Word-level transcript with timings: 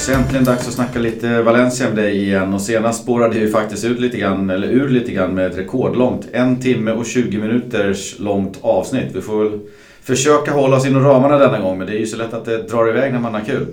dags. 0.00 0.08
Äntligen 0.08 0.44
dags 0.44 0.68
att 0.68 0.74
snacka 0.74 0.98
lite 0.98 1.42
Valencia 1.42 1.86
med 1.86 1.96
dig 1.96 2.22
igen. 2.22 2.54
Och 2.54 2.60
senast 2.60 3.02
spårade 3.02 3.38
vi 3.38 3.50
faktiskt 3.50 3.84
ut 3.84 4.00
lite 4.00 4.18
grann, 4.18 4.50
eller 4.50 4.68
ur 4.68 4.88
lite 4.88 5.12
grann 5.12 5.34
med 5.34 5.46
ett 5.46 5.58
rekordlångt. 5.58 6.28
En 6.32 6.60
timme 6.60 6.92
och 6.92 7.06
20 7.06 7.38
minuters 7.38 8.18
långt 8.18 8.58
avsnitt. 8.62 9.10
Vi 9.14 9.20
får 9.20 9.44
väl 9.44 9.58
försöka 10.02 10.52
hålla 10.52 10.76
oss 10.76 10.86
inom 10.86 11.04
ramarna 11.04 11.38
denna 11.38 11.60
gång. 11.60 11.78
Men 11.78 11.86
det 11.86 11.92
är 11.92 11.98
ju 11.98 12.06
så 12.06 12.16
lätt 12.16 12.34
att 12.34 12.44
det 12.44 12.68
drar 12.68 12.88
iväg 12.88 13.12
när 13.12 13.20
man 13.20 13.34
har 13.34 13.40
kul. 13.40 13.66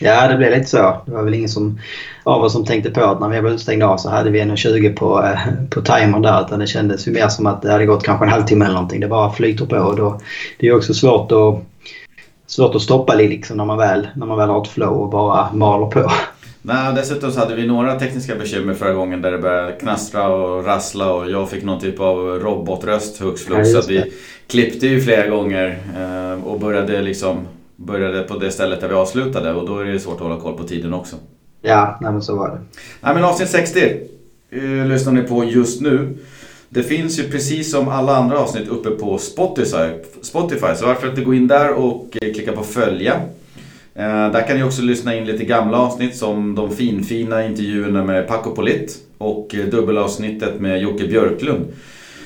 Ja, 0.00 0.28
det 0.28 0.36
blev 0.36 0.50
lite 0.50 0.70
så. 0.70 1.02
Det 1.06 1.12
var 1.12 1.22
väl 1.22 1.34
ingen 1.34 1.48
som, 1.48 1.80
av 2.24 2.42
oss 2.42 2.52
som 2.52 2.64
tänkte 2.64 2.90
på 2.90 3.04
att 3.04 3.20
när 3.20 3.28
vi 3.28 3.40
var 3.40 3.50
utstängda 3.50 3.86
av 3.86 3.96
så 3.96 4.10
hade 4.10 4.30
vi 4.30 4.40
1.20 4.40 4.96
på, 4.96 5.24
eh, 5.24 5.38
på 5.70 5.80
timern 5.80 6.22
där. 6.22 6.44
Utan 6.46 6.58
det 6.58 6.66
kändes 6.66 7.08
ju 7.08 7.12
mer 7.12 7.28
som 7.28 7.46
att 7.46 7.62
det 7.62 7.72
hade 7.72 7.86
gått 7.86 8.04
kanske 8.04 8.24
en 8.24 8.30
halvtimme 8.30 8.64
eller 8.64 8.74
någonting. 8.74 9.00
Det 9.00 9.08
bara 9.08 9.32
flyter 9.32 9.66
på. 9.66 9.76
Och 9.76 9.96
då, 9.96 10.20
det 10.58 10.66
är 10.66 10.76
också 10.76 10.94
svårt 10.94 11.32
att, 11.32 11.64
svårt 12.50 12.74
att 12.74 12.82
stoppa 12.82 13.14
liksom 13.14 13.56
när, 13.56 13.64
man 13.64 13.78
väl, 13.78 14.08
när 14.16 14.26
man 14.26 14.38
väl 14.38 14.48
har 14.48 14.62
ett 14.62 14.68
flow 14.68 15.02
och 15.02 15.10
bara 15.10 15.52
maler 15.52 15.86
på. 15.86 16.10
Nej, 16.62 16.94
dessutom 16.94 17.32
så 17.32 17.40
hade 17.40 17.54
vi 17.54 17.66
några 17.66 17.98
tekniska 17.98 18.34
bekymmer 18.36 18.74
förra 18.74 18.92
gången 18.92 19.22
där 19.22 19.32
det 19.32 19.38
började 19.38 19.72
knastra 19.72 20.28
och 20.28 20.64
rassla 20.64 21.12
och 21.12 21.30
jag 21.30 21.50
fick 21.50 21.64
någon 21.64 21.80
typ 21.80 22.00
av 22.00 22.16
robotröst 22.18 23.20
hux 23.20 23.44
flux. 23.44 23.68
Ja, 23.68 23.82
så 23.82 23.88
vi 23.88 24.12
klippte 24.46 24.86
ju 24.86 25.00
flera 25.00 25.28
gånger 25.28 25.78
eh, 25.98 26.46
och 26.46 26.60
började 26.60 27.02
liksom 27.02 27.46
började 27.76 28.22
på 28.22 28.38
det 28.38 28.50
stället 28.50 28.80
där 28.80 28.88
vi 28.88 28.94
avslutade 28.94 29.54
och 29.54 29.68
då 29.68 29.78
är 29.78 29.84
det 29.84 30.00
svårt 30.00 30.14
att 30.14 30.20
hålla 30.20 30.40
koll 30.40 30.56
på 30.56 30.64
tiden 30.64 30.94
också. 30.94 31.16
Ja, 31.62 31.98
nej 32.00 32.12
men 32.12 32.22
så 32.22 32.36
var 32.36 32.48
det. 32.48 32.58
Nej 33.00 33.14
men 33.14 33.24
avsnitt 33.24 33.48
60 33.48 33.80
eh, 34.50 34.86
lyssnar 34.86 35.12
ni 35.12 35.22
på 35.22 35.44
just 35.44 35.80
nu. 35.80 36.18
Det 36.72 36.82
finns 36.82 37.18
ju 37.18 37.22
precis 37.30 37.70
som 37.70 37.88
alla 37.88 38.16
andra 38.16 38.38
avsnitt 38.38 38.68
uppe 38.68 38.90
på 38.90 39.18
Spotify. 39.18 39.88
Spotify 40.22 40.74
så 40.76 40.86
varför 40.86 41.08
inte 41.08 41.20
gå 41.20 41.34
in 41.34 41.46
där 41.46 41.72
och 41.72 42.16
eh, 42.22 42.32
klicka 42.32 42.52
på 42.52 42.62
följa. 42.62 43.14
Eh, 43.94 44.32
där 44.32 44.46
kan 44.46 44.56
ni 44.56 44.62
också 44.62 44.82
lyssna 44.82 45.16
in 45.16 45.24
lite 45.24 45.44
gamla 45.44 45.78
avsnitt 45.78 46.16
som 46.16 46.54
de 46.54 46.76
finfina 46.76 47.46
intervjuerna 47.46 48.04
med 48.04 48.28
Paco 48.28 48.54
Polit 48.54 48.98
och 49.18 49.54
eh, 49.54 49.66
dubbelavsnittet 49.66 50.60
med 50.60 50.82
Jocke 50.82 51.06
Björklund. 51.06 51.64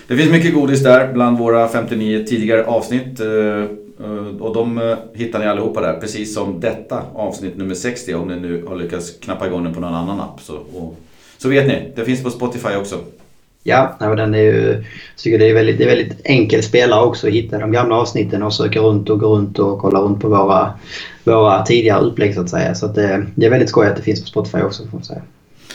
Det 0.08 0.16
finns 0.16 0.30
mycket 0.30 0.54
godis 0.54 0.82
där 0.82 1.12
bland 1.12 1.38
våra 1.38 1.68
59 1.68 2.24
tidigare 2.26 2.64
avsnitt. 2.64 3.20
Och 4.40 4.54
de 4.54 4.96
hittar 5.14 5.38
ni 5.38 5.46
allihopa 5.46 5.80
där, 5.80 6.00
precis 6.00 6.34
som 6.34 6.60
detta 6.60 7.02
avsnitt 7.14 7.56
nummer 7.56 7.74
60 7.74 8.14
om 8.14 8.28
ni 8.28 8.40
nu 8.40 8.64
har 8.66 8.76
lyckats 8.76 9.10
knappa 9.20 9.46
igång 9.46 9.64
den 9.64 9.74
på 9.74 9.80
någon 9.80 9.94
annan 9.94 10.20
app. 10.20 10.40
Så, 10.40 10.56
och, 10.56 10.96
så 11.38 11.48
vet 11.48 11.66
ni, 11.66 11.92
det 11.96 12.04
finns 12.04 12.22
på 12.22 12.30
Spotify 12.30 12.74
också. 12.76 12.98
Ja, 13.66 13.96
den 13.98 14.34
är 14.34 14.38
ju, 14.38 14.72
jag 14.72 15.22
tycker 15.22 15.38
det 15.38 15.50
är 15.50 15.54
väldigt, 15.54 15.78
det 15.78 15.84
är 15.84 15.88
väldigt 15.88 16.20
enkel 16.24 16.62
spelare 16.62 17.04
också 17.04 17.26
att 17.26 17.32
hitta 17.32 17.58
de 17.58 17.72
gamla 17.72 17.96
avsnitten 17.96 18.42
och 18.42 18.54
söka 18.54 18.80
runt 18.80 19.10
och 19.10 19.20
gå 19.20 19.36
runt 19.36 19.58
och 19.58 19.78
kolla 19.78 20.00
runt 20.00 20.20
på 20.20 20.28
våra, 20.28 20.72
våra 21.24 21.62
tidigare 21.62 22.04
upplägg 22.04 22.34
så 22.34 22.40
att 22.40 22.50
säga. 22.50 22.74
Så 22.74 22.86
att 22.86 22.94
det, 22.94 23.26
det 23.34 23.46
är 23.46 23.50
väldigt 23.50 23.68
skoj 23.68 23.86
att 23.86 23.96
det 23.96 24.02
finns 24.02 24.20
på 24.20 24.26
Spotify 24.26 24.58
också 24.58 24.82
får 24.82 24.96
man 24.96 25.04
säga. 25.04 25.22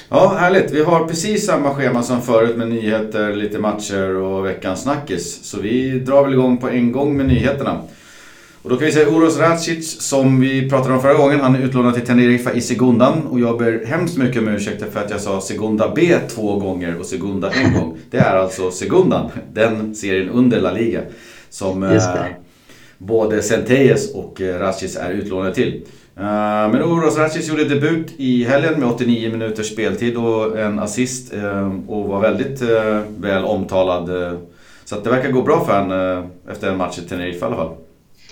Ja, 0.10 0.36
härligt. 0.40 0.72
Vi 0.72 0.84
har 0.84 1.08
precis 1.08 1.46
samma 1.46 1.76
schema 1.76 2.04
som 2.04 2.22
förut 2.22 2.58
med 2.58 2.70
nyheter, 2.70 3.36
lite 3.36 3.60
matcher 3.60 4.16
och 4.16 4.46
veckans 4.46 4.82
snackis. 4.82 5.44
Så 5.44 5.60
vi 5.62 6.00
drar 6.00 6.24
väl 6.24 6.34
igång 6.34 6.58
på 6.58 6.70
en 6.70 6.92
gång 6.92 7.18
med 7.18 7.26
nyheterna. 7.26 7.82
Och 8.64 8.70
då 8.70 8.78
kan 8.78 8.86
vi 8.86 8.92
säga 8.92 9.10
Uros 9.10 9.40
Racic 9.40 10.02
som 10.02 10.40
vi 10.40 10.70
pratade 10.70 10.94
om 10.94 11.02
förra 11.02 11.14
gången. 11.14 11.40
Han 11.40 11.56
är 11.56 11.60
utlånad 11.60 11.94
till 11.94 12.06
Tenerife 12.06 12.52
i 12.54 12.62
Segundan. 12.62 13.28
Och 13.28 13.40
jag 13.40 13.58
ber 13.58 13.86
hemskt 13.86 14.18
mycket 14.18 14.42
om 14.42 14.48
ursäkt 14.48 14.84
för 14.94 15.00
att 15.00 15.10
jag 15.10 15.22
sa 15.22 15.42
Segunda 15.42 15.92
B 15.96 16.18
två 16.30 16.60
gånger 16.60 17.00
och 17.00 17.06
Segunda 17.06 17.52
en 17.52 17.74
gång. 17.74 17.98
Det 18.12 18.18
är 18.18 18.36
alltså 18.36 18.72
Segundan, 18.72 19.30
den 19.54 19.96
serien 19.96 20.30
under 20.30 20.62
La 20.62 20.72
Liga. 20.72 21.02
Som 21.50 21.84
eh, 21.84 22.26
både 22.98 23.42
Centelles 23.42 24.14
och 24.14 24.42
eh, 24.42 24.60
Racic 24.60 24.96
är 24.96 25.12
utlånade 25.12 25.56
till. 25.56 25.84
Uh, 26.18 26.26
men 26.72 26.76
Uros 26.76 27.18
Racic 27.18 27.50
gjorde 27.50 27.64
debut 27.64 28.14
i 28.18 28.44
helgen 28.44 28.80
med 28.80 28.90
89 28.90 29.32
minuters 29.32 29.72
speltid 29.72 30.18
och 30.18 30.60
en 30.60 30.80
assist 30.80 31.34
och 31.88 32.06
var 32.06 32.22
väldigt 32.22 32.62
väl 33.18 33.44
omtalad. 33.44 34.38
så 34.86 35.00
det 35.00 35.10
verkar 35.10 35.32
gå 35.32 35.42
bra 35.42 35.66
för 35.66 35.80
honom 35.80 36.30
efter 36.52 36.72
en 36.72 36.78
match 36.78 37.00
i 37.00 37.02
Tenerife 37.02 37.40
i 37.40 37.44
alla 37.44 37.56
fall. 37.56 37.76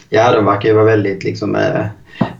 Ja, 0.09 0.31
de 0.35 0.45
verkar 0.45 0.69
ju 0.69 0.75
vara 0.75 0.85
väldigt, 0.85 1.23
liksom, 1.23 1.55
eh, 1.55 1.85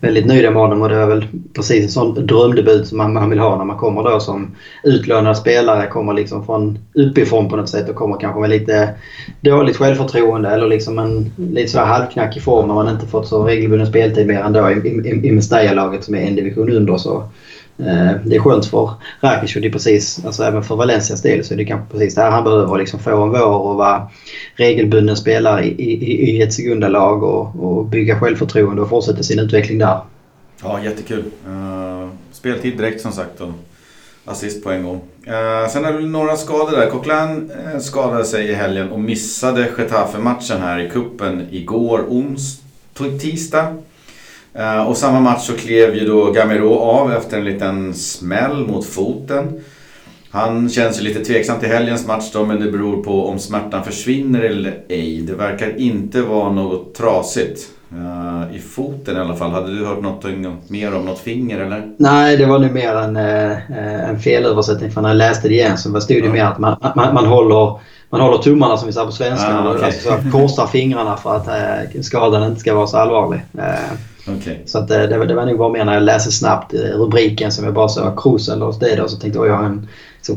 väldigt 0.02 0.26
nöjda 0.26 0.52
med 0.52 0.62
honom 0.62 0.82
och 0.82 0.90
det 0.90 0.96
är 0.96 1.08
väl 1.08 1.28
precis 1.54 1.84
en 1.84 1.90
sån 1.90 2.26
drömdebut 2.28 2.88
som 2.88 2.98
man, 2.98 3.14
man 3.14 3.30
vill 3.30 3.40
ha 3.40 3.58
när 3.58 3.66
man 3.66 3.78
kommer 3.78 4.04
då 4.04 4.20
som 4.20 4.56
utlånad 4.84 5.38
spelare. 5.38 5.88
Kommer 5.88 6.14
liksom 6.14 6.46
från 6.46 6.80
uppifrån 6.94 7.50
på 7.50 7.56
något 7.56 7.70
sätt 7.70 7.90
och 7.90 7.96
kommer 7.96 8.20
kanske 8.20 8.42
med 8.42 8.50
lite 8.50 8.90
dåligt 9.42 9.78
självförtroende 9.78 10.50
eller 10.50 10.68
liksom 10.68 11.00
en 11.00 11.32
lite 11.38 11.72
så 11.72 11.80
halvknackig 11.80 12.42
form 12.42 12.68
när 12.68 12.76
man 12.76 12.90
inte 12.90 13.08
fått 13.08 13.28
så 13.28 13.44
regelbunden 13.44 13.88
speltid 13.88 14.28
mer 14.28 14.40
än 14.40 14.54
då 14.54 14.72
i, 14.72 14.74
i, 14.74 15.28
i 15.28 15.32
Mestalla-laget 15.32 16.04
som 16.04 16.16
är 16.16 16.22
en 16.22 16.36
division 16.36 16.70
under. 16.70 16.98
Så 16.98 17.24
Eh, 17.80 18.12
det 18.26 18.36
är 18.36 18.40
skönt 18.40 18.66
för 18.66 18.92
Rakic 19.22 19.56
och 19.56 19.62
det 19.62 19.68
är 19.68 19.72
precis, 19.72 20.26
alltså 20.26 20.44
även 20.44 20.64
för 20.64 20.76
Valencias 20.76 21.22
del 21.22 21.46
så 21.46 21.54
är 21.54 21.58
det 21.58 21.66
kanske 21.66 21.92
precis 21.92 22.16
det 22.16 22.22
här 22.22 22.32
han 22.32 22.44
behöver. 22.44 22.78
Liksom 22.78 23.00
få 23.00 23.24
en 23.24 23.30
vår 23.30 23.46
och 23.46 23.76
vara 23.76 24.08
regelbunden 24.56 25.18
spelare 25.18 25.66
i, 25.66 25.70
i, 25.70 26.32
i 26.32 26.42
ett 26.42 26.54
sekundalag 26.54 27.24
och, 27.24 27.56
och 27.56 27.86
bygga 27.86 28.20
självförtroende 28.20 28.82
och 28.82 28.90
fortsätta 28.90 29.24
sin 29.24 29.40
utveckling 29.40 29.78
där. 29.78 30.00
Ja, 30.64 30.84
jättekul. 30.84 31.24
Uh, 31.48 32.10
speltid 32.32 32.78
direkt 32.78 33.02
som 33.02 33.12
sagt 33.12 33.42
och 33.42 33.52
assist 34.26 34.64
på 34.64 34.72
en 34.72 34.84
gång. 34.84 35.02
Uh, 35.28 35.70
sen 35.70 35.86
är 35.86 35.94
det 35.94 36.08
några 36.08 36.36
skador 36.36 36.72
där. 36.72 36.90
Coquelin 36.90 37.52
skadade 37.80 38.26
sig 38.26 38.50
i 38.50 38.54
helgen 38.54 38.90
och 38.90 39.00
missade 39.00 39.70
Getafe-matchen 39.78 40.62
här 40.62 40.80
i 40.80 40.90
kuppen 40.90 41.48
igår 41.52 42.06
ons 42.08 42.62
tisdag. 43.20 43.76
Eh, 44.58 44.88
och 44.88 44.98
samma 44.98 45.20
match 45.20 45.42
så 45.42 45.54
klev 45.54 45.96
ju 45.96 46.06
då 46.06 46.32
Gamero 46.32 46.80
av 46.80 47.14
efter 47.14 47.38
en 47.38 47.46
liten 47.46 47.94
smäll 47.94 48.68
mot 48.68 48.86
foten. 48.86 49.62
Han 50.32 50.70
känns 50.70 51.00
ju 51.00 51.04
lite 51.04 51.26
tveksam 51.26 51.60
till 51.60 51.70
helgens 51.70 52.08
match 52.08 52.32
då, 52.34 52.46
men 52.46 52.60
det 52.60 52.72
beror 52.72 53.04
på 53.04 53.28
om 53.28 53.40
smärtan 53.40 53.84
försvinner 53.84 54.42
eller 54.42 54.80
ej. 54.90 55.22
Det 55.22 55.34
verkar 55.34 55.80
inte 55.80 56.22
vara 56.22 56.52
något 56.52 56.96
trasigt. 56.96 57.60
Uh, 57.94 58.56
I 58.56 58.60
foten 58.60 59.18
i 59.18 59.20
alla 59.20 59.36
fall. 59.36 59.52
Hade 59.52 59.76
du 59.76 59.86
hört 59.86 60.02
något 60.02 60.26
mer 60.70 60.96
om 60.96 61.06
något 61.06 61.20
finger 61.20 61.60
eller? 61.60 61.92
Nej, 61.98 62.38
det 62.38 62.46
var 62.46 62.60
nog 62.60 62.72
mer 62.72 62.96
en, 62.96 63.18
uh, 63.18 64.10
en 64.10 64.20
felöversättning 64.20 64.92
för 64.92 65.02
när 65.02 65.10
jag 65.10 65.18
läste 65.18 65.48
det 65.48 65.54
igen 65.54 65.78
så 65.78 66.02
stod 66.02 66.18
det 66.18 66.20
mm. 66.20 66.32
mer 66.32 66.44
att 66.44 66.60
man, 66.60 66.76
man, 66.96 67.14
man, 67.14 67.26
håller, 67.26 67.80
man 68.10 68.22
håller 68.22 68.38
tummarna 68.38 68.78
som 68.78 68.88
vi 68.88 68.94
säger 68.94 69.08
på 69.08 69.14
svenska. 69.14 69.58
Ah, 69.58 69.72
okay. 69.72 69.86
alltså, 69.86 70.10
så 70.10 70.32
korsar 70.32 70.68
fingrarna 70.68 71.18
för 71.18 71.36
att 71.36 71.48
uh, 71.48 72.02
skadan 72.02 72.44
inte 72.44 72.60
ska 72.60 72.76
vara 72.76 72.88
så 72.88 72.98
allvarlig. 72.98 73.42
Okay. 74.28 74.56
Så 74.66 74.78
att, 74.78 74.88
det, 74.88 75.08
det 75.08 75.36
var 75.36 75.46
nog 75.46 75.58
bara 75.58 75.70
mer 75.70 75.86
när 75.86 75.94
jag 75.94 76.04
läste 76.04 76.32
snabbt 76.32 76.74
rubriken 76.74 77.52
som 77.52 77.66
jag 77.66 77.74
bara 77.74 78.16
Kroos 78.18 78.50
eller 78.50 78.66
hos 78.66 78.80
dig 78.80 78.96
då 78.96 79.08
så 79.08 79.18
tänkte 79.18 79.40
jag 79.40 79.48
jag 79.48 79.58
har 79.58 79.66
en 79.66 79.88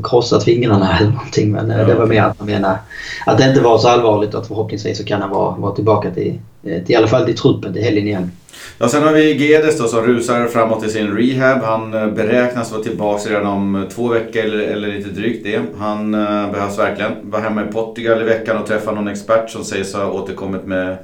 krossat 0.03 0.45
fingrarna 0.45 0.99
eller 0.99 1.11
någonting. 1.11 1.53
Men 1.53 1.71
ja, 1.71 1.85
det 1.85 1.95
var 1.95 2.07
mer 2.07 2.23
att 2.23 2.39
man 2.39 2.49
menar 2.49 2.79
att 3.27 3.39
det 3.39 3.49
inte 3.49 3.61
var 3.61 3.79
så 3.79 3.89
allvarligt 3.89 4.35
och 4.35 4.41
att 4.41 4.47
förhoppningsvis 4.47 4.99
så 4.99 5.05
kan 5.05 5.21
han 5.21 5.31
vara, 5.31 5.57
vara 5.57 5.75
tillbaka 5.75 6.11
till, 6.11 6.41
till 6.63 6.85
i 6.87 6.95
alla 6.95 7.09
fall 7.09 7.25
till 7.25 7.37
truppen 7.37 7.73
till 7.73 7.83
helgen 7.83 8.07
igen. 8.07 8.31
Ja, 8.79 8.89
sen 8.89 9.03
har 9.03 9.13
vi 9.13 9.47
Gedes 9.47 9.79
då 9.79 9.89
som 9.89 10.03
rusar 10.03 10.47
framåt 10.47 10.85
i 10.85 10.89
sin 10.89 11.17
rehab. 11.17 11.63
Han 11.63 11.95
eh, 11.95 12.07
beräknas 12.07 12.73
vara 12.73 12.83
tillbaka 12.83 13.31
redan 13.31 13.47
om 13.47 13.87
två 13.95 14.09
veckor 14.09 14.43
eller, 14.43 14.59
eller 14.59 14.89
lite 14.89 15.11
drygt 15.11 15.45
det. 15.45 15.61
Han 15.79 16.13
behövs 16.53 16.79
verkligen. 16.79 17.13
Var 17.23 17.41
hemma 17.41 17.65
i 17.65 17.73
Portugal 17.73 18.21
i 18.21 18.25
veckan 18.25 18.59
och 18.59 18.67
träffade 18.67 18.97
någon 18.97 19.09
expert 19.09 19.51
som 19.51 19.65
sägs 19.65 19.95
ha 19.95 20.11
återkommit 20.11 20.67
med 20.67 20.97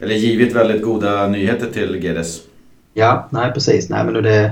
eller 0.00 0.14
givit 0.14 0.52
väldigt 0.52 0.82
goda 0.82 1.26
nyheter 1.26 1.66
till 1.66 2.04
Gedes. 2.04 2.40
Ja, 2.94 3.28
nej 3.30 3.52
precis. 3.52 3.88
Nej, 3.88 4.04
men 4.04 4.22
det, 4.22 4.50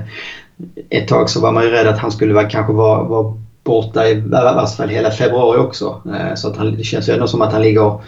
ett 0.89 1.07
tag 1.07 1.29
så 1.29 1.41
var 1.41 1.51
man 1.51 1.63
ju 1.63 1.69
rädd 1.69 1.87
att 1.87 1.99
han 1.99 2.11
skulle 2.11 2.33
vara, 2.33 2.49
kanske 2.49 2.73
vara, 2.73 3.03
vara 3.03 3.33
borta 3.63 4.07
i 4.07 4.23
alla 4.31 4.67
fall 4.67 4.89
hela 4.89 5.11
februari 5.11 5.59
också. 5.59 6.01
Eh, 6.05 6.35
så 6.35 6.47
att 6.47 6.57
han, 6.57 6.75
det 6.77 6.83
känns 6.83 7.09
ju 7.09 7.13
ändå 7.13 7.27
som 7.27 7.41
att 7.41 7.53
han 7.53 7.61
ligger, 7.61 7.99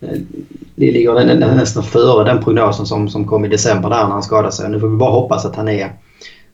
eh, 0.00 0.18
ligger 0.74 1.34
nästan 1.34 1.82
före 1.82 2.24
den 2.24 2.44
prognosen 2.44 2.86
som, 2.86 3.08
som 3.08 3.26
kom 3.26 3.44
i 3.44 3.48
december 3.48 3.90
där 3.90 4.04
när 4.04 4.12
han 4.12 4.22
skadade 4.22 4.52
sig. 4.52 4.70
Nu 4.70 4.80
får 4.80 4.88
vi 4.88 4.96
bara 4.96 5.12
hoppas 5.12 5.44
att 5.44 5.56
han 5.56 5.68
är 5.68 5.92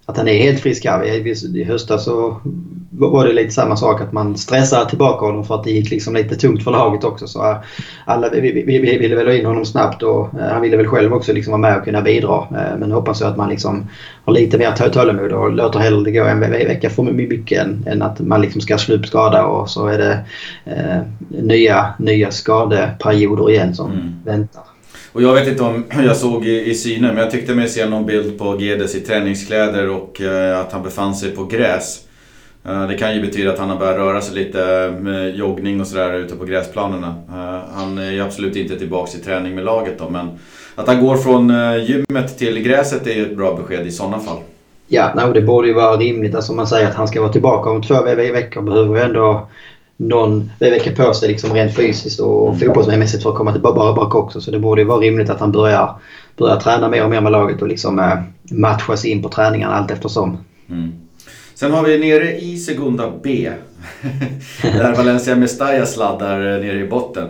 att 0.07 0.17
han 0.17 0.29
är 0.29 0.39
helt 0.39 0.61
frisk 0.61 0.85
här. 0.85 1.05
I 1.57 1.65
höstas 1.65 2.05
så 2.05 2.41
var 2.91 3.27
det 3.27 3.33
lite 3.33 3.51
samma 3.51 3.77
sak 3.77 4.01
att 4.01 4.13
man 4.13 4.37
stressade 4.37 4.91
tillbaka 4.91 5.27
honom 5.27 5.45
för 5.45 5.55
att 5.55 5.65
det 5.65 5.71
gick 5.71 5.91
liksom 5.91 6.15
lite 6.15 6.37
tungt 6.37 6.65
för 6.65 6.71
laget 6.71 7.05
också. 7.05 7.27
Så 7.27 7.57
alla, 8.05 8.29
vi, 8.31 8.41
vi, 8.41 8.79
vi 8.79 8.99
ville 8.99 9.17
väl 9.17 9.27
ha 9.27 9.35
in 9.35 9.47
honom 9.47 9.65
snabbt 9.65 10.03
och 10.03 10.35
eh, 10.41 10.49
han 10.53 10.63
ville 10.63 10.77
väl 10.77 10.87
själv 10.87 11.13
också 11.13 11.33
liksom 11.33 11.51
vara 11.51 11.61
med 11.61 11.79
och 11.79 11.85
kunna 11.85 12.03
bidra. 12.03 12.39
Eh, 12.39 12.79
men 12.79 12.93
hoppas 12.93 13.21
jag 13.21 13.31
att 13.31 13.37
man 13.37 13.49
liksom 13.49 13.89
har 14.25 14.33
lite 14.33 14.59
mer 14.59 14.89
tålamod 14.89 15.33
och 15.33 15.53
låter 15.53 15.79
hellre 15.79 16.05
det 16.05 16.19
gå 16.19 16.25
en 16.25 16.41
vecka 16.41 16.91
för 16.91 17.03
mycket 17.03 17.63
än, 17.63 17.85
än 17.87 18.03
att 18.03 18.21
man 18.21 18.41
liksom 18.41 18.61
ska 18.61 18.79
slå 18.79 18.95
upp 18.95 19.07
skada 19.07 19.45
och 19.45 19.71
så 19.71 19.87
är 19.87 19.99
det 19.99 20.19
eh, 20.65 21.03
nya, 21.29 21.95
nya 21.99 22.31
skadeperioder 22.31 23.51
igen 23.51 23.75
som 23.75 23.93
mm. 23.93 24.15
väntar. 24.25 24.72
Och 25.13 25.23
jag 25.23 25.35
vet 25.35 25.49
inte 25.49 25.63
om 25.63 25.85
jag 26.07 26.17
såg 26.17 26.47
i, 26.47 26.71
i 26.71 26.75
synen, 26.75 27.15
men 27.15 27.23
jag 27.23 27.31
tyckte 27.31 27.55
mig 27.55 27.69
se 27.69 27.87
någon 27.87 28.07
bild 28.07 28.39
på 28.39 28.61
Gedes 28.61 28.95
i 28.95 29.01
träningskläder 29.01 29.89
och 29.89 30.21
eh, 30.21 30.61
att 30.61 30.73
han 30.73 30.83
befann 30.83 31.15
sig 31.15 31.31
på 31.31 31.45
gräs. 31.45 32.01
Eh, 32.65 32.89
det 32.89 32.95
kan 32.95 33.15
ju 33.15 33.21
betyda 33.21 33.53
att 33.53 33.59
han 33.59 33.71
har 33.71 33.79
börjat 33.79 33.97
röra 33.97 34.21
sig 34.21 34.35
lite 34.35 34.95
med 35.01 35.37
joggning 35.37 35.81
och 35.81 35.87
sådär 35.87 36.15
ute 36.15 36.37
på 36.37 36.45
gräsplanerna. 36.45 37.15
Eh, 37.29 37.75
han 37.75 37.99
är 37.99 38.11
ju 38.11 38.21
absolut 38.21 38.57
inte 38.57 38.79
tillbaka 38.79 39.19
i 39.19 39.21
träning 39.21 39.55
med 39.55 39.65
laget 39.65 39.99
då, 39.99 40.11
men 40.11 40.39
att 40.75 40.87
han 40.87 41.07
går 41.07 41.17
från 41.17 41.51
eh, 41.51 41.85
gymmet 41.85 42.39
till 42.39 42.63
gräset 42.63 43.07
är 43.07 43.15
ju 43.15 43.23
ett 43.23 43.37
bra 43.37 43.55
besked 43.55 43.87
i 43.87 43.91
sådana 43.91 44.19
fall. 44.19 44.39
Ja, 44.87 45.13
nej, 45.17 45.25
det 45.35 45.43
borde 45.43 45.69
ju 45.69 45.75
vara 45.75 45.97
rimligt. 45.97 46.35
Alltså 46.35 46.53
om 46.53 46.57
man 46.57 46.67
säger 46.67 46.89
att 46.89 46.95
han 46.95 47.09
ska 47.09 47.21
vara 47.21 47.33
tillbaka 47.33 47.71
om 47.71 47.83
två 47.83 48.03
veckor 48.03 48.63
behöver 48.63 48.95
vi 48.95 49.01
ändå 49.01 49.49
någon 50.09 50.51
vecka 50.59 51.05
på 51.05 51.15
sig 51.15 51.29
liksom 51.29 51.53
rent 51.53 51.77
fysiskt 51.77 52.21
och 52.21 52.49
mm. 52.49 52.61
fotbollsmässigt 52.61 53.23
för 53.23 53.31
att 53.31 53.37
komma 53.37 53.53
tillbaka 53.53 54.19
också. 54.19 54.41
Så 54.41 54.51
det 54.51 54.59
borde 54.59 54.81
ju 54.81 54.87
vara 54.87 55.01
rimligt 55.01 55.31
att 55.31 55.41
han 55.41 55.53
börjar, 55.53 55.97
börjar 56.37 56.61
träna 56.61 56.89
mer 56.89 57.05
och 57.05 57.11
mer 57.11 57.21
med 57.21 57.33
laget 57.33 57.63
och 57.63 57.69
liksom 57.69 57.99
eh, 57.99 58.19
matchas 58.51 59.05
in 59.05 59.23
på 59.23 59.29
träningarna 59.29 59.75
allt 59.75 59.91
eftersom. 59.91 60.39
Mm. 60.71 60.93
Sen 61.55 61.73
har 61.73 61.83
vi 61.83 61.99
nere 61.99 62.39
i 62.39 62.59
Segunda 62.59 63.13
B. 63.23 63.51
där 64.63 64.97
Valencia 64.97 65.37
Mestalla 65.37 65.87
sladdar 65.87 66.39
nere 66.39 66.81
i 66.81 66.89
botten. 66.89 67.29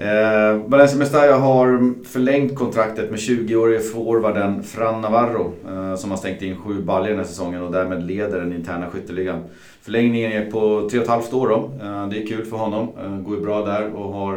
Eh, 0.00 0.54
Valencia 0.66 0.98
Mestalla 0.98 1.36
har 1.36 1.94
förlängt 2.04 2.54
kontraktet 2.54 3.10
med 3.10 3.18
20-årige 3.18 3.80
forwarden 3.80 4.62
Fran 4.62 5.00
Navarro 5.00 5.52
eh, 5.68 5.96
som 5.96 6.10
har 6.10 6.18
stängt 6.18 6.42
in 6.42 6.56
sju 6.56 6.82
baljor 6.82 7.08
den 7.08 7.18
här 7.18 7.24
säsongen 7.24 7.62
och 7.62 7.72
därmed 7.72 8.06
leder 8.06 8.40
den 8.40 8.52
interna 8.52 8.90
skytteligan. 8.90 9.44
Förlängningen 9.82 10.32
är 10.32 10.50
på 10.50 10.58
3,5 10.58 11.34
år 11.34 11.48
då. 11.48 11.86
Eh, 11.86 12.08
det 12.08 12.22
är 12.22 12.26
kul 12.26 12.44
för 12.44 12.56
honom. 12.56 12.88
Eh, 13.04 13.16
går 13.16 13.36
ju 13.36 13.42
bra 13.42 13.64
där 13.64 13.94
och 13.94 14.12
har 14.12 14.34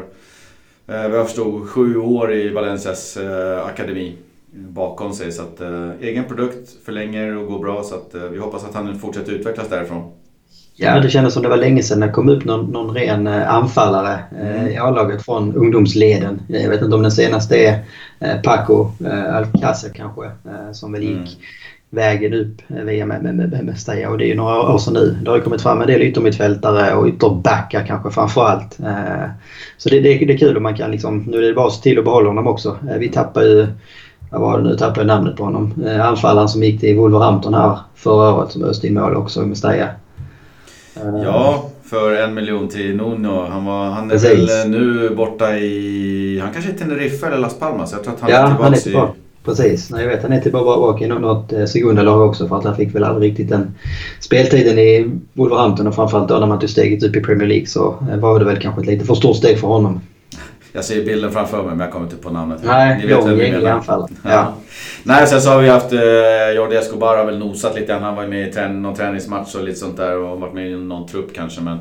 eh, 0.88 1.10
vad 1.10 1.20
jag 1.20 1.26
förstod 1.26 1.70
sju 1.70 1.98
år 1.98 2.34
i 2.34 2.50
Valencias 2.50 3.18
eh, 3.18 3.66
akademi 3.66 4.16
bakom 4.52 5.14
sig. 5.14 5.32
Så 5.32 5.42
att 5.42 5.62
eh, 5.62 5.92
egen 6.02 6.26
produkt 6.26 6.70
förlänger 6.86 7.38
och 7.38 7.48
går 7.48 7.60
bra 7.60 7.84
så 7.84 7.96
att 7.96 8.16
eh, 8.16 8.24
vi 8.24 8.38
hoppas 8.38 8.66
att 8.66 8.76
han 8.76 9.00
fortsätter 9.00 9.32
utvecklas 9.32 9.70
därifrån. 9.70 10.12
Ja, 10.76 11.00
det 11.00 11.10
kändes 11.10 11.34
som 11.34 11.44
det 11.44 11.50
var 11.50 11.58
länge 11.58 11.84
sedan 11.84 12.00
det 12.00 12.10
kom 12.10 12.30
upp 12.30 12.46
någon, 12.46 12.72
någon 12.72 12.96
ren 12.96 13.28
eh, 13.28 13.54
anfallare 13.54 14.20
eh, 14.42 14.68
i 14.68 14.78
A-laget 14.78 15.26
från 15.26 15.56
ungdomsleden. 15.56 16.42
Jag 16.48 16.70
vet 16.70 16.82
inte 16.82 16.96
om 16.96 17.02
den 17.02 17.12
senaste 17.12 17.58
är 17.58 17.84
eh, 18.20 18.42
Paco 18.44 18.92
Alcacer 19.34 19.90
kanske, 19.96 20.22
som 20.72 20.92
väl 20.92 21.04
gick 21.04 21.16
mm. 21.16 21.28
vägen 21.90 22.34
upp 22.34 22.62
via 22.70 23.76
Steja. 23.76 24.10
Och 24.10 24.18
det 24.18 24.26
är 24.26 24.28
ju 24.28 24.36
några 24.36 24.74
år 24.74 24.78
sedan 24.78 24.94
nu. 24.94 25.18
Det 25.24 25.30
har 25.30 25.38
ju 25.38 25.44
kommit 25.44 25.62
fram 25.62 25.82
en 25.82 25.88
del 25.88 26.02
yttermittfältare 26.02 26.94
och 26.94 27.08
ytterbackar 27.08 27.86
kanske 27.88 28.12
framförallt. 28.12 28.78
Så 29.78 29.90
det, 29.90 30.00
det, 30.00 30.26
det 30.26 30.34
är 30.34 30.38
kul 30.38 30.58
om 30.58 30.64
man 30.64 30.76
kan 30.76 30.92
liksom, 30.92 31.24
nu 31.28 31.38
är 31.38 31.42
det 31.42 31.54
bara 31.54 31.68
att 31.68 31.74
se 31.74 31.82
till 31.82 32.00
att 32.00 32.06
behålla 32.06 32.28
honom 32.28 32.48
också. 32.48 32.78
Vi 33.00 33.10
tappar 33.10 33.42
ju 33.42 33.68
vad 34.32 34.42
var 34.42 34.58
det 34.58 34.64
nu, 34.64 34.76
tappade 34.76 35.00
jag 35.00 35.08
namnet 35.08 35.36
på 35.36 35.44
honom. 35.44 35.74
Anfallaren 36.02 36.50
som 36.50 36.64
gick 36.64 36.80
till 36.80 36.98
Wolverhampton 36.98 37.54
här 37.54 37.80
förra 37.96 38.34
året 38.34 38.52
som 38.52 38.64
öste 38.64 38.88
in 38.88 38.94
mål 38.94 39.16
också 39.16 39.42
med 39.42 39.58
Steja. 39.58 39.90
Ja, 41.24 41.70
för 41.84 42.16
en 42.16 42.34
miljon 42.34 42.68
till 42.68 42.96
Nuno. 42.96 43.46
Han, 43.50 43.66
var, 43.66 43.86
han 43.90 44.06
är 44.06 44.10
Precis. 44.10 44.50
väl 44.50 44.70
nu 44.70 45.10
borta 45.16 45.58
i... 45.58 46.40
Han 46.44 46.54
kanske 46.54 46.72
är 46.72 46.76
Teneriffa 46.76 47.28
eller 47.28 47.38
Las 47.38 47.60
Palmas. 47.60 47.92
Jag 47.92 48.04
tror 48.04 48.14
att 48.14 48.22
han 48.22 48.30
ja, 48.30 48.38
är 48.38 48.46
tillbaka 48.46 48.64
han 48.64 48.74
är 48.74 48.78
tillbaka. 48.78 49.14
i... 49.18 49.46
Precis, 49.46 49.90
Nej, 49.90 50.04
jag 50.04 50.10
vet 50.10 50.24
han 50.24 50.32
är 50.32 50.42
tillbaka 50.42 51.06
i 51.06 51.08
något 51.08 51.54
eh, 51.54 51.66
sekundalag 51.66 52.22
också 52.30 52.48
för 52.48 52.58
att 52.58 52.64
han 52.64 52.76
fick 52.76 52.96
väl 52.96 53.04
aldrig 53.04 53.32
riktigt 53.32 53.50
den 53.50 53.76
speltiden 54.20 54.80
i 54.80 55.12
Wolverhampton 55.34 55.88
och 55.88 55.96
framförallt 55.96 56.30
då 56.30 56.38
när 56.38 56.48
man 56.48 56.60
tog 56.60 56.70
steget 56.70 57.04
upp 57.04 57.16
i 57.16 57.22
Premier 57.22 57.48
League 57.48 57.66
så 57.66 57.96
eh, 58.12 58.18
var 58.18 58.40
det 58.40 58.46
väl 58.46 58.60
kanske 58.62 58.82
ett 58.82 58.88
lite 58.88 59.06
för 59.06 59.16
stort 59.16 59.36
steg 59.36 59.60
för 59.60 59.68
honom. 59.68 60.02
Jag 60.76 60.86
ser 60.86 61.06
bilden 61.06 61.32
framför 61.32 61.58
mig 61.58 61.66
men 61.66 61.80
jag 61.80 61.92
kommer 61.92 62.06
inte 62.06 62.18
på 62.18 62.30
namnet. 62.30 62.60
Nej, 62.64 62.98
Ni 62.98 63.06
vet 63.06 63.26
lång 63.26 63.38
gänglig 63.38 63.68
anfallare. 63.68 64.10
Ja. 64.24 64.30
ja. 64.32 64.54
Nej, 65.04 65.28
sen 65.28 65.42
så 65.42 65.50
har 65.50 65.62
vi 65.62 65.70
haft 65.70 65.94
eh, 65.94 66.00
Jordi 66.56 66.76
Escobar 66.76 67.18
har 67.18 67.26
väl 67.26 67.40
nosat 67.40 67.76
lite 67.76 67.94
Han 67.94 68.16
var 68.16 68.28
med 68.28 68.48
i 68.48 68.52
trän 68.52 68.82
någon 68.82 68.96
träningsmatch 68.96 69.56
och 69.56 69.64
lite 69.64 69.80
sånt 69.80 69.98
där 69.98 70.18
och 70.18 70.40
varit 70.40 70.54
med 70.54 70.72
i 70.72 70.76
någon 70.76 71.08
trupp 71.08 71.34
kanske. 71.36 71.62
Men 71.62 71.80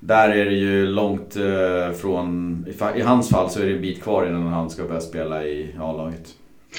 där 0.00 0.28
är 0.28 0.44
det 0.44 0.54
ju 0.54 0.86
långt 0.86 1.36
eh, 1.36 1.96
från... 1.96 2.64
I, 2.68 2.98
I 2.98 3.02
hans 3.02 3.28
fall 3.28 3.50
så 3.50 3.60
är 3.60 3.66
det 3.66 3.72
en 3.72 3.80
bit 3.80 4.02
kvar 4.02 4.26
innan 4.26 4.46
han 4.46 4.70
ska 4.70 4.84
börja 4.84 5.00
spela 5.00 5.44
i 5.44 5.74
A-laget. 5.80 6.26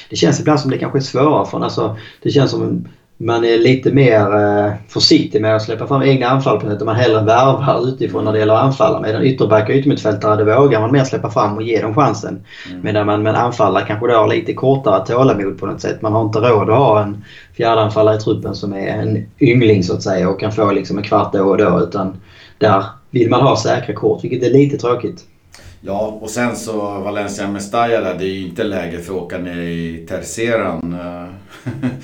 Det 0.09 0.15
känns 0.15 0.39
ibland 0.39 0.59
som 0.59 0.71
det 0.71 0.77
kanske 0.77 0.99
är 0.99 1.01
svårare 1.01 1.45
för 1.45 1.63
alltså, 1.63 1.97
Det 2.21 2.29
känns 2.29 2.51
som 2.51 2.87
man 3.17 3.45
är 3.45 3.57
lite 3.57 3.91
mer 3.91 4.35
eh, 4.35 4.73
försiktig 4.87 5.41
med 5.41 5.55
att 5.55 5.61
släppa 5.61 5.87
fram 5.87 6.03
egna 6.03 6.27
anfall 6.27 6.59
på 6.59 6.69
sätt 6.69 6.85
man 6.85 6.95
hellre 6.95 7.23
värvar 7.23 7.87
utifrån 7.87 8.25
när 8.25 8.33
det 8.33 8.39
gäller 8.39 8.53
anfallare. 8.53 9.01
Medan 9.01 9.23
ytterbackar 9.23 9.73
och 9.73 9.79
yttermittfältare, 9.79 10.35
det 10.35 10.55
vågar 10.55 10.79
man 10.79 10.91
mer 10.91 11.03
släppa 11.03 11.29
fram 11.29 11.55
och 11.55 11.63
ge 11.63 11.81
dem 11.81 11.95
chansen. 11.95 12.43
Mm. 12.69 12.81
Medan 12.81 13.05
man 13.05 13.23
med 13.23 13.35
anfallare 13.35 13.85
kanske 13.87 14.07
då 14.07 14.13
har 14.13 14.27
lite 14.27 14.53
kortare 14.53 15.05
tålamod 15.05 15.59
på 15.59 15.65
något 15.65 15.81
sätt. 15.81 16.01
Man 16.01 16.13
har 16.13 16.25
inte 16.25 16.39
råd 16.39 16.69
att 16.69 16.77
ha 16.77 17.01
en 17.01 17.23
fjärdeanfallare 17.53 18.15
i 18.15 18.19
truppen 18.19 18.55
som 18.55 18.73
är 18.73 18.87
en 18.87 19.25
yngling 19.39 19.83
så 19.83 19.93
att 19.93 20.03
säga 20.03 20.29
och 20.29 20.39
kan 20.39 20.51
få 20.51 20.71
liksom 20.71 20.97
en 20.97 21.03
kvart 21.03 21.33
då 21.33 21.43
och 21.43 21.57
då. 21.57 21.79
Utan 21.79 22.21
där 22.57 22.83
vill 23.11 23.29
man 23.29 23.41
ha 23.41 23.57
säkra 23.57 23.95
kort, 23.95 24.23
vilket 24.23 24.43
är 24.43 24.49
lite 24.49 24.77
tråkigt. 24.77 25.23
Ja, 25.81 26.17
och 26.21 26.29
sen 26.29 26.55
så 26.55 26.99
Valencia 26.99 27.47
Mestalla 27.47 28.01
där, 28.01 28.15
det 28.19 28.25
är 28.25 28.33
ju 28.33 28.47
inte 28.47 28.63
läge 28.63 28.99
för 28.99 29.13
att 29.13 29.21
åka 29.21 29.37
ner 29.37 29.57
i 29.57 30.05
Terceran. 30.09 30.97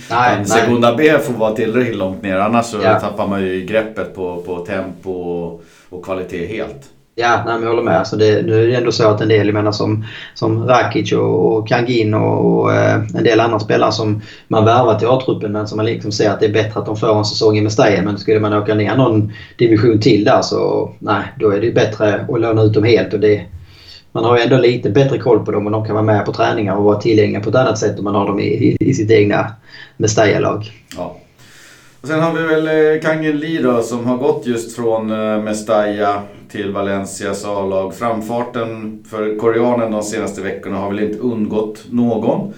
Nej, 0.09 0.35
Men 0.37 0.45
Segunda 0.45 0.95
B 0.95 1.19
får 1.19 1.33
vara 1.33 1.55
tillräckligt 1.55 1.95
långt 1.95 2.23
ner 2.23 2.37
annars 2.37 2.65
så 2.65 2.77
ja. 2.83 2.99
tappar 2.99 3.27
man 3.27 3.41
ju 3.41 3.65
greppet 3.65 4.15
på, 4.15 4.43
på 4.45 4.65
tempo 4.65 5.11
och, 5.11 5.63
och 5.89 6.05
kvalitet 6.05 6.47
helt. 6.47 6.89
Ja, 7.15 7.41
nej, 7.45 7.53
men 7.53 7.63
jag 7.63 7.69
håller 7.69 7.83
med. 7.83 7.99
Alltså 7.99 8.15
det, 8.15 8.45
nu 8.45 8.63
är 8.63 8.67
det 8.67 8.75
ändå 8.75 8.91
så 8.91 9.09
att 9.09 9.21
en 9.21 9.27
del, 9.27 9.47
jag 9.47 9.53
menar 9.53 9.71
som, 9.71 10.05
som 10.33 10.67
Rakic 10.67 11.11
och, 11.11 11.57
och 11.57 11.67
Kangin 11.67 12.13
och, 12.13 12.61
och 12.61 12.73
eh, 12.73 12.95
en 12.95 13.23
del 13.23 13.39
andra 13.39 13.59
spelare 13.59 13.91
som 13.91 14.21
man 14.47 14.65
värvar 14.65 14.99
till 14.99 15.07
A-truppen 15.07 15.51
men 15.51 15.67
som 15.67 15.77
man 15.77 15.85
liksom 15.85 16.11
ser 16.11 16.29
att 16.29 16.39
det 16.39 16.45
är 16.45 16.53
bättre 16.53 16.79
att 16.79 16.85
de 16.85 16.97
får 16.97 17.17
en 17.17 17.25
säsong 17.25 17.57
i 17.57 17.61
Mestalla. 17.61 18.01
Men 18.01 18.17
skulle 18.17 18.39
man 18.39 18.53
åka 18.53 18.75
ner 18.75 18.95
någon 18.95 19.33
division 19.57 19.99
till 19.99 20.23
där 20.23 20.41
så 20.41 20.91
nej, 20.99 21.23
då 21.39 21.49
är 21.49 21.61
det 21.61 21.71
bättre 21.71 22.25
att 22.29 22.41
låna 22.41 22.61
ut 22.61 22.73
dem 22.73 22.83
helt. 22.83 23.13
Och 23.13 23.19
det, 23.19 23.41
man 24.13 24.23
har 24.23 24.37
ju 24.37 24.43
ändå 24.43 24.57
lite 24.57 24.89
bättre 24.89 25.17
koll 25.17 25.45
på 25.45 25.51
dem 25.51 25.65
och 25.65 25.71
de 25.71 25.85
kan 25.85 25.95
vara 25.95 26.05
med 26.05 26.25
på 26.25 26.33
träningar 26.33 26.75
och 26.75 26.83
vara 26.83 27.01
tillgängliga 27.01 27.43
på 27.43 27.49
ett 27.49 27.55
annat 27.55 27.77
sätt 27.77 27.97
om 27.97 28.03
man 28.03 28.15
har 28.15 28.27
dem 28.27 28.39
i, 28.39 28.45
i, 28.45 28.77
i 28.79 28.93
sitt 28.93 29.11
egna 29.11 29.51
Mestalla-lag. 29.97 30.71
Ja. 30.97 31.17
Och 32.01 32.07
sen 32.07 32.19
har 32.19 32.33
vi 32.33 32.43
väl 32.43 32.67
eh, 32.67 33.01
Kangen 33.01 33.37
Lee 33.37 33.61
då 33.61 33.81
som 33.81 34.05
har 34.05 34.17
gått 34.17 34.45
just 34.45 34.75
från 34.75 35.11
eh, 35.11 35.43
Mestalla 35.43 36.21
till 36.51 36.71
Valencias 36.71 37.45
A-lag. 37.45 37.95
Framfarten 37.95 39.03
för 39.09 39.37
koreanen 39.37 39.91
de 39.91 40.03
senaste 40.03 40.41
veckorna 40.41 40.77
har 40.77 40.89
väl 40.89 40.99
inte 40.99 41.19
undgått 41.19 41.85
någon. 41.89 42.53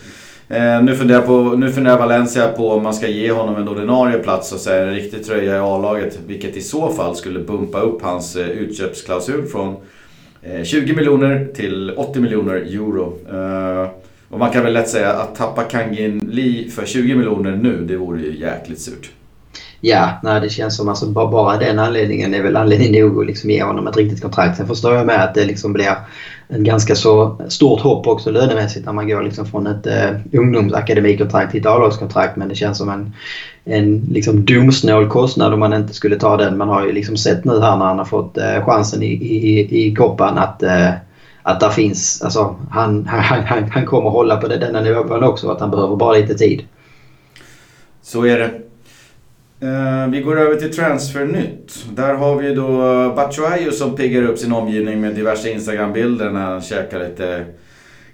Eh, 0.49 0.83
nu, 0.83 0.95
funderar 0.95 1.21
på, 1.21 1.33
nu 1.33 1.71
funderar 1.71 1.97
Valencia 1.97 2.47
på 2.47 2.69
om 2.69 2.83
man 2.83 2.93
ska 2.93 3.07
ge 3.07 3.31
honom 3.31 3.55
en 3.55 3.67
ordinarie 3.67 4.19
plats 4.19 4.51
och 4.51 4.59
säga 4.59 4.83
en 4.83 4.93
riktig 4.93 5.25
tröja 5.25 5.55
i 5.55 5.59
A-laget. 5.59 6.19
Vilket 6.27 6.57
i 6.57 6.61
så 6.61 6.89
fall 6.89 7.15
skulle 7.15 7.39
bumpa 7.39 7.79
upp 7.79 8.01
hans 8.01 8.35
eh, 8.35 8.47
utköpsklausul 8.47 9.45
från 9.45 9.75
Eh, 10.47 10.63
20 10.63 10.93
miljoner 10.93 11.47
till 11.53 11.91
80 11.97 12.19
miljoner 12.19 12.55
euro. 12.55 13.17
Eh, 13.31 13.89
och 14.29 14.39
man 14.39 14.51
kan 14.51 14.63
väl 14.63 14.73
lätt 14.73 14.89
säga 14.89 15.13
att 15.13 15.35
tappa 15.35 15.63
Kangin 15.63 16.19
Lee 16.31 16.69
för 16.69 16.85
20 16.85 17.15
miljoner 17.15 17.51
nu, 17.51 17.85
det 17.85 17.97
vore 17.97 18.21
ju 18.21 18.39
jäkligt 18.39 18.79
surt. 18.79 19.11
Ja, 19.81 20.19
nej, 20.23 20.41
det 20.41 20.49
känns 20.49 20.77
som 20.77 20.89
alltså 20.89 21.05
bara 21.05 21.57
den 21.57 21.79
anledningen 21.79 22.33
är 22.33 22.43
väl 22.43 22.55
anledning 22.55 23.01
nog 23.01 23.21
att 23.21 23.27
liksom 23.27 23.49
ge 23.49 23.63
honom 23.63 23.87
ett 23.87 23.97
riktigt 23.97 24.21
kontrakt. 24.21 24.57
Sen 24.57 24.67
förstår 24.67 24.95
jag 24.95 25.05
med 25.05 25.23
att 25.23 25.35
det 25.35 25.45
liksom 25.45 25.73
blir 25.73 25.95
ett 26.49 26.59
ganska 26.59 26.95
så 26.95 27.41
stort 27.47 27.81
hopp 27.81 28.07
också 28.07 28.31
lönemässigt 28.31 28.85
när 28.85 28.93
man 28.93 29.07
går 29.07 29.23
liksom 29.23 29.45
från 29.45 29.67
ett 29.67 29.87
eh, 29.87 30.11
ungdomsakademikontrakt 30.31 31.51
till 31.51 31.61
ett 31.61 31.65
A-lagskontrakt. 31.65 32.35
Men 32.35 32.49
det 32.49 32.55
känns 32.55 32.77
som 32.77 32.89
en, 32.89 33.13
en 33.63 33.99
liksom 33.99 34.45
domsnål 34.45 35.09
kostnad 35.09 35.53
om 35.53 35.59
man 35.59 35.73
inte 35.73 35.93
skulle 35.93 36.15
ta 36.15 36.37
den. 36.37 36.57
Man 36.57 36.69
har 36.69 36.85
ju 36.85 36.91
liksom 36.91 37.17
sett 37.17 37.45
nu 37.45 37.59
här 37.59 37.77
när 37.77 37.85
han 37.85 37.97
har 37.97 38.05
fått 38.05 38.37
eh, 38.37 38.65
chansen 38.65 39.03
i, 39.03 39.13
i, 39.13 39.87
i 39.87 39.95
koppan 39.95 40.37
att 40.37 40.63
eh, 40.63 40.91
att 41.47 41.59
där 41.59 41.69
finns, 41.69 42.21
alltså 42.21 42.55
han, 42.69 43.05
han, 43.09 43.43
han, 43.43 43.63
han 43.71 43.85
kommer 43.85 44.09
hålla 44.09 44.37
på 44.37 44.47
det, 44.47 44.57
denna 44.57 44.81
nivån 44.81 45.23
också. 45.23 45.49
Att 45.49 45.59
han 45.59 45.71
behöver 45.71 45.95
bara 45.95 46.17
lite 46.17 46.35
tid. 46.35 46.65
Så 48.01 48.25
är 48.25 48.39
det. 48.39 48.51
Uh, 49.63 50.07
vi 50.07 50.21
går 50.21 50.39
över 50.39 50.55
till 50.55 50.75
Transfernytt. 50.75 51.85
Där 51.91 52.13
har 52.13 52.35
vi 52.35 52.55
då 52.55 52.67
Batshuayu 53.15 53.71
som 53.71 53.95
piggar 53.95 54.23
upp 54.23 54.39
sin 54.39 54.51
omgivning 54.51 55.01
med 55.01 55.15
diverse 55.15 55.49
Instagram-bilder 55.49 56.29
när 56.29 56.41
han 56.41 56.61
käkar 56.61 56.99
lite 56.99 57.45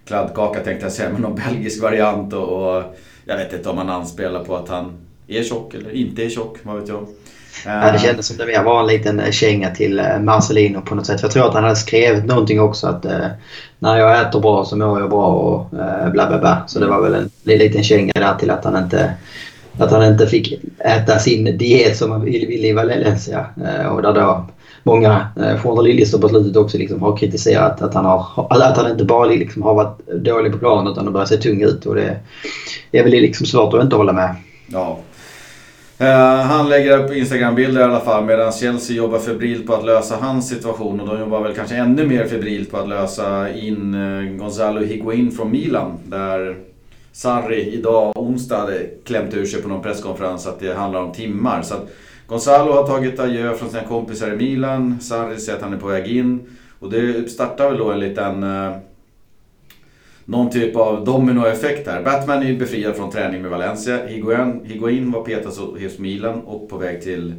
kladdkaka 0.06 0.60
tänkte 0.60 0.86
jag 0.86 0.94
säga, 0.94 1.10
men 1.10 1.22
någon 1.22 1.36
belgisk 1.36 1.82
variant 1.82 2.34
och, 2.34 2.76
och 2.76 2.84
jag 3.26 3.38
vet 3.38 3.54
inte 3.54 3.70
om 3.70 3.78
han 3.78 3.90
anspelar 3.90 4.44
på 4.44 4.56
att 4.56 4.70
han 4.70 4.94
är 5.28 5.44
tjock 5.44 5.74
eller 5.74 5.92
inte 5.92 6.26
är 6.26 6.30
tjock, 6.30 6.58
vad 6.64 6.80
vet 6.80 6.88
jag. 6.88 7.08
Ja, 7.66 7.92
det 7.92 8.00
kändes 8.00 8.28
som 8.28 8.38
det 8.38 8.46
mer 8.46 8.64
var 8.64 8.80
en 8.80 8.88
liten 8.88 9.20
eh, 9.20 9.32
känga 9.32 9.76
till 9.76 10.00
eh, 10.00 10.20
Marcelino 10.20 10.82
på 10.82 10.96
något 10.96 11.06
sätt. 11.06 11.22
Jag 11.22 11.32
tror 11.32 11.48
att 11.48 11.54
han 11.54 11.64
hade 11.64 11.76
skrivit 11.76 12.26
någonting 12.26 12.62
också 12.62 12.88
att 12.88 13.06
eh, 13.06 13.28
när 13.80 13.98
jag 13.98 14.22
äter 14.22 14.40
bra 14.40 14.66
så 14.66 14.78
mår 14.78 15.00
jag 15.00 15.10
bra 15.10 15.28
och 15.28 15.80
eh, 15.80 16.12
bla 16.12 16.28
bla 16.28 16.40
bla. 16.40 16.64
Så 16.68 16.80
det 16.80 16.88
var 16.88 17.02
väl 17.02 17.14
en, 17.14 17.30
en 17.46 17.58
liten 17.58 17.84
känga 17.84 18.14
där 18.14 18.36
till 18.36 18.50
att 18.50 18.66
han 18.66 18.84
inte 18.84 19.14
att 19.78 19.92
han 19.92 20.04
inte 20.04 20.28
fick 20.28 20.60
äta 20.80 21.20
sin 21.20 21.58
diet 21.58 21.98
som 21.98 22.12
han 22.12 22.22
ville 22.22 22.68
i 22.68 22.74
Valencia. 22.74 23.46
Eh, 23.66 23.86
och 23.86 24.02
där 24.02 24.14
då 24.14 24.46
många 24.84 25.28
eh, 25.38 25.58
journalister 25.58 26.18
på 26.18 26.30
slutet 26.30 26.56
också 26.56 26.78
liksom 26.78 27.02
har 27.02 27.18
kritiserat 27.18 27.82
att 27.82 27.94
han, 27.94 28.06
har, 28.06 28.48
att 28.50 28.78
han 28.78 28.92
inte 28.92 29.06
bara 29.06 29.26
liksom 29.26 29.62
har 29.62 29.74
varit 29.74 30.08
dålig 30.08 30.52
på 30.52 30.58
planen 30.58 30.92
utan 30.92 31.06
har 31.06 31.14
börjat 31.14 31.30
se 31.30 31.38
tung 31.38 31.62
ut. 31.62 31.86
Och 31.86 31.96
det 31.96 32.18
är 32.92 33.04
väl 33.04 33.12
liksom 33.12 33.46
svårt 33.46 33.74
att 33.74 33.84
inte 33.84 33.96
hålla 33.96 34.14
med. 34.14 34.36
Ja. 34.68 35.00
Eh, 35.98 36.42
han 36.42 36.70
lägger 36.70 37.00
upp 37.00 37.12
Instagram-bilder 37.12 37.82
i 37.82 37.84
alla 37.84 38.00
fall 38.00 38.26
medan 38.26 38.52
Chelsea 38.52 38.96
jobbar 38.96 39.20
febrilt 39.20 39.68
på 39.68 39.74
att 39.74 39.86
lösa 39.86 40.16
hans 40.16 40.50
situation 40.50 41.00
och 41.00 41.08
de 41.08 41.20
jobbar 41.20 41.42
väl 41.42 41.54
kanske 41.54 41.76
ännu 41.76 42.08
mer 42.08 42.26
febrilt 42.26 42.72
på 42.72 42.78
att 42.78 42.90
lösa 42.90 43.54
in 43.54 43.94
eh, 43.94 44.38
Gonzalo 44.38 44.86
Higuain 44.86 45.32
från 45.32 45.52
Milan. 45.52 45.98
Där 46.06 46.56
Sarri 47.12 47.74
idag, 47.74 48.12
onsdag, 48.16 48.58
hade 48.58 48.90
klämt 49.04 49.34
ur 49.34 49.46
sig 49.46 49.62
på 49.62 49.70
någon 49.70 49.82
presskonferens 49.82 50.48
att 50.48 50.60
det 50.60 50.74
handlar 50.74 51.02
om 51.02 51.12
timmar. 51.12 51.62
Så 51.62 51.74
att 51.74 51.90
Gonzalo 52.28 52.72
har 52.72 52.88
tagit 52.88 53.20
adjö 53.20 53.54
från 53.56 53.70
sina 53.70 53.84
kompisar 53.84 54.34
i 54.34 54.36
Milan. 54.36 55.00
Sarri 55.02 55.40
säger 55.40 55.58
att 55.58 55.64
han 55.64 55.74
är 55.74 55.78
på 55.78 55.88
väg 55.88 56.08
in. 56.08 56.40
Och 56.80 56.90
det 56.90 57.32
startar 57.32 57.70
väl 57.70 57.78
då 57.78 57.92
en 57.92 58.00
liten... 58.00 58.44
Eh, 58.44 58.78
någon 60.26 60.50
typ 60.50 60.76
av 60.76 61.06
dominoeffekt 61.06 61.88
här. 61.88 62.04
Batman 62.04 62.44
är 62.44 62.48
ju 62.48 62.58
befriad 62.58 62.96
från 62.96 63.12
träning 63.12 63.42
med 63.42 63.52
Valencia. 63.52 64.08
Higuain, 64.08 64.62
Higuain 64.66 65.12
var 65.12 65.24
petad 65.24 65.50
hos 65.50 66.00
Milan 66.00 66.42
och 66.42 66.70
på 66.70 66.78
väg 66.78 67.02
till 67.02 67.34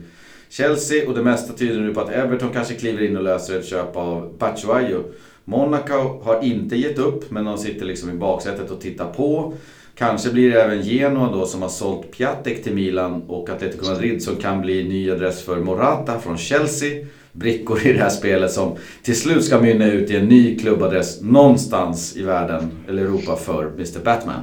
Chelsea. 0.48 1.08
Och 1.08 1.14
det 1.14 1.22
mesta 1.22 1.52
tyder 1.52 1.80
nu 1.80 1.94
på 1.94 2.00
att 2.00 2.10
Everton 2.10 2.50
kanske 2.52 2.74
kliver 2.74 3.02
in 3.02 3.16
och 3.16 3.22
löser 3.22 3.58
ett 3.58 3.66
köp 3.66 3.96
av 3.96 4.32
Batshuayu. 4.38 5.02
Monaco 5.44 6.22
har 6.22 6.44
inte 6.44 6.76
gett 6.76 6.98
upp, 6.98 7.30
men 7.30 7.44
de 7.44 7.58
sitter 7.58 7.86
liksom 7.86 8.10
i 8.10 8.12
baksätet 8.12 8.70
och 8.70 8.80
tittar 8.80 9.12
på. 9.12 9.54
Kanske 9.94 10.30
blir 10.30 10.50
det 10.50 10.62
även 10.62 10.82
Genoa 10.82 11.32
då 11.32 11.46
som 11.46 11.62
har 11.62 11.68
sålt 11.68 12.10
Piatek 12.10 12.64
till 12.64 12.74
Milan 12.74 13.22
och 13.28 13.50
Atletico 13.50 13.86
Madrid 13.86 14.22
som 14.22 14.36
kan 14.36 14.60
bli 14.60 14.84
ny 14.84 15.10
adress 15.10 15.42
för 15.42 15.60
Morata 15.60 16.18
från 16.20 16.38
Chelsea. 16.38 17.06
Brickor 17.32 17.86
i 17.86 17.92
det 17.92 17.98
här 17.98 18.10
spelet 18.10 18.52
som 18.52 18.76
till 19.02 19.20
slut 19.20 19.44
ska 19.44 19.60
mynna 19.60 19.86
ut 19.86 20.10
i 20.10 20.16
en 20.16 20.28
ny 20.28 20.58
klubbadress 20.58 21.20
någonstans 21.20 22.16
i 22.16 22.22
världen 22.22 22.70
eller 22.88 23.02
Europa 23.02 23.36
för 23.36 23.64
Mr 23.66 24.04
Batman. 24.04 24.40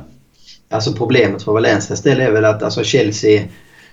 Alltså 0.70 0.94
problemet 0.94 1.44
för 1.44 1.52
Valencias 1.52 2.04
del 2.04 2.20
är 2.20 2.32
väl 2.32 2.46
att 2.46 2.64
alltså 2.64 2.84
Chelsea 2.84 3.44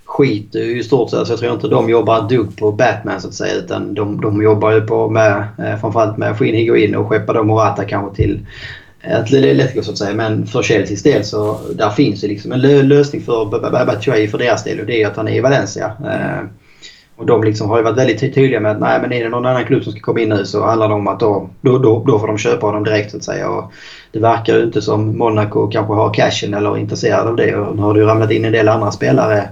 skiter 0.06 0.58
ju 0.58 0.78
i 0.78 0.84
stort 0.84 1.10
sett. 1.10 1.26
Så 1.26 1.32
jag 1.32 1.38
tror 1.38 1.54
inte 1.54 1.68
de 1.68 1.90
jobbar 1.90 2.18
ett 2.18 2.28
dugg 2.28 2.56
på 2.56 2.72
Batman 2.72 3.20
så 3.20 3.28
att 3.28 3.34
säga. 3.34 3.54
Utan 3.54 3.94
de, 3.94 4.20
de 4.20 4.42
jobbar 4.42 4.72
ju 4.72 4.80
på 4.80 5.10
med, 5.10 5.44
eh, 5.58 5.80
framförallt 5.80 6.16
med 6.16 6.30
att 6.30 6.38
få 6.38 6.44
in 6.44 6.54
Higuain 6.54 6.96
och 6.96 7.08
skeppa 7.08 7.32
då 7.32 7.42
Morata 7.42 7.84
kanske 7.84 8.16
till 8.16 8.46
Atletico 9.10 9.82
så 9.82 9.90
att 9.90 9.98
säga. 9.98 10.14
Men 10.14 10.46
för 10.46 10.62
Chelseas 10.62 11.02
del 11.02 11.24
så 11.24 11.58
där 11.74 11.90
finns 11.90 12.24
ju 12.24 12.28
liksom 12.28 12.52
en 12.52 12.60
lösning 12.88 13.22
för 13.22 13.60
Batshuayi 13.86 14.28
för 14.28 14.38
deras 14.38 14.64
del 14.64 14.80
och 14.80 14.86
det 14.86 15.02
är 15.02 15.06
att 15.06 15.16
han 15.16 15.28
är 15.28 15.34
i 15.34 15.40
Valencia. 15.40 15.92
Eh, 16.04 16.48
och 17.16 17.26
de 17.26 17.44
liksom 17.44 17.70
har 17.70 17.76
ju 17.76 17.82
varit 17.82 17.98
väldigt 17.98 18.34
tydliga 18.34 18.60
med 18.60 18.72
att 18.72 18.80
nej 18.80 18.98
men 19.02 19.12
är 19.12 19.24
det 19.24 19.30
någon 19.30 19.46
annan 19.46 19.64
klubb 19.64 19.84
som 19.84 19.92
ska 19.92 20.00
komma 20.00 20.20
in 20.20 20.28
nu 20.28 20.44
så 20.44 20.66
handlar 20.66 20.88
det 20.88 20.94
om 20.94 21.08
att 21.08 21.20
då, 21.20 21.50
då, 21.60 21.78
då, 21.78 22.04
då 22.06 22.18
får 22.18 22.26
de 22.26 22.38
köpa 22.38 22.66
honom 22.66 22.84
direkt 22.84 23.10
så 23.10 23.16
att 23.16 23.24
säga. 23.24 23.48
Och 23.48 23.72
det 24.12 24.18
verkar 24.18 24.56
ju 24.56 24.64
inte 24.64 24.82
som 24.82 25.18
Monaco 25.18 25.68
kanske 25.70 25.94
har 25.94 26.14
cashen 26.14 26.54
eller 26.54 26.70
är 26.70 26.78
intresserad 26.78 27.28
av 27.28 27.36
det. 27.36 27.56
Och 27.56 27.76
nu 27.76 27.82
har 27.82 27.94
det 27.94 28.00
ju 28.00 28.06
ramlat 28.06 28.30
in 28.30 28.44
en 28.44 28.52
del 28.52 28.68
andra 28.68 28.90
spelare 28.90 29.48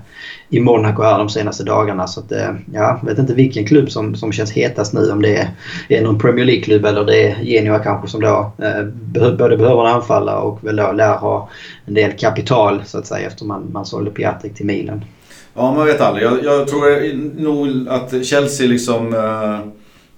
i 0.56 0.60
Monaco 0.60 1.02
här 1.02 1.18
de 1.18 1.28
senaste 1.28 1.64
dagarna. 1.64 2.06
Så 2.06 2.20
att, 2.20 2.32
eh, 2.32 2.50
ja, 2.72 2.98
jag 3.02 3.08
vet 3.08 3.18
inte 3.18 3.34
vilken 3.34 3.66
klubb 3.66 3.90
som, 3.90 4.14
som 4.14 4.32
känns 4.32 4.52
hetast 4.52 4.92
nu. 4.92 5.10
Om 5.10 5.22
det 5.22 5.48
är, 5.88 6.02
någon 6.02 6.18
Premier 6.18 6.44
League-klubb 6.44 6.84
eller 6.84 7.04
det 7.04 7.28
är 7.28 7.44
Genua 7.44 7.78
kanske 7.78 8.08
som 8.08 8.20
då 8.20 8.52
eh, 8.58 8.84
både 9.14 9.56
behöver 9.56 9.86
en 9.86 9.94
anfallare 9.94 10.40
och 10.40 10.64
väl 10.64 10.76
då 10.76 10.92
lär 10.92 11.16
ha 11.16 11.48
en 11.86 11.94
del 11.94 12.12
kapital 12.12 12.82
så 12.86 12.98
att 12.98 13.06
säga 13.06 13.26
efter 13.26 13.44
man, 13.44 13.70
man 13.72 13.86
sålde 13.86 14.10
Piatek 14.10 14.54
till 14.54 14.66
Milan. 14.66 15.04
Ja, 15.54 15.74
man 15.74 15.86
vet 15.86 16.00
aldrig. 16.00 16.24
Jag, 16.24 16.44
jag 16.44 16.68
tror 16.68 17.14
nog 17.42 17.88
att 17.88 18.26
Chelsea 18.26 18.66
liksom 18.68 19.14
eh, 19.14 19.58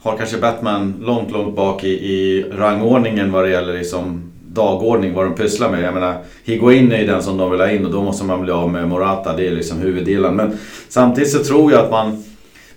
har 0.02 0.16
kanske 0.16 0.38
Batman 0.38 0.94
långt, 1.00 1.30
långt 1.30 1.56
bak 1.56 1.84
i, 1.84 1.88
i 1.88 2.44
rangordningen 2.52 3.32
vad 3.32 3.44
det 3.44 3.50
gäller 3.50 3.78
liksom 3.78 4.32
dagordning, 4.56 5.14
vad 5.14 5.24
de 5.24 5.34
pysslar 5.34 5.70
med. 5.70 5.82
Jag 5.82 5.94
menar, 5.94 6.16
Higuain 6.44 6.92
är 6.92 6.98
ju 6.98 7.06
den 7.06 7.22
som 7.22 7.36
de 7.36 7.50
vill 7.50 7.60
ha 7.60 7.70
in 7.70 7.86
och 7.86 7.92
då 7.92 8.02
måste 8.02 8.24
man 8.24 8.42
bli 8.42 8.52
av 8.52 8.70
med 8.70 8.88
Morata. 8.88 9.36
Det 9.36 9.46
är 9.46 9.50
liksom 9.50 9.78
huvuddelen. 9.78 10.36
Men 10.36 10.58
samtidigt 10.88 11.30
så 11.30 11.44
tror 11.44 11.72
jag 11.72 11.84
att 11.84 11.90
man 11.90 12.24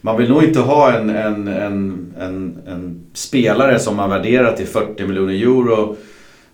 man 0.02 0.18
vill 0.18 0.30
nog 0.30 0.44
inte 0.44 0.60
ha 0.60 0.94
en, 0.94 1.10
en, 1.10 1.48
en, 1.48 2.14
en, 2.20 2.58
en 2.68 3.02
spelare 3.14 3.80
som 3.80 3.96
man 3.96 4.10
värderar 4.10 4.56
till 4.56 4.68
40 4.68 5.06
miljoner 5.06 5.34
euro 5.34 5.96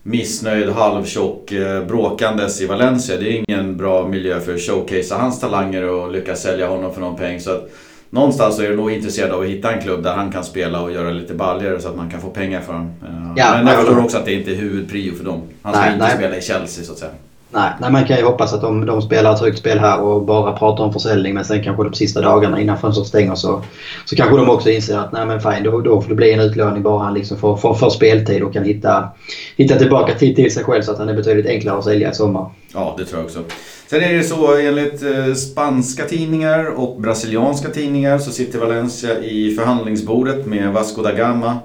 missnöjd, 0.06 0.68
halvtjock, 0.68 1.52
eh, 1.52 1.84
bråkandes 1.84 2.60
i 2.60 2.66
Valencia. 2.66 3.16
Det 3.16 3.28
är 3.28 3.44
ingen 3.48 3.76
bra 3.76 4.08
miljö 4.08 4.40
för 4.40 4.54
att 4.54 4.60
showcasea 4.60 5.18
hans 5.18 5.40
talanger 5.40 5.88
och 5.88 6.12
lyckas 6.12 6.42
sälja 6.42 6.68
honom 6.68 6.94
för 6.94 7.00
någon 7.00 7.16
peng. 7.16 7.40
Så 7.40 7.50
att 7.50 7.70
någonstans 8.16 8.58
är 8.58 8.68
du 8.68 8.76
nog 8.76 8.90
intresserad 8.90 9.30
av 9.30 9.40
att 9.40 9.46
hitta 9.46 9.72
en 9.72 9.82
klubb 9.82 10.02
där 10.02 10.12
han 10.12 10.32
kan 10.32 10.44
spela 10.44 10.80
och 10.80 10.92
göra 10.92 11.10
lite 11.10 11.34
baljor 11.34 11.78
så 11.78 11.88
att 11.88 11.96
man 11.96 12.10
kan 12.10 12.20
få 12.20 12.28
pengar 12.28 12.60
för 12.60 12.72
honom. 12.72 12.90
Eh, 13.02 13.32
ja, 13.36 13.54
Men 13.54 13.66
jag 13.66 13.76
förstår 13.76 14.04
också 14.04 14.18
att 14.18 14.24
det 14.24 14.32
inte 14.32 14.50
är 14.50 14.54
huvudprio 14.54 15.14
för 15.14 15.24
dem. 15.24 15.42
Han 15.62 15.72
ska 15.72 15.82
nej, 15.82 15.92
inte 15.92 16.04
nej. 16.04 16.16
spela 16.16 16.36
i 16.36 16.42
Chelsea 16.42 16.84
så 16.84 16.92
att 16.92 16.98
säga. 16.98 17.10
Nej, 17.50 17.70
nej, 17.80 17.92
man 17.92 18.04
kan 18.04 18.16
ju 18.16 18.24
hoppas 18.24 18.52
att 18.52 18.60
de, 18.60 18.86
de 18.86 19.02
spelar 19.02 19.34
ett 19.34 19.40
högt 19.40 19.58
spel 19.58 19.78
här 19.78 20.00
och 20.00 20.22
bara 20.22 20.52
pratar 20.52 20.84
om 20.84 20.92
försäljning 20.92 21.34
men 21.34 21.44
sen 21.44 21.64
kanske 21.64 21.84
de 21.84 21.94
sista 21.94 22.20
dagarna 22.20 22.60
innan 22.60 22.78
fönstret 22.78 23.06
stänger 23.06 23.34
så, 23.34 23.62
så 24.04 24.16
kanske 24.16 24.36
de 24.36 24.50
också 24.50 24.70
inser 24.70 24.98
att 24.98 25.12
nej 25.12 25.26
men 25.26 25.40
fine, 25.40 25.62
då, 25.64 25.80
då 25.80 26.02
får 26.02 26.08
det 26.08 26.14
bli 26.14 26.32
en 26.32 26.40
utlåning 26.40 26.82
bara 26.82 27.04
han 27.04 27.14
liksom 27.14 27.38
får, 27.38 27.56
får, 27.56 27.74
får 27.74 27.90
speltid 27.90 28.42
och 28.42 28.52
kan 28.52 28.64
hitta, 28.64 29.08
hitta 29.56 29.76
tillbaka 29.76 30.14
till, 30.14 30.34
till 30.34 30.54
sig 30.54 30.64
själv 30.64 30.82
så 30.82 30.92
att 30.92 30.98
han 30.98 31.08
är 31.08 31.14
betydligt 31.14 31.46
enklare 31.46 31.78
att 31.78 31.84
sälja 31.84 32.10
i 32.10 32.14
sommar. 32.14 32.50
Ja, 32.74 32.94
det 32.98 33.04
tror 33.04 33.20
jag 33.20 33.24
också. 33.24 33.40
Sen 33.88 34.02
är 34.02 34.14
det 34.14 34.24
så 34.24 34.56
enligt 34.56 35.02
eh, 35.02 35.34
spanska 35.34 36.04
tidningar 36.04 36.64
och 36.64 37.00
brasilianska 37.00 37.68
tidningar 37.68 38.18
så 38.18 38.30
sitter 38.30 38.58
Valencia 38.58 39.18
i 39.18 39.54
förhandlingsbordet 39.54 40.46
med 40.46 40.72
Vasco 40.72 41.02
da 41.02 41.12
Gama 41.12 41.58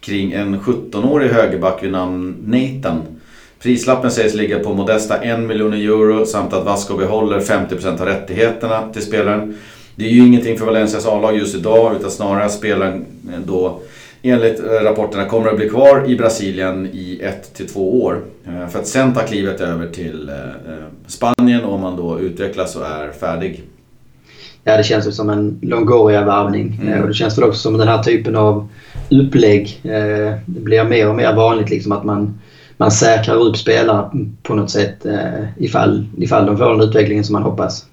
kring 0.00 0.32
en 0.32 0.60
17-årig 0.60 1.30
högerback 1.30 1.82
vid 1.82 1.92
namn 1.92 2.36
Nathan. 2.46 3.02
Prislappen 3.62 4.10
sägs 4.10 4.34
ligga 4.34 4.58
på 4.58 4.74
modesta 4.74 5.16
1 5.16 5.40
miljon 5.40 5.72
euro 5.72 6.26
samt 6.26 6.52
att 6.52 6.64
Vasco 6.64 6.96
behåller 6.96 7.40
50% 7.40 8.00
av 8.00 8.06
rättigheterna 8.06 8.92
till 8.92 9.02
spelaren. 9.02 9.58
Det 9.94 10.04
är 10.04 10.10
ju 10.10 10.26
ingenting 10.26 10.58
för 10.58 10.66
Valencias 10.66 11.06
A-lag 11.06 11.36
just 11.36 11.54
idag 11.54 11.96
utan 11.96 12.10
snarare 12.10 12.44
att 12.44 12.52
spelaren 12.52 13.06
eh, 13.32 13.40
då 13.46 13.80
enligt 14.22 14.60
rapporterna 14.82 15.24
kommer 15.24 15.48
att 15.48 15.56
bli 15.56 15.68
kvar 15.68 16.04
i 16.06 16.16
Brasilien 16.16 16.88
i 16.92 17.20
ett 17.22 17.54
till 17.54 17.68
två 17.68 18.02
år. 18.02 18.20
Eh, 18.46 18.68
för 18.68 18.78
att 18.78 18.86
sen 18.86 19.14
ta 19.14 19.20
klivet 19.20 19.60
över 19.60 19.86
till 19.86 20.28
eh, 20.28 20.74
Spanien 21.06 21.64
om 21.64 21.80
man 21.80 21.96
då 21.96 22.20
utvecklas 22.20 22.76
och 22.76 22.86
är 22.86 23.10
färdig. 23.12 23.62
Ja, 24.64 24.76
det 24.76 24.84
känns 24.84 25.06
ju 25.06 25.12
som 25.12 25.30
en 25.30 25.58
Longoria-värvning. 25.62 26.80
Mm. 26.82 27.02
Och 27.02 27.08
det 27.08 27.14
känns 27.14 27.38
väl 27.38 27.44
också 27.44 27.60
som 27.60 27.78
den 27.78 27.88
här 27.88 28.02
typen 28.02 28.36
av 28.36 28.68
upplägg. 29.10 29.80
Det 29.82 30.40
blir 30.46 30.84
mer 30.84 31.08
och 31.08 31.14
mer 31.14 31.34
vanligt 31.34 31.70
liksom 31.70 31.92
att 31.92 32.04
man 32.04 32.38
man 32.80 32.90
säkrar 32.90 33.34
upp 33.34 33.56
spelare 33.56 34.10
på 34.42 34.54
något 34.54 34.70
sätt 34.70 35.06
eh, 35.06 35.44
ifall, 35.56 36.06
ifall 36.18 36.46
de 36.46 36.56
får 36.56 36.70
den 36.70 36.80
utvecklingen 36.80 37.24
som 37.24 37.32
man 37.32 37.42
hoppas. 37.42 37.86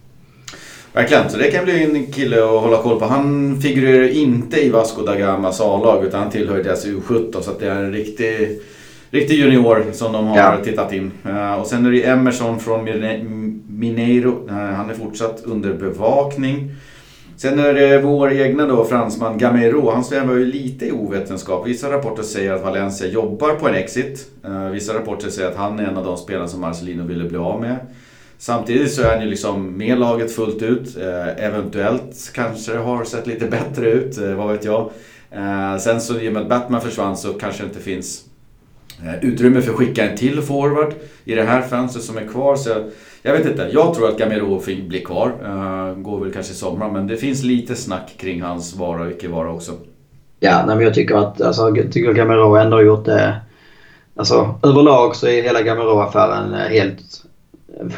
Verkligen, 0.97 1.29
så 1.29 1.37
det 1.37 1.51
kan 1.51 1.65
bli 1.65 1.83
en 1.83 2.11
kille 2.11 2.43
att 2.43 2.61
hålla 2.61 2.77
koll 2.77 2.99
på. 2.99 3.05
Han 3.05 3.57
figurerar 3.61 4.07
inte 4.07 4.65
i 4.65 4.69
Vasco 4.69 5.01
da 5.01 5.15
Gamas 5.15 5.61
A-lag 5.61 6.05
utan 6.05 6.19
han 6.19 6.31
tillhör 6.31 6.63
deras 6.63 6.85
U17 6.85 7.41
så 7.41 7.51
det 7.59 7.67
är 7.67 7.83
en 7.83 7.93
riktig, 7.93 8.59
riktig 9.09 9.35
junior 9.35 9.85
som 9.91 10.13
de 10.13 10.27
har 10.27 10.37
ja. 10.37 10.57
tittat 10.63 10.93
in. 10.93 11.11
Uh, 11.25 11.53
och 11.53 11.67
sen 11.67 11.85
är 11.85 11.91
det 11.91 12.03
Emerson 12.03 12.59
från 12.59 12.83
Mineiro. 13.67 14.47
Uh, 14.47 14.53
han 14.53 14.89
är 14.89 14.93
fortsatt 14.93 15.41
under 15.45 15.73
bevakning. 15.73 16.71
Sen 17.35 17.59
är 17.59 17.73
det 17.73 18.01
vår 18.01 18.31
egna 18.31 18.65
då, 18.65 18.85
fransman 18.85 19.37
Gamero. 19.37 19.91
Han 19.91 20.03
svävar 20.03 20.33
ju 20.33 20.45
lite 20.45 20.85
i 20.85 20.91
ovetenskap. 20.91 21.67
Vissa 21.67 21.91
rapporter 21.91 22.23
säger 22.23 22.53
att 22.53 22.63
Valencia 22.63 23.07
jobbar 23.07 23.55
på 23.55 23.67
en 23.67 23.75
exit. 23.75 24.27
Uh, 24.45 24.69
vissa 24.69 24.93
rapporter 24.93 25.29
säger 25.29 25.49
att 25.49 25.57
han 25.57 25.79
är 25.79 25.83
en 25.83 25.97
av 25.97 26.05
de 26.05 26.17
spelarna 26.17 26.47
som 26.47 26.61
Marcelino 26.61 27.03
ville 27.03 27.23
bli 27.23 27.37
av 27.37 27.61
med. 27.61 27.77
Samtidigt 28.39 28.93
så 28.93 29.01
är 29.01 29.09
han 29.09 29.23
ju 29.23 29.29
liksom 29.29 29.77
med 29.77 29.99
laget 29.99 30.35
fullt 30.35 30.61
ut. 30.61 30.97
Eh, 30.97 31.45
eventuellt 31.45 32.31
kanske 32.33 32.71
det 32.71 32.79
har 32.79 33.03
sett 33.03 33.27
lite 33.27 33.45
bättre 33.45 33.91
ut, 33.91 34.17
eh, 34.17 34.33
vad 34.33 34.51
vet 34.51 34.65
jag. 34.65 34.89
Eh, 35.31 35.77
sen 35.77 36.01
så 36.01 36.19
i 36.19 36.29
och 36.29 36.33
med 36.33 36.41
att 36.41 36.49
Batman 36.49 36.81
försvann 36.81 37.17
så 37.17 37.33
kanske 37.33 37.63
det 37.63 37.67
inte 37.67 37.79
finns 37.79 38.23
utrymme 39.21 39.61
för 39.61 39.71
att 39.71 39.77
skicka 39.77 40.09
en 40.09 40.17
till 40.17 40.41
forward 40.41 40.93
i 41.25 41.35
det 41.35 41.43
här 41.43 41.61
fönstret 41.61 42.05
som 42.05 42.17
är 42.17 42.27
kvar. 42.27 42.55
Så 42.55 42.69
jag 43.21 43.33
vet 43.33 43.45
inte, 43.45 43.69
jag 43.73 43.93
tror 43.93 44.09
att 44.09 44.17
Gamero 44.17 44.61
blir 44.87 45.05
kvar. 45.05 45.33
Går 45.95 46.19
väl 46.19 46.33
kanske 46.33 46.51
i 46.53 46.55
sommar, 46.55 46.91
men 46.91 47.07
det 47.07 47.17
finns 47.17 47.43
lite 47.43 47.75
snack 47.75 48.15
kring 48.17 48.41
hans 48.41 48.75
vara 48.75 49.01
och 49.01 49.11
icke 49.11 49.27
vara 49.27 49.51
också. 49.51 49.71
Ja, 50.39 50.63
nej, 50.67 50.75
men 50.75 50.85
jag 50.85 50.93
tycker 50.93 51.15
att 51.15 51.41
alltså, 51.41 51.75
jag 51.75 51.91
tycker 51.91 52.13
Gamero 52.13 52.55
ändå 52.55 52.77
har 52.77 52.83
gjort 52.83 53.05
det... 53.05 53.41
Alltså 54.15 54.59
överlag 54.63 55.15
så 55.15 55.27
är 55.27 55.41
hela 55.41 55.61
Gamero-affären 55.61 56.53
helt 56.53 57.26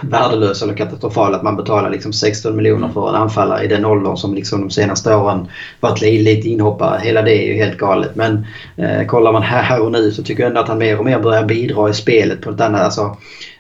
värdelös 0.02 0.62
eller 0.62 0.74
katastrofal 0.74 1.36
att 1.36 1.44
man 1.44 1.56
betalar 1.56 1.90
liksom 1.90 2.14
16 2.14 2.56
miljoner 2.56 2.90
för 2.90 3.10
en 3.10 3.16
anfallare 3.16 3.64
i 3.64 3.68
den 3.68 3.86
åldern 3.86 4.18
som 4.18 4.34
liksom 4.34 4.62
de 4.62 4.70
senaste 4.70 5.16
åren 5.16 5.48
varit 5.80 6.02
lite 6.02 6.50
inhoppare. 6.50 7.00
Hela 7.04 7.22
det 7.22 7.38
är 7.38 7.48
ju 7.48 7.54
helt 7.54 7.78
galet. 7.78 8.16
Men 8.16 8.46
eh, 8.78 9.06
kollar 9.06 9.32
man 9.32 9.44
här 9.44 9.82
och 9.82 9.92
nu 9.92 10.12
så 10.12 10.24
tycker 10.24 10.44
jag 10.44 10.48
ändå 10.48 10.62
att 10.62 10.68
han 10.68 10.78
mer 10.78 11.00
och 11.00 11.06
mer 11.06 11.20
börjar 11.20 11.46
bidra 11.46 11.90
i 11.90 11.94
spelet 11.94 12.42
på 12.42 12.50
ett 12.50 12.62
annat... 12.62 12.82
Alltså, 12.82 13.18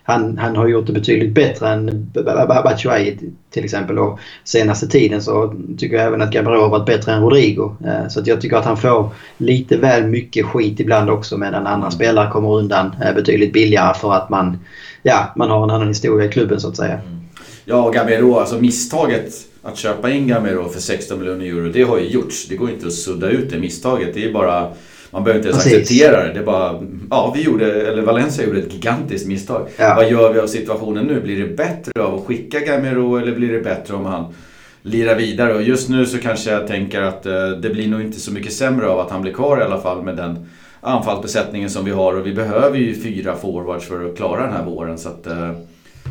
han, 0.09 0.37
han 0.37 0.55
har 0.55 0.67
gjort 0.67 0.87
det 0.87 0.93
betydligt 0.93 1.33
bättre 1.33 1.69
än 1.69 2.11
Batshuayi 2.47 3.17
till 3.49 3.63
exempel. 3.65 3.99
Och 3.99 4.19
senaste 4.43 4.87
tiden 4.87 5.21
så 5.21 5.53
tycker 5.77 5.95
jag 5.95 6.05
även 6.05 6.21
att 6.21 6.31
Gabriel 6.31 6.61
har 6.61 6.69
varit 6.69 6.85
bättre 6.85 7.11
än 7.11 7.21
Rodrigo. 7.21 7.75
Eh, 7.85 8.07
så 8.07 8.19
att 8.19 8.27
jag 8.27 8.41
tycker 8.41 8.57
att 8.57 8.65
han 8.65 8.77
får 8.77 9.09
lite 9.37 9.77
väl 9.77 10.07
mycket 10.07 10.45
skit 10.45 10.79
ibland 10.79 11.09
också 11.09 11.37
medan 11.37 11.67
andra 11.67 11.87
mm. 11.87 11.91
spelare 11.91 12.31
kommer 12.31 12.49
undan 12.49 12.95
eh, 13.03 13.13
betydligt 13.15 13.53
billigare 13.53 13.93
för 13.93 14.13
att 14.13 14.29
man, 14.29 14.59
ja, 15.03 15.33
man 15.35 15.49
har 15.49 15.63
en 15.63 15.69
annan 15.69 15.87
historia 15.87 16.25
i 16.25 16.31
klubben 16.31 16.59
så 16.59 16.67
att 16.67 16.77
säga. 16.77 16.93
Mm. 16.93 17.19
Ja, 17.65 17.89
Gamero, 17.89 18.35
alltså 18.35 18.55
misstaget 18.55 19.33
att 19.63 19.77
köpa 19.77 20.09
in 20.09 20.27
Gamero 20.27 20.69
för 20.69 20.79
16 20.79 21.19
miljoner 21.19 21.45
euro, 21.45 21.71
det 21.71 21.83
har 21.83 21.99
ju 21.99 22.07
gjorts. 22.07 22.47
Det 22.47 22.55
går 22.55 22.69
inte 22.69 22.87
att 22.87 22.93
sudda 22.93 23.29
ut 23.29 23.49
det 23.49 23.57
misstaget. 23.57 24.13
Det 24.13 24.25
är 24.25 24.33
bara 24.33 24.71
man 25.11 25.23
behöver 25.23 25.39
inte 25.39 25.49
ens 25.49 25.63
Precis. 25.63 25.79
acceptera 25.79 26.23
det. 26.27 26.33
Det 26.33 26.39
är 26.39 26.43
bara, 26.43 26.81
ja 27.09 27.33
vi 27.35 27.41
gjorde, 27.43 27.81
eller 27.87 28.01
Valencia 28.01 28.45
gjorde 28.45 28.59
ett 28.59 28.73
gigantiskt 28.73 29.27
misstag. 29.27 29.67
Ja. 29.77 29.93
Vad 29.95 30.11
gör 30.11 30.33
vi 30.33 30.39
av 30.39 30.47
situationen 30.47 31.05
nu? 31.05 31.21
Blir 31.21 31.47
det 31.47 31.55
bättre 31.55 32.03
av 32.03 32.15
att 32.15 32.25
skicka 32.25 32.59
Gamero 32.59 33.17
eller 33.17 33.35
blir 33.35 33.53
det 33.53 33.59
bättre 33.59 33.93
om 33.93 34.05
han 34.05 34.33
lirar 34.81 35.15
vidare? 35.15 35.53
Och 35.53 35.61
just 35.61 35.89
nu 35.89 36.05
så 36.05 36.17
kanske 36.17 36.51
jag 36.51 36.67
tänker 36.67 37.01
att 37.01 37.25
eh, 37.25 37.49
det 37.49 37.69
blir 37.69 37.87
nog 37.87 38.01
inte 38.01 38.19
så 38.19 38.31
mycket 38.31 38.53
sämre 38.53 38.87
av 38.87 38.99
att 38.99 39.11
han 39.11 39.21
blir 39.21 39.33
kvar 39.33 39.59
i 39.59 39.63
alla 39.63 39.81
fall 39.81 40.01
med 40.03 40.17
den 40.17 40.49
anfallsbesättningen 40.81 41.69
som 41.69 41.85
vi 41.85 41.91
har. 41.91 42.13
Och 42.13 42.25
vi 42.27 42.33
behöver 42.33 42.77
ju 42.77 43.01
fyra 43.01 43.35
forwards 43.35 43.85
för 43.87 44.05
att 44.05 44.17
klara 44.17 44.43
den 44.43 44.53
här 44.53 44.65
våren. 44.65 44.97
Så 44.97 45.09
att, 45.09 45.27
eh, 45.27 45.51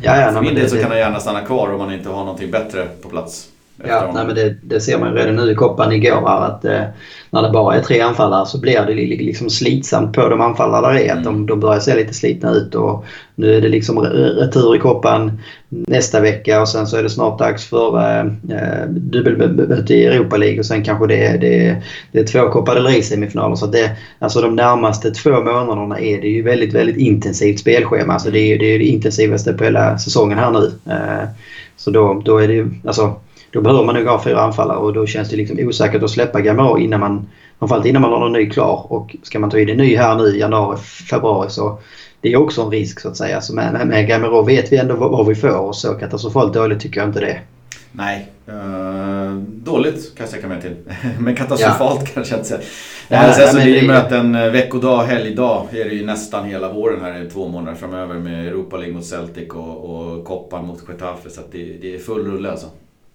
Ja, 0.03 0.21
ja, 0.21 0.31
för 0.31 0.41
min 0.41 0.55
del 0.55 0.69
så 0.69 0.75
det, 0.75 0.81
kan 0.81 0.91
han 0.91 0.99
gärna 0.99 1.19
stanna 1.19 1.41
kvar 1.41 1.71
om 1.71 1.77
man 1.77 1.93
inte 1.93 2.09
har 2.09 2.19
någonting 2.25 2.51
bättre 2.51 2.87
på 3.01 3.09
plats. 3.09 3.47
Ja, 3.87 4.11
nej, 4.13 4.25
men 4.25 4.35
det, 4.35 4.55
det 4.61 4.79
ser 4.79 4.99
man 4.99 5.13
redan 5.13 5.35
nu 5.35 5.51
i 5.51 5.55
koppan 5.55 5.91
igår 5.91 6.27
här 6.27 6.45
att 6.45 6.65
eh, 6.65 6.81
när 7.31 7.41
det 7.41 7.49
bara 7.49 7.75
är 7.75 7.81
tre 7.81 8.01
anfallare 8.01 8.45
så 8.45 8.59
blir 8.59 8.85
det 8.87 8.93
li- 8.93 9.17
liksom 9.17 9.49
slitsamt 9.49 10.15
på 10.15 10.29
de 10.29 10.41
anfallare 10.41 10.93
där 10.93 10.99
är. 10.99 11.13
Att 11.13 11.23
de, 11.23 11.45
de 11.45 11.59
börjar 11.59 11.79
se 11.79 11.95
lite 11.95 12.13
slitna 12.13 12.51
ut 12.51 12.75
och 12.75 13.05
nu 13.35 13.55
är 13.55 13.61
det 13.61 13.69
liksom 13.69 13.99
re- 13.99 14.35
retur 14.35 14.75
i 14.75 14.79
koppan 14.79 15.39
nästa 15.69 16.19
vecka 16.19 16.61
och 16.61 16.67
sen 16.69 16.87
så 16.87 16.97
är 16.97 17.03
det 17.03 17.09
snart 17.09 17.39
dags 17.39 17.65
för 17.69 17.97
eh, 17.97 18.19
eh, 18.57 18.87
dubbelmöte 18.89 19.93
i 19.93 20.05
Europa 20.05 20.37
League 20.37 20.59
och 20.59 20.65
sen 20.65 20.83
kanske 20.83 21.07
det 21.07 21.37
det 21.37 21.75
det 22.11 22.19
är 22.19 22.23
två 22.23 22.49
Copa 22.49 22.73
del 22.73 22.85
Rey-semifinaler. 22.87 23.55
Så 23.55 23.65
det, 23.65 23.91
alltså 24.19 24.41
de 24.41 24.55
närmaste 24.55 25.11
två 25.11 25.29
månaderna 25.29 25.99
är 25.99 26.21
det 26.21 26.27
ju 26.27 26.41
väldigt, 26.41 26.73
väldigt 26.73 26.97
intensivt 26.97 27.59
spelschema. 27.59 28.13
Alltså 28.13 28.31
det 28.31 28.39
är 28.39 28.47
ju 28.47 28.57
det, 28.57 28.65
är 28.75 28.79
det 28.79 28.85
intensivaste 28.85 29.53
på 29.53 29.63
hela 29.63 29.97
säsongen 29.97 30.37
här 30.37 30.51
nu. 30.51 30.71
Eh, 30.93 31.27
så 31.77 31.91
då, 31.91 32.21
då 32.25 32.37
är 32.37 32.47
det 32.47 32.53
ju, 32.53 32.67
alltså 32.85 33.15
då 33.51 33.61
behöver 33.61 33.83
man 33.83 33.95
nog 33.95 34.07
ha 34.07 34.23
fyra 34.23 34.41
anfallare 34.41 34.77
och 34.77 34.93
då 34.93 35.05
känns 35.05 35.29
det 35.29 35.35
liksom 35.35 35.59
osäkert 35.59 36.03
att 36.03 36.09
släppa 36.09 36.41
Gamero 36.41 36.77
innan 36.79 36.99
man, 36.99 37.29
framförallt 37.59 37.85
innan 37.85 38.01
man 38.01 38.11
har 38.11 38.19
någon 38.19 38.33
ny 38.33 38.49
klar. 38.49 38.85
Och 38.89 39.15
ska 39.23 39.39
man 39.39 39.49
ta 39.49 39.59
in 39.59 39.69
en 39.69 39.77
ny 39.77 39.95
här 39.95 40.15
nu 40.15 40.23
i 40.35 40.39
januari, 40.39 40.77
februari 41.09 41.49
så 41.49 41.79
det 42.21 42.31
är 42.33 42.37
också 42.37 42.61
en 42.61 42.71
risk 42.71 42.99
så 42.99 43.09
att 43.09 43.17
säga. 43.17 43.41
Så 43.41 43.55
med, 43.55 43.87
med, 43.87 44.07
Gamero 44.07 44.41
vet 44.41 44.71
vi 44.71 44.77
ändå 44.77 44.95
vad, 44.95 45.11
vad 45.11 45.27
vi 45.27 45.35
får 45.35 45.57
och 45.57 45.75
så 45.75 45.93
katastrofalt 45.93 46.53
dåligt 46.53 46.79
tycker 46.79 46.99
jag 46.99 47.09
inte 47.09 47.19
det. 47.19 47.39
Nej, 47.91 48.31
eh, 48.47 49.33
dåligt 49.47 50.15
kan 50.15 50.23
jag 50.23 50.29
sträcka 50.29 50.47
mig 50.47 50.61
till. 50.61 50.75
Men 51.19 51.35
katastrofalt 51.35 52.13
kanske 52.13 52.33
jag 52.33 52.39
inte 52.39 52.49
säger. 52.49 52.63
Ja, 53.07 53.21
Nej, 53.21 53.33
sen 53.33 53.43
nej, 53.43 53.53
så 53.53 53.61
blir 53.61 53.73
det 53.73 53.81
det- 53.81 53.87
möten 53.87 54.35
eh, 54.35 54.51
veckodag, 54.51 55.03
helgdag 55.03 55.67
är 55.71 55.85
det 55.85 55.95
ju 55.95 56.05
nästan 56.05 56.45
hela 56.45 56.73
våren 56.73 57.01
här 57.01 57.25
i 57.25 57.29
två 57.29 57.47
månader 57.47 57.77
framöver 57.77 58.15
med 58.15 58.47
Europa 58.47 58.77
League 58.77 58.95
mot 58.95 59.05
Celtic 59.05 59.49
och, 59.49 59.85
och 59.85 60.25
Koppan 60.25 60.65
mot 60.67 60.83
Getafe. 60.89 61.29
Så 61.29 61.41
det, 61.51 61.63
det 61.81 61.95
är 61.95 61.99
full 61.99 62.25
rulle 62.25 62.51
alltså. 62.51 62.67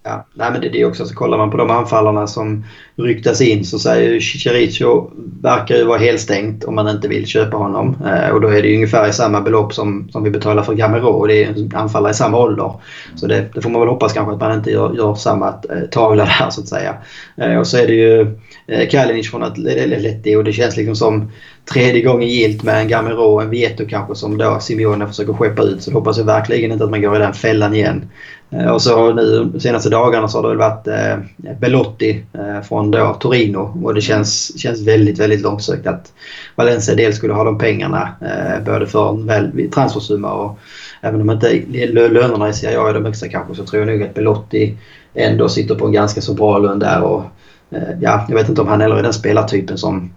Ja, 0.07 0.25
nej 0.33 0.51
men 0.51 0.61
det, 0.61 0.69
det 0.69 0.81
är 0.81 0.85
också 0.85 1.05
så 1.05 1.15
kollar 1.15 1.37
man 1.37 1.51
på 1.51 1.57
de 1.57 1.69
anfallarna 1.69 2.27
som 2.27 2.65
ryktas 2.95 3.41
in 3.41 3.65
så 3.65 3.79
säger 3.79 4.13
ju 4.13 4.19
Chicharito 4.19 5.11
verkar 5.41 5.75
ju 5.75 5.83
vara 5.83 5.97
helstängt 5.97 6.63
om 6.63 6.75
man 6.75 6.89
inte 6.89 7.07
vill 7.07 7.27
köpa 7.27 7.57
honom. 7.57 7.97
Eh, 8.05 8.29
och 8.29 8.41
då 8.41 8.47
är 8.47 8.61
det 8.61 8.67
ju 8.67 8.75
ungefär 8.75 9.09
i 9.09 9.13
samma 9.13 9.41
belopp 9.41 9.73
som, 9.73 10.09
som 10.11 10.23
vi 10.23 10.29
betalar 10.29 10.63
för 10.63 10.73
Gamero 10.73 11.07
och 11.07 11.27
det 11.27 11.43
är 11.43 11.49
en 11.49 11.71
anfallare 11.75 12.11
i 12.11 12.15
samma 12.15 12.37
ålder. 12.37 12.73
Så 13.15 13.27
det, 13.27 13.49
det 13.53 13.61
får 13.61 13.69
man 13.69 13.81
väl 13.81 13.89
hoppas 13.89 14.13
kanske 14.13 14.33
att 14.33 14.39
man 14.39 14.57
inte 14.57 14.71
gör, 14.71 14.93
gör 14.95 15.15
samma 15.15 15.47
eh, 15.47 15.89
tavla 15.91 16.25
där 16.39 16.49
så 16.49 16.61
att 16.61 16.67
säga. 16.67 16.95
Eh, 17.37 17.57
och 17.57 17.67
så 17.67 17.77
är 17.77 17.87
det 17.87 17.93
ju 17.93 18.37
eh, 18.67 18.89
Kalinic 18.89 19.31
från 19.31 19.43
Atleti 19.43 20.35
och 20.35 20.43
det 20.43 20.53
känns 20.53 20.77
liksom 20.77 20.95
som 20.95 21.31
tredje 21.73 22.01
gången 22.01 22.29
gilt 22.29 22.63
med 22.63 22.81
en 22.81 22.87
Gamero 22.87 23.21
och 23.21 23.41
en 23.41 23.49
Vieto 23.49 23.85
kanske 23.89 24.15
som 24.15 24.37
då 24.37 24.59
Simeone 24.59 25.07
försöker 25.07 25.33
skeppa 25.33 25.61
ut. 25.61 25.83
Så 25.83 25.91
hoppas 25.91 26.17
jag 26.17 26.25
verkligen 26.25 26.71
inte 26.71 26.83
att 26.83 26.91
man 26.91 27.01
går 27.01 27.15
i 27.15 27.19
den 27.19 27.33
fällan 27.33 27.75
igen. 27.75 28.09
Eh, 28.49 28.67
och 28.67 28.81
så 28.81 29.13
nu 29.13 29.49
de 29.53 29.59
senaste 29.59 29.89
dagarna 29.89 30.27
så 30.27 30.37
har 30.37 30.43
det 30.43 30.49
väl 30.49 30.57
varit 30.57 30.87
eh, 30.87 31.53
Belotti 31.59 32.23
eh, 32.33 32.61
från 32.61 32.91
då 32.91 33.17
Torino 33.19 33.81
och 33.83 33.93
det 33.93 34.01
känns, 34.01 34.59
känns 34.59 34.87
väldigt, 34.87 35.19
väldigt 35.19 35.41
långsökt 35.41 35.87
att 35.87 36.13
Valencia 36.55 36.95
dels 36.95 37.17
skulle 37.17 37.33
ha 37.33 37.43
de 37.43 37.57
pengarna 37.57 38.09
eh, 38.21 38.63
både 38.65 38.87
för 38.87 39.09
en 39.09 39.25
väl 39.25 39.71
transfersumma 39.73 40.33
och 40.33 40.59
även 41.01 41.21
om 41.21 41.29
inte 41.29 41.49
lö- 41.67 42.09
lönerna 42.09 42.49
i 42.49 42.53
Serie 42.53 42.79
A 42.79 42.89
är 42.89 42.93
de 42.93 43.05
högsta 43.05 43.27
kanske 43.27 43.55
så 43.55 43.65
tror 43.65 43.81
jag 43.81 43.93
nog 43.93 44.03
att 44.07 44.13
Belotti 44.13 44.77
ändå 45.13 45.49
sitter 45.49 45.75
på 45.75 45.85
en 45.85 45.91
ganska 45.91 46.21
så 46.21 46.33
bra 46.33 46.57
lön 46.57 46.79
där 46.79 47.01
och 47.01 47.23
eh, 47.71 47.99
ja, 48.01 48.25
jag 48.29 48.35
vet 48.35 48.49
inte 48.49 48.61
om 48.61 48.67
han 48.67 48.81
heller 48.81 48.95
är 48.95 49.03
den 49.03 49.13
spelartypen 49.13 49.77
som 49.77 50.13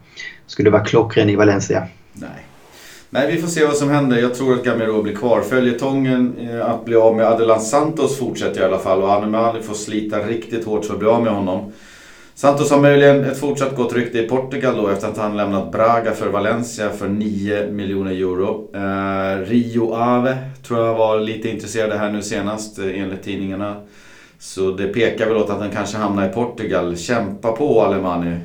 skulle 0.47 0.71
vara 0.71 0.85
klockren 0.85 1.31
i 1.31 1.37
Valencia. 1.37 1.87
Nej. 2.13 2.48
Nej, 3.11 3.33
vi 3.35 3.41
får 3.43 3.49
se 3.49 3.65
vad 3.67 3.77
som 3.77 3.91
händer. 3.91 4.17
Jag 4.19 4.35
tror 4.35 4.55
att 4.55 4.65
Gamero 4.65 5.03
blir 5.03 5.15
kvar. 5.15 5.41
Följetongen 5.41 6.35
eh, 6.51 6.71
att 6.71 6.85
bli 6.85 6.97
av 6.97 7.17
med 7.17 7.27
Adelan 7.27 7.61
Santos 7.61 8.19
fortsätter 8.19 8.61
i 8.61 8.65
alla 8.65 8.79
fall 8.79 9.03
och 9.03 9.13
Anemali 9.13 9.63
får 9.63 9.75
slita 9.75 10.19
riktigt 10.19 10.65
hårt 10.67 10.85
för 10.85 10.93
att 10.95 10.99
bli 11.01 11.09
av 11.09 11.23
med 11.23 11.33
honom. 11.33 11.73
Santos 12.35 12.71
har 12.71 12.81
möjligen 12.81 13.25
ett 13.25 13.41
fortsatt 13.41 13.77
gott 13.77 13.93
rykte 13.93 14.19
i 14.19 14.29
Portugal 14.29 14.77
då 14.77 14.89
efter 14.89 15.09
att 15.09 15.19
han 15.19 15.37
lämnat 15.37 15.73
Braga 15.73 16.13
för 16.13 16.29
Valencia 16.29 16.91
för 16.91 17.09
9 17.09 17.67
miljoner 17.71 18.11
euro. 18.13 18.71
Eh, 18.75 19.47
Rio 19.47 19.95
Ave 19.95 20.39
tror 20.67 20.87
jag 20.87 20.95
var 20.95 21.21
lite 21.21 21.49
intresserade 21.49 21.99
här 21.99 22.11
nu 22.13 22.23
senast 22.23 22.79
eh, 22.79 23.01
enligt 23.03 23.23
tidningarna. 23.23 23.77
Så 24.39 24.71
det 24.71 24.87
pekar 24.89 25.27
väl 25.27 25.37
åt 25.37 25.51
att 25.51 25.59
han 25.61 25.71
kanske 25.71 25.97
hamnar 25.99 26.29
i 26.29 26.33
Portugal. 26.33 26.97
Kämpa 26.97 27.53
på 27.53 27.83
Alemani. 27.83 28.37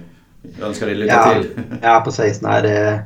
Jag 0.60 0.68
önskar 0.68 0.86
dig 0.86 0.96
lycka 0.96 1.14
Ja. 1.26 1.34
till. 1.42 1.50
Ja, 1.82 2.02
precis. 2.06 2.42
Nej, 2.42 2.62
det 2.62 3.00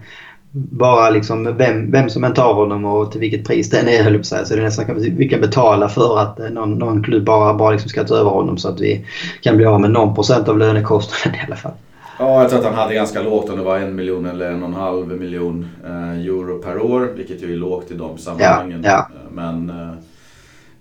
bara 0.58 1.10
liksom 1.10 1.58
vem, 1.58 1.92
vem 1.92 2.10
som 2.10 2.24
än 2.24 2.34
tar 2.34 2.54
honom 2.54 2.86
och 2.86 3.12
till 3.12 3.22
vilket 3.22 3.48
pris 3.48 3.70
den 3.70 3.88
är, 3.88 4.04
höll 4.04 4.20
att 4.20 4.26
säga. 4.26 4.46
Så 4.46 4.54
det 4.54 4.62
är 4.62 4.64
nästan 4.64 4.86
vi 5.18 5.30
kan 5.30 5.42
betala 5.42 5.90
för 5.90 6.20
att 6.20 6.40
eh, 6.40 6.50
någon, 6.50 6.74
någon 6.74 7.04
klubb 7.04 7.26
bara, 7.26 7.54
bara 7.54 7.72
liksom 7.72 7.90
ska 7.90 8.04
ta 8.04 8.16
över 8.16 8.30
honom 8.30 8.58
så 8.58 8.70
att 8.70 8.80
vi 8.80 9.06
kan 9.42 9.58
bli 9.58 9.66
av 9.66 9.82
med 9.82 9.92
någon 9.92 10.16
procent 10.16 10.48
av 10.50 10.58
lönekostnaden 10.58 11.40
i 11.40 11.44
alla 11.48 11.56
fall. 11.56 11.72
Ja, 12.20 12.42
jag 12.42 12.50
tror 12.50 12.60
att 12.60 12.66
han 12.66 12.76
hade 12.76 12.94
ganska 12.94 13.22
lågt 13.22 13.50
om 13.50 13.58
det 13.58 13.64
var 13.64 13.78
en 13.78 13.96
miljon 13.96 14.26
eller 14.26 14.52
en 14.52 14.64
och 14.64 14.70
en 14.70 14.76
halv 14.76 15.08
miljon 15.08 15.68
eh, 15.86 16.26
euro 16.26 16.58
per 16.58 16.82
år. 16.82 17.10
Vilket 17.16 17.44
ju 17.44 17.54
är 17.54 17.58
lågt 17.58 17.92
i 17.92 17.94
de 17.94 18.18
sammanhangen. 18.18 18.82
Ja, 18.84 18.90
ja. 18.90 19.20
Eh, 19.20 19.32
Men 19.32 19.72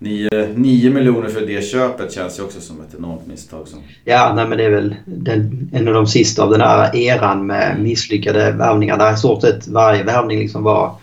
eh, 0.00 0.06
nio, 0.08 0.48
nio 0.54 0.90
miljoner 0.90 1.28
för 1.28 1.40
det 1.40 1.64
köpet 1.64 2.12
känns 2.12 2.38
ju 2.38 2.42
också 2.42 2.60
som 2.60 2.80
ett 2.80 2.94
enormt 2.98 3.26
misstag. 3.26 3.68
Som. 3.68 3.78
Ja, 4.04 4.32
nej, 4.36 4.48
men 4.48 4.58
det 4.58 4.64
är 4.64 4.70
väl 4.70 4.94
den, 5.04 5.70
en 5.72 5.88
av 5.88 5.94
de 5.94 6.06
sista 6.06 6.42
av 6.42 6.50
den 6.50 6.60
här 6.60 6.96
eran 6.96 7.46
med 7.46 7.76
misslyckade 7.80 8.52
värvningar. 8.52 8.98
Där 8.98 9.14
i 9.14 9.16
stort 9.16 9.42
sett 9.42 9.68
varje 9.68 10.02
värvning 10.02 10.38
liksom 10.38 10.62
var 10.62 10.94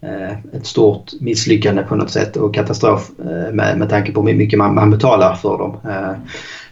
eh, 0.00 0.32
ett 0.56 0.66
stort 0.66 1.10
misslyckande 1.20 1.82
på 1.82 1.96
något 1.96 2.10
sätt 2.10 2.36
och 2.36 2.54
katastrof 2.54 3.10
eh, 3.18 3.52
med, 3.54 3.78
med 3.78 3.88
tanke 3.88 4.12
på 4.12 4.26
hur 4.26 4.34
mycket 4.34 4.58
man, 4.58 4.74
man 4.74 4.90
betalar 4.90 5.34
för 5.34 5.58
dem. 5.58 5.76
Eh, 5.84 6.12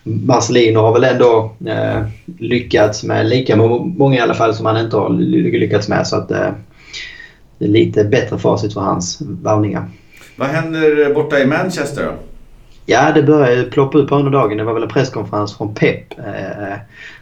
Marcelino 0.02 0.78
har 0.78 0.92
väl 0.92 1.04
ändå 1.04 1.52
eh, 1.66 2.02
lyckats 2.38 3.04
med 3.04 3.28
lika 3.28 3.56
må- 3.56 3.85
många 3.85 4.16
i 4.16 4.20
alla 4.20 4.35
fall 4.35 4.54
som 4.54 4.66
han 4.66 4.85
inte 4.85 4.96
har 4.96 5.11
ly- 5.11 5.59
lyckats 5.59 5.88
med. 5.88 6.06
Så 6.06 6.16
att 6.16 6.30
eh, 6.30 6.48
det 7.59 7.64
är 7.64 7.68
lite 7.68 8.04
bättre 8.04 8.38
facit 8.38 8.74
för 8.74 8.80
hans 8.80 9.18
värvningar. 9.20 9.88
Vad 10.40 10.48
händer 10.48 11.14
borta 11.14 11.38
i 11.38 11.46
Manchester 11.46 12.05
då? 12.05 12.12
Ja, 12.87 13.12
det 13.14 13.22
började 13.22 13.55
ju 13.55 13.70
ploppa 13.70 13.98
upp 13.98 14.12
under 14.12 14.31
dagen. 14.31 14.57
Det 14.57 14.64
var 14.64 14.74
väl 14.74 14.83
en 14.83 14.88
presskonferens 14.88 15.57
från 15.57 15.74
Pep 15.74 16.18
eh, 16.18 16.76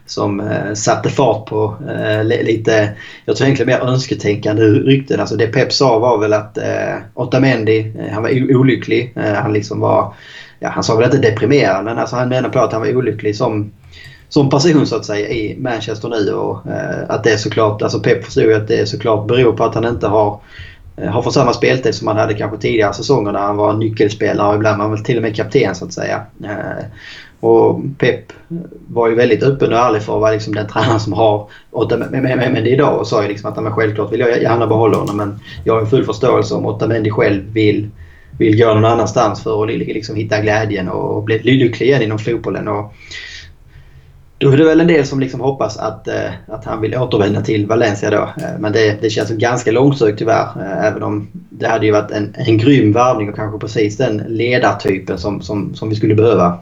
som 0.07 0.41
eh, 0.41 0.75
satte 0.75 1.09
fart 1.11 1.49
på 1.49 1.75
eh, 1.89 2.25
lite, 2.25 2.91
jag 3.25 3.37
tror 3.37 3.47
egentligen 3.47 3.81
mer 3.81 3.89
önsketänkande 3.89 4.63
rykten. 4.63 5.21
Alltså 5.21 5.37
det 5.37 5.47
Pep 5.47 5.73
sa 5.73 5.99
var 5.99 6.19
väl 6.19 6.33
att 6.33 6.59
eh, 6.59 6.95
Otamendi, 7.15 7.93
eh, 7.99 8.13
han 8.13 8.23
var 8.23 8.57
olycklig. 8.57 9.13
Eh, 9.17 9.35
han 9.35 9.53
liksom 9.53 9.81
var, 9.81 10.15
ja 10.61 10.69
han 10.69 10.85
sa 10.85 10.97
väl 10.97 11.05
inte 11.05 11.31
deprimerad 11.31 11.85
men 11.85 11.99
alltså 11.99 12.17
han 12.17 12.29
menar 12.29 12.49
på 12.49 12.59
att 12.59 12.73
han 12.73 12.81
var 12.81 12.97
olycklig 12.97 13.37
som 13.37 13.73
som 14.29 14.51
person 14.51 14.87
så 14.87 14.97
att 14.97 15.05
säga 15.05 15.29
i 15.29 15.57
Manchester 15.59 16.09
nu 16.09 16.33
och 16.33 16.67
eh, 16.67 17.05
att 17.09 17.25
det 17.25 17.31
är 17.31 17.37
såklart, 17.37 17.83
alltså 17.83 18.01
Pep 18.01 18.25
förstod 18.25 18.45
ju 18.45 18.55
att 18.55 18.69
det 18.69 18.89
såklart 18.89 19.29
beror 19.29 19.53
på 19.53 19.65
att 19.65 19.75
han 19.75 19.85
inte 19.85 20.07
har 20.07 20.41
Eh, 21.03 21.09
har 21.09 21.23
fått 21.23 21.35
samma 21.35 21.53
speltid 21.53 21.95
som 21.95 22.09
han 22.09 22.17
hade 22.17 22.35
kanske 22.35 22.59
tidigare 22.59 22.95
säsonger 22.95 23.33
när 23.33 23.41
han 23.41 23.57
var 23.57 23.73
nyckelspelare 23.73 24.49
och 24.49 24.55
ibland 24.55 24.79
var 24.79 24.85
han 24.85 24.95
väl 24.95 25.05
till 25.05 25.17
och 25.17 25.23
med 25.23 25.37
kapten 25.37 25.75
så 25.75 25.85
att 25.85 25.93
säga. 25.93 26.23
Eh, 26.45 26.85
och 27.41 27.81
Pep 27.99 28.33
var 28.89 29.09
ju 29.09 29.15
väldigt 29.15 29.43
öppen 29.43 29.73
och 29.73 29.79
ärlig 29.79 30.03
för 30.03 30.15
att 30.15 30.21
vara 30.21 30.33
liksom 30.33 30.55
den 30.55 30.67
tränaren 30.67 31.01
som 31.01 31.13
har 31.13 31.51
Otamendi 31.71 32.71
idag 32.71 33.01
och 33.01 33.07
sa 33.07 33.23
ju 33.23 33.29
liksom 33.29 33.51
att 33.51 33.63
men 33.63 33.73
självklart 33.73 34.13
vill 34.13 34.21
jag 34.21 34.43
gärna 34.43 34.67
behålla 34.67 34.97
honom 34.97 35.17
men 35.17 35.41
jag 35.65 35.75
har 35.75 35.87
full 35.87 36.05
förståelse 36.05 36.55
om 36.55 36.67
Otamendi 36.67 37.11
själv 37.11 37.53
vill, 37.53 37.91
vill 38.39 38.59
gå 38.59 38.75
någon 38.75 38.85
annanstans 38.85 39.43
för 39.43 39.65
att 39.65 39.69
liksom 39.79 40.17
hitta 40.17 40.41
glädjen 40.41 40.89
och 40.89 41.23
bli 41.23 41.39
lycklig 41.39 41.87
igen 41.87 42.03
inom 42.03 42.19
fotbollen. 42.19 42.69
Och 42.69 42.95
då 44.39 44.51
är 44.51 44.57
det 44.57 44.65
väl 44.65 44.81
en 44.81 44.87
del 44.87 45.07
som 45.07 45.21
liksom 45.21 45.41
hoppas 45.41 45.79
att, 45.79 46.09
eh, 46.09 46.31
att 46.47 46.65
han 46.65 46.81
vill 46.81 46.97
återvända 46.97 47.41
till 47.41 47.67
Valencia 47.67 48.11
då. 48.11 48.23
Eh, 48.43 48.59
men 48.59 48.73
det, 48.73 49.03
det 49.03 49.11
känns 49.11 49.31
ganska 49.31 49.73
långsökt 49.73 50.19
tyvärr. 50.19 50.49
Eh, 50.61 50.85
även 50.87 51.03
om 51.03 51.29
det 51.33 51.69
hade 51.69 51.87
ju 51.87 51.93
varit 51.93 52.11
en, 52.11 52.35
en 52.39 52.59
grym 52.59 52.93
värvning 52.93 53.29
och 53.29 53.37
kanske 53.37 53.59
precis 53.59 53.97
den 53.97 54.17
ledartypen 54.17 55.19
som, 55.19 55.43
som, 55.43 55.75
som 55.75 55.89
vi 55.89 55.95
skulle 55.95 56.15
behöva. 56.15 56.59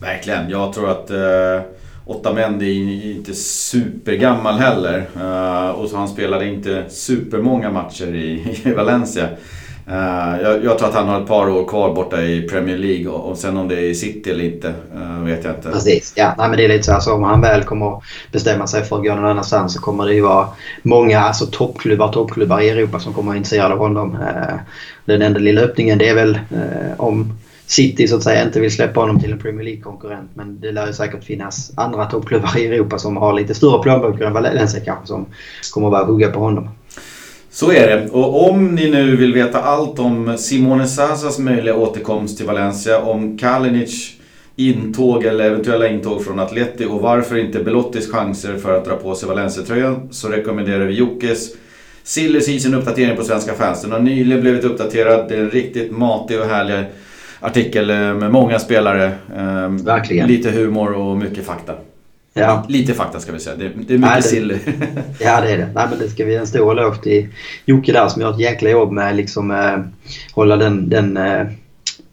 Verkligen. 0.00 0.50
Jag 0.50 0.72
tror 0.72 0.90
att 0.90 1.10
eh, 1.10 1.60
Otamendi 2.06 2.66
är 2.66 3.16
inte 3.16 3.34
supergammal 3.34 4.54
heller. 4.54 5.04
Eh, 5.16 5.70
och 5.70 5.88
så 5.88 5.96
han 5.96 6.08
spelade 6.08 6.46
inte 6.46 6.84
supermånga 6.88 7.70
matcher 7.70 8.14
i, 8.14 8.56
i 8.64 8.72
Valencia. 8.72 9.28
Uh, 9.88 10.42
jag, 10.42 10.64
jag, 10.64 10.78
tror 10.78 10.88
att 10.88 10.94
han 10.94 11.08
har 11.08 11.20
ett 11.20 11.28
par 11.28 11.50
år 11.50 11.64
kvar 11.64 11.94
borta 11.94 12.22
i 12.22 12.48
Premier 12.48 12.78
League 12.78 13.08
och, 13.08 13.30
och 13.30 13.38
sen 13.38 13.56
om 13.56 13.68
det 13.68 13.74
är 13.74 13.84
i 13.84 13.94
City 13.94 14.30
eller 14.30 14.44
inte 14.44 14.74
uh, 14.96 15.24
vet 15.24 15.44
jag 15.44 15.54
inte. 15.54 15.70
Precis, 15.70 16.12
ja. 16.16 16.34
Nej, 16.38 16.48
men 16.48 16.58
det 16.58 16.64
är 16.64 16.68
lite 16.68 16.84
så 16.84 16.92
Alltså, 16.92 17.12
om 17.12 17.22
han 17.22 17.40
väl 17.40 17.64
kommer 17.64 18.02
bestämma 18.32 18.66
sig 18.66 18.84
för 18.84 18.96
att 18.96 19.04
gå 19.04 19.14
någon 19.14 19.24
annanstans 19.24 19.74
så 19.74 19.80
kommer 19.80 20.06
det 20.06 20.14
ju 20.14 20.20
vara 20.20 20.48
många 20.82 21.20
alltså, 21.20 21.46
toppklubbar, 21.46 22.12
toppklubbar 22.12 22.60
i 22.60 22.68
Europa 22.68 22.98
som 22.98 23.12
kommer 23.12 23.26
att 23.26 23.26
vara 23.26 23.36
intresserade 23.36 23.74
av 23.74 23.80
honom. 23.80 24.14
Uh, 24.14 24.58
den 25.04 25.22
enda 25.22 25.40
lilla 25.40 25.60
öppningen 25.60 25.98
det 25.98 26.08
är 26.08 26.14
väl 26.14 26.38
om 26.96 27.32
City 27.66 28.08
så 28.08 28.16
att 28.16 28.22
säga 28.22 28.42
inte 28.44 28.60
vill 28.60 28.70
släppa 28.70 29.00
honom 29.00 29.20
till 29.20 29.32
en 29.32 29.38
Premier 29.38 29.64
League-konkurrent. 29.64 30.30
Men 30.34 30.60
det 30.60 30.72
lär 30.72 30.86
ju 30.86 30.92
säkert 30.92 31.24
finnas 31.24 31.72
andra 31.74 32.04
toppklubbar 32.04 32.58
i 32.58 32.66
Europa 32.66 32.98
som 32.98 33.16
har 33.16 33.32
lite 33.32 33.54
större 33.54 33.82
plånböcker 33.82 34.24
än 34.24 34.32
Valencia 34.32 34.80
kanske 34.84 35.06
som 35.06 35.26
kommer 35.74 35.86
att 35.86 35.92
bara 35.92 36.04
hugga 36.04 36.30
på 36.30 36.40
honom. 36.40 36.68
Så 37.54 37.72
är 37.72 37.86
det. 37.86 38.08
Och 38.10 38.50
om 38.50 38.74
ni 38.74 38.90
nu 38.90 39.16
vill 39.16 39.34
veta 39.34 39.62
allt 39.62 39.98
om 39.98 40.38
Simone 40.38 40.86
Sazas 40.86 41.38
möjliga 41.38 41.76
återkomst 41.76 42.36
till 42.36 42.46
Valencia, 42.46 42.98
om 43.00 43.38
Kalinic 43.38 44.12
intåg 44.56 45.24
eller 45.24 45.44
eventuella 45.44 45.88
intåg 45.88 46.24
från 46.24 46.40
Atleti 46.40 46.84
och 46.84 47.00
varför 47.00 47.36
inte 47.36 47.64
Belottis 47.64 48.12
chanser 48.12 48.56
för 48.56 48.76
att 48.78 48.84
dra 48.84 48.96
på 48.96 49.14
sig 49.14 49.28
Valencia-tröjan 49.28 50.08
så 50.10 50.28
rekommenderar 50.28 50.84
vi 50.84 50.94
Jockes 50.94 51.48
Silly 52.02 52.40
Season 52.40 52.74
uppdatering 52.74 53.16
på 53.16 53.22
Svenska 53.22 53.54
fans. 53.54 53.82
Den 53.82 53.92
har 53.92 54.00
nyligen 54.00 54.40
blivit 54.40 54.64
uppdaterad. 54.64 55.28
Det 55.28 55.34
är 55.34 55.40
en 55.40 55.50
riktigt 55.50 55.96
matig 55.96 56.40
och 56.40 56.46
härlig 56.46 56.84
artikel 57.40 57.90
eh, 57.90 57.96
med 57.96 58.32
många 58.32 58.58
spelare. 58.58 59.12
Ehm, 59.36 59.76
Verkligen. 59.76 60.28
Lite 60.28 60.50
humor 60.50 60.92
och 60.92 61.16
mycket 61.16 61.46
fakta. 61.46 61.72
Ja. 62.36 62.64
Lite 62.68 62.94
fakta 62.94 63.20
ska 63.20 63.32
vi 63.32 63.38
säga. 63.38 63.56
Det, 63.56 63.64
det 63.64 63.68
är 63.68 63.74
mycket 63.74 64.00
Nej, 64.00 64.16
det, 64.16 64.28
sill. 64.28 64.58
ja 65.20 65.40
det 65.40 65.50
är 65.50 65.58
det. 65.58 65.68
Nej, 65.74 65.86
men 65.90 65.98
det 65.98 66.08
ska 66.08 66.24
vi 66.24 66.32
ge 66.32 66.38
en 66.38 66.46
stor 66.46 66.72
eloge 66.72 67.02
till 67.02 67.28
Jocke 67.64 67.92
där 67.92 68.08
som 68.08 68.22
gör 68.22 68.30
ett 68.30 68.40
jäkla 68.40 68.70
jobb 68.70 68.92
med 68.92 69.16
liksom 69.16 69.50
eh, 69.50 69.78
hålla 70.34 70.56
den, 70.56 70.88
den 70.88 71.16
eh, 71.16 71.46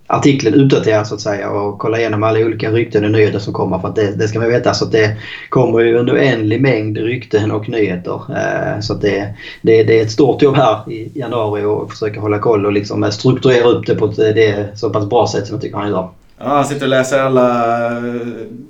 artikeln 0.07 0.55
uppdaterad 0.55 1.07
så 1.07 1.15
att 1.15 1.21
säga 1.21 1.49
och 1.49 1.79
kolla 1.79 1.99
igenom 1.99 2.23
alla 2.23 2.39
olika 2.39 2.71
rykten 2.71 3.05
och 3.05 3.11
nyheter 3.11 3.39
som 3.39 3.53
kommer. 3.53 3.79
För 3.79 3.87
att 3.87 3.95
det, 3.95 4.11
det 4.11 4.27
ska 4.27 4.39
man 4.39 4.49
veta 4.49 4.73
så 4.73 4.85
att 4.85 4.91
det 4.91 5.17
kommer 5.49 5.79
ju 5.79 5.97
en 5.97 6.09
oändlig 6.09 6.61
mängd 6.61 6.97
rykten 6.97 7.51
och 7.51 7.69
nyheter. 7.69 8.21
Eh, 8.29 8.79
så 8.79 8.93
att 8.93 9.01
det, 9.01 9.35
det, 9.61 9.83
det 9.83 9.99
är 9.99 10.03
ett 10.03 10.11
stort 10.11 10.41
jobb 10.41 10.55
här 10.55 10.91
i 10.91 11.11
januari 11.13 11.63
att 11.63 11.91
försöka 11.91 12.19
hålla 12.19 12.39
koll 12.39 12.65
och 12.65 12.73
liksom 12.73 13.11
strukturera 13.11 13.67
upp 13.67 13.85
det 13.85 13.95
på 13.95 14.05
ett 14.05 14.15
det 14.15 14.69
så 14.75 14.89
pass 14.89 15.09
bra 15.09 15.27
sätt 15.27 15.47
som 15.47 15.55
jag 15.55 15.61
tycker 15.61 15.77
han 15.77 15.89
gör. 15.89 16.09
Ja, 16.43 16.49
han 16.49 16.65
sitter 16.65 16.85
och 16.85 16.89
läser 16.89 17.19
alla 17.19 17.87
eh, 17.97 18.03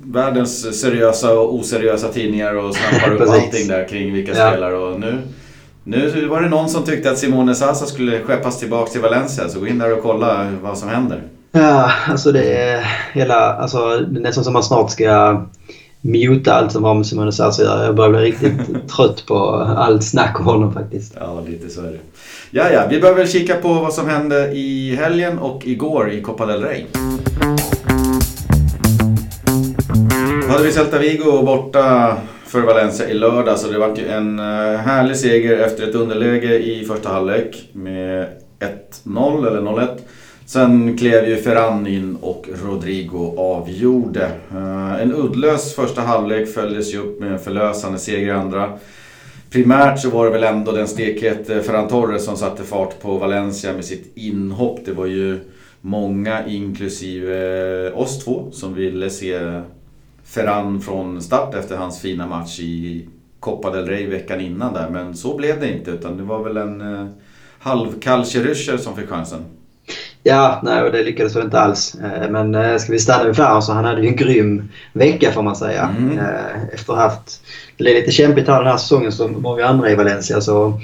världens 0.02 0.80
seriösa 0.80 1.38
och 1.38 1.54
oseriösa 1.54 2.08
tidningar 2.08 2.54
och 2.54 2.74
snappar 2.74 3.12
upp 3.12 3.20
allting 3.28 3.68
där 3.68 3.88
kring 3.88 4.12
vilka 4.12 4.32
ja. 4.32 4.50
spelare. 4.50 4.76
Och 4.76 5.00
nu, 5.00 5.18
nu 5.84 6.26
var 6.26 6.40
det 6.40 6.48
någon 6.48 6.68
som 6.68 6.84
tyckte 6.84 7.10
att 7.10 7.18
Simone 7.18 7.54
Sasa 7.54 7.86
skulle 7.86 8.20
skeppas 8.20 8.58
tillbaka 8.58 8.90
till 8.90 9.00
Valencia. 9.00 9.48
Så 9.48 9.60
gå 9.60 9.66
in 9.66 9.78
där 9.78 9.92
och 9.92 10.02
kolla 10.02 10.52
vad 10.62 10.78
som 10.78 10.88
händer. 10.88 11.22
Ja, 11.52 11.92
alltså 12.08 12.32
det 12.32 12.58
är 12.58 12.86
hela... 13.12 13.54
Alltså, 13.54 13.98
det 13.98 14.20
är 14.20 14.22
nästan 14.22 14.44
som 14.44 14.52
man 14.52 14.62
snart 14.62 14.90
ska 14.90 15.42
muta 16.02 16.52
allt 16.52 16.72
som 16.72 16.84
har 16.84 16.94
med 16.94 17.06
Simone 17.06 17.32
Sasa 17.32 17.62
att 17.62 17.68
göra. 17.68 17.84
Jag 17.84 17.94
börjar 17.94 18.10
bli 18.10 18.20
riktigt 18.20 18.88
trött 18.96 19.26
på 19.26 19.38
allt 19.76 20.04
snack 20.04 20.40
om 20.40 20.46
honom 20.46 20.72
faktiskt. 20.72 21.16
Ja, 21.20 21.44
lite 21.48 21.70
så 21.70 21.80
är 21.80 21.90
det. 21.90 21.98
Ja, 22.50 22.70
ja, 22.70 22.86
vi 22.90 23.00
behöver 23.00 23.26
kika 23.26 23.54
på 23.54 23.68
vad 23.68 23.94
som 23.94 24.08
hände 24.08 24.52
i 24.52 24.96
helgen 24.96 25.38
och 25.38 25.66
igår 25.66 26.10
i 26.10 26.22
Copa 26.22 26.46
del 26.46 26.62
Rey. 26.62 26.84
Då 30.42 30.48
hade 30.48 30.64
vi 30.64 30.72
Celta 30.72 30.98
Vigo 30.98 31.42
borta 31.42 32.16
för 32.46 32.60
Valencia 32.60 33.08
i 33.08 33.14
lördag 33.14 33.58
så 33.58 33.70
det 33.70 33.78
var 33.78 33.96
ju 33.96 34.08
en 34.08 34.38
eh, 34.38 34.78
härlig 34.78 35.16
seger 35.16 35.58
efter 35.58 35.88
ett 35.88 35.94
underläge 35.94 36.58
i 36.58 36.84
första 36.84 37.08
halvlek 37.08 37.68
med 37.72 38.26
1-0 39.04 39.46
eller 39.46 39.60
0-1. 39.60 39.88
Sen 40.46 40.98
klev 40.98 41.28
ju 41.28 41.36
Ferran 41.36 41.86
in 41.86 42.16
och 42.16 42.48
Rodrigo 42.64 43.34
avgjorde. 43.38 44.30
Eh, 44.50 45.02
en 45.02 45.14
uddlös 45.14 45.74
första 45.74 46.00
halvlek 46.00 46.54
följdes 46.54 46.94
ju 46.94 46.98
upp 46.98 47.20
med 47.20 47.32
en 47.32 47.38
förlösande 47.38 47.98
seger 47.98 48.26
i 48.26 48.30
andra. 48.30 48.78
Primärt 49.50 50.00
så 50.00 50.10
var 50.10 50.24
det 50.24 50.30
väl 50.30 50.44
ändå 50.44 50.72
den 50.72 50.88
stekhete 50.88 51.56
eh, 51.56 51.62
Ferran 51.62 51.88
Torres 51.88 52.24
som 52.24 52.36
satte 52.36 52.62
fart 52.62 53.00
på 53.00 53.18
Valencia 53.18 53.72
med 53.72 53.84
sitt 53.84 54.16
inhopp. 54.16 54.80
Det 54.84 54.92
var 54.92 55.06
ju 55.06 55.40
många, 55.80 56.46
inklusive 56.46 57.86
eh, 57.86 57.98
oss 57.98 58.24
två, 58.24 58.48
som 58.52 58.74
ville 58.74 59.10
se 59.10 59.60
Ferran 60.24 60.80
från 60.80 61.22
start 61.22 61.54
efter 61.54 61.76
hans 61.76 62.00
fina 62.00 62.26
match 62.26 62.60
i 62.60 63.08
Copa 63.40 63.70
del 63.70 63.86
Rey 63.86 64.06
veckan 64.06 64.40
innan 64.40 64.74
där. 64.74 64.90
Men 64.90 65.14
så 65.14 65.36
blev 65.36 65.60
det 65.60 65.72
inte 65.72 65.90
utan 65.90 66.16
det 66.16 66.22
var 66.22 66.44
väl 66.44 66.56
en 66.56 67.10
halvkall 67.58 68.24
som 68.24 68.96
fick 68.96 69.08
chansen. 69.08 69.44
Ja, 70.24 70.60
nej, 70.62 70.82
och 70.82 70.92
det 70.92 71.02
lyckades 71.02 71.36
väl 71.36 71.44
inte 71.44 71.60
alls. 71.60 71.94
Eh, 71.94 72.30
men 72.30 72.54
eh, 72.54 72.76
ska 72.76 72.92
vi 72.92 72.98
stanna 72.98 73.24
vid 73.24 73.36
Ferran 73.36 73.62
så 73.62 73.72
han 73.72 73.84
hade 73.84 74.02
ju 74.02 74.08
en 74.08 74.16
grym 74.16 74.68
vecka 74.92 75.32
får 75.32 75.42
man 75.42 75.56
säga. 75.56 75.90
Mm. 75.98 76.18
Eh, 76.18 76.74
efter 76.74 76.94
haft 76.94 77.42
det 77.76 77.90
är 77.90 77.94
lite 77.94 78.10
kämpigt 78.10 78.48
här 78.48 78.58
den 78.58 78.70
här 78.70 78.76
säsongen 78.76 79.12
som 79.12 79.42
många 79.42 79.66
andra 79.66 79.90
i 79.90 79.94
Valencia. 79.94 80.40
Så 80.40 80.80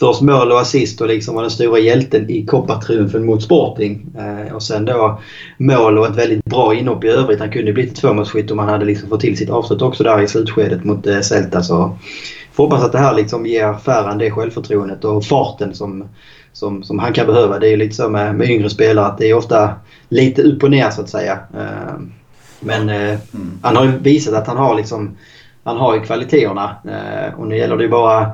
först 0.00 0.20
mål 0.20 0.52
och 0.52 0.60
assist 0.60 1.00
och 1.00 1.08
liksom 1.08 1.34
var 1.34 1.42
den 1.42 1.50
stora 1.50 1.78
hjälten 1.78 2.30
i 2.30 2.46
koppartriumfen 2.46 3.26
mot 3.26 3.42
Sporting. 3.42 4.06
och 4.54 4.62
sen 4.62 4.84
då 4.84 5.20
mål 5.58 5.98
och 5.98 6.06
ett 6.06 6.16
väldigt 6.16 6.44
bra 6.44 6.74
inhopp 6.74 7.04
i 7.04 7.08
övrigt. 7.08 7.40
Han 7.40 7.50
kunde 7.50 7.72
blivit 7.72 7.96
tvåmålsskytt 7.96 8.50
om 8.50 8.58
han 8.58 8.68
hade 8.68 8.84
liksom 8.84 9.08
fått 9.08 9.20
till 9.20 9.36
sitt 9.36 9.50
avslut 9.50 9.82
också 9.82 10.04
där 10.04 10.22
i 10.22 10.28
slutskedet 10.28 10.84
mot 10.84 11.06
Celta. 11.22 11.62
Så 11.62 11.98
får 12.52 12.64
hoppas 12.64 12.84
att 12.84 12.92
det 12.92 12.98
här 12.98 13.14
liksom 13.14 13.46
ger 13.46 13.74
Ferran 13.74 14.18
det 14.18 14.30
självförtroendet 14.30 15.04
och 15.04 15.24
farten 15.24 15.74
som 15.74 16.04
som, 16.54 16.82
som 16.82 16.98
han 16.98 17.12
kan 17.12 17.26
behöva. 17.26 17.58
Det 17.58 17.68
är 17.68 17.76
lite 17.76 17.94
så 17.94 18.08
med, 18.08 18.34
med 18.34 18.50
yngre 18.50 18.70
spelare 18.70 19.06
att 19.06 19.18
det 19.18 19.30
är 19.30 19.34
ofta 19.34 19.74
lite 20.08 20.42
upp 20.42 20.62
och 20.62 20.70
ner 20.70 20.90
så 20.90 21.00
att 21.00 21.08
säga. 21.08 21.38
Eh, 21.54 21.94
men 22.60 22.88
eh, 22.88 23.18
mm. 23.34 23.58
han 23.62 23.76
har 23.76 23.84
ju 23.84 23.98
visat 23.98 24.34
att 24.34 24.46
han 24.46 24.56
har 24.56 24.74
liksom 24.74 25.16
han 25.64 25.76
har 25.76 25.94
ju 25.94 26.00
kvaliteterna 26.00 26.76
eh, 26.84 27.40
och 27.40 27.46
nu 27.46 27.56
gäller 27.56 27.76
det 27.76 27.82
ju 27.82 27.90
bara 27.90 28.30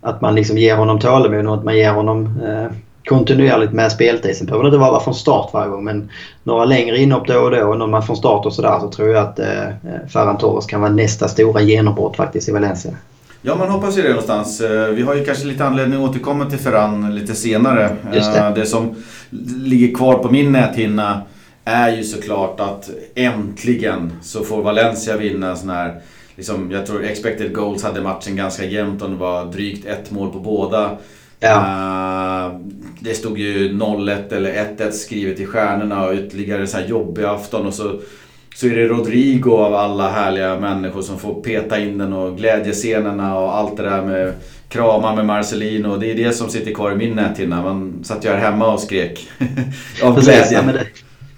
att 0.00 0.20
man 0.20 0.34
liksom 0.34 0.58
ger 0.58 0.76
honom 0.76 0.98
tålamod 0.98 1.46
och 1.46 1.54
att 1.54 1.64
man 1.64 1.76
ger 1.76 1.92
honom 1.92 2.40
kontinuerligt 3.04 3.72
med 3.72 3.92
speltid. 3.92 4.36
Sen 4.36 4.46
behöver 4.46 4.64
det 4.64 4.68
inte 4.68 4.78
vara 4.78 5.00
från 5.00 5.14
start 5.14 5.50
varje 5.52 5.70
gång 5.70 5.84
men 5.84 6.10
några 6.42 6.64
längre 6.64 6.98
inhopp 6.98 7.26
då 7.26 7.38
och 7.38 7.50
då 7.50 7.66
och 7.66 7.78
någon 7.78 8.02
från 8.02 8.16
start 8.16 8.46
och 8.46 8.52
sådär 8.52 8.78
så 8.80 8.90
tror 8.90 9.08
jag 9.08 9.24
att 9.24 9.38
eh, 9.38 9.68
Ferran 10.08 10.38
Torres 10.38 10.66
kan 10.66 10.80
vara 10.80 10.92
nästa 10.92 11.28
stora 11.28 11.60
genombrott 11.60 12.16
faktiskt 12.16 12.48
i 12.48 12.52
Valencia. 12.52 12.92
Ja, 13.44 13.56
man 13.56 13.68
hoppas 13.68 13.98
ju 13.98 14.02
det 14.02 14.08
någonstans. 14.08 14.60
Eh, 14.60 14.88
vi 14.88 15.02
har 15.02 15.14
ju 15.14 15.24
kanske 15.24 15.46
lite 15.46 15.64
anledning 15.64 16.04
att 16.04 16.10
återkomma 16.10 16.50
till 16.50 16.58
Ferran 16.58 17.14
lite 17.14 17.34
senare. 17.34 17.96
Det. 18.12 18.18
Eh, 18.18 18.54
det 18.54 18.66
som 18.66 18.94
ligger 19.64 19.94
kvar 19.94 20.18
på 20.18 20.30
min 20.30 20.52
näthinna 20.52 21.22
är 21.64 21.96
ju 21.96 22.04
såklart 22.04 22.60
att 22.60 22.90
äntligen 23.14 24.12
så 24.22 24.44
får 24.44 24.62
Valencia 24.62 25.16
vinna 25.16 25.50
en 25.50 25.56
sån 25.56 25.70
här 25.70 26.00
Liksom, 26.36 26.70
jag 26.70 26.86
tror 26.86 27.04
expected 27.04 27.54
goals 27.54 27.82
hade 27.82 28.00
matchen 28.00 28.36
ganska 28.36 28.64
jämnt 28.64 29.02
och 29.02 29.10
det 29.10 29.16
var 29.16 29.44
drygt 29.44 29.86
ett 29.86 30.10
mål 30.10 30.32
på 30.32 30.38
båda. 30.38 30.96
Ja. 31.40 31.56
Uh, 31.56 32.60
det 33.00 33.14
stod 33.14 33.38
ju 33.38 33.72
0-1 33.72 34.32
eller 34.34 34.76
1-1 34.76 34.90
skrivet 34.90 35.40
i 35.40 35.46
stjärnorna 35.46 36.06
och 36.06 36.14
ytterligare 36.14 36.66
så 36.66 36.76
här 36.76 36.86
jobbig 36.86 37.24
afton 37.24 37.66
och 37.66 37.74
så 37.74 38.00
så 38.54 38.66
är 38.66 38.76
det 38.76 38.88
Rodrigo 38.88 39.50
av 39.50 39.74
alla 39.74 40.10
härliga 40.10 40.60
människor 40.60 41.02
som 41.02 41.18
får 41.18 41.42
peta 41.42 41.78
in 41.78 41.98
den 41.98 42.12
och 42.12 42.36
glädjescenerna 42.36 43.38
och 43.38 43.56
allt 43.56 43.76
det 43.76 43.82
där 43.82 44.02
med 44.02 44.32
krama 44.68 45.14
med 45.14 45.26
Marcelino. 45.26 45.96
Det 45.96 46.10
är 46.10 46.14
det 46.14 46.32
som 46.32 46.48
sitter 46.48 46.74
kvar 46.74 46.92
i 46.92 46.96
min 46.96 47.14
näthinna. 47.14 47.62
Man 47.62 48.04
satt 48.04 48.24
ju 48.24 48.28
här 48.28 48.36
hemma 48.36 48.72
och 48.72 48.80
skrek 48.80 49.28
av 50.02 50.20
glädje. 50.20 50.62
Ja, 50.66 50.72
det, 50.72 50.86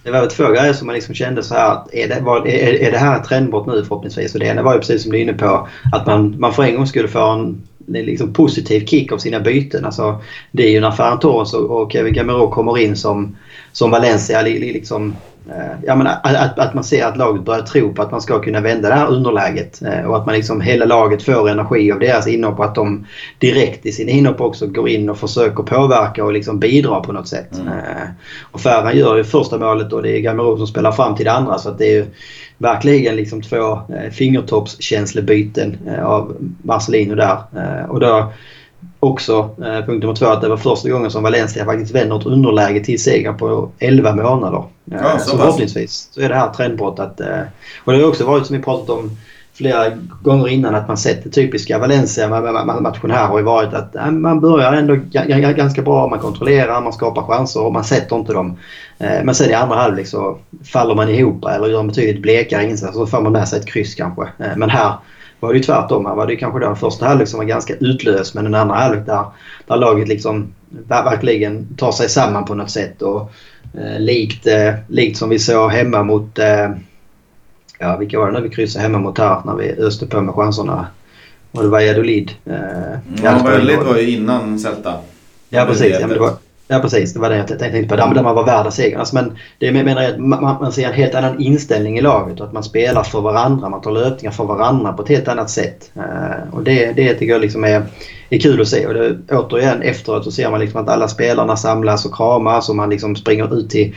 det 0.03 0.11
var 0.11 0.27
två 0.27 0.49
grejer 0.49 0.73
som 0.73 0.87
man 0.87 0.95
liksom 0.95 1.15
kände 1.15 1.43
så 1.43 1.55
här. 1.55 1.79
Är 1.93 2.09
det, 2.09 2.21
var, 2.21 2.49
är, 2.49 2.83
är 2.83 2.91
det 2.91 2.99
här 2.99 3.21
ett 3.21 3.25
trendbrott 3.25 3.67
nu 3.67 3.85
förhoppningsvis? 3.85 4.35
Och 4.35 4.41
det 4.41 4.47
ena 4.47 4.63
var 4.63 4.75
ju 4.75 4.79
precis 4.79 5.03
som 5.03 5.13
du 5.13 5.19
är 5.19 5.23
inne 5.23 5.33
på. 5.33 5.69
Att 5.93 6.07
man, 6.07 6.41
man 6.41 6.53
för 6.53 6.63
en 6.63 6.77
gång 6.77 6.87
skulle 6.87 7.09
få 7.09 7.31
en 7.31 7.63
liksom 7.87 8.33
positiv 8.33 8.87
kick 8.87 9.13
av 9.13 9.19
sina 9.19 9.41
byten. 9.41 9.85
Alltså, 9.85 10.23
det 10.53 10.67
är 10.67 10.71
ju 10.71 10.81
när 10.81 10.91
Ferran 10.91 11.19
Torres 11.19 11.55
och 11.55 11.93
Kevin 11.93 12.15
Gamero 12.15 12.51
kommer 12.51 12.79
in 12.79 12.97
som, 12.97 13.37
som 13.73 13.91
Valencia 13.91 14.43
liksom 14.43 15.15
Eh, 15.51 15.77
jag 15.87 15.99
menar, 15.99 16.17
att, 16.23 16.59
att 16.59 16.75
man 16.75 16.85
ser 16.85 17.07
att 17.07 17.17
laget 17.17 17.45
börjar 17.45 17.63
tro 17.63 17.95
på 17.95 18.03
att 18.03 18.11
man 18.11 18.21
ska 18.21 18.43
kunna 18.43 18.61
vända 18.61 18.89
det 18.89 18.95
här 18.95 19.11
underläget. 19.11 19.83
Eh, 19.83 20.05
och 20.05 20.17
att 20.17 20.27
man 20.27 20.35
liksom, 20.35 20.61
hela 20.61 20.85
laget 20.85 21.23
får 21.23 21.49
energi 21.49 21.93
av 21.93 21.99
deras 21.99 22.27
inhopp 22.27 22.59
och 22.59 22.65
att 22.65 22.75
de 22.75 23.07
direkt 23.39 23.87
i 23.87 23.93
sin 23.93 24.09
inhopp 24.09 24.41
också 24.41 24.67
går 24.67 24.89
in 24.89 25.11
och 25.11 25.19
försöker 25.19 25.63
påverka 25.63 26.25
och 26.25 26.33
liksom 26.33 26.59
bidra 26.59 27.01
på 27.01 27.13
något 27.13 27.29
sätt. 27.29 27.59
Mm. 27.59 27.69
Eh, 27.69 28.09
och 28.43 28.61
Ferran 28.61 28.97
gör 28.97 29.17
ju 29.17 29.25
första 29.25 29.59
målet 29.59 29.93
och 29.93 30.03
det 30.03 30.11
är 30.11 30.21
Gamero 30.21 30.57
som 30.57 30.67
spelar 30.67 30.93
fram 30.93 31.17
till 31.17 31.25
det 31.25 31.33
andra. 31.33 31.59
Så 31.59 31.69
att 31.69 31.79
det 31.79 31.87
är 31.87 31.95
ju 31.95 32.07
verkligen 32.59 33.17
liksom 33.17 33.43
två 33.43 33.81
fingertoppskänslebyten 34.13 35.79
av 36.03 36.37
Marcelino 36.63 37.15
där. 37.15 37.39
Och 37.89 38.01
då 38.01 38.33
också 39.01 39.51
eh, 39.59 39.87
punkt 39.87 40.03
nummer 40.03 40.15
två 40.15 40.27
att 40.27 40.41
det 40.41 40.49
var 40.49 40.57
första 40.57 40.89
gången 40.89 41.11
som 41.11 41.23
Valencia 41.23 41.65
faktiskt 41.65 41.95
vänder 41.95 42.19
ett 42.19 42.27
underläge 42.27 42.85
till 42.85 43.03
seger 43.03 43.33
på 43.33 43.71
11 43.79 44.15
månader. 44.15 44.65
Ja, 44.85 45.19
så, 45.19 45.31
så 45.31 45.37
förhoppningsvis 45.37 46.09
så 46.13 46.21
är 46.21 46.29
det 46.29 46.35
här 46.35 46.51
trendbrottet. 46.51 47.21
Eh, 47.21 47.41
och 47.85 47.93
det 47.93 47.99
har 47.99 48.09
också 48.09 48.27
varit 48.27 48.47
som 48.47 48.57
vi 48.57 48.63
pratat 48.63 48.91
om 48.91 49.11
flera 49.55 49.91
gånger 50.23 50.49
innan 50.49 50.75
att 50.75 50.89
man 50.89 50.97
sett 50.97 51.25
det 51.25 51.31
typiska 51.31 51.79
Valencia-matchen 51.79 53.11
här 53.11 53.27
har 53.27 53.39
ju 53.39 53.45
varit 53.45 53.75
att 53.75 54.13
man 54.13 54.41
börjar 54.41 54.73
ändå 54.73 54.97
ganska 55.57 55.83
bra. 55.83 56.09
Man 56.09 56.19
kontrollerar, 56.19 56.81
man 56.81 56.93
skapar 56.93 57.23
chanser 57.23 57.63
och 57.63 57.73
man 57.73 57.85
sätter 57.85 58.17
inte 58.17 58.33
dem. 58.33 58.59
Eh, 58.99 59.25
men 59.25 59.35
sen 59.35 59.51
i 59.51 59.55
andra 59.55 59.77
halvlek 59.77 60.07
så 60.07 60.39
faller 60.65 60.95
man 60.95 61.09
ihop 61.09 61.45
eller 61.45 61.69
gör 61.69 61.81
en 61.81 61.89
betydligt 61.89 62.23
blekare 62.23 62.65
insats 62.65 62.97
och 62.97 63.09
så 63.09 63.17
får 63.17 63.21
man 63.21 63.33
med 63.33 63.49
sig 63.49 63.59
ett 63.59 63.67
kryss 63.67 63.95
kanske. 63.95 64.23
Eh, 64.23 64.57
men 64.57 64.71
här 64.71 64.93
var 65.45 65.53
det 65.53 65.59
ju 65.59 65.65
tvärtom. 65.65 66.07
Här 66.07 66.15
var 66.15 66.27
det 66.27 66.37
kanske 66.37 66.61
den 66.61 66.77
första 66.77 67.07
halvlek 67.07 67.29
som 67.29 67.39
var 67.39 67.45
ganska 67.45 67.75
utlös 67.75 68.35
men 68.35 68.45
den 68.45 68.55
andra 68.55 68.75
halvlek 68.75 69.07
där, 69.07 69.25
där 69.67 69.77
laget 69.77 70.09
liksom 70.09 70.55
verkligen 70.89 71.67
tar 71.77 71.93
sig 71.93 72.09
samman 72.09 72.45
på 72.45 72.55
något 72.55 72.71
sätt. 72.71 73.03
Och, 73.03 73.31
eh, 73.75 74.01
likt, 74.01 74.47
eh, 74.47 74.75
likt 74.89 75.19
som 75.19 75.29
vi 75.29 75.39
såg 75.39 75.71
hemma 75.71 76.03
mot 76.03 76.39
eh, 76.39 76.71
ja, 77.79 77.97
vilka 77.97 78.19
var 78.19 78.27
det 78.27 78.33
när 78.33 78.41
vi 78.41 78.49
kryssade 78.49 78.83
hemma 78.83 78.99
mot 78.99 79.19
här 79.19 79.43
när 79.45 79.55
vi 79.55 79.71
öste 79.71 80.07
på 80.07 80.21
med 80.21 80.35
chanserna? 80.35 80.87
Och 81.53 81.63
det 81.63 81.69
var 81.69 81.81
Jadolid. 81.81 82.33
Eh, 82.45 82.55
ja, 83.23 83.41
Valladolid 83.45 83.79
var 83.79 83.97
ju 83.97 84.11
innan 84.11 84.59
Celta. 84.59 84.95
Ja, 85.49 85.65
precis. 85.65 85.97
Ja, 86.01 86.07
det 86.07 86.19
var, 86.19 86.33
Ja 86.75 86.81
precis, 86.81 87.15
det 87.15 87.21
var 87.21 87.31
det 87.31 87.37
jag 87.37 87.47
tänkte 87.59 87.83
på. 87.89 87.97
Där, 87.97 88.23
man 88.23 88.35
var 88.35 88.47
värda 88.47 88.71
segern. 88.71 89.01
Alltså, 89.01 89.15
men 89.15 89.33
det 89.59 89.67
jag 89.67 89.75
menar 89.75 90.05
att 90.05 90.19
man, 90.19 90.43
man 90.43 90.73
ser 90.73 90.89
en 90.89 90.93
helt 90.93 91.15
annan 91.15 91.41
inställning 91.41 91.99
i 91.99 92.01
laget 92.01 92.41
och 92.41 92.47
att 92.47 92.53
man 92.53 92.65
spelar 92.65 93.03
för 93.03 93.21
varandra. 93.21 93.69
Man 93.69 93.81
tar 93.81 93.93
löpningar 93.93 94.33
för 94.33 94.45
varandra 94.45 94.93
på 94.93 95.03
ett 95.03 95.09
helt 95.09 95.29
annat 95.29 95.51
sätt. 95.51 95.91
Uh, 95.97 96.55
och 96.55 96.63
det, 96.63 96.93
det 96.93 97.15
tycker 97.15 97.33
jag 97.33 97.41
liksom 97.41 97.65
är, 97.65 97.83
är 98.31 98.39
kul 98.39 98.61
att 98.61 98.69
se. 98.69 98.87
Och 98.87 98.95
det, 98.95 99.17
återigen 99.31 99.83
efteråt 99.83 100.25
så 100.25 100.31
ser 100.31 100.51
man 100.51 100.61
liksom 100.61 100.81
att 100.83 100.89
alla 100.89 101.09
spelarna 101.09 101.57
samlas 101.57 102.07
och 102.07 102.15
kramas 102.15 102.69
och 102.69 102.77
man 102.77 102.91
liksom 102.91 103.17
springer 103.17 103.59
ut 103.59 103.71
till 103.71 103.95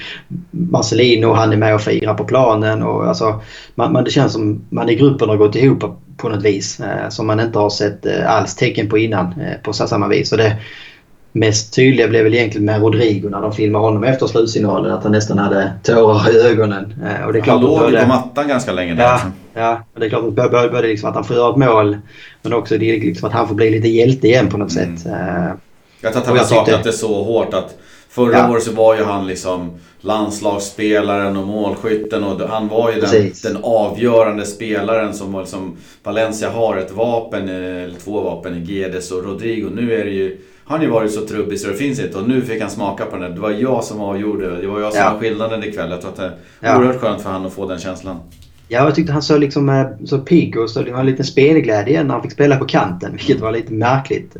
Marcelino 0.52 1.28
och 1.28 1.38
han 1.38 1.54
är 1.54 1.58
med 1.58 1.76
och 1.76 1.82
firar 1.82 2.14
på 2.14 2.24
planen. 2.24 2.84
Och 2.84 3.08
alltså, 3.08 3.42
man, 3.76 3.94
man, 3.94 4.04
det 4.04 4.12
känns 4.12 4.34
som 4.34 4.66
man 4.70 4.90
i 4.90 4.96
gruppen 4.96 5.30
har 5.30 5.38
gått 5.38 5.56
ihop 5.56 5.84
på 6.18 6.30
något 6.30 6.46
vis 6.46 6.80
uh, 6.80 7.10
som 7.10 7.28
man 7.28 7.40
inte 7.40 7.60
har 7.60 7.70
sett 7.70 8.06
uh, 8.06 8.32
alls 8.32 8.56
tecken 8.56 8.90
på 8.90 8.98
innan 8.98 9.34
på 9.64 9.74
samma 9.74 10.08
vis. 10.08 10.32
Och 10.32 10.38
det, 10.38 10.58
mest 11.40 11.74
tydliga 11.74 12.08
blev 12.08 12.24
väl 12.24 12.34
egentligen 12.34 12.66
med 12.66 12.82
Rodrigo 12.82 13.30
när 13.30 13.42
de 13.42 13.54
filmade 13.54 13.86
honom 13.86 14.04
efter 14.04 14.28
slutsignalen. 14.28 14.92
Att 14.92 15.04
han 15.04 15.12
nästan 15.12 15.38
hade 15.38 15.72
tårar 15.84 16.36
i 16.36 16.42
ögonen. 16.42 16.94
Eh, 17.06 17.26
och 17.26 17.34
det 17.34 17.40
är 17.40 17.44
klart 17.44 17.54
han 17.54 17.66
låg 17.66 17.80
började, 17.80 18.06
på 18.06 18.08
mattan 18.08 18.48
ganska 18.48 18.72
länge 18.72 18.94
där. 18.94 19.04
Ja, 19.04 19.22
ja 19.54 19.84
det 20.00 20.06
är 20.06 20.10
klart 20.10 20.24
att 20.24 20.36
det 20.36 20.50
började 20.50 20.88
liksom 20.88 21.10
att 21.10 21.16
han 21.16 21.24
får 21.24 21.36
göra 21.36 21.50
ett 21.50 21.58
mål. 21.58 21.98
Men 22.42 22.54
också 22.54 22.78
det 22.78 23.00
liksom 23.00 23.28
att 23.28 23.34
han 23.34 23.48
får 23.48 23.56
bli 23.56 23.70
lite 23.70 23.88
hjälte 23.88 24.28
igen 24.28 24.50
på 24.50 24.58
något 24.58 24.76
mm. 24.76 24.98
sätt. 24.98 25.12
Eh, 25.12 25.52
jag 26.02 26.14
tror 26.14 26.22
att 26.22 26.28
han 26.28 26.38
har 26.38 26.44
saknat 26.44 26.84
det 26.84 26.94
så 26.94 27.24
hårt 27.24 27.54
att 27.54 27.78
Förra 28.10 28.38
ja. 28.38 28.52
året 28.52 28.64
så 28.64 28.72
var 28.72 28.96
ju 28.96 29.04
han 29.04 29.28
liksom 29.28 29.72
landslagsspelaren 30.02 31.38
och 31.38 31.48
målskytten 31.48 32.24
och 32.24 32.50
han 32.50 32.68
var 32.68 32.92
ju 32.92 33.02
den, 33.02 33.32
den, 33.44 33.58
avgörande 33.64 34.46
spelaren 34.46 35.14
som 35.14 35.40
liksom 35.40 35.78
Valencia 36.04 36.50
har 36.50 36.78
ett 36.78 36.92
vapen, 36.92 37.50
eller 37.50 38.00
två 38.00 38.22
vapen 38.22 38.56
i 38.56 38.74
Gedes 38.74 39.12
och 39.12 39.24
Rodrigo. 39.24 39.70
Nu 39.70 39.94
är 39.94 40.06
det 40.06 40.12
ju 40.12 40.38
han 40.68 40.78
har 40.78 40.86
ju 40.86 40.92
varit 40.92 41.12
så 41.12 41.22
trubbig 41.22 41.60
så 41.60 41.68
det 41.68 41.74
finns 41.74 42.00
inte 42.00 42.18
och 42.18 42.30
nu 42.30 42.42
fick 42.42 42.62
han 42.62 42.70
smaka 42.70 43.06
på 43.06 43.18
den. 43.18 43.36
Det 43.36 43.40
var 43.40 43.52
jag 43.52 43.84
som 43.84 44.02
avgjorde. 44.02 44.62
Det 44.62 44.68
var 44.68 44.80
jag 44.80 44.94
som 44.94 45.02
ja. 45.02 45.14
var 45.14 45.20
skillnaden 45.20 45.64
ikväll. 45.64 45.92
Jag 45.92 46.02
tror 46.02 46.12
att 46.12 46.18
det 46.18 46.26
är 46.26 46.34
ja. 46.60 46.78
oerhört 46.78 47.02
skönt 47.02 47.22
för 47.22 47.30
honom 47.30 47.48
att 47.48 47.54
få 47.54 47.68
den 47.68 47.80
känslan. 47.80 48.20
Ja, 48.68 48.84
jag 48.84 48.96
tyckte 48.96 49.14
han 49.14 49.22
såg 49.22 49.40
liksom 49.40 49.70
eh, 49.70 49.86
så 50.06 50.20
pigg 50.20 50.58
och 50.58 50.70
så 50.70 50.82
liksom, 50.82 51.00
en 51.00 51.06
liten 51.06 51.26
spelglädje 51.26 52.04
när 52.04 52.14
han 52.14 52.24
fick 52.24 52.32
spela 52.32 52.58
på 52.58 52.66
kanten. 52.66 53.12
Vilket 53.12 53.40
var 53.40 53.52
lite 53.52 53.74
märkligt. 53.74 54.36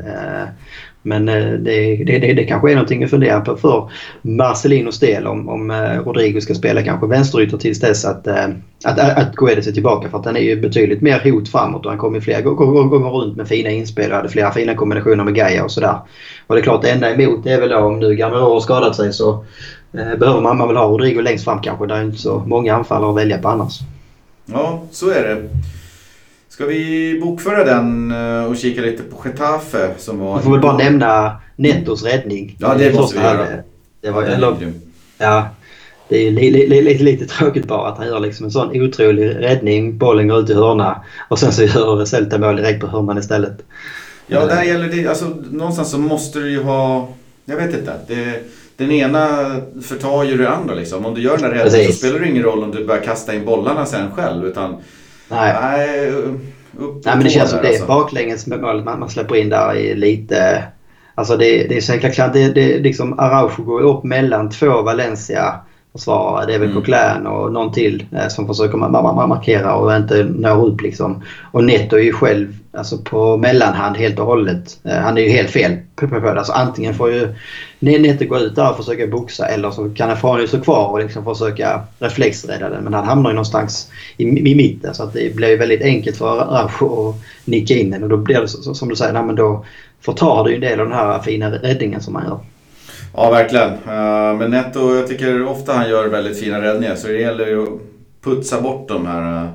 Men 1.08 1.28
eh, 1.28 1.52
det, 1.52 1.96
det, 2.04 2.18
det, 2.18 2.32
det 2.32 2.44
kanske 2.44 2.70
är 2.70 2.74
någonting 2.74 3.04
att 3.04 3.10
fundera 3.10 3.40
på 3.40 3.56
för 3.56 3.90
Marcelinos 4.22 4.98
del 4.98 5.26
om, 5.26 5.48
om 5.48 5.70
eh, 5.70 6.04
Rodrigo 6.04 6.40
ska 6.40 6.54
spela 6.54 6.82
kanske 6.82 7.06
vänsterytter 7.06 7.56
tills 7.56 7.80
dess 7.80 8.04
att, 8.04 8.26
eh, 8.26 8.44
att, 8.84 8.98
att, 8.98 9.18
att 9.18 9.34
Guedes 9.34 9.66
är 9.66 9.72
tillbaka. 9.72 10.08
För 10.08 10.18
att 10.18 10.24
han 10.24 10.36
är 10.36 10.40
ju 10.40 10.60
betydligt 10.60 11.00
mer 11.00 11.30
hot 11.30 11.48
framåt 11.48 11.84
och 11.84 11.90
han 11.90 11.98
kommer 11.98 12.20
flera 12.20 12.40
gånger 12.40 13.10
runt 13.10 13.36
med 13.36 13.48
fina 13.48 13.70
inspel 13.70 14.10
och 14.10 14.16
hade 14.16 14.28
flera 14.28 14.52
fina 14.52 14.74
kombinationer 14.74 15.24
med 15.24 15.34
Gaia 15.34 15.64
och 15.64 15.70
sådär. 15.70 15.98
Och 16.46 16.54
det 16.54 16.60
är 16.60 16.62
klart 16.62 16.82
det 16.82 16.90
enda 16.90 17.14
emot 17.14 17.44
det 17.44 17.52
är 17.52 17.60
väl 17.60 17.68
då 17.68 17.78
om 17.78 18.00
nu 18.00 18.14
Gamero 18.14 18.52
har 18.52 18.60
skadat 18.60 18.96
sig 18.96 19.12
så 19.12 19.44
behöver 19.92 20.40
man, 20.40 20.58
man 20.58 20.68
väl 20.68 20.76
ha 20.76 20.84
Rodrigo 20.84 21.20
längst 21.20 21.44
fram 21.44 21.60
kanske. 21.60 21.86
Det 21.86 21.94
är 21.94 22.02
inte 22.02 22.18
så 22.18 22.42
många 22.46 22.74
anfallare 22.74 23.10
att 23.10 23.16
välja 23.16 23.38
på 23.38 23.48
annars. 23.48 23.78
Ja, 24.46 24.82
så 24.90 25.10
är 25.10 25.22
det. 25.22 25.48
Ska 26.58 26.66
vi 26.66 27.18
bokföra 27.22 27.64
den 27.64 28.10
eh, 28.10 28.44
och 28.44 28.56
kika 28.56 28.80
lite 28.80 29.02
på 29.02 29.16
Getafe 29.24 29.90
som 29.98 30.18
var... 30.18 30.36
Vi 30.36 30.42
får 30.42 30.50
väl 30.50 30.60
bara 30.60 30.76
nämna 30.76 31.40
Nettos 31.56 32.02
räddning. 32.02 32.56
Ja, 32.58 32.74
det 32.74 32.94
måste 32.94 33.18
vi 33.18 33.24
göra. 33.24 33.46
Det 34.00 34.10
var, 34.10 34.22
ja, 34.22 34.28
eller, 34.28 34.72
ja, 35.18 35.48
det 36.08 36.26
är 36.26 36.30
li, 36.30 36.50
li, 36.50 36.68
li, 36.68 36.82
lite, 36.82 37.04
lite 37.04 37.26
tråkigt 37.26 37.66
bara 37.66 37.88
att 37.88 37.98
han 37.98 38.06
gör 38.06 38.20
liksom 38.20 38.46
en 38.46 38.50
sån 38.50 38.82
otrolig 38.82 39.26
räddning. 39.26 39.98
Bollen 39.98 40.28
går 40.28 40.38
ut 40.40 40.50
i 40.50 40.54
hörna 40.54 41.04
och 41.28 41.38
sen 41.38 41.52
så 41.52 41.62
gör 41.62 42.04
Celta 42.04 42.38
mål 42.38 42.56
direkt 42.56 42.80
på 42.80 42.86
hörnan 42.86 43.18
istället. 43.18 43.64
Ja, 44.26 44.46
där 44.46 44.62
gäller 44.62 44.88
det... 44.88 45.06
Alltså, 45.06 45.24
någonstans 45.50 45.90
så 45.90 45.98
måste 45.98 46.38
du 46.38 46.50
ju 46.50 46.62
ha... 46.62 47.08
Jag 47.44 47.56
vet 47.56 47.74
inte. 47.74 47.92
Det, 48.08 48.42
den 48.76 48.92
ena 48.92 49.28
förtar 49.82 50.24
ju 50.24 50.36
det 50.36 50.50
andra 50.50 50.74
liksom. 50.74 51.06
Om 51.06 51.14
du 51.14 51.20
gör 51.20 51.36
den 51.38 51.50
där 51.50 51.64
räddningen 51.64 51.92
så 51.92 51.98
spelar 51.98 52.18
det 52.18 52.28
ingen 52.28 52.42
roll 52.42 52.62
om 52.62 52.70
du 52.70 52.84
börjar 52.84 53.02
kasta 53.02 53.34
in 53.34 53.44
bollarna 53.44 53.86
sen 53.86 54.10
själv. 54.10 54.46
Utan 54.46 54.76
Nej. 55.28 55.54
Nej, 55.60 56.10
upp 56.78 57.04
Nej 57.04 57.16
men 57.16 57.24
det 57.24 57.30
känns 57.30 57.50
som 57.50 57.62
det 57.62 57.68
alltså. 57.68 57.86
baklänges 57.86 58.46
målet 58.46 58.84
man, 58.84 59.00
man 59.00 59.10
släpper 59.10 59.36
in 59.36 59.48
där 59.48 59.74
är 59.74 59.94
lite... 59.94 60.64
Alltså 61.14 61.36
det, 61.36 61.68
det 61.68 61.76
är 61.76 61.80
så 61.80 61.92
jäkla 61.92 62.10
klart. 62.10 62.32
Det, 62.32 62.48
det, 62.48 62.78
liksom 62.78 63.18
Araujo 63.18 63.64
går 63.64 63.80
upp 63.80 64.04
mellan 64.04 64.50
två 64.50 64.82
Valencia 64.82 65.54
försvarare. 65.98 66.46
Det 66.46 66.54
är 66.54 66.58
väl 66.58 66.70
mm. 66.70 66.82
Coquelin 66.82 67.26
och 67.26 67.52
någon 67.52 67.72
till 67.72 68.06
eh, 68.12 68.28
som 68.28 68.46
försöker 68.46 68.78
markera 69.26 69.74
och 69.74 69.96
inte 69.96 70.24
når 70.24 70.66
upp 70.66 70.80
liksom. 70.80 71.22
Och 71.52 71.64
Netto 71.64 71.96
är 71.96 72.02
ju 72.02 72.12
själv 72.12 72.54
alltså 72.72 72.98
på 72.98 73.36
mellanhand 73.36 73.96
helt 73.96 74.18
och 74.18 74.26
hållet. 74.26 74.78
Eh, 74.84 74.96
han 74.96 75.18
är 75.18 75.22
ju 75.22 75.28
helt 75.28 75.50
fel 75.50 75.76
på 75.96 76.06
det. 76.06 76.38
Alltså 76.38 76.52
antingen 76.52 76.94
får 76.94 77.12
ju 77.12 77.34
Netto 77.78 78.24
gå 78.24 78.38
ut 78.38 78.56
där 78.56 78.70
och 78.70 78.76
försöka 78.76 79.06
boxa 79.06 79.46
eller 79.46 79.70
så 79.70 79.90
kan 79.90 80.08
han 80.08 80.48
stå 80.48 80.60
kvar 80.60 80.88
och 80.88 81.00
liksom 81.00 81.24
försöka 81.24 81.80
reflexrädda 81.98 82.68
den. 82.68 82.84
Men 82.84 82.94
han 82.94 83.04
hamnar 83.04 83.30
ju 83.30 83.34
någonstans 83.34 83.90
i, 84.16 84.24
i 84.24 84.54
mitten 84.54 84.94
så 84.94 85.02
att 85.02 85.12
det 85.12 85.36
blir 85.36 85.58
väldigt 85.58 85.82
enkelt 85.82 86.16
för 86.16 86.40
Araujo 86.40 87.08
att 87.08 87.16
nicka 87.44 87.74
in 87.74 87.90
den 87.90 88.02
och 88.02 88.08
då 88.08 88.16
blir 88.16 88.40
det 88.40 88.48
som 88.48 88.88
du 88.88 88.96
säger, 88.96 89.12
nej, 89.12 89.22
men 89.22 89.36
då 89.36 89.64
förtar 90.00 90.44
det 90.44 90.50
ju 90.50 90.54
en 90.54 90.60
del 90.60 90.80
av 90.80 90.86
den 90.86 90.98
här 90.98 91.18
fina 91.18 91.50
räddningen 91.50 92.00
som 92.00 92.14
han 92.14 92.24
gör. 92.24 92.38
Ja, 93.20 93.30
verkligen. 93.30 93.68
Eh, 93.68 94.38
men 94.38 94.50
Netto, 94.50 94.96
jag 94.96 95.06
tycker 95.06 95.46
ofta 95.46 95.72
han 95.72 95.88
gör 95.88 96.08
väldigt 96.08 96.40
fina 96.40 96.62
räddningar. 96.62 96.94
Så 96.94 97.06
det 97.06 97.18
gäller 97.18 97.46
ju 97.46 97.62
att 97.62 97.68
putsa 98.22 98.60
bort 98.60 98.88
de 98.88 99.06
här... 99.06 99.44
Eh, 99.44 99.50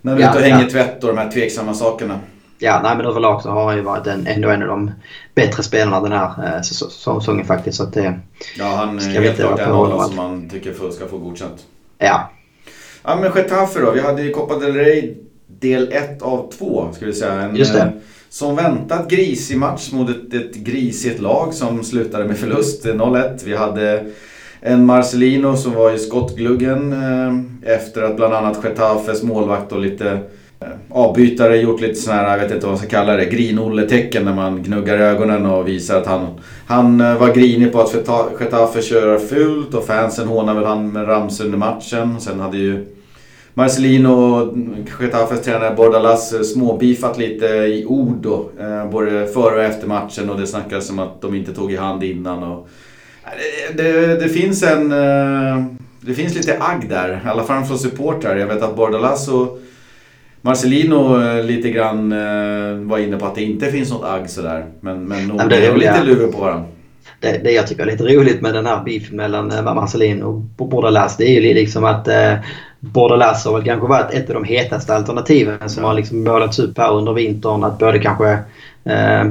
när 0.00 0.16
vi 0.16 0.22
är 0.22 0.30
ute 0.30 0.38
och 0.38 0.44
hänger 0.44 0.64
ja. 0.64 0.70
tvätt 0.70 1.04
och 1.04 1.08
de 1.08 1.18
här 1.18 1.30
tveksamma 1.30 1.74
sakerna. 1.74 2.20
Ja, 2.58 2.80
nej, 2.82 2.96
men 2.96 3.06
överlag 3.06 3.42
så 3.42 3.50
har 3.50 3.64
han 3.64 3.76
ju 3.76 3.82
varit 3.82 4.06
en, 4.06 4.26
ändå 4.26 4.48
en 4.48 4.62
av 4.62 4.68
de 4.68 4.92
bättre 5.34 5.62
spelarna 5.62 6.00
den 6.00 6.12
här 6.12 6.56
eh, 6.56 6.62
säsongen 6.62 7.46
faktiskt. 7.46 7.76
Så 7.76 7.82
att 7.82 7.92
det 7.92 8.20
ja, 8.58 8.64
han 8.64 8.98
är 8.98 9.02
helt 9.02 9.36
klart 9.36 9.58
en 9.58 9.72
av 9.72 10.02
som 10.06 10.16
man 10.16 10.48
tycker 10.48 10.90
ska 10.90 11.06
få 11.06 11.18
godkänt. 11.18 11.66
Ja. 11.98 12.30
Ja, 13.02 13.16
men 13.16 13.32
Getafe 13.36 13.80
då. 13.80 13.90
Vi 13.90 14.00
hade 14.00 14.22
ju 14.22 14.32
Copa 14.32 14.58
del 14.58 14.74
Rey 14.74 15.14
del 15.46 15.92
1 15.92 16.22
av 16.22 16.52
2, 16.58 16.88
ska 16.92 17.06
vi 17.06 17.12
säga. 17.12 17.32
En, 17.32 17.56
Just 17.56 17.72
det 17.72 17.92
som 18.30 18.56
väntat 18.56 19.10
grisig 19.10 19.58
match 19.58 19.92
mot 19.92 20.10
ett, 20.10 20.34
ett 20.34 20.54
grisigt 20.54 21.20
lag 21.20 21.54
som 21.54 21.84
slutade 21.84 22.24
med 22.24 22.38
förlust 22.38 22.86
eh, 22.86 22.94
0-1. 22.94 23.40
Vi 23.44 23.56
hade 23.56 24.04
en 24.60 24.86
Marcelino 24.86 25.56
som 25.56 25.74
var 25.74 25.92
i 25.92 25.98
skottgluggen 25.98 26.92
eh, 26.92 27.74
efter 27.74 28.02
att 28.02 28.16
bland 28.16 28.34
annat 28.34 28.60
Getafes 28.64 29.22
målvakt 29.22 29.72
och 29.72 29.80
lite 29.80 30.10
eh, 30.60 30.68
avbytare 30.88 31.56
gjort 31.56 31.80
lite 31.80 31.94
sådana 31.94 32.22
här, 32.22 32.30
jag 32.30 32.44
vet 32.44 32.52
inte 32.52 32.66
vad 32.66 32.72
man 32.72 32.78
ska 32.78 32.88
kalla 32.88 33.16
det, 33.16 33.24
grin-Olle-tecken 33.24 34.24
när 34.24 34.34
man 34.34 34.62
gnuggar 34.62 34.98
ögonen 34.98 35.46
och 35.46 35.68
visar 35.68 35.98
att 35.98 36.06
han, 36.06 36.26
han 36.66 37.00
eh, 37.00 37.18
var 37.18 37.34
grinig 37.34 37.72
på 37.72 37.80
att 37.80 37.94
Getafe 38.40 38.82
kör 38.82 39.18
fult 39.18 39.74
och 39.74 39.86
fansen 39.86 40.28
hånar 40.28 40.54
väl 40.54 40.64
han 40.64 40.92
med 40.92 41.08
ramsor 41.08 41.44
under 41.44 41.58
matchen. 41.58 42.20
Sen 42.20 42.40
hade 42.40 42.58
ju 42.58 42.86
Marcelino 43.54 44.08
och 44.08 44.56
Getafes 45.02 45.42
tränare 45.42 45.74
Bordalas 45.74 46.52
småbifat 46.52 47.18
lite 47.18 47.46
i 47.46 47.84
ord 47.88 48.16
då. 48.16 48.50
Eh, 48.60 48.90
både 48.90 49.26
före 49.26 49.56
och 49.56 49.62
efter 49.62 49.86
matchen 49.86 50.30
och 50.30 50.40
det 50.40 50.46
snackas 50.46 50.90
om 50.90 50.98
att 50.98 51.22
de 51.22 51.34
inte 51.34 51.52
tog 51.54 51.72
i 51.72 51.76
hand 51.76 52.04
innan. 52.04 52.42
Och, 52.42 52.68
eh, 53.24 53.76
det, 53.76 53.92
det, 53.92 54.16
det 54.16 54.28
finns 54.28 54.62
en... 54.62 54.92
Eh, 54.92 55.64
det 56.02 56.14
finns 56.14 56.34
lite 56.34 56.56
agg 56.60 56.88
där, 56.88 57.20
i 57.24 57.28
alla 57.28 57.42
fall 57.42 57.64
från 57.64 57.78
supportrar. 57.78 58.36
Jag 58.36 58.46
vet 58.46 58.62
att 58.62 58.76
Bordalas 58.76 59.28
och 59.28 59.58
Marcelino 60.40 61.18
lite 61.42 61.70
grann 61.70 62.10
var 62.88 62.98
inne 62.98 63.16
på 63.16 63.26
att 63.26 63.34
det 63.34 63.42
inte 63.42 63.66
finns 63.66 63.90
något 63.90 64.04
agg 64.04 64.30
sådär. 64.30 64.66
Men, 64.80 65.04
men 65.04 65.28
nog, 65.28 65.48
det 65.48 65.66
är 65.66 65.76
lite 65.76 66.04
luvor 66.04 66.32
på 66.32 66.40
varandra. 66.40 66.66
Det, 67.20 67.40
det 67.44 67.50
jag 67.50 67.66
tycker 67.66 67.82
är 67.82 67.86
lite 67.86 68.04
roligt 68.04 68.40
med 68.40 68.54
den 68.54 68.66
här 68.66 68.84
beefen 68.84 69.16
mellan 69.16 69.46
Marcelino 69.64 70.50
och 70.56 70.68
Bordalas 70.68 71.16
det 71.16 71.24
är 71.24 71.40
ju 71.40 71.54
liksom 71.54 71.84
att 71.84 72.08
Bordelas 72.80 73.44
har 73.44 73.52
väl 73.52 73.64
kanske 73.64 73.88
varit 73.88 74.14
ett 74.14 74.28
av 74.28 74.34
de 74.34 74.44
hetaste 74.44 74.94
alternativen 74.94 75.70
som 75.70 75.84
har 75.84 75.94
liksom 75.94 76.24
målats 76.24 76.58
upp 76.58 76.78
här 76.78 76.92
under 76.92 77.12
vintern. 77.12 77.64
Att 77.64 77.78
både 77.78 77.98
kanske... 77.98 78.38
Eh, 78.84 79.24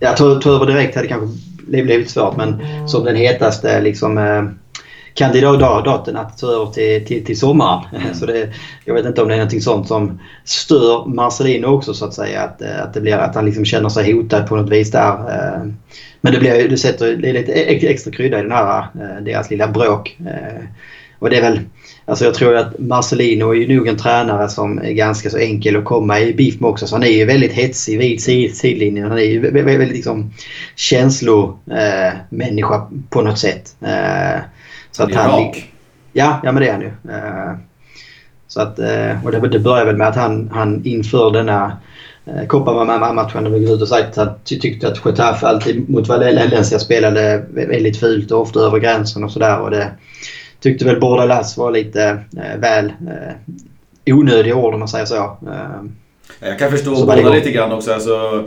jag 0.00 0.16
tror, 0.16 0.40
tror 0.40 0.66
direkt 0.66 0.96
hade 0.96 1.08
kanske 1.08 1.38
blivit 1.66 2.10
svårt 2.10 2.36
men 2.36 2.58
som 2.88 3.04
den 3.04 3.16
hetaste 3.16 3.80
liksom, 3.80 4.18
eh, 4.18 4.44
kandidaten 5.14 6.16
att 6.16 6.38
ta 6.38 6.46
över 6.46 6.66
till, 6.66 7.06
till, 7.06 7.24
till 7.24 7.38
sommaren. 7.38 7.84
Mm. 7.94 8.14
Så 8.14 8.26
det, 8.26 8.50
jag 8.84 8.94
vet 8.94 9.06
inte 9.06 9.22
om 9.22 9.28
det 9.28 9.34
är 9.34 9.38
någonting 9.38 9.60
sånt 9.60 9.88
som 9.88 10.20
stör 10.44 11.06
Marcelino 11.06 11.66
också 11.66 11.94
så 11.94 12.04
att 12.04 12.14
säga. 12.14 12.42
Att, 12.42 12.62
att, 12.62 12.94
det 12.94 13.00
blir, 13.00 13.16
att 13.16 13.34
han 13.34 13.44
liksom 13.44 13.64
känner 13.64 13.88
sig 13.88 14.12
hotad 14.12 14.48
på 14.48 14.56
något 14.56 14.70
vis 14.70 14.90
där. 14.90 15.16
Men 16.20 16.32
det, 16.32 16.38
blir, 16.38 16.68
det 16.68 16.76
sätter 16.76 17.16
det 17.16 17.32
lite 17.32 17.52
extra 17.52 18.12
krydda 18.12 18.38
i 18.38 18.42
den 18.42 18.52
här, 18.52 18.86
deras 19.20 19.50
lilla 19.50 19.68
bråk. 19.68 20.18
Och 21.18 21.30
det 21.30 21.36
är 21.36 21.42
väl 21.42 21.60
Alltså 22.06 22.24
jag 22.24 22.34
tror 22.34 22.56
att 22.56 22.78
Marcelino 22.78 23.50
är 23.50 23.54
ju 23.54 23.76
nog 23.76 23.88
en 23.88 23.96
tränare 23.96 24.48
som 24.48 24.78
är 24.78 24.92
ganska 24.92 25.30
så 25.30 25.38
enkel 25.38 25.76
att 25.76 25.84
komma 25.84 26.20
i 26.20 26.34
beef 26.34 26.60
med 26.60 26.70
också. 26.70 26.86
Så 26.86 26.94
han 26.94 27.02
är 27.02 27.08
ju 27.08 27.24
väldigt 27.24 27.52
hetsig 27.52 27.98
vid 27.98 28.22
sid 28.22 28.56
sidlinjen. 28.56 29.08
Han 29.08 29.18
är 29.18 29.22
ju 29.22 29.50
väldigt 29.50 29.88
liksom 29.88 30.30
känslomänniska 30.76 32.74
eh, 32.74 32.82
på 33.10 33.22
något 33.22 33.38
sätt. 33.38 33.76
Eh, 33.80 34.40
så 34.90 35.02
han 35.02 35.12
är 35.12 35.16
han, 35.16 35.30
rak. 35.30 35.72
Ja, 36.12 36.40
ja 36.44 36.52
men 36.52 36.62
det 36.62 36.68
är 36.68 36.72
han 36.72 36.82
ju. 36.82 36.92
Eh, 37.12 37.54
så 38.48 38.60
att, 38.60 38.78
eh, 38.78 39.24
och 39.24 39.32
det, 39.32 39.48
det 39.48 39.58
börjar 39.58 39.84
väl 39.84 39.96
med 39.96 40.08
att 40.08 40.16
han, 40.16 40.50
han 40.52 40.84
inför 40.84 41.30
denna 41.30 41.76
Copa-matchen 42.48 43.60
gick 43.60 43.70
ut 43.70 43.82
och 43.82 43.88
sagt 43.88 44.18
att 44.18 44.26
han 44.26 44.34
tyckte 44.44 44.88
att 44.88 45.00
Getafe 45.04 45.46
alltid 45.46 45.90
mot 45.90 46.08
Valencia 46.08 46.78
spelade 46.78 47.44
väldigt 47.50 48.00
fult 48.00 48.30
och 48.30 48.40
ofta 48.40 48.60
över 48.60 48.78
gränsen 48.78 49.24
och 49.24 49.30
sådär 49.30 49.90
tyckte 50.64 50.84
väl 50.84 51.00
Bordalas 51.00 51.56
var 51.56 51.70
lite 51.70 52.02
eh, 52.36 52.60
väl 52.60 52.86
eh, 52.86 54.14
onödiga 54.14 54.56
ord 54.56 54.74
om 54.74 54.78
man 54.78 54.88
säger 54.88 55.04
så. 55.04 55.16
Eh, 55.46 56.48
jag 56.48 56.58
kan 56.58 56.70
förstå 56.70 56.96
så 56.96 57.06
båda 57.06 57.30
lite 57.30 57.50
grann 57.50 57.72
också. 57.72 57.92
Alltså, 57.92 58.44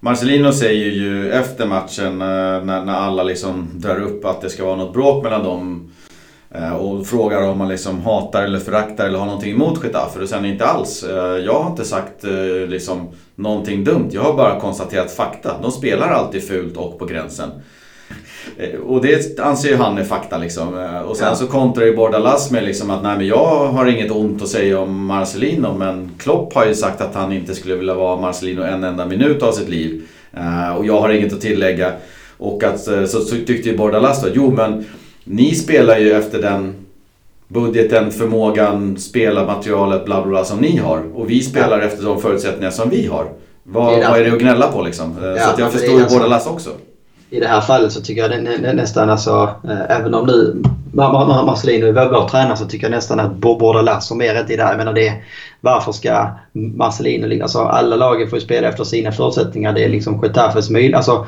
Marcelino 0.00 0.52
säger 0.52 0.90
ju 0.90 1.32
efter 1.32 1.66
matchen 1.66 2.12
eh, 2.20 2.64
när, 2.64 2.84
när 2.84 2.92
alla 2.92 3.22
liksom 3.22 3.68
drar 3.74 4.00
upp 4.00 4.24
att 4.24 4.40
det 4.40 4.50
ska 4.50 4.64
vara 4.64 4.76
något 4.76 4.92
bråk 4.92 5.24
mellan 5.24 5.44
dem 5.44 5.92
eh, 6.50 6.72
och 6.72 7.06
frågar 7.06 7.42
om 7.42 7.58
man 7.58 7.68
liksom 7.68 8.02
hatar 8.02 8.42
eller 8.42 8.58
föraktar 8.58 9.06
eller 9.06 9.18
har 9.18 9.26
någonting 9.26 9.52
emot 9.52 9.84
Getafe. 9.84 10.20
Och 10.20 10.28
sen 10.28 10.44
inte 10.44 10.66
alls. 10.66 11.04
Jag 11.44 11.62
har 11.62 11.70
inte 11.70 11.84
sagt 11.84 12.24
liksom 12.68 13.08
någonting 13.34 13.84
dumt. 13.84 14.08
Jag 14.12 14.22
har 14.22 14.34
bara 14.34 14.60
konstaterat 14.60 15.12
fakta. 15.12 15.56
De 15.62 15.70
spelar 15.72 16.08
alltid 16.08 16.48
fult 16.48 16.76
och 16.76 16.98
på 16.98 17.04
gränsen. 17.04 17.50
Eh, 18.58 18.80
och 18.80 19.02
det 19.02 19.40
anser 19.40 19.68
ju 19.68 19.76
han 19.76 19.98
är 19.98 20.04
fakta 20.04 20.38
liksom. 20.38 20.78
Eh, 20.78 21.00
och 21.00 21.16
sen 21.16 21.28
ja. 21.28 21.34
så 21.34 21.46
kontrar 21.46 21.84
ju 21.84 21.96
Bordalas 21.96 22.50
med 22.50 22.64
liksom 22.64 22.90
att 22.90 23.02
nej 23.02 23.16
men 23.16 23.26
jag 23.26 23.66
har 23.66 23.86
inget 23.86 24.10
ont 24.10 24.42
att 24.42 24.48
säga 24.48 24.80
om 24.80 25.06
Marcelino 25.06 25.74
men 25.78 26.10
Klopp 26.18 26.54
har 26.54 26.66
ju 26.66 26.74
sagt 26.74 27.00
att 27.00 27.14
han 27.14 27.32
inte 27.32 27.54
skulle 27.54 27.74
vilja 27.74 27.94
vara 27.94 28.20
Marcelino 28.20 28.62
en 28.62 28.84
enda 28.84 29.06
minut 29.06 29.42
av 29.42 29.52
sitt 29.52 29.68
liv. 29.68 30.02
Eh, 30.32 30.76
och 30.76 30.86
jag 30.86 31.00
har 31.00 31.08
inget 31.08 31.32
att 31.32 31.40
tillägga. 31.40 31.92
Och 32.38 32.64
att, 32.64 32.80
så, 32.80 33.06
så 33.06 33.20
tyckte 33.20 33.68
ju 33.68 33.76
Bordalas 33.76 34.22
då, 34.22 34.28
jo 34.34 34.50
men 34.50 34.84
ni 35.24 35.54
spelar 35.54 35.98
ju 35.98 36.12
efter 36.12 36.42
den 36.42 36.74
budgeten, 37.48 38.10
förmågan, 38.10 38.96
spelarmaterialet, 38.98 40.04
bla 40.04 40.22
bla 40.22 40.30
bla 40.30 40.44
som 40.44 40.58
ni 40.58 40.76
har. 40.76 41.04
Och 41.14 41.30
vi 41.30 41.42
spelar 41.42 41.78
ja. 41.78 41.84
efter 41.84 42.04
de 42.04 42.20
förutsättningar 42.20 42.70
som 42.70 42.90
vi 42.90 43.06
har. 43.06 43.26
Vad, 43.62 43.84
vad 43.84 44.20
är 44.20 44.24
det 44.24 44.32
att 44.32 44.38
gnälla 44.38 44.72
på 44.72 44.82
liksom? 44.82 45.16
Ja, 45.22 45.54
så 45.54 45.60
jag 45.60 45.72
förstår 45.72 46.00
ju 46.00 46.06
Bordalas 46.06 46.46
också 46.46 46.70
i 47.32 47.40
det 47.40 47.46
här 47.46 47.60
fallet 47.60 47.92
så 47.92 48.00
tycker 48.00 48.22
jag 48.22 48.30
det, 48.30 48.40
nä, 48.40 48.72
nästan 48.72 49.10
alltså, 49.10 49.54
eh, 49.64 49.96
även 49.96 50.14
om 50.14 50.26
nu 50.26 50.62
Marcelino 50.92 51.86
är 51.86 52.08
vår 52.08 52.28
tränare 52.28 52.56
så 52.56 52.64
tycker 52.64 52.84
jag 52.84 52.90
nästan 52.90 53.20
att 53.20 53.36
Bordalas 53.36 54.10
har 54.10 54.16
mer 54.16 54.34
rätt 54.34 54.50
i 54.50 54.56
det 54.56 54.62
här. 54.62 54.70
Jag 54.70 54.78
menar 54.78 54.92
det, 54.92 55.12
varför 55.60 55.92
ska 55.92 56.26
Marcelino 56.52 57.26
ligga... 57.26 57.42
Alltså 57.42 57.58
alla 57.58 57.96
lagen 57.96 58.28
får 58.28 58.38
ju 58.38 58.44
spela 58.44 58.68
efter 58.68 58.84
sina 58.84 59.12
förutsättningar. 59.12 59.72
Det 59.72 59.84
är 59.84 59.88
liksom 59.88 60.20
Getafes 60.22 60.70
möjlighet. 60.70 60.96
Alltså, 60.96 61.26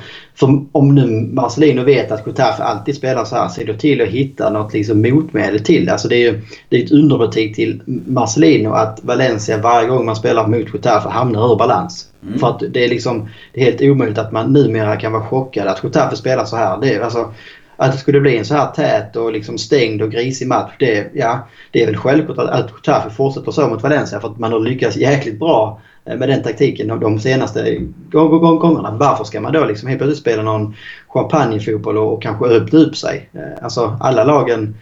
om 0.72 0.94
nu 0.94 1.06
Marcelino 1.32 1.82
vet 1.82 2.12
att 2.12 2.26
Getafe 2.26 2.62
alltid 2.62 2.96
spelar 2.96 3.24
så 3.24 3.36
här, 3.36 3.48
se 3.48 3.64
då 3.64 3.74
till 3.74 4.02
att 4.02 4.08
hitta 4.08 4.50
något 4.50 4.72
liksom 4.72 5.02
motmedel 5.02 5.60
till 5.60 5.86
det. 5.86 5.92
Alltså 5.92 6.08
det 6.08 6.16
är 6.16 6.32
ju 6.32 6.40
det 6.68 6.76
är 6.80 6.84
ett 6.84 6.92
underbetyg 6.92 7.54
till 7.54 7.82
Marcelino 8.06 8.72
att 8.72 9.00
Valencia 9.02 9.58
varje 9.58 9.88
gång 9.88 10.06
man 10.06 10.16
spelar 10.16 10.46
mot 10.46 10.74
Getafe 10.74 11.08
hamnar 11.08 11.52
ur 11.52 11.56
balans. 11.56 12.08
Mm. 12.22 12.38
För 12.38 12.50
att 12.50 12.62
det 12.70 12.84
är 12.84 12.88
liksom 12.88 13.28
det 13.52 13.60
är 13.60 13.64
helt 13.64 13.82
omöjligt 13.82 14.18
att 14.18 14.32
man 14.32 14.52
numera 14.52 14.96
kan 14.96 15.12
vara 15.12 15.22
chockad 15.22 15.66
att 15.66 15.84
Getafe 15.84 16.16
spelar 16.16 16.44
så 16.44 16.56
här. 16.56 16.78
Det 16.80 16.94
är, 16.94 17.00
alltså, 17.00 17.32
att 17.76 17.92
det 17.92 17.98
skulle 17.98 18.20
bli 18.20 18.38
en 18.38 18.44
så 18.44 18.54
här 18.54 18.66
tät 18.66 19.16
och 19.16 19.32
liksom 19.32 19.58
stängd 19.58 20.02
och 20.02 20.10
grisig 20.10 20.48
match. 20.48 20.72
Det, 20.78 21.10
ja, 21.14 21.48
det 21.70 21.82
är 21.82 21.86
väl 21.86 21.96
självklart 21.96 22.38
att, 22.38 22.50
att 22.50 22.70
Getafe 22.70 23.10
fortsätter 23.10 23.52
så 23.52 23.68
mot 23.68 23.82
Valencia 23.82 24.20
för 24.20 24.28
att 24.28 24.38
man 24.38 24.52
har 24.52 24.60
lyckats 24.60 24.96
jäkligt 24.96 25.38
bra 25.38 25.80
eh, 26.04 26.16
med 26.16 26.28
den 26.28 26.42
taktiken 26.42 27.00
de 27.00 27.20
senaste 27.20 27.78
gångerna. 28.10 28.96
Varför 29.00 29.24
ska 29.24 29.40
man 29.40 29.52
då 29.52 29.64
liksom 29.64 29.88
helt 29.88 30.00
plötsligt 30.00 30.20
spela 30.20 30.42
någon 30.42 30.74
champagnefotboll 31.08 31.98
och, 31.98 32.12
och 32.12 32.22
kanske 32.22 32.44
öppna 32.44 32.78
upp 32.78 32.96
sig? 32.96 33.30
Eh, 33.32 33.64
alltså 33.64 33.96
alla 34.00 34.24
lagen 34.24 34.74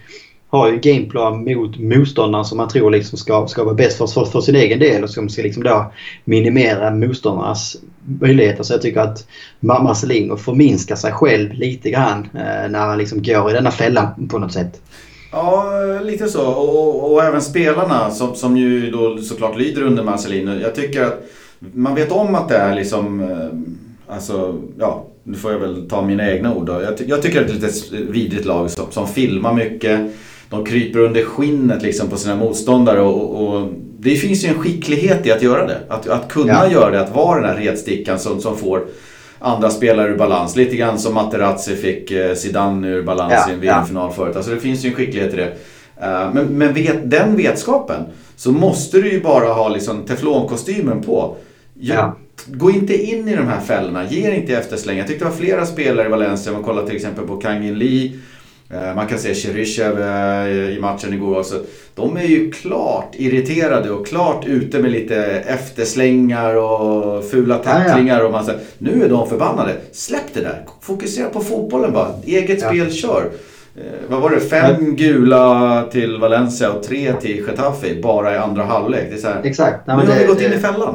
har 0.53 0.71
ju 0.71 0.79
gameplan 0.79 1.45
mot 1.45 1.79
motståndaren 1.79 2.45
som 2.45 2.59
man 2.59 2.69
tror 2.69 2.91
liksom 2.91 3.19
ska, 3.19 3.47
ska 3.47 3.65
vara 3.65 3.75
bäst 3.75 3.99
för, 3.99 4.07
för, 4.07 4.25
för 4.25 4.41
sin 4.41 4.57
egen 4.57 4.79
del 4.79 5.05
och 5.05 5.11
som 5.11 5.29
ska 5.29 5.43
liksom 5.43 5.63
då 5.63 5.93
minimera 6.25 6.91
motståndarnas 6.91 7.77
möjligheter. 8.21 8.63
Så 8.63 8.73
jag 8.73 8.83
tycker 8.83 9.01
att 9.01 9.27
Marcelino 9.61 10.37
förminskar 10.37 10.97
sig 10.97 11.13
själv 11.13 11.53
lite 11.53 11.91
grann 11.91 12.29
eh, 12.35 12.71
när 12.71 12.79
han 12.79 12.99
liksom 12.99 13.23
går 13.23 13.51
i 13.51 13.53
denna 13.53 13.71
fällan 13.71 14.29
på 14.29 14.39
något 14.39 14.53
sätt. 14.53 14.81
Ja, 15.33 15.73
lite 16.05 16.29
så. 16.29 16.47
Och, 16.47 16.69
och, 16.69 17.13
och, 17.13 17.25
även 17.25 17.43
spelarna 17.43 18.11
som, 18.11 18.35
som 18.35 18.57
ju 18.57 18.91
då 18.91 19.19
såklart 19.19 19.59
lyder 19.59 19.83
under 19.83 20.03
Marcelino. 20.03 20.61
Jag 20.61 20.75
tycker 20.75 21.03
att 21.03 21.23
man 21.59 21.95
vet 21.95 22.13
om 22.13 22.35
att 22.35 22.49
det 22.49 22.57
är 22.57 22.75
liksom... 22.75 23.21
Eh, 23.21 24.15
alltså, 24.15 24.61
ja, 24.79 25.07
nu 25.23 25.35
får 25.35 25.53
jag 25.53 25.59
väl 25.59 25.89
ta 25.89 26.03
mina 26.03 26.31
egna 26.31 26.55
ord 26.55 26.67
då. 26.67 26.73
Jag, 26.73 26.95
jag 27.07 27.23
tycker 27.23 27.41
att 27.41 27.47
det 27.47 27.67
är 27.67 27.69
ett 27.69 27.91
lite 27.93 28.13
vidrigt 28.13 28.45
lag 28.45 28.71
som, 28.71 28.87
som 28.91 29.07
filmar 29.07 29.55
mycket 29.55 30.01
de 30.53 30.65
kryper 30.65 30.99
under 30.99 31.25
skinnet 31.25 31.83
liksom 31.83 32.09
på 32.09 32.17
sina 32.17 32.37
motståndare. 32.37 33.01
Och, 33.01 33.47
och, 33.47 33.69
det 33.99 34.17
finns 34.17 34.45
ju 34.45 34.49
en 34.49 34.59
skicklighet 34.59 35.27
i 35.27 35.33
att 35.33 35.43
göra 35.43 35.67
det. 35.67 35.81
Att, 35.89 36.09
att 36.09 36.29
kunna 36.29 36.53
ja. 36.53 36.73
göra 36.73 36.91
det, 36.91 37.01
att 37.01 37.15
vara 37.15 37.41
den 37.41 37.51
här 37.51 37.57
retstickan 37.57 38.19
som, 38.19 38.41
som 38.41 38.57
får 38.57 38.85
andra 39.39 39.71
spelare 39.71 40.11
ur 40.13 40.17
balans. 40.17 40.57
Lite 40.57 40.77
grann 40.77 40.99
som 40.99 41.15
Materazzi 41.15 41.77
fick 41.77 42.11
eh, 42.11 42.35
Zidane 42.35 42.89
ur 42.89 43.03
balans 43.03 43.33
ja, 43.37 43.51
i 43.51 43.55
en 43.55 43.61
VM-final 43.61 44.09
ja. 44.11 44.17
förut. 44.17 44.37
Alltså 44.37 44.51
det 44.51 44.61
finns 44.61 44.85
ju 44.85 44.89
en 44.89 44.95
skicklighet 44.95 45.35
i 45.35 45.37
det. 45.37 45.53
Uh, 46.03 46.35
men 46.35 46.47
men 46.47 46.75
vet, 46.75 47.11
den 47.11 47.37
vetskapen 47.37 48.03
så 48.37 48.53
måste 48.53 49.01
du 49.01 49.13
ju 49.13 49.21
bara 49.21 49.53
ha 49.53 49.69
liksom 49.69 50.05
teflonkostymen 50.05 51.03
på. 51.03 51.37
Ja. 51.75 52.17
Gå 52.47 52.71
inte 52.71 53.03
in 53.03 53.29
i 53.29 53.37
de 53.37 53.47
här 53.47 53.61
fällorna, 53.61 54.11
ge 54.11 54.35
inte 54.35 54.53
eftersläng. 54.53 54.99
Jag 54.99 55.07
tyckte 55.07 55.25
det 55.25 55.31
var 55.31 55.37
flera 55.37 55.67
spelare 55.67 56.07
i 56.07 56.11
Valencia, 56.11 56.53
man 56.53 56.63
kollar 56.63 56.87
till 56.87 56.97
exempel 56.97 57.27
på 57.27 57.37
Kangin 57.37 57.79
Lee 57.79 58.13
Eh, 58.13 58.42
man 58.97 59.07
kan 59.07 59.19
se 59.19 59.35
Cheryshev 59.35 60.01
eh, 60.01 60.77
i 60.77 60.79
matchen 60.81 61.15
igår 61.15 61.39
också. 61.39 61.61
De 61.95 62.17
är 62.17 62.23
ju 62.23 62.51
klart 62.51 63.15
irriterade 63.15 63.91
och 63.91 64.07
klart 64.07 64.47
ute 64.47 64.79
med 64.79 64.91
lite 64.91 65.17
efterslängar 65.27 66.55
och 66.57 67.25
fula 67.25 67.59
tacklingar. 67.59 68.25
Och 68.25 68.33
man 68.33 68.45
säger, 68.45 68.61
nu 68.79 69.05
är 69.05 69.09
de 69.09 69.29
förbannade. 69.29 69.77
Släpp 69.93 70.35
det 70.35 70.41
där. 70.41 70.65
Fokusera 70.81 71.29
på 71.29 71.41
fotbollen 71.41 71.93
bara. 71.93 72.09
Eget 72.27 72.63
ja. 72.63 72.69
spel, 72.69 72.93
kör. 72.93 73.31
Eh, 73.77 73.83
vad 74.09 74.23
var 74.23 74.31
det? 74.31 74.41
Fem 74.41 74.97
gula 74.97 75.85
till 75.93 76.19
Valencia 76.19 76.73
och 76.73 76.83
tre 76.83 77.13
till 77.13 77.45
Getafe 77.47 78.03
bara 78.03 78.35
i 78.35 78.39
andra 78.39 78.65
halvlek. 78.65 79.07
Det 79.11 79.17
är 79.17 79.21
så 79.21 79.29
här, 79.29 79.41
Exakt. 79.45 79.87
Nej, 79.87 79.97
nu 79.97 80.13
har 80.13 80.19
vi 80.19 80.27
gått 80.27 80.43
in 80.43 80.53
i 80.53 80.59
fällan. 80.59 80.95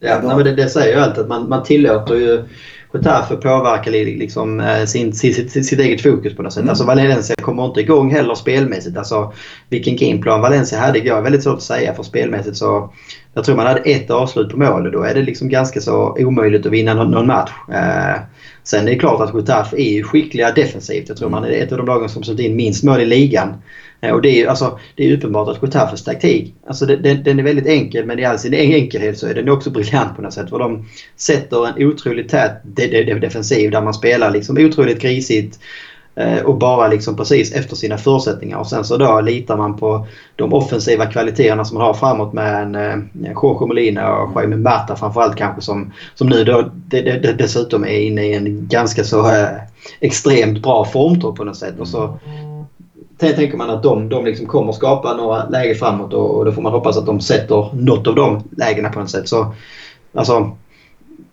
Ja, 0.00 0.20
nej, 0.24 0.36
men 0.36 0.44
det, 0.44 0.54
det 0.54 0.68
säger 0.68 0.96
ju 0.96 1.02
allt 1.02 1.18
att 1.18 1.28
man, 1.28 1.48
man 1.48 1.62
tillåter 1.62 2.14
ju 2.14 2.44
Getafe 2.92 3.36
påverkar 3.36 3.90
liksom, 3.90 4.60
eh, 4.60 4.84
sin, 4.84 5.12
sitt, 5.12 5.66
sitt, 5.66 5.80
eget 5.80 6.02
fokus 6.02 6.36
på 6.36 6.42
något 6.42 6.52
sätt. 6.52 6.60
Mm. 6.60 6.68
Alltså 6.68 6.84
Valencia 6.84 7.36
kommer 7.36 7.66
inte 7.66 7.80
igång 7.80 8.10
heller 8.10 8.34
spelmässigt. 8.34 8.96
Alltså, 8.96 9.32
vilken 9.68 9.96
gameplan 9.96 10.40
Valencia 10.40 10.78
hade 10.78 10.98
igår 10.98 11.16
är 11.16 11.22
väldigt 11.22 11.42
svårt 11.42 11.56
att 11.56 11.62
säga 11.62 11.94
för 11.94 12.02
spelmässigt 12.02 12.56
så 12.56 12.92
jag 13.34 13.44
tror 13.44 13.56
man 13.56 13.66
hade 13.66 13.80
ett 13.80 14.10
avslut 14.10 14.50
på 14.50 14.58
mål 14.58 14.86
och 14.86 14.92
då 14.92 15.02
är 15.02 15.14
det 15.14 15.22
liksom 15.22 15.48
ganska 15.48 15.80
så 15.80 16.16
omöjligt 16.18 16.66
att 16.66 16.72
vinna 16.72 16.94
någon, 16.94 17.10
någon 17.10 17.26
match. 17.26 17.50
Eh, 17.72 18.20
sen 18.62 18.86
är 18.88 18.90
det 18.90 18.98
klart 18.98 19.20
att 19.20 19.34
Getafe 19.34 19.76
är 19.80 20.02
skickliga 20.02 20.52
defensivt. 20.52 21.08
Jag 21.08 21.16
tror 21.16 21.30
man 21.30 21.44
är 21.44 21.50
ett 21.50 21.72
av 21.72 21.78
de 21.78 21.86
lagen 21.86 22.08
som 22.08 22.22
släppt 22.22 22.40
in 22.40 22.56
minst 22.56 22.84
mål 22.84 23.00
i 23.00 23.06
ligan. 23.06 23.54
Eh, 24.00 24.12
och 24.12 24.22
det 24.22 24.42
är, 24.42 24.46
alltså, 24.46 24.78
det 24.94 25.10
är 25.10 25.16
uppenbart 25.16 25.48
att 25.48 25.60
Gotafes 25.60 26.04
taktik, 26.04 26.54
alltså 26.66 26.86
den, 26.86 27.22
den, 27.22 27.38
är 27.38 27.42
väldigt 27.42 27.66
enkel 27.66 28.06
men 28.06 28.18
i 28.18 28.24
all 28.24 28.38
sin 28.38 28.54
enkelhet 28.54 29.18
så 29.18 29.26
är 29.26 29.34
den 29.34 29.48
också 29.48 29.70
briljant 29.70 30.16
på 30.16 30.22
något 30.22 30.32
sätt. 30.32 30.50
För 30.50 30.58
de 30.58 30.84
sätter 31.16 31.68
en 31.68 31.86
otroligt 31.86 32.28
tät 32.28 32.52
defensiv 33.20 33.70
där 33.70 33.82
man 33.82 33.94
spelar 33.94 34.30
liksom 34.30 34.58
otroligt 34.58 35.00
grisigt 35.00 35.58
eh, 36.14 36.38
och 36.38 36.58
bara 36.58 36.88
liksom 36.88 37.16
precis 37.16 37.52
efter 37.52 37.76
sina 37.76 37.98
förutsättningar. 37.98 38.58
Och 38.58 38.66
sen 38.66 38.84
så 38.84 38.96
då 38.96 39.20
litar 39.20 39.56
man 39.56 39.76
på 39.76 40.06
de 40.36 40.52
offensiva 40.52 41.06
kvaliteterna 41.06 41.64
som 41.64 41.78
man 41.78 41.86
har 41.86 41.94
framåt 41.94 42.32
med 42.32 42.62
en 42.62 42.74
eh, 42.74 43.32
Jorge 43.42 43.66
Molina 43.66 44.16
och 44.16 44.42
Jaime 44.42 44.56
Mata 44.56 44.96
framförallt 44.96 45.36
kanske 45.36 45.62
som, 45.62 45.92
som 46.14 46.28
nu 46.28 46.44
då 46.44 46.70
dessutom 47.38 47.84
är 47.84 47.98
inne 48.00 48.26
i 48.26 48.34
en 48.34 48.68
ganska 48.68 49.04
så 49.04 49.30
extremt 50.00 50.62
bra 50.62 50.84
formtopp 50.84 51.36
på 51.36 51.44
något 51.44 51.56
sätt. 51.56 51.80
Och 51.80 51.88
så 51.88 52.18
tänker 53.18 53.56
man 53.56 53.70
att 53.70 53.82
de, 53.82 54.08
de 54.08 54.24
liksom 54.24 54.46
kommer 54.46 54.72
skapa 54.72 55.16
några 55.16 55.48
lägen 55.48 55.74
framåt 55.74 56.14
och, 56.14 56.38
och 56.38 56.44
då 56.44 56.52
får 56.52 56.62
man 56.62 56.72
hoppas 56.72 56.96
att 56.96 57.06
de 57.06 57.20
sätter 57.20 57.74
något 57.74 58.06
av 58.06 58.14
de 58.14 58.42
lägena 58.56 58.88
på 58.88 59.00
något 59.00 59.10
sätt. 59.10 59.28
Så, 59.28 59.54
alltså, 60.14 60.56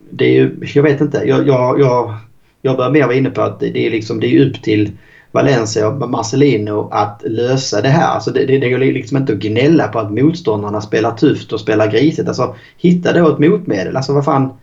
det 0.10 0.26
är 0.26 0.32
ju, 0.32 0.58
jag 0.76 0.84
vet 0.84 1.02
inte. 1.02 1.18
Jag, 1.26 1.48
jag, 1.48 1.80
jag, 1.80 2.16
jag 2.62 2.78
börjar 2.78 2.92
mer 2.92 3.04
vara 3.04 3.16
inne 3.16 3.30
på 3.30 3.42
att 3.42 3.60
det, 3.60 3.70
det 3.70 3.88
är, 3.88 3.92
liksom, 3.92 4.20
det 4.20 4.28
är 4.28 4.50
upp 4.50 4.62
till 4.62 4.92
Valencia 5.32 5.88
och 5.88 6.10
Marcelino 6.10 6.90
att 6.92 7.22
lösa 7.26 7.82
det 7.82 7.90
här. 7.90 8.08
Alltså 8.08 8.32
det, 8.32 8.46
det, 8.46 8.58
det 8.58 8.70
går 8.70 8.78
liksom 8.78 9.18
inte 9.18 9.34
att 9.34 9.40
gnälla 9.40 9.88
på 9.88 10.00
att 10.00 10.12
motståndarna 10.12 10.82
spelar 10.82 11.12
tufft 11.12 11.54
och 11.54 11.60
spelar 11.60 11.92
grisigt. 11.92 12.28
Alltså 12.28 12.56
hitta 12.78 13.14
då 13.14 13.30
ett 13.30 13.40
motmedel. 13.40 13.96
Alltså 13.96 14.14
vad 14.14 14.26
fan. 14.26 14.54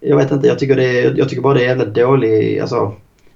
Jag 0.00 0.16
vet 0.16 0.30
inte, 0.30 0.46
jag 0.46 0.58
tycker, 0.58 0.76
det, 0.76 1.02
jag 1.18 1.28
tycker 1.28 1.42
bara 1.42 1.54
det 1.54 1.64
är 1.64 1.68
jävla 1.68 1.84
dålig... 1.84 2.58
Alltså, 2.58 2.92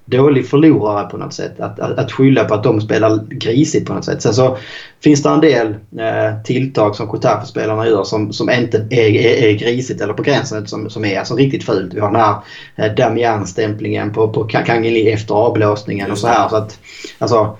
dålig 0.09 0.47
förlorare 0.47 1.09
på 1.09 1.17
något 1.17 1.33
sätt. 1.33 1.59
Att, 1.59 1.79
att, 1.79 1.97
att 1.97 2.11
skylla 2.11 2.45
på 2.45 2.53
att 2.53 2.63
de 2.63 2.81
spelar 2.81 3.19
grisigt 3.29 3.87
på 3.87 3.93
något 3.93 4.05
sätt. 4.05 4.21
Sen 4.21 4.33
så 4.33 4.57
finns 5.03 5.23
det 5.23 5.29
en 5.29 5.41
del 5.41 5.67
eh, 5.97 6.43
tilltag 6.43 6.95
som 6.95 7.07
Kotafe-spelarna 7.07 7.87
gör 7.87 8.03
som, 8.03 8.33
som 8.33 8.49
inte 8.49 8.77
är, 8.89 9.09
är, 9.15 9.43
är, 9.43 9.53
grisigt 9.53 10.01
eller 10.01 10.13
på 10.13 10.23
gränsen 10.23 10.67
som, 10.67 10.89
som 10.89 11.05
är 11.05 11.19
alltså 11.19 11.35
riktigt 11.35 11.65
fult. 11.65 11.93
Vi 11.93 11.99
har 11.99 12.11
den 12.11 12.21
här 12.21 12.35
eh, 12.75 12.93
Damian-stämplingen 12.95 14.13
på, 14.13 14.27
på 14.27 14.43
Kangeli 14.43 15.11
efter 15.11 15.33
avblåsningen 15.33 16.11
och 16.11 16.17
så 16.17 16.27
här. 16.27 16.49
Så 16.49 16.55
att, 16.55 16.79
alltså, 17.19 17.57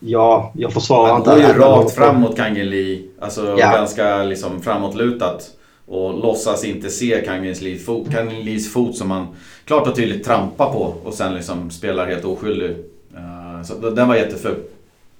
Ja, 0.00 0.52
jag 0.54 0.72
försvarar 0.72 1.16
inte... 1.16 1.30
Han 1.30 1.40
går 1.40 1.48
ju 1.50 1.58
rakt 1.58 1.94
fram 1.94 2.20
mot 2.20 2.36
Kangeli. 2.36 3.08
Alltså 3.20 3.56
ja. 3.58 3.72
ganska 3.72 4.22
liksom 4.22 4.62
framåtlutat. 4.62 5.50
Och 5.86 6.18
låtsas 6.18 6.64
inte 6.64 6.90
se 6.90 7.20
Kangelis 7.26 7.86
fot, 7.86 8.08
fot 8.72 8.96
som 8.96 9.10
han 9.10 9.26
klart 9.64 9.88
och 9.88 9.96
tydligt 9.96 10.24
trampar 10.24 10.72
på 10.72 10.94
och 11.04 11.14
sen 11.14 11.34
liksom 11.34 11.70
spelar 11.70 12.06
helt 12.06 12.24
oskyldig. 12.24 12.70
Eh, 13.14 13.62
så 13.64 13.90
den 13.90 14.08
var 14.08 14.16
jätteful. 14.16 14.56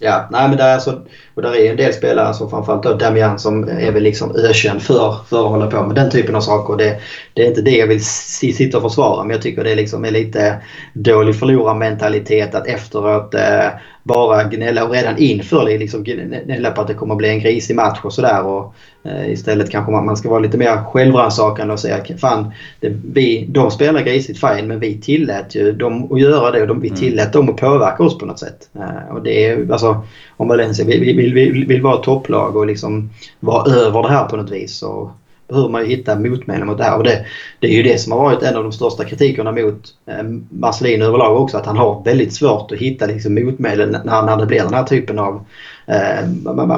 Ja, 0.04 0.28
nej 0.30 0.48
men 0.48 0.58
där, 0.58 0.74
alltså, 0.74 1.00
och 1.34 1.42
där 1.42 1.56
är 1.56 1.70
en 1.70 1.76
del 1.76 1.92
spelare, 1.92 2.34
som 2.34 2.50
framförallt 2.50 2.82
då 2.82 2.94
Damian 2.94 3.38
som 3.38 3.68
är 3.68 3.92
väl 3.92 4.02
liksom 4.02 4.36
ökänd 4.36 4.82
för, 4.82 5.16
för 5.28 5.44
att 5.44 5.50
hålla 5.50 5.66
på 5.66 5.82
med 5.82 5.96
den 5.96 6.10
typen 6.10 6.34
av 6.34 6.40
saker. 6.40 6.76
Det, 6.76 7.00
det 7.34 7.42
är 7.42 7.48
inte 7.48 7.62
det 7.62 7.76
jag 7.76 7.86
vill 7.86 8.04
sitta 8.04 8.76
och 8.76 8.82
försvara 8.82 9.24
men 9.24 9.30
jag 9.30 9.42
tycker 9.42 9.64
det 9.64 9.74
liksom 9.74 10.04
är 10.04 10.10
lite 10.10 10.62
dålig 10.92 11.38
förlorarmentalitet 11.38 12.54
att 12.54 12.66
efteråt 12.66 13.34
eh, 13.34 13.66
bara 14.03 14.44
gnälla 14.44 14.84
och 14.84 14.90
redan 14.90 15.18
inför 15.18 15.78
liksom 15.78 16.05
gnälla 16.05 16.70
på 16.70 16.80
att 16.80 16.88
det 16.88 16.94
kommer 16.94 17.14
att 17.14 17.18
bli 17.18 17.28
en 17.28 17.40
grisig 17.40 17.76
match 17.76 18.00
och 18.03 18.12
sådär. 18.12 18.64
Eh, 19.05 19.32
istället 19.32 19.70
kanske 19.70 19.92
man, 19.92 20.07
man 20.07 20.16
ska 20.16 20.28
vara 20.28 20.40
lite 20.40 20.59
mer 20.59 20.84
självrannsakande 20.84 21.72
och 21.72 21.80
säga 21.80 22.05
fan, 22.18 22.53
det, 22.80 22.92
vi, 23.12 23.46
de 23.48 23.70
spelar 23.70 24.03
grisigt 24.03 24.40
fine 24.40 24.66
men 24.66 24.80
vi 24.80 25.00
tillät 25.00 25.55
ju 25.55 25.72
dem 25.72 26.12
att 26.12 26.20
göra 26.20 26.50
det 26.50 26.61
och 26.61 26.68
de, 26.68 26.80
vi 26.80 26.88
mm. 26.88 27.00
tillät 27.00 27.32
dem 27.32 27.48
att 27.48 27.57
påverka 27.57 28.03
oss 28.03 28.18
på 28.18 28.26
något 28.26 28.38
sätt. 28.38 28.68
Eh, 28.74 29.14
och 29.14 29.22
det 29.22 29.46
är 29.46 29.72
alltså 29.72 30.03
om 30.36 30.48
Valencia 30.48 30.84
vill, 30.84 31.00
vill, 31.00 31.34
vill, 31.34 31.66
vill 31.66 31.82
vara 31.82 31.96
topplag 31.96 32.57
och 32.57 32.66
liksom 32.66 33.11
vara 33.40 33.72
över 33.72 34.03
det 34.03 34.09
här 34.09 34.24
på 34.24 34.36
något 34.36 34.50
vis 34.50 34.76
så 34.76 35.11
hur 35.53 35.68
man 35.68 35.86
hittar 35.86 36.18
motmedel 36.18 36.64
mot 36.64 36.78
det 36.78 36.84
här. 36.84 36.96
Och 36.96 37.05
det, 37.05 37.24
det 37.61 37.66
är 37.66 37.76
ju 37.76 37.82
det 37.82 38.00
som 38.00 38.12
har 38.12 38.18
varit 38.18 38.42
en 38.42 38.57
av 38.57 38.62
de 38.62 38.72
största 38.72 39.05
kritikerna 39.05 39.53
mot 39.53 39.94
eh, 40.07 40.22
Marcelin 40.50 41.03
överlag 41.03 41.42
också. 41.42 41.57
Att 41.57 41.66
han 41.66 41.76
har 41.76 42.05
väldigt 42.05 42.34
svårt 42.34 42.72
att 42.72 42.78
hitta 42.78 43.07
liksom, 43.07 43.34
motmedel 43.34 43.90
när, 43.90 44.22
när 44.22 44.36
det 44.36 44.46
blir 44.46 44.62
den 44.62 44.74
här 44.74 44.84
typen 44.84 45.18
av 45.18 45.44
eh, 45.86 46.28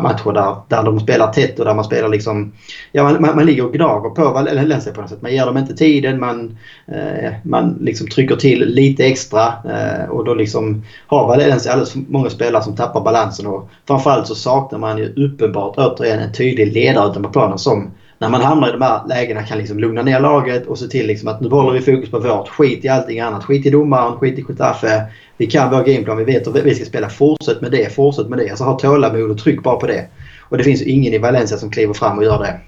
matcher 0.02 0.32
där, 0.32 0.56
där 0.68 0.82
de 0.82 1.00
spelar 1.00 1.32
tätt 1.32 1.58
och 1.58 1.64
där 1.64 1.74
man 1.74 1.84
spelar 1.84 2.08
liksom... 2.08 2.52
Ja, 2.92 3.02
man, 3.02 3.22
man, 3.22 3.36
man 3.36 3.46
ligger 3.46 3.66
och 3.66 3.72
gnager 3.72 4.10
på 4.10 4.30
Valencia 4.30 4.92
på 4.92 5.00
något 5.00 5.10
sätt. 5.10 5.22
Man 5.22 5.32
ger 5.32 5.46
dem 5.46 5.56
inte 5.56 5.74
tiden, 5.74 6.20
man, 6.20 6.58
eh, 6.86 7.32
man 7.42 7.78
liksom 7.80 8.06
trycker 8.06 8.36
till 8.36 8.64
lite 8.66 9.04
extra 9.04 9.46
eh, 9.46 10.10
och 10.10 10.24
då 10.24 10.34
liksom 10.34 10.84
har 11.06 11.26
Valencia 11.26 11.72
alldeles 11.72 11.92
för 11.92 12.00
många 12.08 12.30
spelare 12.30 12.62
som 12.62 12.76
tappar 12.76 13.00
balansen 13.00 13.46
och 13.46 13.68
framförallt 13.86 14.26
så 14.26 14.34
saknar 14.34 14.78
man 14.78 14.98
ju 14.98 15.12
uppenbart 15.16 15.78
återigen 15.78 16.18
en 16.18 16.32
tydlig 16.32 16.72
ledare 16.72 17.10
utanpå 17.10 17.28
planen 17.28 17.58
som 17.58 17.90
när 18.18 18.28
man 18.28 18.40
hamnar 18.40 18.68
i 18.68 18.72
de 18.72 18.82
här 18.82 19.06
lägena 19.08 19.42
kan 19.42 19.58
liksom 19.58 19.78
lugna 19.78 20.02
ner 20.02 20.20
laget 20.20 20.66
och 20.66 20.78
se 20.78 20.86
till 20.86 21.06
liksom 21.06 21.28
att 21.28 21.40
nu 21.40 21.48
håller 21.48 21.72
vi 21.72 21.80
fokus 21.80 22.10
på 22.10 22.18
vårt. 22.18 22.48
Skit 22.48 22.84
i 22.84 22.88
allting 22.88 23.20
annat. 23.20 23.44
Skit 23.44 23.66
i 23.66 23.70
domaren, 23.70 24.16
skit 24.16 24.38
i 24.38 24.44
Getafe. 24.48 25.02
Vi 25.36 25.46
kan 25.46 25.70
vår 25.70 25.84
gameplan, 25.84 26.16
vi 26.16 26.24
vet 26.24 26.46
hur 26.46 26.62
vi 26.62 26.74
ska 26.74 26.84
spela. 26.84 27.08
Fortsätt 27.08 27.60
med 27.60 27.70
det, 27.70 27.94
fortsätt 27.94 28.28
med 28.28 28.38
det. 28.38 28.50
Alltså 28.50 28.64
ha 28.64 28.78
tålamod 28.78 29.30
och 29.30 29.38
tryck 29.38 29.62
bara 29.62 29.76
på 29.76 29.86
det. 29.86 30.06
Och 30.48 30.58
det 30.58 30.64
finns 30.64 30.82
ju 30.82 30.84
ingen 30.84 31.14
i 31.14 31.18
Valencia 31.18 31.58
som 31.58 31.70
kliver 31.70 31.94
fram 31.94 32.18
och 32.18 32.24
gör 32.24 32.38
det. 32.38 32.60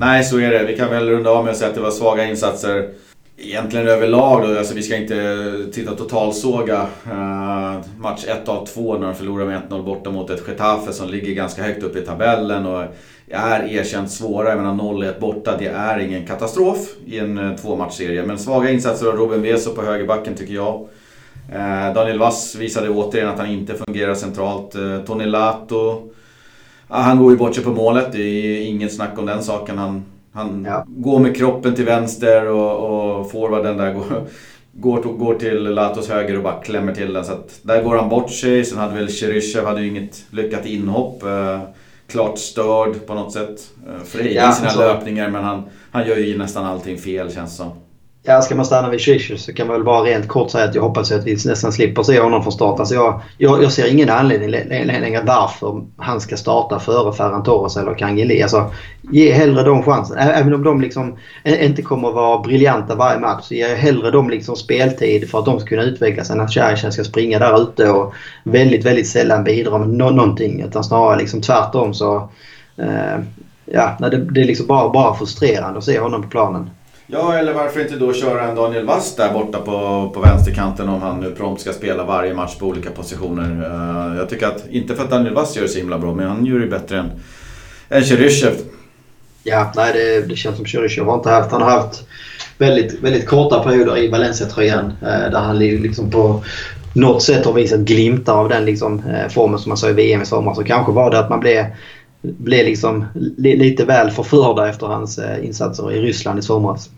Nej, 0.00 0.24
så 0.24 0.38
är 0.38 0.50
det. 0.50 0.64
Vi 0.64 0.76
kan 0.76 0.90
väl 0.90 1.08
runda 1.08 1.30
av 1.30 1.44
med 1.44 1.50
att 1.50 1.56
säga 1.56 1.68
att 1.68 1.74
det 1.74 1.80
var 1.80 1.90
svaga 1.90 2.24
insatser. 2.24 2.88
Egentligen 3.40 3.88
överlag 3.88 4.42
då, 4.42 4.58
alltså 4.58 4.74
vi 4.74 4.82
ska 4.82 4.96
inte 4.96 5.54
titta 5.72 5.94
totalsåga 5.94 6.86
uh, 7.06 7.80
match 7.98 8.24
1 8.42 8.48
av 8.48 8.66
2 8.66 8.98
när 8.98 9.06
de 9.06 9.14
förlorar 9.14 9.46
med 9.46 9.62
1-0 9.70 9.82
borta 9.82 10.10
mot 10.10 10.30
ett 10.30 10.48
Getafe 10.48 10.92
som 10.92 11.08
ligger 11.08 11.34
ganska 11.34 11.62
högt 11.62 11.82
upp 11.82 11.96
i 11.96 12.00
tabellen 12.00 12.66
och 12.66 12.84
är 13.30 13.64
erkänt 13.64 14.10
svåra. 14.10 14.48
Jag 14.48 14.58
menar 14.58 14.74
0-1 14.74 15.20
borta, 15.20 15.56
det 15.58 15.66
är 15.66 15.98
ingen 15.98 16.26
katastrof 16.26 16.78
i 17.06 17.18
en 17.18 17.38
uh, 17.38 17.56
tvåmatchserie. 17.56 18.26
Men 18.26 18.38
svaga 18.38 18.70
insatser 18.70 19.06
av 19.06 19.16
Robin 19.16 19.42
Veso 19.42 19.74
på 19.74 19.82
högerbacken 19.82 20.34
tycker 20.34 20.54
jag. 20.54 20.88
Uh, 21.54 21.94
Daniel 21.94 22.18
Wass 22.18 22.54
visade 22.54 22.88
återigen 22.88 23.28
att 23.28 23.38
han 23.38 23.50
inte 23.50 23.74
fungerar 23.74 24.14
centralt. 24.14 24.76
Uh, 24.76 24.98
Tony 25.00 25.26
Lato, 25.26 26.10
han 26.88 27.18
går 27.18 27.32
ju 27.32 27.38
bort 27.38 27.54
sig 27.54 27.64
på 27.64 27.70
målet, 27.70 28.12
det 28.12 28.22
är 28.22 28.66
inget 28.66 28.94
snack 28.94 29.18
om 29.18 29.26
den 29.26 29.42
saken. 29.42 29.78
Han 29.78 30.04
han 30.32 30.64
ja. 30.68 30.84
går 30.86 31.18
med 31.18 31.36
kroppen 31.36 31.74
till 31.74 31.84
vänster 31.84 32.46
och, 32.46 33.18
och 33.18 33.30
forwarden 33.30 33.76
där 33.76 33.94
går, 33.94 34.26
går, 34.72 35.02
går 35.02 35.34
till 35.34 35.62
Latos 35.62 36.08
höger 36.08 36.36
och 36.36 36.42
bara 36.42 36.60
klämmer 36.60 36.94
till 36.94 37.12
den. 37.12 37.24
Så 37.24 37.32
att 37.32 37.60
där 37.62 37.82
går 37.82 37.96
han 37.96 38.08
bort 38.08 38.30
sig. 38.30 38.64
Sen 38.64 38.78
hade 38.78 38.94
väl 38.94 39.08
Cheryshev 39.08 39.64
hade 39.64 39.80
ju 39.80 39.88
inget 39.88 40.24
lyckat 40.30 40.66
inhopp. 40.66 41.22
Klart 42.08 42.38
störd 42.38 43.06
på 43.06 43.14
något 43.14 43.32
sätt. 43.32 43.70
Eh, 43.88 44.04
frejdig 44.04 44.36
ja, 44.36 44.50
i 44.50 44.54
sina 44.54 44.68
alltså, 44.68 44.80
löpningar 44.80 45.30
men 45.30 45.44
han, 45.44 45.68
han 45.90 46.06
gör 46.06 46.16
ju 46.16 46.38
nästan 46.38 46.64
allting 46.64 46.98
fel 46.98 47.32
känns 47.32 47.56
som. 47.56 47.70
Ja, 48.22 48.42
ska 48.42 48.54
man 48.54 48.64
stanna 48.64 48.90
vid 48.90 49.00
Ziyech 49.00 49.40
så 49.40 49.52
kan 49.52 49.66
man 49.66 49.76
väl 49.76 49.84
bara 49.84 50.02
rent 50.02 50.28
kort 50.28 50.50
säga 50.50 50.64
att 50.64 50.74
jag 50.74 50.82
hoppas 50.82 51.12
att 51.12 51.26
vi 51.26 51.32
nästan 51.32 51.72
slipper 51.72 52.02
se 52.02 52.20
honom 52.20 52.42
från 52.42 52.52
start. 52.52 52.80
Alltså 52.80 52.94
jag, 52.94 53.20
jag, 53.38 53.62
jag 53.62 53.72
ser 53.72 53.92
ingen 53.92 54.10
anledning 54.10 54.50
längre 54.50 55.22
varför 55.26 55.82
han 55.96 56.20
ska 56.20 56.36
starta 56.36 56.78
före 56.78 57.12
Ferran 57.12 57.42
Torres 57.42 57.76
eller 57.76 57.94
Kangeli. 57.94 58.42
Alltså, 58.42 58.70
ge 59.12 59.32
hellre 59.32 59.62
dem 59.62 59.82
chansen. 59.82 60.18
Även 60.18 60.54
om 60.54 60.64
de 60.64 60.80
liksom 60.80 61.16
inte 61.44 61.82
kommer 61.82 62.08
att 62.08 62.14
vara 62.14 62.38
briljanta 62.38 62.94
varje 62.94 63.20
match 63.20 63.44
så 63.44 63.54
ge 63.54 63.74
hellre 63.74 64.10
dem 64.10 64.30
liksom 64.30 64.56
speltid 64.56 65.30
för 65.30 65.38
att 65.38 65.44
de 65.44 65.60
ska 65.60 65.68
kunna 65.68 65.82
utvecklas 65.82 66.30
än 66.30 66.40
att 66.40 66.52
Ziyech 66.52 66.92
ska 66.92 67.04
springa 67.04 67.38
där 67.38 67.62
ute 67.62 67.90
och 67.90 68.14
väldigt, 68.44 68.86
väldigt 68.86 69.08
sällan 69.08 69.44
bidra 69.44 69.78
med 69.78 69.88
no 69.88 70.10
någonting. 70.10 70.62
Utan 70.62 70.84
snarare 70.84 71.18
liksom 71.18 71.40
tvärtom 71.40 71.94
så... 71.94 72.30
Eh, 72.76 73.18
ja, 73.64 73.96
det, 74.00 74.16
det 74.16 74.40
är 74.40 74.44
liksom 74.44 74.66
bara, 74.66 74.88
bara 74.88 75.14
frustrerande 75.14 75.78
att 75.78 75.84
se 75.84 75.98
honom 75.98 76.22
på 76.22 76.28
planen. 76.28 76.70
Ja, 77.10 77.38
eller 77.38 77.52
varför 77.52 77.80
inte 77.80 77.96
då 77.96 78.12
köra 78.12 78.48
en 78.48 78.54
Daniel 78.54 78.86
Wass 78.86 79.16
där 79.16 79.32
borta 79.32 79.58
på, 79.58 80.10
på 80.14 80.20
vänsterkanten 80.20 80.88
om 80.88 81.02
han 81.02 81.20
nu 81.20 81.30
prompt 81.30 81.60
ska 81.60 81.72
spela 81.72 82.04
varje 82.04 82.34
match 82.34 82.56
på 82.58 82.66
olika 82.66 82.90
positioner. 82.90 83.50
Uh, 83.50 84.18
jag 84.18 84.28
tycker 84.28 84.46
att, 84.46 84.64
inte 84.70 84.94
för 84.94 85.04
att 85.04 85.10
Daniel 85.10 85.34
Wass 85.34 85.56
gör 85.56 85.62
det 85.62 85.68
så 85.68 85.78
himla 85.78 85.98
bra, 85.98 86.14
men 86.14 86.28
han 86.28 86.46
gör 86.46 86.58
det 86.58 86.66
bättre 86.66 86.98
än, 86.98 87.10
än 87.88 88.02
Cheryshev. 88.02 88.52
Ja, 89.42 89.72
nej 89.76 89.92
det, 89.92 90.28
det 90.28 90.36
känns 90.36 90.56
som 90.56 90.64
Cheryshev 90.64 91.04
har 91.04 91.14
inte 91.14 91.30
haft... 91.30 91.52
Han 91.52 91.62
har 91.62 91.70
haft 91.70 92.06
väldigt, 92.58 93.02
väldigt 93.02 93.26
korta 93.26 93.62
perioder 93.62 93.98
i 93.98 94.08
Valencia-tröjan 94.08 94.84
uh, 95.02 95.30
där 95.30 95.40
han 95.40 95.58
liksom 95.58 96.10
på 96.10 96.44
något 96.92 97.22
sätt 97.22 97.46
har 97.46 97.52
visat 97.52 97.80
glimtar 97.80 98.34
av 98.34 98.48
den 98.48 98.64
liksom, 98.64 98.98
uh, 98.98 99.28
formen 99.28 99.58
som 99.58 99.70
man 99.70 99.76
såg 99.76 99.90
i 99.90 99.92
VM 99.92 100.22
i 100.22 100.26
somras. 100.26 100.56
Så 100.56 100.64
kanske 100.64 100.92
var 100.92 101.10
det 101.10 101.18
att 101.18 101.30
man 101.30 101.40
blev 101.40 101.64
blev 102.22 102.64
liksom 102.64 103.04
lite 103.36 103.84
väl 103.84 104.10
förförda 104.10 104.68
efter 104.68 104.86
hans 104.86 105.18
eh, 105.18 105.44
insatser 105.44 105.92
i 105.92 106.00
Ryssland 106.00 106.38
i 106.38 106.42
somras. 106.42 106.90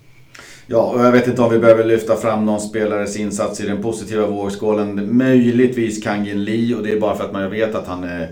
Ja, 0.66 0.82
och 0.82 1.00
jag 1.00 1.12
vet 1.12 1.26
inte 1.26 1.42
om 1.42 1.50
vi 1.50 1.58
behöver 1.58 1.84
lyfta 1.84 2.16
fram 2.16 2.46
någon 2.46 2.60
spelares 2.60 3.16
insats 3.16 3.60
i 3.60 3.66
den 3.66 3.82
positiva 3.82 4.26
vågskålen. 4.26 5.16
Möjligtvis 5.16 6.02
Kangin 6.02 6.44
Lee 6.44 6.74
och 6.76 6.82
det 6.82 6.92
är 6.92 7.00
bara 7.00 7.16
för 7.16 7.24
att 7.24 7.32
man 7.32 7.50
vet 7.50 7.74
att 7.74 7.86
han 7.86 8.04
är 8.04 8.28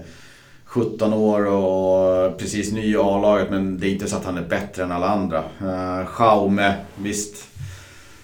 17 0.65 1.13
år 1.13 1.47
och 1.47 2.39
precis 2.39 2.73
ny 2.73 2.93
i 2.93 2.97
A-laget 2.97 3.51
men 3.51 3.79
det 3.79 3.87
är 3.87 3.91
inte 3.91 4.07
så 4.07 4.17
att 4.17 4.25
han 4.25 4.39
är 4.39 4.49
bättre 4.49 4.83
än 4.83 4.93
alla 4.93 5.09
andra. 5.09 5.43
Eh, 5.61 6.01
uh, 6.01 6.07
Schaume, 6.07 6.75
visst. 6.97 7.48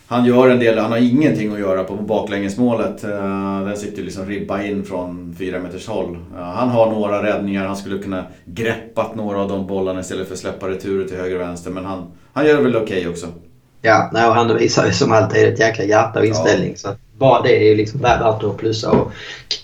Han 0.07 0.25
gör 0.25 0.49
en 0.49 0.59
del, 0.59 0.79
han 0.79 0.91
har 0.93 0.99
ingenting 0.99 1.53
att 1.53 1.59
göra 1.59 1.85
på 1.85 1.95
baklängesmålet. 1.95 3.05
Uh, 3.05 3.67
den 3.67 3.77
sitter 3.77 4.03
liksom 4.03 4.27
ribba 4.27 4.63
in 4.63 4.85
från 4.85 5.37
fyra 5.39 5.59
meters 5.59 5.89
håll. 5.89 6.17
Uh, 6.35 6.43
han 6.43 6.69
har 6.69 6.91
några 6.91 7.23
räddningar, 7.23 7.67
han 7.67 7.77
skulle 7.77 7.99
kunna 7.99 8.25
greppat 8.45 9.15
några 9.15 9.41
av 9.41 9.49
de 9.49 9.67
bollarna 9.67 10.01
istället 10.01 10.27
för 10.27 10.35
att 10.35 10.41
släppa 10.41 10.69
returer 10.69 11.09
till 11.09 11.17
höger 11.17 11.35
och 11.35 11.41
vänster. 11.41 11.71
Men 11.71 11.85
han, 11.85 12.07
han 12.33 12.47
gör 12.47 12.57
det 12.57 12.63
väl 12.63 12.77
okej 12.77 12.99
okay 12.99 13.09
också. 13.09 13.27
Ja, 13.83 14.11
nej, 14.13 14.27
och 14.27 14.35
han 14.35 14.57
visar 14.57 14.87
ju 14.87 14.93
som 14.93 15.13
alltid 15.13 15.49
ett 15.49 15.61
jäkla 15.61 15.85
hjärta 15.85 16.21
och 16.21 16.27
inställning. 16.27 16.71
Ja. 16.71 16.77
Så 16.77 16.89
bara 17.19 17.43
det 17.43 17.71
är 17.71 17.77
liksom 17.77 18.01
värt 18.01 18.43
att 18.43 18.57
plussa. 18.57 18.91
Och 18.91 19.13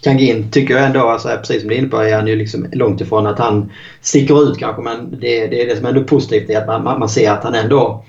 Kangin 0.02 0.50
tycker 0.50 0.74
jag 0.74 0.86
ändå, 0.86 1.08
alltså, 1.08 1.28
precis 1.28 1.60
som 1.60 1.68
du 1.68 1.74
är 1.74 1.78
inne 1.78 1.88
på, 1.88 2.00
är 2.00 2.14
han 2.14 2.26
ju 2.26 2.36
liksom 2.36 2.66
långt 2.72 3.00
ifrån 3.00 3.26
att 3.26 3.38
han 3.38 3.72
sticker 4.00 4.50
ut 4.50 4.58
kanske. 4.58 4.82
Men 4.82 5.10
det, 5.10 5.46
det 5.46 5.62
är 5.62 5.66
det 5.66 5.76
som 5.76 5.86
är 5.86 5.90
ändå 5.90 6.04
positivt 6.04 6.50
är 6.50 6.58
att 6.58 6.66
man, 6.66 6.98
man 6.98 7.08
ser 7.08 7.30
att 7.30 7.44
han 7.44 7.54
ändå 7.54 8.04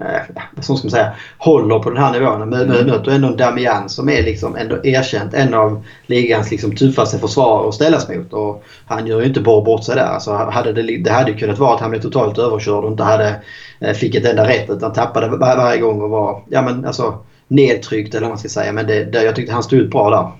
eh, 0.00 0.22
vad 0.52 0.64
ska 0.64 0.72
man 0.72 0.90
säga, 0.90 1.12
håller 1.38 1.78
på 1.78 1.90
den 1.90 2.02
här 2.02 2.12
nivån. 2.12 2.48
Men 2.48 2.70
mm. 2.70 2.86
möter 2.86 3.12
ändå 3.12 3.28
en 3.28 3.36
Damian 3.36 3.88
som 3.88 4.08
är 4.08 4.22
liksom 4.22 4.56
ändå 4.56 4.84
erkänt 4.84 5.34
en 5.34 5.54
av 5.54 5.84
ligans 6.06 6.50
liksom 6.50 6.76
tuffaste 6.76 7.18
försvarare 7.18 7.68
att 7.68 7.74
ställas 7.74 8.08
mot. 8.08 8.32
Och 8.32 8.64
han 8.86 9.06
gör 9.06 9.20
ju 9.20 9.26
inte 9.26 9.40
bara 9.40 9.64
bort 9.64 9.84
sig 9.84 9.94
där. 9.94 10.06
Alltså, 10.06 10.32
hade 10.32 10.72
det, 10.72 10.98
det 10.98 11.10
hade 11.10 11.32
kunnat 11.32 11.58
vara 11.58 11.74
att 11.74 11.80
han 11.80 11.90
blev 11.90 12.00
totalt 12.00 12.38
överkörd 12.38 12.84
och 12.84 12.90
inte 12.90 13.02
hade, 13.02 13.34
eh, 13.80 13.92
fick 13.92 14.14
ett 14.14 14.26
enda 14.26 14.48
rätt 14.48 14.70
utan 14.70 14.92
tappade 14.92 15.28
var, 15.28 15.38
varje 15.38 15.80
gång 15.80 16.02
och 16.02 16.10
var 16.10 16.42
ja, 16.48 16.62
men, 16.62 16.84
alltså, 16.84 17.18
nedtryckt 17.48 18.14
eller 18.14 18.22
vad 18.22 18.30
man 18.30 18.38
ska 18.38 18.48
säga. 18.48 18.72
Men 18.72 18.86
det, 18.86 19.04
det, 19.04 19.24
jag 19.24 19.36
tyckte 19.36 19.52
han 19.52 19.62
stod 19.62 19.78
ut 19.78 19.90
bra 19.90 20.10
där. 20.10 20.30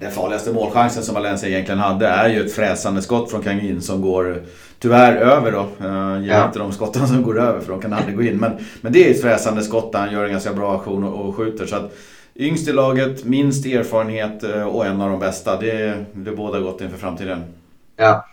den 0.00 0.10
farligaste 0.10 0.52
målchansen 0.52 1.02
som 1.02 1.14
Valencia 1.14 1.48
egentligen 1.48 1.78
hade 1.78 2.06
är 2.06 2.28
ju 2.28 2.46
ett 2.46 2.54
fräsande 2.54 3.02
skott 3.02 3.30
från 3.30 3.42
Kangin 3.42 3.82
som 3.82 4.02
går 4.02 4.42
tyvärr 4.78 5.16
över 5.16 5.52
då. 5.52 5.66
Jag 5.78 6.20
gillar 6.20 6.38
ja. 6.38 6.46
inte 6.46 6.58
de 6.58 6.72
skotten 6.72 7.08
som 7.08 7.22
går 7.22 7.40
över 7.40 7.60
för 7.60 7.72
de 7.72 7.80
kan 7.80 7.92
aldrig 7.92 8.16
gå 8.16 8.22
in. 8.22 8.36
Men, 8.36 8.52
men 8.80 8.92
det 8.92 9.06
är 9.06 9.10
ett 9.10 9.22
fräsande 9.22 9.62
skott 9.62 9.92
där 9.92 9.98
han 9.98 10.12
gör 10.12 10.24
en 10.24 10.30
ganska 10.30 10.52
bra 10.52 10.76
aktion 10.76 11.04
och, 11.04 11.28
och 11.28 11.36
skjuter. 11.36 11.66
Så 11.66 11.76
att, 11.76 11.92
Yngst 12.38 12.68
i 12.68 12.72
laget, 12.72 13.24
minst 13.24 13.66
erfarenhet 13.66 14.44
eh, 14.44 14.62
och 14.62 14.86
en 14.86 15.00
av 15.00 15.10
de 15.10 15.20
bästa. 15.20 15.60
Det, 15.60 16.04
det 16.12 16.32
båda 16.32 16.60
gott 16.60 16.80
inför 16.80 16.98
framtiden. 16.98 17.44
Ja. 17.96 18.26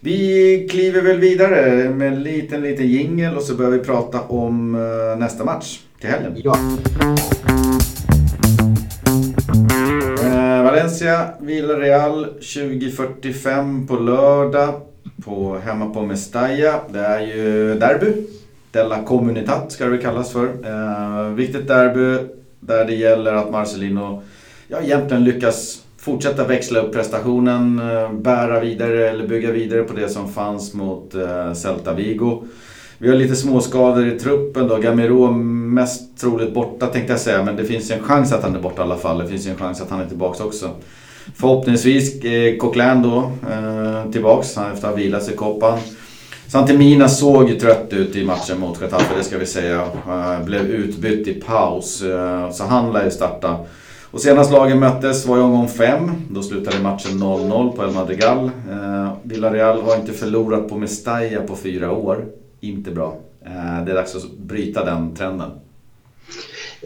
Vi 0.00 0.68
kliver 0.70 1.02
väl 1.02 1.16
vidare 1.16 1.90
med 1.90 2.08
en 2.08 2.22
liten, 2.22 2.62
liten 2.62 2.86
jingel 2.86 3.36
och 3.36 3.42
så 3.42 3.54
börjar 3.54 3.70
vi 3.70 3.78
prata 3.78 4.20
om 4.20 4.74
eh, 4.74 5.18
nästa 5.18 5.44
match 5.44 5.78
till 6.00 6.10
helgen. 6.10 6.32
Ja. 6.36 6.56
Eh, 10.22 10.64
Valencia, 10.64 11.28
Villarreal 11.40 12.24
2045 12.24 13.86
på 13.86 13.96
lördag. 13.96 14.80
På, 15.24 15.58
hemma 15.64 15.90
på 15.90 16.02
Mestalla. 16.02 16.80
Det 16.88 16.98
är 16.98 17.20
ju 17.20 17.74
derby. 17.78 18.12
Della 18.70 19.02
Comunitat 19.02 19.72
ska 19.72 19.84
det 19.84 19.90
väl 19.90 20.02
kallas 20.02 20.32
för. 20.32 20.46
Eh, 20.46 21.28
viktigt 21.28 21.68
derby 21.68 22.28
där 22.60 22.84
det 22.84 22.94
gäller 22.94 23.32
att 23.32 23.50
Marcelino 23.50 24.22
ja, 24.68 24.80
egentligen 24.80 25.24
lyckas 25.24 25.84
fortsätta 26.04 26.46
växla 26.46 26.80
upp 26.80 26.92
prestationen, 26.92 27.78
eh, 27.78 28.12
bära 28.12 28.60
vidare 28.60 29.10
eller 29.10 29.26
bygga 29.26 29.50
vidare 29.50 29.82
på 29.82 29.94
det 29.94 30.08
som 30.08 30.32
fanns 30.32 30.74
mot 30.74 31.14
eh, 31.14 31.52
Celta 31.52 31.94
Vigo. 31.94 32.44
Vi 32.98 33.08
har 33.08 33.16
lite 33.16 33.36
småskador 33.36 34.06
i 34.06 34.18
truppen 34.18 34.68
då. 34.68 34.76
Gamero 34.76 35.30
mest 35.30 36.18
troligt 36.20 36.54
borta 36.54 36.86
tänkte 36.86 37.12
jag 37.12 37.20
säga, 37.20 37.44
men 37.44 37.56
det 37.56 37.64
finns 37.64 37.90
en 37.90 38.02
chans 38.02 38.32
att 38.32 38.42
han 38.42 38.56
är 38.56 38.60
borta 38.60 38.82
i 38.82 38.84
alla 38.84 38.96
fall. 38.96 39.18
Det 39.18 39.28
finns 39.28 39.46
en 39.46 39.56
chans 39.56 39.80
att 39.80 39.90
han 39.90 40.00
är 40.00 40.06
tillbaka 40.06 40.44
också. 40.44 40.70
Förhoppningsvis 41.36 42.24
eh, 42.24 42.56
Coquelin 42.56 43.02
då 43.02 43.32
eh, 43.50 44.10
tillbaks 44.12 44.48
efter 44.48 44.72
att 44.72 44.82
ha 44.82 44.92
vilat 44.92 45.22
sig 45.22 45.34
i 45.34 45.36
koppan. 45.36 45.78
Santemina 46.54 47.08
såg 47.08 47.48
ju 47.50 47.58
trött 47.58 47.92
ut 47.92 48.16
i 48.16 48.24
matchen 48.24 48.60
mot 48.60 48.80
Getafe, 48.80 49.16
det 49.16 49.24
ska 49.24 49.38
vi 49.38 49.46
säga. 49.46 49.82
Eh, 50.08 50.44
blev 50.44 50.62
utbytt 50.66 51.28
i 51.28 51.34
paus, 51.34 52.02
eh, 52.02 52.50
så 52.50 52.64
han 52.64 52.92
lär 52.92 53.04
ju 53.04 53.10
starta. 53.10 53.56
Och 54.10 54.20
senast 54.20 54.52
lagen 54.52 54.78
möttes 54.78 55.26
var 55.26 55.38
i 55.38 55.40
omgång 55.40 55.68
5. 55.68 56.10
Då 56.30 56.42
slutade 56.42 56.82
matchen 56.82 57.18
0-0 57.22 57.76
på 57.76 57.82
El 57.82 57.90
Madrigal. 57.90 58.50
Eh, 58.70 59.12
Villarreal 59.22 59.82
har 59.82 59.96
inte 59.96 60.12
förlorat 60.12 60.68
på 60.68 60.78
Mestalla 60.78 61.40
på 61.40 61.56
fyra 61.56 61.92
år. 61.92 62.24
Inte 62.60 62.90
bra. 62.90 63.16
det 63.86 63.90
är 63.90 63.94
dags 63.94 64.16
att 64.16 64.38
bryta 64.38 64.84
den 64.84 65.14
trenden. 65.16 65.50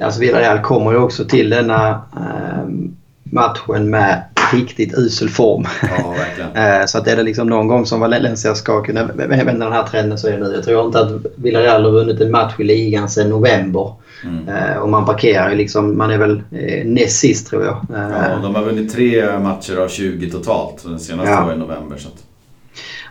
Alltså 0.01 0.21
Villarreal 0.21 0.61
kommer 0.61 0.93
ju 0.93 0.99
också 0.99 1.25
till 1.25 1.51
denna 1.51 2.03
ehm, 2.17 2.97
matchen 3.33 3.91
med 3.91 4.23
riktigt 4.53 4.95
usel 4.99 5.29
form. 5.29 5.67
Ja, 5.83 6.15
eh, 6.81 6.87
så 6.87 6.99
att 6.99 7.07
är 7.07 7.17
det 7.17 7.23
liksom 7.23 7.49
någon 7.49 7.69
gång 7.69 7.87
som 7.87 8.01
Valencia 8.01 8.55
ska 8.55 8.83
kunna 8.83 9.05
vända 9.05 9.65
den 9.65 9.73
här 9.73 9.87
trenden 9.87 10.19
så 10.19 10.29
är 10.29 10.33
det 10.33 10.39
nu. 10.39 10.53
Jag 10.55 10.65
tror 10.65 10.87
inte 10.87 11.01
att 11.01 11.11
Villarreal 11.37 11.85
har 11.85 11.91
vunnit 11.91 12.21
en 12.21 12.31
match 12.31 12.55
i 12.59 12.65
ligan 12.65 13.09
sedan 13.09 13.31
november. 13.31 13.93
Mm. 14.25 14.49
Eh, 14.49 14.79
och 14.79 14.89
man 14.89 15.07
parkerar 15.07 15.51
ju 15.51 15.57
liksom, 15.57 15.99
man 15.99 16.11
är 16.11 16.19
väl 16.19 16.43
eh, 16.53 16.87
näst 16.87 17.19
sist 17.19 17.49
tror 17.49 17.65
jag. 17.65 17.87
Ja, 17.89 18.39
de 18.43 18.55
har 18.55 18.65
vunnit 18.65 18.93
tre 18.93 19.39
matcher 19.39 19.77
av 19.77 19.89
20 19.89 20.31
totalt. 20.31 20.85
Den 20.85 21.01
senaste 21.01 21.31
ja. 21.31 21.45
var 21.45 21.53
i 21.53 21.57
november. 21.57 21.97
Så 21.97 22.09
att... 22.09 22.28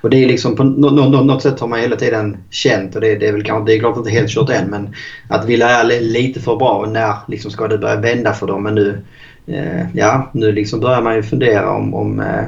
Och 0.02 0.10
det 0.10 0.24
är 0.24 0.28
liksom 0.28 0.56
på 0.56 0.64
något 0.64 1.41
sätt 1.41 1.60
har 1.60 1.68
man 1.68 1.80
hela 1.80 1.95
tiden 1.95 2.38
känt 2.50 2.95
och 2.95 3.02
det, 3.02 3.16
det 3.16 3.28
är 3.28 3.34
väl 3.34 3.43
kanske, 3.43 3.72
det 3.72 3.76
är 3.76 3.80
klart 3.80 3.98
inte 3.98 4.10
helt 4.10 4.30
kört 4.30 4.50
än 4.50 4.70
men 4.70 4.95
att 5.30 5.45
Villarreal 5.45 5.91
är 5.91 6.02
lite 6.02 6.39
för 6.39 6.56
bra 6.56 6.72
och 6.72 6.89
när 6.89 7.14
liksom 7.28 7.52
ska 7.52 7.68
det 7.68 7.78
börja 7.78 7.95
vända 7.95 8.34
för 8.34 8.48
dem. 8.48 8.64
Men 8.64 8.76
nu, 8.76 9.02
Eh, 9.50 9.86
ja, 9.93 10.30
nu 10.34 10.52
liksom 10.52 10.80
börjar 10.80 11.02
man 11.02 11.16
ju 11.16 11.24
fundera 11.24 11.72
om, 11.72 11.93
om 11.93 12.20
eh, 12.20 12.43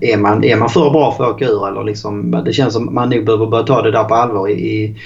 är, 0.00 0.16
man, 0.16 0.44
är 0.44 0.56
man 0.56 0.68
för 0.68 0.90
bra 0.90 1.12
för 1.12 1.24
att 1.24 1.30
åka 1.30 1.44
ur 1.44 1.68
eller 1.68 1.84
liksom, 1.84 2.42
det 2.44 2.52
känns 2.52 2.74
som 2.74 2.94
man 2.94 3.10
nog 3.10 3.24
behöver 3.24 3.46
börja 3.46 3.64
ta 3.64 3.82
det 3.82 3.90
där 3.90 4.04
på 4.04 4.14
allvar 4.14 4.48
i, 4.48 4.52
i 4.52 4.96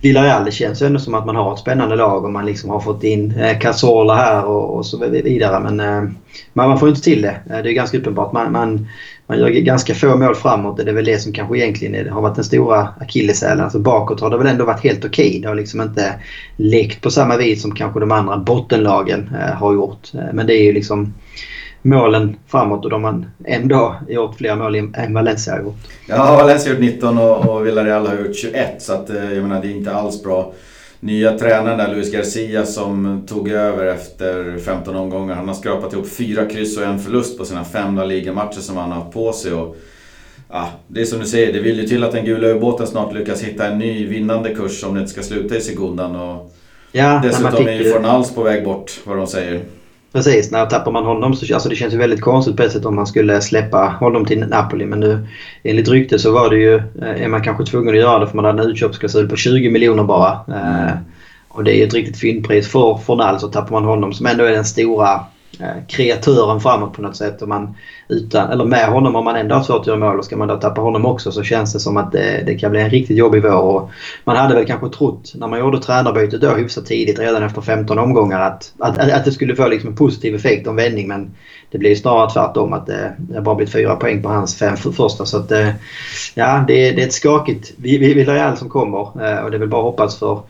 Villarreal. 0.00 0.44
Det 0.44 0.52
känns 0.52 0.82
ändå 0.82 0.98
som 0.98 1.14
att 1.14 1.26
man 1.26 1.36
har 1.36 1.52
ett 1.52 1.58
spännande 1.58 1.96
lag 1.96 2.24
och 2.24 2.32
man 2.32 2.46
liksom 2.46 2.70
har 2.70 2.80
fått 2.80 3.04
in 3.04 3.38
eh, 3.38 3.58
Cazorla 3.58 4.14
här 4.14 4.44
och, 4.44 4.76
och, 4.76 4.86
så 4.86 5.06
vidare. 5.08 5.60
Men 5.60 5.80
eh, 5.80 6.10
man 6.52 6.78
får 6.78 6.88
inte 6.88 7.00
till 7.00 7.22
det. 7.22 7.36
Eh, 7.50 7.62
det 7.62 7.70
är 7.70 7.72
ganska 7.72 7.98
uppenbart. 7.98 8.32
Man, 8.32 8.52
man, 8.52 8.88
man 9.26 9.38
gör 9.38 9.48
ganska 9.48 9.94
få 9.94 10.16
mål 10.16 10.34
framåt 10.34 10.78
och 10.78 10.84
det 10.84 10.90
är 10.90 10.94
väl 10.94 11.04
det 11.04 11.18
som 11.18 11.32
kanske 11.32 11.58
egentligen 11.58 11.94
är, 11.94 12.10
har 12.10 12.22
varit 12.22 12.34
den 12.34 12.44
stora 12.44 12.88
akilleshälen. 13.00 13.60
Alltså 13.60 13.78
bakåt 13.78 14.20
har 14.20 14.30
det 14.30 14.38
väl 14.38 14.46
ändå 14.46 14.64
varit 14.64 14.84
helt 14.84 15.04
okej. 15.04 15.28
Okay. 15.28 15.40
Det 15.40 15.48
har 15.48 15.54
liksom 15.54 15.80
inte 15.80 16.14
lekt 16.56 17.00
på 17.00 17.10
samma 17.10 17.36
vis 17.36 17.62
som 17.62 17.74
kanske 17.74 18.00
de 18.00 18.12
andra 18.12 18.36
bottenlagen 18.36 19.30
eh, 19.40 19.54
har 19.54 19.74
gjort. 19.74 20.14
Eh, 20.14 20.32
men 20.32 20.46
det 20.46 20.54
är 20.54 20.62
ju 20.62 20.72
liksom 20.72 21.14
målen 21.82 22.36
framåt 22.46 22.84
och 22.84 22.90
de 22.90 23.04
har 23.04 23.24
ändå 23.44 23.94
gjort 24.08 24.36
fler 24.36 24.56
mål 24.56 24.74
än 24.74 25.14
Valencia 25.14 25.52
har 25.52 25.60
gjort. 25.60 25.76
Ja, 26.08 26.36
Valencia 26.36 26.72
har 26.72 26.80
gjort 26.80 26.94
19 26.94 27.18
och, 27.18 27.48
och 27.48 27.66
Villarreal 27.66 28.06
har 28.06 28.14
gjort 28.14 28.36
21 28.36 28.82
så 28.82 28.92
att, 28.92 29.10
eh, 29.10 29.32
jag 29.32 29.42
menar, 29.42 29.62
det 29.62 29.68
är 29.68 29.76
inte 29.76 29.94
alls 29.94 30.22
bra 30.22 30.52
nya 31.04 31.38
tränaren 31.38 31.78
där, 31.78 31.94
Luis 31.94 32.12
Garcia, 32.12 32.66
som 32.66 33.22
tog 33.26 33.48
över 33.48 33.86
efter 33.86 34.58
15 34.58 34.96
omgångar. 34.96 35.34
Han 35.34 35.48
har 35.48 35.54
skrapat 35.54 35.92
ihop 35.92 36.08
fyra 36.08 36.46
kryss 36.46 36.78
och 36.78 36.84
en 36.84 36.98
förlust 36.98 37.38
på 37.38 37.44
sina 37.44 37.64
fem 37.64 38.08
ligamatcher 38.08 38.60
som 38.60 38.76
han 38.76 38.92
har 38.92 39.00
haft 39.00 39.12
på 39.12 39.32
sig. 39.32 39.52
Och, 39.52 39.76
ja, 40.50 40.68
det 40.88 41.00
är 41.00 41.04
som 41.04 41.18
du 41.18 41.26
säger, 41.26 41.52
det 41.52 41.60
vill 41.60 41.80
ju 41.80 41.86
till 41.86 42.04
att 42.04 42.12
den 42.12 42.24
gula 42.24 42.48
ubåten 42.48 42.86
snart 42.86 43.14
lyckas 43.14 43.42
hitta 43.42 43.66
en 43.66 43.78
ny 43.78 44.06
vinnande 44.06 44.54
kurs 44.54 44.84
om 44.84 44.94
det 44.94 45.00
inte 45.00 45.12
ska 45.12 45.22
sluta 45.22 45.56
i 45.56 45.60
Segundan. 45.60 46.16
Och 46.16 46.54
ja, 46.92 47.20
dessutom 47.22 47.66
är 47.66 47.72
ju 47.72 47.92
Fornals 47.92 48.34
på 48.34 48.42
väg 48.42 48.64
bort, 48.64 49.00
vad 49.04 49.16
de 49.16 49.26
säger. 49.26 49.60
Precis, 50.14 50.50
när 50.50 50.66
tappar 50.66 50.92
man 50.92 51.04
honom 51.04 51.34
så 51.34 51.54
alltså 51.54 51.68
det 51.68 51.76
känns 51.76 51.92
det 51.92 51.98
väldigt 51.98 52.20
konstigt 52.20 52.56
på 52.56 52.62
ett 52.62 52.72
sätt 52.72 52.84
om 52.84 52.94
man 52.94 53.06
skulle 53.06 53.40
släppa 53.40 53.96
honom 54.00 54.24
till 54.24 54.38
Napoli. 54.38 54.86
Men 54.86 55.00
nu 55.00 55.26
enligt 55.62 55.88
rykte 55.88 56.18
så 56.18 56.32
var 56.32 56.50
det 56.50 56.56
ju, 56.56 56.74
eh, 56.74 57.22
är 57.22 57.28
man 57.28 57.42
kanske 57.42 57.64
tvungen 57.64 57.94
att 57.94 58.00
göra 58.00 58.18
det 58.18 58.26
för 58.26 58.36
man 58.36 58.44
hade 58.44 58.62
en 58.62 58.70
utköpsklausul 58.70 59.28
på 59.28 59.36
20 59.36 59.70
miljoner 59.70 60.04
bara. 60.04 60.40
Mm. 60.48 60.96
och 61.48 61.64
det 61.64 61.72
är 61.72 61.76
ju 61.76 61.84
ett 61.86 61.94
riktigt 61.94 62.20
fyndpris 62.20 62.68
för 62.68 62.96
Fornal 62.96 63.40
så 63.40 63.48
tappar 63.48 63.72
man 63.72 63.84
honom 63.84 64.12
som 64.12 64.26
ändå 64.26 64.44
är 64.44 64.50
den 64.50 64.64
stora 64.64 65.20
Eh, 65.60 65.86
kreatören 65.88 66.60
framåt 66.60 66.92
på 66.92 67.02
något 67.02 67.16
sätt. 67.16 67.42
Och 67.42 67.48
man, 67.48 67.76
utan, 68.08 68.50
eller 68.50 68.64
med 68.64 68.88
honom 68.88 69.16
om 69.16 69.24
man 69.24 69.36
ändå 69.36 69.54
har 69.54 69.62
svårt 69.62 69.80
att 69.80 69.86
göra 69.86 69.98
mål 69.98 70.18
och 70.18 70.24
ska 70.24 70.36
man 70.36 70.48
då 70.48 70.56
tappa 70.56 70.80
honom 70.80 71.06
också 71.06 71.32
så 71.32 71.42
känns 71.42 71.72
det 71.72 71.80
som 71.80 71.96
att 71.96 72.12
det, 72.12 72.42
det 72.46 72.54
kan 72.54 72.70
bli 72.70 72.80
en 72.80 72.90
riktigt 72.90 73.16
jobbig 73.16 73.42
vår. 73.42 73.62
Och 73.62 73.90
man 74.24 74.36
hade 74.36 74.54
väl 74.54 74.66
kanske 74.66 74.88
trott 74.88 75.32
när 75.34 75.48
man 75.48 75.58
gjorde 75.58 75.78
tränarbytet 75.78 76.40
då 76.40 76.50
hyfsat 76.50 76.86
tidigt 76.86 77.18
redan 77.18 77.42
efter 77.42 77.60
15 77.60 77.98
omgångar 77.98 78.40
att, 78.40 78.72
att, 78.78 78.98
att 78.98 79.24
det 79.24 79.32
skulle 79.32 79.56
få 79.56 79.68
liksom 79.68 79.90
en 79.90 79.96
positiv 79.96 80.34
effekt 80.34 80.66
och 80.66 80.78
vändning 80.78 81.08
men 81.08 81.34
det 81.70 81.78
blir 81.78 81.94
snarare 81.94 82.30
tvärtom 82.30 82.72
att 82.72 82.86
det, 82.86 83.14
det 83.18 83.34
har 83.34 83.42
bara 83.42 83.54
blivit 83.54 83.72
fyra 83.72 83.96
poäng 83.96 84.22
på 84.22 84.28
hans 84.28 84.58
fem 84.58 84.76
första. 84.76 85.26
Så 85.26 85.36
att, 85.36 85.52
eh, 85.52 85.68
ja, 86.34 86.64
det, 86.68 86.90
det 86.90 87.02
är 87.02 87.06
ett 87.06 87.12
skakigt 87.12 87.72
Villarreal 87.76 88.56
som 88.56 88.68
kommer 88.68 88.98
eh, 88.98 89.44
och 89.44 89.50
det 89.50 89.56
är 89.56 89.58
väl 89.58 89.68
bara 89.68 89.80
att 89.80 89.84
hoppas 89.84 90.18
för 90.18 90.40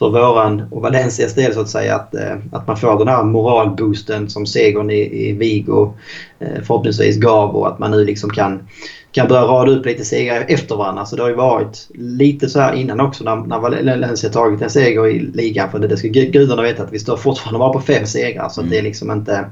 för 0.00 0.10
våran 0.10 0.62
och 0.70 0.82
Valencias 0.82 1.34
del 1.34 1.54
så 1.54 1.60
att 1.60 1.68
säga 1.68 1.94
att, 1.94 2.14
eh, 2.14 2.36
att 2.52 2.66
man 2.66 2.76
får 2.76 2.98
den 2.98 3.08
här 3.08 3.24
moralboosten 3.24 4.30
som 4.30 4.46
segern 4.46 4.90
i, 4.90 5.28
i 5.28 5.32
Vigo 5.32 5.94
eh, 6.38 6.62
förhoppningsvis 6.62 7.16
gav 7.16 7.56
och 7.56 7.68
att 7.68 7.78
man 7.78 7.90
nu 7.90 8.04
liksom 8.04 8.30
kan, 8.30 8.68
kan 9.12 9.28
börja 9.28 9.42
rada 9.42 9.72
upp 9.72 9.86
lite 9.86 10.04
segrar 10.04 10.44
efter 10.48 10.76
varandra. 10.76 11.06
Så 11.06 11.16
det 11.16 11.22
har 11.22 11.28
ju 11.28 11.34
varit 11.36 11.88
lite 11.94 12.48
så 12.48 12.60
här 12.60 12.72
innan 12.72 13.00
också 13.00 13.24
när, 13.24 13.36
när 13.36 13.58
Valencia 13.58 14.30
tagit 14.30 14.62
en 14.62 14.70
seger 14.70 15.06
i 15.06 15.18
ligan. 15.18 15.70
För 15.70 15.78
det, 15.78 15.88
det 15.88 15.96
ska 15.96 16.08
gudarna 16.08 16.62
veta 16.62 16.82
att 16.82 16.92
vi 16.92 16.98
står 16.98 17.16
fortfarande 17.16 17.58
bara 17.58 17.72
på 17.72 17.80
fem 17.80 18.06
segrar. 18.06 18.48
Så 18.48 18.60
mm. 18.60 18.70
det 18.70 18.78
är 18.78 18.82
liksom 18.82 19.10
inte... 19.10 19.44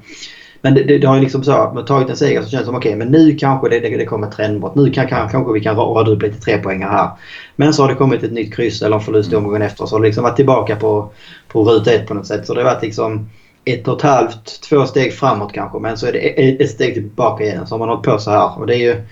Men 0.60 0.74
det, 0.74 0.82
det, 0.82 0.98
det 0.98 1.06
har 1.06 1.14
ju 1.16 1.22
liksom 1.22 1.44
så, 1.44 1.72
man 1.74 1.84
tagit 1.84 2.10
en 2.10 2.16
seger 2.16 2.42
så 2.42 2.48
känns 2.48 2.62
det 2.62 2.66
som 2.66 2.74
okej, 2.74 2.88
okay, 2.88 2.98
men 2.98 3.08
nu 3.08 3.34
kanske 3.34 3.68
det, 3.68 3.80
det, 3.80 3.96
det 3.96 4.06
kommer 4.06 4.26
ett 4.26 4.36
trendbrott. 4.36 4.74
Nu 4.74 4.90
kan, 4.90 5.06
kan, 5.06 5.28
kanske 5.28 5.52
vi 5.52 5.60
kan 5.60 5.76
rada 5.76 6.10
upp 6.10 6.22
lite 6.22 6.40
trepoängare 6.40 6.90
här. 6.90 7.10
Men 7.56 7.74
så 7.74 7.82
har 7.82 7.88
det 7.88 7.94
kommit 7.94 8.22
ett 8.22 8.32
nytt 8.32 8.54
kryss 8.54 8.82
eller 8.82 8.96
en 8.96 9.02
förlust 9.02 9.32
i 9.32 9.34
mm. 9.34 9.44
omgången 9.44 9.62
efter. 9.62 9.86
Så 9.86 9.94
har 9.94 10.00
det 10.00 10.06
liksom 10.06 10.24
varit 10.24 10.36
tillbaka 10.36 10.76
på, 10.76 11.10
på 11.48 11.64
ruta 11.64 11.92
ett 11.92 12.06
på 12.06 12.14
något 12.14 12.26
sätt. 12.26 12.46
Så 12.46 12.54
det 12.54 12.60
har 12.60 12.74
varit 12.74 12.82
liksom 12.82 13.28
ett 13.64 13.88
och 13.88 13.96
ett 13.96 14.02
halvt, 14.02 14.60
två 14.60 14.86
steg 14.86 15.14
framåt 15.14 15.52
kanske. 15.52 15.78
Men 15.78 15.98
så 15.98 16.06
är 16.06 16.12
det 16.12 16.18
ett 16.62 16.70
steg 16.70 16.94
tillbaka 16.94 17.44
igen. 17.44 17.66
Så 17.66 17.74
har 17.74 17.78
man 17.78 17.88
hållit 17.88 18.04
på 18.04 18.18
så 18.18 18.30
här. 18.30 18.58
Och 18.58 18.66
det 18.66 18.74
är 18.74 18.94
ju, 18.94 19.02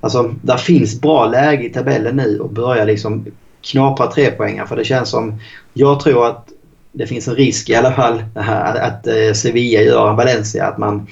alltså, 0.00 0.34
där 0.42 0.56
finns 0.56 1.00
bra 1.00 1.26
läge 1.26 1.66
i 1.66 1.72
tabellen 1.72 2.16
nu 2.16 2.40
och 2.40 2.50
börja 2.50 2.84
liksom 2.84 3.26
knapra 3.70 4.06
tre 4.06 4.30
poängar 4.30 4.66
För 4.66 4.76
det 4.76 4.84
känns 4.84 5.08
som, 5.08 5.40
jag 5.72 6.00
tror 6.00 6.26
att 6.26 6.48
det 6.96 7.06
finns 7.06 7.28
en 7.28 7.34
risk 7.34 7.70
i 7.70 7.74
alla 7.74 7.92
fall 7.92 8.24
att, 8.34 8.76
att 8.76 9.36
Sevilla 9.36 9.80
gör 9.80 10.10
en 10.10 10.16
Valencia. 10.16 10.66
Att 10.66 10.78
man 10.78 11.06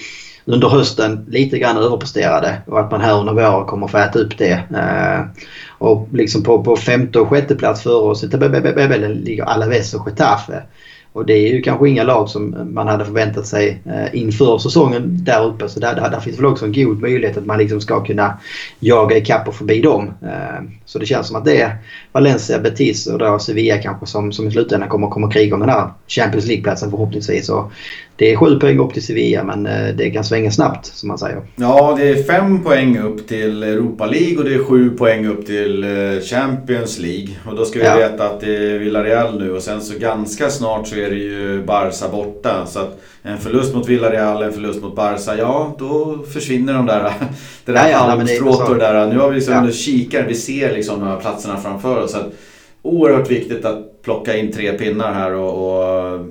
under 0.44 0.68
hösten 0.68 1.26
lite 1.28 1.58
grann 1.58 1.76
överpresterade 1.76 2.62
och 2.66 2.80
att 2.80 2.90
man 2.90 3.00
här 3.00 3.18
under 3.18 3.32
våren 3.32 3.66
kommer 3.66 3.86
få 3.86 3.98
äta 3.98 4.18
upp 4.18 4.38
det. 4.38 4.62
Och 5.78 6.08
liksom 6.12 6.42
på, 6.42 6.64
på 6.64 6.76
femte 6.76 7.20
och 7.20 7.28
sjätte 7.28 7.54
plats 7.54 7.82
före 7.82 8.10
oss 8.10 8.24
i 8.24 8.30
tabellen 8.30 9.12
ligger 9.12 9.44
Alaves 9.44 9.94
och 9.94 10.08
Getafe. 10.08 10.62
Och 11.14 11.26
det 11.26 11.32
är 11.32 11.52
ju 11.52 11.62
kanske 11.62 11.88
inga 11.88 12.02
lag 12.02 12.28
som 12.28 12.70
man 12.72 12.88
hade 12.88 13.04
förväntat 13.04 13.46
sig 13.46 13.82
eh, 13.86 14.20
inför 14.20 14.58
säsongen 14.58 15.24
där 15.24 15.44
uppe. 15.44 15.68
Så 15.68 15.80
där, 15.80 15.94
där, 15.94 16.10
där, 16.10 16.20
finns 16.20 16.38
väl 16.38 16.46
också 16.46 16.64
en 16.64 16.72
god 16.72 17.00
möjlighet 17.00 17.36
att 17.36 17.46
man 17.46 17.58
liksom 17.58 17.80
ska 17.80 18.04
kunna 18.04 18.38
jaga 18.78 19.16
ikapp 19.16 19.48
och 19.48 19.54
förbi 19.54 19.80
dem. 19.80 20.10
Eh, 20.22 20.62
så 20.84 20.98
det 20.98 21.06
känns 21.06 21.26
som 21.26 21.36
att 21.36 21.44
det 21.44 21.60
är 21.60 21.76
Valencia, 22.12 22.58
Betis 22.58 23.06
och 23.06 23.18
då 23.18 23.38
Sevilla 23.38 23.78
kanske 23.78 24.06
som, 24.06 24.32
som 24.32 24.48
i 24.48 24.50
slutändan 24.50 24.88
kommer, 24.88 25.08
kommer 25.08 25.30
kriga 25.30 25.54
om 25.54 25.60
den 25.60 25.68
här 25.68 25.90
Champions 26.08 26.46
League-platsen 26.46 26.90
förhoppningsvis. 26.90 27.48
Och 27.48 27.72
det 28.16 28.32
är 28.32 28.36
sju 28.36 28.58
poäng 28.58 28.78
upp 28.78 28.92
till 28.92 29.06
Sevilla 29.06 29.44
men 29.44 29.66
eh, 29.66 29.94
det 29.94 30.10
kan 30.10 30.24
svänga 30.24 30.50
snabbt 30.50 30.86
som 30.86 31.08
man 31.08 31.18
säger. 31.18 31.42
Ja, 31.56 31.94
det 31.98 32.08
är 32.08 32.22
fem 32.22 32.64
poäng 32.64 32.98
upp 32.98 33.28
till 33.28 33.62
Europa 33.62 34.06
League 34.06 34.38
och 34.38 34.44
det 34.44 34.54
är 34.54 34.64
sju 34.64 34.90
poäng 34.90 35.26
upp 35.26 35.46
till 35.46 35.84
eh, 35.84 36.20
Champions 36.20 36.98
League. 36.98 37.28
Och 37.46 37.56
då 37.56 37.64
ska 37.64 37.78
vi 37.78 37.84
ja. 37.84 37.96
veta 37.96 38.26
att 38.26 38.40
det 38.40 38.56
är 38.56 38.78
Villarreal 38.78 39.38
nu 39.38 39.52
och 39.52 39.62
sen 39.62 39.80
så 39.80 39.98
ganska 39.98 40.50
snart 40.50 40.88
så 40.88 40.96
är 40.96 41.10
det 41.10 41.16
ju 41.16 41.62
Barca 41.62 42.08
borta. 42.08 42.66
Så 42.66 42.78
att 42.78 43.00
en 43.22 43.38
förlust 43.38 43.74
mot 43.74 43.88
Villarreal, 43.88 44.42
en 44.42 44.52
förlust 44.52 44.82
mot 44.82 44.96
Barca, 44.96 45.36
ja 45.38 45.76
då 45.78 46.18
försvinner 46.32 46.74
de 46.74 46.86
där, 46.86 47.12
det 47.64 47.72
där 47.72 47.88
ja, 47.88 47.98
halmstrået 47.98 48.68
och 48.68 48.74
det 48.74 48.80
där. 48.80 49.06
Nu 49.06 49.18
har 49.18 49.28
vi 49.28 49.34
liksom 49.34 49.54
ja. 49.54 49.70
kikare, 49.70 50.26
vi 50.28 50.34
ser 50.34 50.74
liksom 50.74 51.00
de 51.00 51.08
här 51.08 51.20
platserna 51.20 51.56
framför 51.56 52.02
oss. 52.02 52.12
Så 52.12 52.18
att, 52.18 52.32
oerhört 52.82 53.30
viktigt 53.30 53.64
att 53.64 54.02
plocka 54.02 54.36
in 54.36 54.52
tre 54.52 54.72
pinnar 54.72 55.12
här 55.12 55.34
och, 55.34 55.78
och 56.14 56.26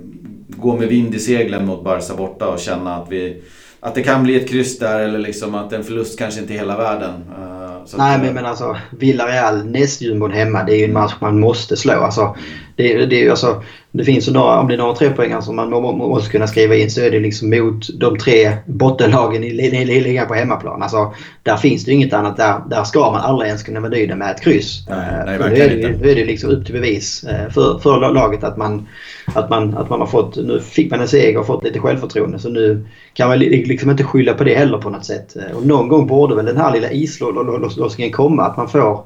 gå 0.47 0.77
med 0.77 0.87
vind 0.87 1.15
i 1.15 1.19
seglen 1.19 1.65
mot 1.65 1.83
Barca 1.83 2.15
borta 2.15 2.47
och 2.47 2.59
känna 2.59 2.95
att, 2.95 3.11
vi, 3.11 3.41
att 3.79 3.95
det 3.95 4.03
kan 4.03 4.23
bli 4.23 4.35
ett 4.35 4.49
kryss 4.49 4.79
där 4.79 4.99
eller 4.99 5.19
liksom 5.19 5.55
att 5.55 5.73
en 5.73 5.83
förlust 5.83 6.19
kanske 6.19 6.41
inte 6.41 6.53
är 6.53 6.57
hela 6.57 6.77
världen. 6.77 7.13
Uh, 7.39 7.97
Nej 7.97 8.19
men, 8.19 8.33
men 8.33 8.45
alltså 8.45 8.77
Villarreal 8.91 9.65
nästjumbon 9.65 10.31
hemma 10.31 10.63
det 10.63 10.75
är 10.75 10.77
ju 10.77 10.85
en 10.85 10.93
match 10.93 11.13
man 11.21 11.39
måste 11.39 11.77
slå. 11.77 11.93
Alltså, 11.93 12.35
det, 12.75 13.05
det, 13.05 13.29
alltså, 13.29 13.63
det 13.91 14.03
finns 14.03 14.27
ju 14.27 14.31
några, 14.31 14.59
om 14.59 14.67
det 14.67 14.73
är 14.73 14.77
några 14.77 14.95
trepoängare 14.95 15.41
som 15.41 15.55
man 15.55 15.69
måste 15.97 16.31
kunna 16.31 16.47
skriva 16.47 16.75
in 16.75 16.91
så 16.91 17.01
är 17.01 17.11
det 17.11 17.19
liksom 17.19 17.49
mot 17.49 17.99
de 17.99 18.17
tre 18.17 18.57
bottenlagen 18.65 19.43
i, 19.43 19.85
ligan 19.85 20.27
på 20.27 20.33
hemmaplan. 20.33 20.81
Alltså, 20.81 21.13
där 21.43 21.57
finns 21.57 21.85
det 21.85 21.91
ju 21.91 21.97
inget 21.97 22.13
annat. 22.13 22.37
Där, 22.37 22.61
där 22.69 22.83
ska 22.83 23.11
man 23.11 23.21
aldrig 23.21 23.47
ens 23.47 23.63
kunna 23.63 23.79
vara 23.79 23.91
nöjd 23.91 24.17
med 24.17 24.31
ett 24.31 24.41
kryss. 24.41 24.85
Nej, 24.89 25.23
nej, 25.25 25.37
nu, 25.39 25.55
är 25.55 25.69
det, 25.69 25.97
nu 26.01 26.11
är 26.11 26.15
det 26.15 26.25
liksom 26.25 26.49
upp 26.49 26.65
till 26.65 26.73
bevis 26.73 27.23
eh, 27.23 27.49
för, 27.49 27.79
för 27.79 28.13
laget 28.13 28.43
att 28.43 28.57
man, 28.57 28.87
att, 29.33 29.49
man, 29.49 29.77
att 29.77 29.89
man 29.89 29.99
har 29.99 30.07
fått... 30.07 30.35
Nu 30.35 30.59
fick 30.59 30.91
man 30.91 31.01
en 31.01 31.07
seger 31.07 31.39
och 31.39 31.47
fått 31.47 31.63
lite 31.63 31.79
självförtroende 31.79 32.39
så 32.39 32.49
nu 32.49 32.85
kan 33.13 33.29
man 33.29 33.39
liksom 33.39 33.89
inte 33.89 34.03
skylla 34.03 34.33
på 34.33 34.43
det 34.43 34.55
heller 34.55 34.77
på 34.77 34.89
något 34.89 35.05
sätt. 35.05 35.35
Eh, 35.35 35.57
och 35.57 35.65
någon 35.65 35.87
gång 35.87 36.07
borde 36.07 36.35
väl 36.35 36.45
den 36.45 36.57
här 36.57 36.73
lilla 36.73 36.91
islossningen 36.91 38.11
komma. 38.11 38.43
Att 38.43 38.57
man 38.57 38.69
får... 38.69 39.05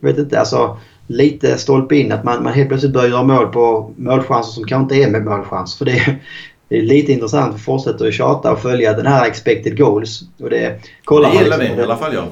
Jag 0.00 0.08
vet 0.08 0.18
inte, 0.18 0.40
alltså 0.40 0.76
lite 1.06 1.58
stolpe 1.58 1.96
in. 1.96 2.12
Att 2.12 2.24
man, 2.24 2.42
man 2.42 2.52
helt 2.52 2.68
plötsligt 2.68 2.92
börjar 2.92 3.08
göra 3.08 3.22
mål 3.22 3.46
på 3.46 3.94
målchanser 3.96 4.52
som 4.52 4.64
kanske 4.64 4.82
inte 4.82 5.08
är 5.08 5.10
med 5.10 5.24
målchans. 5.24 5.78
För 5.78 5.84
det 5.84 5.92
är, 5.92 6.22
det 6.68 6.78
är 6.78 6.82
lite 6.82 7.12
intressant. 7.12 7.54
Vi 7.54 7.58
fortsätter 7.58 8.08
att 8.08 8.14
tjata 8.14 8.52
och 8.52 8.62
följa 8.62 8.92
den 8.92 9.06
här 9.06 9.26
expected 9.26 9.78
goals. 9.78 10.20
Och 10.40 10.50
det, 10.50 10.80
kollar 11.04 11.30
det 11.30 11.36
gillar 11.36 11.58
liksom 11.58 11.76
vi 11.76 11.82
i 11.82 11.84
alla 11.84 11.96
fall 11.96 12.14
jag. 12.14 12.24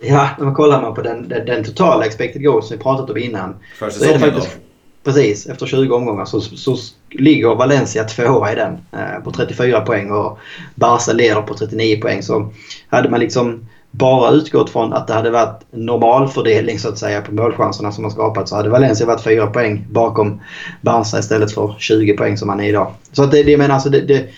Ja, 0.00 0.28
men 0.38 0.54
kollar 0.54 0.82
man 0.82 0.94
på 0.94 1.02
den, 1.02 1.28
den, 1.28 1.46
den, 1.46 1.64
totala 1.64 2.06
expected 2.06 2.44
goals 2.44 2.68
som 2.68 2.76
vi 2.76 2.82
pratat 2.82 3.10
om 3.10 3.16
innan. 3.16 3.56
För 3.78 3.90
säsongen 3.90 4.20
faktiskt, 4.20 4.52
då? 4.54 4.60
Precis, 5.04 5.46
efter 5.46 5.66
20 5.66 5.94
omgångar 5.94 6.24
så, 6.24 6.40
så 6.40 6.76
ligger 7.10 7.54
Valencia 7.54 8.04
tvåa 8.04 8.52
i 8.52 8.54
den 8.54 8.78
eh, 8.92 9.22
på 9.24 9.30
34 9.30 9.80
poäng 9.80 10.10
och 10.10 10.38
Barca 10.74 11.12
leder 11.12 11.42
på 11.42 11.54
39 11.54 12.00
poäng. 12.00 12.22
Så 12.22 12.52
hade 12.88 13.10
man 13.10 13.20
liksom 13.20 13.66
bara 13.96 14.30
utgått 14.30 14.70
från 14.70 14.92
att 14.92 15.06
det 15.06 15.14
hade 15.14 15.30
varit 15.30 15.60
normalfördelning 15.70 16.78
så 16.78 16.88
att 16.88 16.98
säga 16.98 17.20
på 17.20 17.34
målchanserna 17.34 17.92
som 17.92 18.04
har 18.04 18.10
skapat 18.10 18.48
så 18.48 18.56
hade 18.56 18.68
Valencia 18.68 19.06
varit 19.06 19.22
4 19.22 19.46
poäng 19.46 19.86
bakom 19.90 20.40
Barca 20.80 21.18
istället 21.18 21.52
för 21.52 21.74
20 21.78 22.16
poäng 22.16 22.36
som 22.36 22.48
man 22.48 22.60
är 22.60 22.68
idag. 22.68 22.92
Så 23.12 23.22
att 23.22 23.30
det, 23.30 23.42
det, 23.42 23.56
menar 23.56 23.74
alltså 23.74 23.90
det, 23.90 24.00
det, 24.00 24.28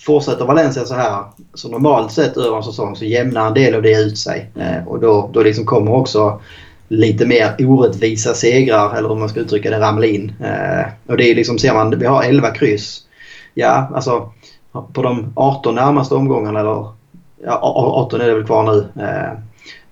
fortsätter 0.00 0.44
Valencia 0.44 0.84
så 0.84 0.94
här 0.94 1.24
så 1.54 1.68
normalt 1.68 2.12
sett 2.12 2.36
över 2.36 2.56
en 2.56 2.62
säsong 2.62 2.96
så 2.96 3.04
jämnar 3.04 3.46
en 3.46 3.54
del 3.54 3.74
av 3.74 3.82
det 3.82 4.02
ut 4.02 4.18
sig. 4.18 4.50
Eh, 4.54 4.88
och 4.88 5.00
då, 5.00 5.30
då 5.32 5.42
liksom 5.42 5.64
kommer 5.64 5.92
också 5.92 6.40
lite 6.88 7.26
mer 7.26 7.54
orättvisa 7.58 8.34
segrar 8.34 8.96
eller 8.98 9.10
om 9.10 9.18
man 9.18 9.28
ska 9.28 9.40
uttrycka 9.40 9.70
det 9.70 9.80
ramla 9.80 10.06
in. 10.06 10.32
Eh, 10.40 10.86
och 11.06 11.16
det 11.16 11.30
är 11.30 11.34
liksom, 11.34 11.58
ser 11.58 11.74
man, 11.74 11.98
vi 11.98 12.06
har 12.06 12.22
11 12.22 12.50
kryss. 12.50 13.02
Ja, 13.54 13.90
alltså 13.94 14.32
på 14.92 15.02
de 15.02 15.32
18 15.36 15.74
närmaste 15.74 16.14
omgångarna 16.14 16.60
eller 16.60 16.95
18 17.50 18.20
är 18.20 18.26
det 18.26 18.34
väl 18.34 18.44
kvar 18.44 18.62
nu. 18.62 19.02
Eh, 19.02 19.38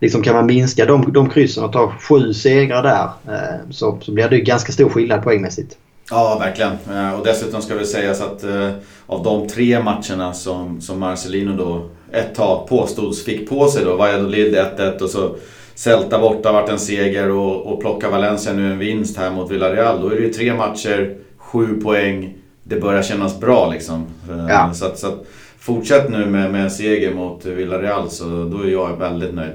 liksom 0.01 0.23
kan 0.23 0.35
man 0.35 0.47
minska 0.47 0.87
de, 0.87 1.13
de 1.13 1.31
kryssen 1.31 1.65
och 1.65 1.73
ta 1.73 1.93
sju 2.01 2.33
segrar 2.33 2.83
där 2.83 3.35
eh, 3.35 3.71
så, 3.71 3.99
så 4.03 4.13
blir 4.13 4.29
det 4.29 4.41
ganska 4.41 4.73
stor 4.73 4.89
skillnad 4.89 5.23
poängmässigt. 5.23 5.77
Ja, 6.11 6.39
verkligen. 6.41 6.73
Eh, 6.91 7.19
och 7.19 7.27
dessutom 7.27 7.63
ska 7.63 7.75
det 7.75 7.87
sägas 7.87 8.21
att 8.21 8.45
eh, 8.45 8.71
av 9.07 9.23
de 9.23 9.49
tre 9.49 9.83
matcherna 9.83 10.35
som, 10.35 10.81
som 10.81 11.01
Marcelino 11.01 11.57
då 11.57 11.89
ett 12.13 12.35
tag 12.35 12.69
påstods 12.69 13.25
fick 13.25 13.49
på 13.49 13.69
sig 13.69 13.85
då. 13.85 13.97
Valladolid 13.97 14.55
1-1 14.55 14.99
och 14.99 15.11
så 15.11 15.37
Celta 15.75 16.19
borta 16.19 16.53
vart 16.53 16.69
en 16.69 16.79
seger 16.79 17.31
och, 17.31 17.67
och 17.67 17.81
plocka 17.81 18.11
Valencia 18.11 18.53
nu 18.53 18.73
en 18.73 18.79
vinst 18.79 19.17
här 19.17 19.31
mot 19.31 19.51
Villarreal. 19.51 20.01
Då 20.01 20.09
är 20.09 20.17
det 20.17 20.23
ju 20.23 20.33
tre 20.33 20.55
matcher, 20.55 21.17
sju 21.37 21.81
poäng. 21.81 22.35
Det 22.63 22.81
börjar 22.81 23.03
kännas 23.03 23.41
bra 23.41 23.71
liksom. 23.71 24.07
Eh, 24.31 24.47
ja. 24.49 24.75
Så, 24.75 24.87
att, 24.87 24.99
så 24.99 25.07
att, 25.09 25.27
fortsätt 25.65 26.11
nu 26.11 26.27
med, 26.27 26.53
med 26.53 26.63
en 26.63 26.71
seger 26.71 27.15
mot 27.15 27.47
Villarreal 27.47 28.11
så 28.11 28.25
då 28.25 28.63
är 28.63 28.71
jag 28.71 28.97
väldigt 28.97 29.35
nöjd. 29.35 29.53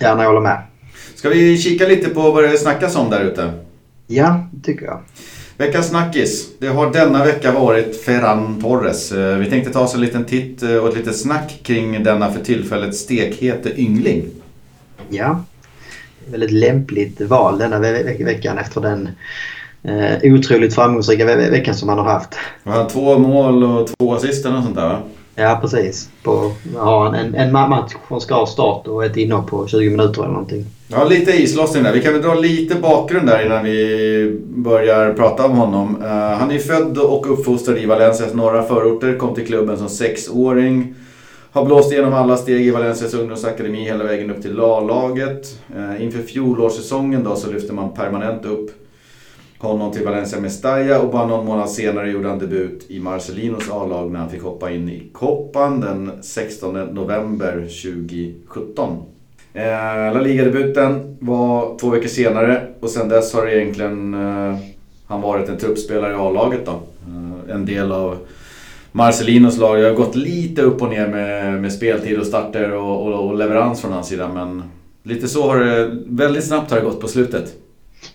Gärna, 0.00 0.22
jag 0.22 0.28
håller 0.28 0.40
med. 0.40 0.62
Ska 1.14 1.28
vi 1.28 1.58
kika 1.58 1.88
lite 1.88 2.08
på 2.08 2.30
vad 2.30 2.44
det 2.44 2.58
snackas 2.58 2.96
om 2.96 3.10
där 3.10 3.24
ute? 3.24 3.52
Ja, 4.06 4.48
det 4.52 4.64
tycker 4.64 4.86
jag. 4.86 5.00
Veckans 5.56 5.88
snackis. 5.88 6.48
Det 6.58 6.66
har 6.66 6.92
denna 6.92 7.24
vecka 7.24 7.52
varit 7.52 8.02
Ferran 8.02 8.60
Torres. 8.60 9.12
Eh, 9.12 9.36
vi 9.36 9.50
tänkte 9.50 9.72
ta 9.72 9.80
oss 9.80 9.94
en 9.94 10.00
liten 10.00 10.24
titt 10.24 10.62
eh, 10.62 10.76
och 10.76 10.88
ett 10.88 10.96
litet 10.96 11.16
snack 11.16 11.60
kring 11.62 12.02
denna 12.02 12.32
för 12.32 12.40
tillfället 12.40 12.96
stekhete 12.96 13.80
yngling. 13.80 14.24
Ja, 15.08 15.44
väldigt 16.30 16.50
lämpligt 16.50 17.20
val 17.20 17.58
denna 17.58 17.78
ve 17.78 18.24
veckan 18.24 18.58
efter 18.58 18.80
den 18.80 19.08
eh, 19.82 20.32
otroligt 20.34 20.74
framgångsrika 20.74 21.24
ve 21.24 21.50
veckan 21.50 21.74
som 21.74 21.88
han 21.88 21.98
har 21.98 22.04
haft. 22.04 22.34
Han 22.64 22.72
har 22.72 22.88
två 22.88 23.18
mål 23.18 23.64
och 23.64 23.88
två 23.98 24.14
assist 24.14 24.46
och 24.46 24.62
sånt 24.62 24.76
där 24.76 24.88
va? 24.88 25.02
Ja, 25.40 25.58
precis. 25.60 26.08
På, 26.22 26.52
ja, 26.74 27.16
en, 27.16 27.34
en 27.34 27.52
match 27.52 27.92
från 28.08 28.20
ska 28.20 28.46
start 28.46 28.86
och 28.86 29.04
ett 29.04 29.16
inhopp 29.16 29.46
på 29.46 29.66
20 29.66 29.90
minuter 29.90 30.22
eller 30.22 30.32
någonting. 30.32 30.66
Ja, 30.88 31.04
lite 31.04 31.30
islossning 31.30 31.82
där. 31.82 31.92
Vi 31.92 32.00
kan 32.00 32.12
väl 32.12 32.22
dra 32.22 32.34
lite 32.34 32.74
bakgrund 32.74 33.26
där 33.26 33.46
innan 33.46 33.64
vi 33.64 34.40
börjar 34.44 35.12
prata 35.12 35.44
om 35.44 35.56
honom. 35.56 36.02
Uh, 36.02 36.08
han 36.08 36.50
är 36.50 36.58
född 36.58 36.98
och 36.98 37.32
uppfostrad 37.32 37.78
i 37.78 37.86
Valencias 37.86 38.34
norra 38.34 38.62
förorter. 38.62 39.18
Kom 39.18 39.34
till 39.34 39.46
klubben 39.46 39.78
som 39.78 39.88
sexåring. 39.88 40.94
Har 41.52 41.64
blåst 41.64 41.92
igenom 41.92 42.14
alla 42.14 42.36
steg 42.36 42.66
i 42.66 42.70
Valencias 42.70 43.14
ungdomsakademi 43.14 43.84
hela 43.84 44.04
vägen 44.04 44.30
upp 44.30 44.42
till 44.42 44.60
A-laget. 44.60 45.58
Uh, 45.76 46.04
inför 46.04 46.22
fjolårssäsongen 46.22 47.24
då 47.24 47.36
så 47.36 47.50
lyfte 47.50 47.72
man 47.72 47.94
permanent 47.94 48.44
upp 48.44 48.70
honom 49.60 49.92
till 49.92 50.04
Valencia 50.04 50.40
Mestalla 50.40 51.00
och 51.00 51.10
bara 51.12 51.26
någon 51.26 51.46
månad 51.46 51.70
senare 51.70 52.10
gjorde 52.10 52.28
han 52.28 52.38
debut 52.38 52.86
i 52.88 53.00
Marcelinos 53.00 53.70
A-lag 53.70 54.10
när 54.10 54.20
han 54.20 54.30
fick 54.30 54.42
hoppa 54.42 54.70
in 54.70 54.88
i 54.88 55.02
Koppan 55.12 55.80
den 55.80 56.10
16 56.22 56.74
november 56.94 57.52
2017. 57.52 59.02
Eh, 59.52 59.62
La 60.14 60.20
Liga-debuten 60.20 61.16
var 61.20 61.78
två 61.78 61.90
veckor 61.90 62.08
senare 62.08 62.66
och 62.80 62.90
sen 62.90 63.08
dess 63.08 63.34
har 63.34 63.48
egentligen 63.48 64.14
eh, 64.14 64.56
han 65.06 65.20
varit 65.20 65.48
en 65.48 65.58
truppspelare 65.58 66.12
i 66.12 66.16
A-laget 66.16 66.66
då. 66.66 66.72
Eh, 66.72 67.54
en 67.54 67.66
del 67.66 67.92
av 67.92 68.18
Marcelinos 68.92 69.58
lag. 69.58 69.78
Jag 69.78 69.88
har 69.88 69.96
gått 69.96 70.16
lite 70.16 70.62
upp 70.62 70.82
och 70.82 70.90
ner 70.90 71.08
med, 71.08 71.62
med 71.62 71.72
speltid 71.72 72.18
och 72.18 72.26
starter 72.26 72.72
och, 72.72 73.06
och, 73.06 73.28
och 73.28 73.36
leverans 73.36 73.80
från 73.80 73.92
hans 73.92 74.08
sida 74.08 74.30
men 74.34 74.62
lite 75.02 75.28
så 75.28 75.48
har 75.48 75.58
det, 75.58 75.98
väldigt 76.06 76.44
snabbt 76.44 76.70
har 76.70 76.78
det 76.78 76.84
gått 76.84 77.00
på 77.00 77.08
slutet. 77.08 77.56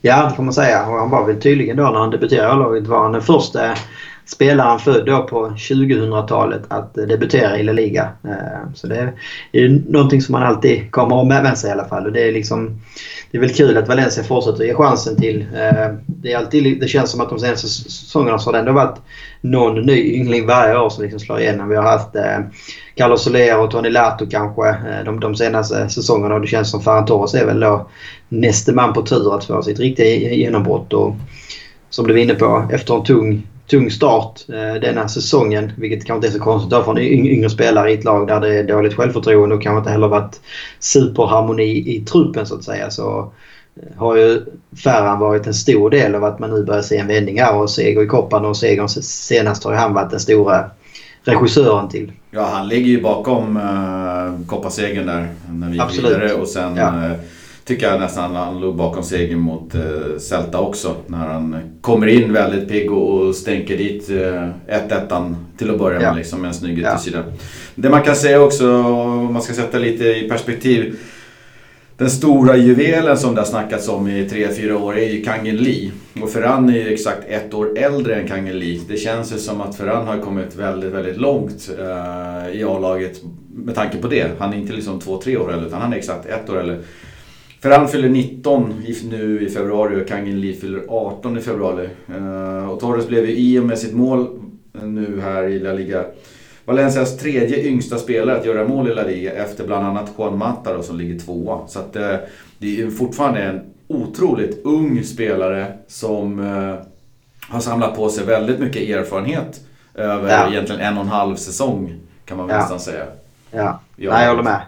Ja, 0.01 0.25
det 0.29 0.35
får 0.35 0.43
man 0.43 0.53
säga. 0.53 0.87
Och 0.87 0.99
han 0.99 1.09
var 1.09 1.25
väl 1.25 1.41
tydligen 1.41 1.77
då 1.77 1.83
när 1.83 1.99
han 1.99 2.09
debuterade 2.09 2.53
i 2.53 2.59
laget 2.59 2.87
var 2.87 3.03
han 3.03 3.11
den 3.11 3.21
första 3.21 3.71
eh, 3.71 3.77
spelaren 4.25 4.79
född 4.79 5.05
då 5.05 5.23
på 5.23 5.47
2000-talet 5.47 6.61
att 6.67 6.93
debutera 6.93 7.57
i 7.59 7.63
La 7.63 7.71
Liga. 7.71 8.09
Eh, 8.23 8.71
så 8.73 8.87
det 8.87 9.13
är 9.51 9.91
någonting 9.91 10.21
som 10.21 10.31
man 10.33 10.43
alltid 10.43 10.91
kommer 10.91 11.15
att 11.15 11.21
ha 11.21 11.43
med 11.43 11.57
sig 11.57 11.69
i 11.69 11.73
alla 11.73 11.87
fall. 11.87 12.05
Och 12.05 12.11
det 12.11 12.27
är 12.27 12.31
liksom 12.31 12.81
det 13.31 13.37
är 13.37 13.41
väl 13.41 13.53
kul 13.53 13.77
att 13.77 13.87
Valencia 13.87 14.23
fortsätter 14.23 14.63
ge 14.63 14.73
chansen 14.73 15.15
till. 15.15 15.41
Eh, 15.41 15.93
det, 16.05 16.33
är 16.33 16.37
alltid, 16.37 16.79
det 16.79 16.87
känns 16.87 17.11
som 17.11 17.21
att 17.21 17.29
de 17.29 17.39
senaste 17.39 17.67
säsongerna 17.67 18.39
så 18.39 18.47
har 18.47 18.53
det 18.53 18.59
ändå 18.59 18.71
varit 18.71 18.97
någon 19.41 19.81
ny 19.81 20.13
yngling 20.13 20.47
varje 20.47 20.77
år 20.77 20.89
som 20.89 21.03
liksom 21.03 21.19
slår 21.19 21.39
igenom. 21.39 21.69
Vi 21.69 21.75
har 21.75 21.83
haft 21.83 22.15
eh, 22.15 22.39
Carlos 22.95 23.23
Soler 23.23 23.59
och 23.59 23.71
Tony 23.71 23.89
Lato 23.89 24.25
kanske 24.29 24.75
de, 25.05 25.19
de 25.19 25.35
senaste 25.35 25.89
säsongerna 25.89 26.35
och 26.35 26.41
det 26.41 26.47
känns 26.47 26.71
som 26.71 26.81
Ferran 26.81 27.05
Torres 27.05 27.33
är 27.33 27.45
väl 27.45 27.59
då 27.59 27.87
näste 28.29 28.73
man 28.73 28.93
på 28.93 29.01
tur 29.01 29.35
att 29.35 29.45
få 29.45 29.61
sitt 29.61 29.79
riktiga 29.79 30.33
genombrott. 30.33 30.93
Och 30.93 31.15
som 31.89 32.07
du 32.07 32.13
var 32.13 32.19
inne 32.19 32.33
på, 32.33 32.69
efter 32.71 32.95
en 32.95 33.03
tung 33.03 33.47
tung 33.67 33.91
start 33.91 34.41
eh, 34.49 34.81
denna 34.81 35.07
säsongen. 35.07 35.71
Vilket 35.77 36.05
kanske 36.05 36.15
inte 36.15 36.37
är 36.37 36.39
så 36.39 36.43
konstigt 36.43 36.71
då 36.71 36.91
en 36.91 36.97
yngre 36.97 37.49
spelare 37.49 37.91
i 37.91 37.93
ett 37.93 38.03
lag 38.03 38.27
där 38.27 38.39
det 38.39 38.55
är 38.55 38.63
dåligt 38.63 38.93
självförtroende 38.93 39.55
och 39.55 39.63
kanske 39.63 39.77
inte 39.77 39.89
heller 39.89 40.07
varit 40.07 40.41
superharmoni 40.79 41.95
i 41.95 42.05
truppen 42.11 42.45
så 42.45 42.55
att 42.55 42.63
säga. 42.63 42.89
Så 42.89 43.31
eh, 43.75 43.97
har 43.97 44.15
ju 44.15 44.41
Ferran 44.83 45.19
varit 45.19 45.47
en 45.47 45.53
stor 45.53 45.89
del 45.89 46.15
av 46.15 46.23
att 46.23 46.39
man 46.39 46.49
nu 46.49 46.63
börjar 46.63 46.81
se 46.81 46.97
en 46.97 47.07
vändning 47.07 47.41
här 47.41 47.55
och 47.55 47.69
seger 47.69 48.03
i 48.03 48.07
Koppan 48.07 48.45
och 48.45 48.57
segern 48.57 48.87
senast 48.89 49.63
har 49.63 49.71
ju 49.71 49.77
han 49.77 49.93
varit 49.93 50.11
den 50.11 50.19
stora 50.19 50.69
regissören 51.23 51.89
till. 51.89 52.11
Ja, 52.31 52.49
han 52.53 52.67
ligger 52.67 52.87
ju 52.87 53.01
bakom 53.01 53.57
uh, 53.57 54.47
Koppasegern 54.47 55.05
där 55.05 55.27
när 55.49 55.69
vi 55.69 55.77
gick 55.77 56.05
vidare 56.05 56.33
och 56.33 56.47
sen 56.47 56.75
ja. 56.75 56.87
uh, 56.87 57.11
tycker 57.65 57.89
jag 57.89 57.99
nästan 57.99 58.35
han 58.35 58.59
låg 58.59 58.75
bakom 58.75 59.03
segern 59.03 59.39
mot 59.39 59.75
eh, 59.75 60.17
Celta 60.19 60.59
också. 60.59 60.95
När 61.07 61.17
han 61.17 61.57
kommer 61.81 62.07
in 62.07 62.33
väldigt 62.33 62.69
pigg 62.69 62.91
och 62.91 63.35
stänker 63.35 63.77
dit 63.77 64.09
1-1 64.09 65.35
till 65.57 65.71
att 65.71 65.79
börja 65.79 65.99
med 65.99 66.07
ja. 66.07 66.13
liksom, 66.13 66.41
med 66.41 66.47
en 66.47 66.53
snygg 66.53 66.79
ja. 66.79 66.93
yttersida. 66.93 67.23
Det 67.75 67.89
man 67.89 68.01
kan 68.01 68.15
säga 68.15 68.41
också, 68.41 68.83
om 68.83 69.33
man 69.33 69.41
ska 69.41 69.53
sätta 69.53 69.77
lite 69.77 70.03
i 70.03 70.29
perspektiv. 70.29 70.99
Den 71.97 72.09
stora 72.09 72.57
juvelen 72.57 73.17
som 73.17 73.35
det 73.35 73.41
har 73.41 73.47
snackats 73.47 73.89
om 73.89 74.07
i 74.07 74.27
3-4 74.27 74.71
år 74.71 74.97
är 74.97 75.09
ju 75.09 75.23
Kangin 75.23 75.57
Lee. 75.57 75.91
Och 76.21 76.29
Ferran 76.29 76.69
är 76.69 76.73
ju 76.73 76.93
exakt 76.93 77.23
ett 77.27 77.53
år 77.53 77.77
äldre 77.77 78.15
än 78.15 78.27
Kangin 78.27 78.59
Lee. 78.59 78.81
Det 78.87 78.97
känns 78.97 79.33
ju 79.33 79.37
som 79.37 79.61
att 79.61 79.75
Ferran 79.75 80.07
har 80.07 80.19
kommit 80.19 80.55
väldigt, 80.55 80.91
väldigt 80.93 81.17
långt 81.17 81.69
uh, 81.79 82.55
i 82.55 82.63
A-laget 82.63 83.21
med 83.53 83.75
tanke 83.75 83.97
på 83.97 84.07
det. 84.07 84.31
Han 84.39 84.53
är 84.53 84.57
inte 84.57 84.73
liksom 84.73 84.99
2-3 84.99 85.37
år 85.37 85.53
äldre 85.53 85.67
utan 85.67 85.81
han 85.81 85.93
är 85.93 85.97
exakt 85.97 86.25
ett 86.25 86.49
år 86.49 86.59
äldre. 86.59 86.77
Ferran 87.65 87.87
fyller 87.87 88.09
19 88.09 88.83
nu 89.09 89.41
i 89.41 89.49
februari 89.49 90.03
och 90.03 90.07
Kangin 90.07 90.41
Lee 90.41 90.53
fyller 90.53 90.83
18 90.87 91.37
i 91.37 91.41
februari. 91.41 91.89
Uh, 92.09 92.69
och 92.69 92.79
Torres 92.79 93.07
blev 93.07 93.25
ju 93.25 93.35
i 93.35 93.59
och 93.59 93.63
med 93.63 93.79
sitt 93.79 93.93
mål 93.93 94.39
nu 94.71 95.21
här 95.21 95.43
i 95.43 95.59
La 95.59 95.73
Liga 95.73 96.05
Valencias 96.65 97.17
tredje 97.17 97.63
yngsta 97.63 97.97
spelare 97.97 98.37
att 98.37 98.45
göra 98.45 98.67
mål 98.67 98.87
i 98.87 98.93
La 98.93 99.03
Liga 99.03 99.33
efter 99.33 99.67
bland 99.67 99.85
annat 99.85 100.11
Juan 100.17 100.37
Mata 100.37 100.73
då, 100.73 100.83
som 100.83 100.97
ligger 100.97 101.19
tvåa. 101.19 101.67
Så 101.67 101.79
att, 101.79 101.95
eh, 101.95 102.15
det 102.57 102.67
är 102.67 102.75
ju 102.75 102.91
fortfarande 102.91 103.43
en 103.43 103.61
otroligt 103.87 104.65
ung 104.65 105.03
spelare 105.03 105.73
som 105.87 106.39
eh, 106.39 106.75
har 107.49 107.59
samlat 107.59 107.95
på 107.95 108.09
sig 108.09 108.25
väldigt 108.25 108.59
mycket 108.59 108.89
erfarenhet 108.89 109.61
över 109.93 110.29
ja. 110.29 110.49
egentligen 110.51 110.81
en 110.81 110.97
och 110.97 111.03
en 111.03 111.09
halv 111.09 111.35
säsong 111.35 111.99
kan 112.25 112.37
man 112.37 112.49
ja. 112.49 112.57
nästan 112.57 112.79
säga. 112.79 113.05
Ja, 113.51 113.79
Nej, 113.95 114.07
jag 114.23 114.29
håller 114.29 114.43
med. 114.43 114.61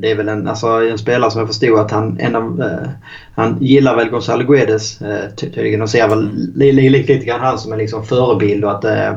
Det 0.00 0.10
är 0.10 0.14
väl 0.14 0.28
en, 0.28 0.48
alltså, 0.48 0.66
en 0.66 0.98
spelare 0.98 1.30
som 1.30 1.38
jag 1.38 1.48
förstod 1.48 1.78
att 1.78 1.90
han, 1.90 2.20
en 2.20 2.36
av, 2.36 2.62
eh, 2.62 2.88
han 3.34 3.58
gillar 3.60 3.96
väl 3.96 4.08
Gonzalo 4.08 4.44
Guedes 4.44 5.00
eh, 5.02 5.30
tydligen 5.36 5.82
och 5.82 5.90
ser 5.90 6.08
väl 6.08 6.30
lite, 6.54 6.72
li, 6.72 6.90
lite 6.90 7.14
grann 7.14 7.40
han 7.40 7.58
som 7.58 7.72
en 7.72 7.78
liksom 7.78 8.04
förebild 8.04 8.64
och 8.64 8.70
att 8.70 8.84
eh, 8.84 9.12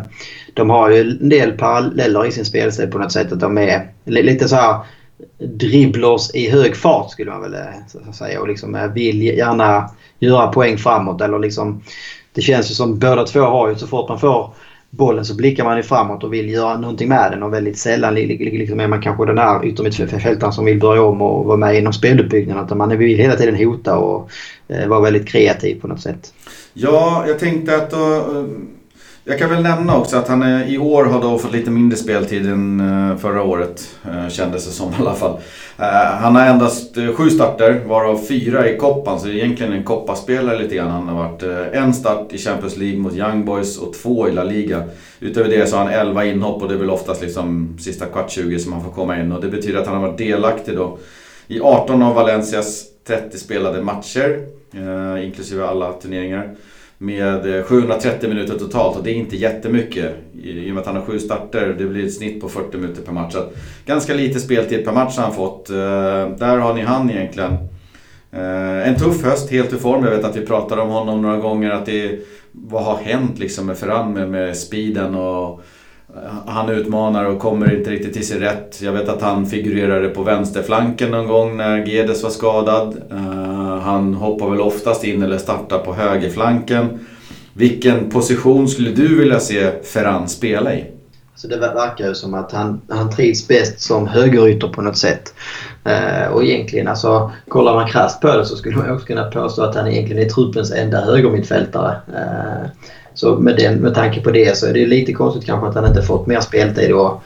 de 0.53 0.69
har 0.69 0.89
ju 0.89 0.99
en 0.99 1.29
del 1.29 1.51
paralleller 1.51 2.25
i 2.25 2.31
sin 2.31 2.45
spelstil 2.45 2.91
på 2.91 2.97
något 2.97 3.11
sätt. 3.11 3.31
Att 3.31 3.39
de 3.39 3.57
är 3.57 3.87
lite 4.05 4.47
så 4.47 4.55
här 4.55 4.79
dribblers 5.39 6.35
i 6.35 6.49
hög 6.49 6.75
fart 6.75 7.11
skulle 7.11 7.31
man 7.31 7.41
väl 7.41 7.53
eh, 7.53 8.11
säga 8.11 8.41
och 8.41 8.47
liksom 8.47 8.75
eh, 8.75 8.87
vill 8.87 9.21
gärna 9.21 9.89
göra 10.19 10.47
poäng 10.47 10.77
framåt 10.77 11.21
eller 11.21 11.39
liksom 11.39 11.83
det 12.33 12.41
känns 12.41 12.71
ju 12.71 12.75
som 12.75 12.99
båda 12.99 13.23
två 13.23 13.39
har 13.39 13.69
ju 13.69 13.75
så 13.75 13.87
fort 13.87 14.09
man 14.09 14.19
får 14.19 14.53
bollen 14.97 15.25
så 15.25 15.35
blickar 15.35 15.63
man 15.63 15.77
ju 15.77 15.83
framåt 15.83 16.23
och 16.23 16.33
vill 16.33 16.49
göra 16.49 16.77
någonting 16.77 17.09
med 17.09 17.31
den 17.31 17.43
och 17.43 17.53
väldigt 17.53 17.77
sällan 17.77 18.15
liksom 18.15 18.79
är 18.79 18.87
man 18.87 19.01
kanske 19.01 19.25
den 19.25 19.37
här 19.37 19.65
yttermittfältaren 19.65 20.53
som 20.53 20.65
vill 20.65 20.79
börja 20.79 21.01
om 21.01 21.21
och 21.21 21.45
vara 21.45 21.57
med 21.57 21.77
inom 21.77 21.93
speluppbyggnaden. 21.93 22.65
Utan 22.65 22.77
man 22.77 22.97
vill 22.97 23.17
hela 23.17 23.35
tiden 23.35 23.55
hota 23.55 23.97
och 23.97 24.29
eh, 24.67 24.87
vara 24.87 24.99
väldigt 24.99 25.27
kreativ 25.27 25.81
på 25.81 25.87
något 25.87 26.01
sätt. 26.01 26.33
Ja, 26.73 27.23
jag 27.27 27.39
tänkte 27.39 27.75
att 27.75 27.91
då, 27.91 28.25
jag 29.25 29.39
kan 29.39 29.49
väl 29.49 29.63
nämna 29.63 29.97
också 29.97 30.17
att 30.17 30.27
han 30.27 30.43
i 30.63 30.77
år 30.77 31.05
har 31.05 31.21
då 31.21 31.37
fått 31.37 31.51
lite 31.51 31.71
mindre 31.71 31.97
speltid 31.97 32.49
än 32.49 32.79
eh, 32.79 33.17
förra 33.17 33.43
året. 33.43 33.95
Eh, 34.05 34.29
kändes 34.29 34.65
det 34.65 34.71
som 34.71 34.91
i 34.91 34.95
alla 34.99 35.13
fall. 35.13 35.37
Eh, 35.79 35.85
han 36.21 36.35
har 36.35 36.45
endast 36.45 36.95
sju 37.15 37.29
starter, 37.29 37.83
varav 37.85 38.17
fyra 38.27 38.69
i 38.69 38.77
koppan. 38.77 39.19
Så 39.19 39.27
egentligen 39.27 39.73
en 39.73 39.83
koppaspelare 39.83 40.57
lite 40.57 40.75
grann. 40.75 40.91
Han 40.91 41.07
har 41.07 41.27
varit 41.27 41.43
en 41.73 41.93
start 41.93 42.33
i 42.33 42.37
Champions 42.37 42.77
League 42.77 42.99
mot 42.99 43.13
Young 43.13 43.45
Boys 43.45 43.77
och 43.77 43.93
två 43.93 44.27
i 44.27 44.31
La 44.31 44.43
Liga. 44.43 44.83
Utöver 45.19 45.49
det 45.49 45.69
så 45.69 45.77
har 45.77 45.83
han 45.85 45.93
11 45.93 46.25
inhopp 46.25 46.61
och 46.61 46.67
det 46.67 46.73
är 46.73 46.79
väl 46.79 46.89
oftast 46.89 47.21
liksom 47.21 47.77
sista 47.79 48.05
kvart 48.05 48.31
20 48.31 48.59
som 48.59 48.73
han 48.73 48.83
får 48.83 48.91
komma 48.91 49.19
in. 49.19 49.31
Och 49.31 49.41
det 49.41 49.47
betyder 49.47 49.79
att 49.79 49.87
han 49.87 49.95
har 49.95 50.07
varit 50.07 50.17
delaktig 50.17 50.75
då 50.75 50.97
i 51.47 51.59
18 51.61 52.01
av 52.01 52.15
Valencias 52.15 52.83
30 53.07 53.37
spelade 53.37 53.81
matcher. 53.81 54.45
Inklusive 55.23 55.65
alla 55.65 55.93
turneringar 55.93 56.55
med 57.03 57.57
eh, 57.57 57.63
730 57.63 58.29
minuter 58.29 58.59
totalt 58.59 58.97
och 58.97 59.03
det 59.03 59.11
är 59.11 59.15
inte 59.15 59.35
jättemycket. 59.35 60.15
I 60.43 60.69
och 60.71 60.73
med 60.73 60.81
att 60.81 60.87
han 60.87 60.95
har 60.95 61.03
sju 61.03 61.19
starter, 61.19 61.75
det 61.77 61.85
blir 61.85 62.05
ett 62.05 62.13
snitt 62.13 62.41
på 62.41 62.49
40 62.49 62.77
minuter 62.77 63.01
per 63.01 63.11
match. 63.11 63.33
Så 63.33 63.43
ganska 63.85 64.13
lite 64.13 64.39
speltid 64.39 64.85
per 64.85 64.91
match 64.91 65.17
har 65.17 65.23
han 65.23 65.33
fått. 65.33 65.69
Eh, 65.69 65.75
där 66.37 66.57
har 66.57 66.73
ni 66.73 66.81
han 66.81 67.09
egentligen. 67.09 67.53
Eh, 68.31 68.87
en 68.87 68.95
tuff 68.95 69.23
höst, 69.23 69.51
helt 69.51 69.73
ur 69.73 69.77
form. 69.77 70.03
Jag 70.03 70.11
vet 70.11 70.25
att 70.25 70.37
vi 70.37 70.45
pratade 70.45 70.81
om 70.81 70.89
honom 70.89 71.21
några 71.21 71.37
gånger. 71.37 71.71
Att 71.71 71.85
det, 71.85 72.19
vad 72.51 72.83
har 72.83 72.97
hänt 72.97 73.39
liksom 73.39 73.65
med 73.65 73.77
Ferran 73.77 74.13
med, 74.13 74.29
med 74.29 74.57
speeden 74.57 75.15
och 75.15 75.61
han 76.45 76.69
utmanar 76.69 77.25
och 77.25 77.39
kommer 77.39 77.75
inte 77.77 77.91
riktigt 77.91 78.13
till 78.13 78.27
sin 78.27 78.39
rätt. 78.39 78.81
Jag 78.81 78.91
vet 78.91 79.09
att 79.09 79.21
han 79.21 79.45
figurerade 79.45 80.09
på 80.09 80.23
vänsterflanken 80.23 81.11
någon 81.11 81.27
gång 81.27 81.57
när 81.57 81.85
Gedes 81.85 82.23
var 82.23 82.29
skadad. 82.29 83.01
Han 83.83 84.13
hoppar 84.13 84.49
väl 84.49 84.61
oftast 84.61 85.03
in 85.03 85.23
eller 85.23 85.37
startar 85.37 85.79
på 85.79 85.93
högerflanken. 85.93 86.99
Vilken 87.53 88.09
position 88.09 88.67
skulle 88.67 88.91
du 88.91 89.17
vilja 89.17 89.39
se 89.39 89.71
Ferran 89.83 90.29
spela 90.29 90.73
i? 90.73 90.85
Så 91.35 91.47
det 91.47 91.57
verkar 91.57 92.07
ju 92.07 92.15
som 92.15 92.33
att 92.33 92.51
han, 92.51 92.81
han 92.89 93.09
trivs 93.09 93.47
bäst 93.47 93.81
som 93.81 94.07
högerytter 94.07 94.67
på 94.67 94.81
något 94.81 94.97
sätt. 94.97 95.33
Eh, 95.83 96.27
och 96.31 96.43
egentligen, 96.43 96.87
alltså, 96.87 97.31
kollar 97.47 97.73
man 97.73 97.89
krasst 97.89 98.21
på 98.21 98.27
det 98.37 98.45
så 98.45 98.55
skulle 98.55 98.77
man 98.77 98.91
också 98.91 99.05
kunna 99.05 99.23
påstå 99.23 99.63
att 99.63 99.75
han 99.75 99.87
egentligen 99.87 100.23
är 100.23 100.29
truppens 100.29 100.71
enda 100.71 101.01
högermittfältare. 101.01 101.95
Eh, 102.15 102.69
så 103.13 103.35
med, 103.35 103.55
den, 103.57 103.75
med 103.75 103.95
tanke 103.95 104.21
på 104.21 104.31
det 104.31 104.57
så 104.57 104.67
är 104.67 104.73
det 104.73 104.85
lite 104.85 105.13
konstigt 105.13 105.45
kanske 105.45 105.67
att 105.67 105.75
han 105.75 105.85
inte 105.85 106.01
fått 106.01 106.27
mer 106.27 106.39
speltid. 106.39 106.93
Och 106.93 107.23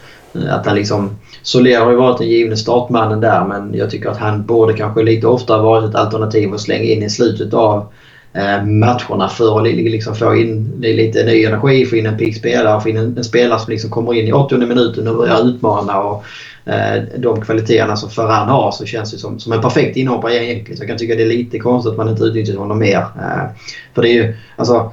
att 0.49 0.65
han 0.65 0.75
liksom, 0.75 1.09
Soler 1.41 1.79
har 1.79 1.91
ju 1.91 1.97
varit 1.97 2.17
den 2.17 2.27
givne 2.27 2.57
startmannen 2.57 3.19
där 3.19 3.45
men 3.45 3.73
jag 3.73 3.89
tycker 3.89 4.09
att 4.09 4.17
han 4.17 4.45
borde 4.45 4.73
kanske 4.73 5.03
lite 5.03 5.27
oftare 5.27 5.61
varit 5.61 5.89
ett 5.89 5.95
alternativ 5.95 6.53
att 6.53 6.61
slänga 6.61 6.83
in 6.83 7.03
i 7.03 7.09
slutet 7.09 7.53
av 7.53 7.87
eh, 8.33 8.65
matcherna 8.65 9.29
för 9.29 9.59
att 9.59 9.73
liksom 9.73 10.15
få 10.15 10.35
in 10.35 10.73
lite 10.81 11.23
ny 11.23 11.45
energi, 11.45 11.85
få 11.85 11.95
in 11.95 12.05
en 12.05 12.17
pigg 12.17 12.35
spelare, 12.35 12.81
få 12.81 12.89
in 12.89 12.97
en, 12.97 13.17
en, 13.17 13.23
spelare 13.23 13.59
som 13.59 13.71
liksom 13.71 13.89
kommer 13.89 14.13
in 14.13 14.27
i 14.27 14.31
80 14.33 14.57
minuten 14.57 15.07
och 15.07 15.17
börjar 15.17 15.47
utmana. 15.47 15.99
Och, 15.99 16.23
eh, 16.65 17.03
de 17.17 17.41
kvaliteterna 17.41 17.95
som 17.95 18.09
Ferran 18.09 18.49
har 18.49 18.71
så 18.71 18.85
känns 18.85 19.11
det 19.11 19.17
som, 19.17 19.39
som 19.39 19.53
en 19.53 19.61
perfekt 19.61 19.97
inhoppare 19.97 20.45
egentligen. 20.45 20.77
Så 20.77 20.83
jag 20.83 20.89
kan 20.89 20.97
tycka 20.97 21.15
det 21.15 21.23
är 21.23 21.27
lite 21.27 21.59
konstigt 21.59 21.91
att 21.91 21.97
man 21.97 22.09
inte 22.09 22.23
utnyttjar 22.23 22.55
honom 22.55 22.79
mer. 22.79 22.97
Eh, 22.97 23.61
för 23.95 24.01
det 24.01 24.09
är 24.09 24.13
ju, 24.13 24.35
alltså 24.55 24.91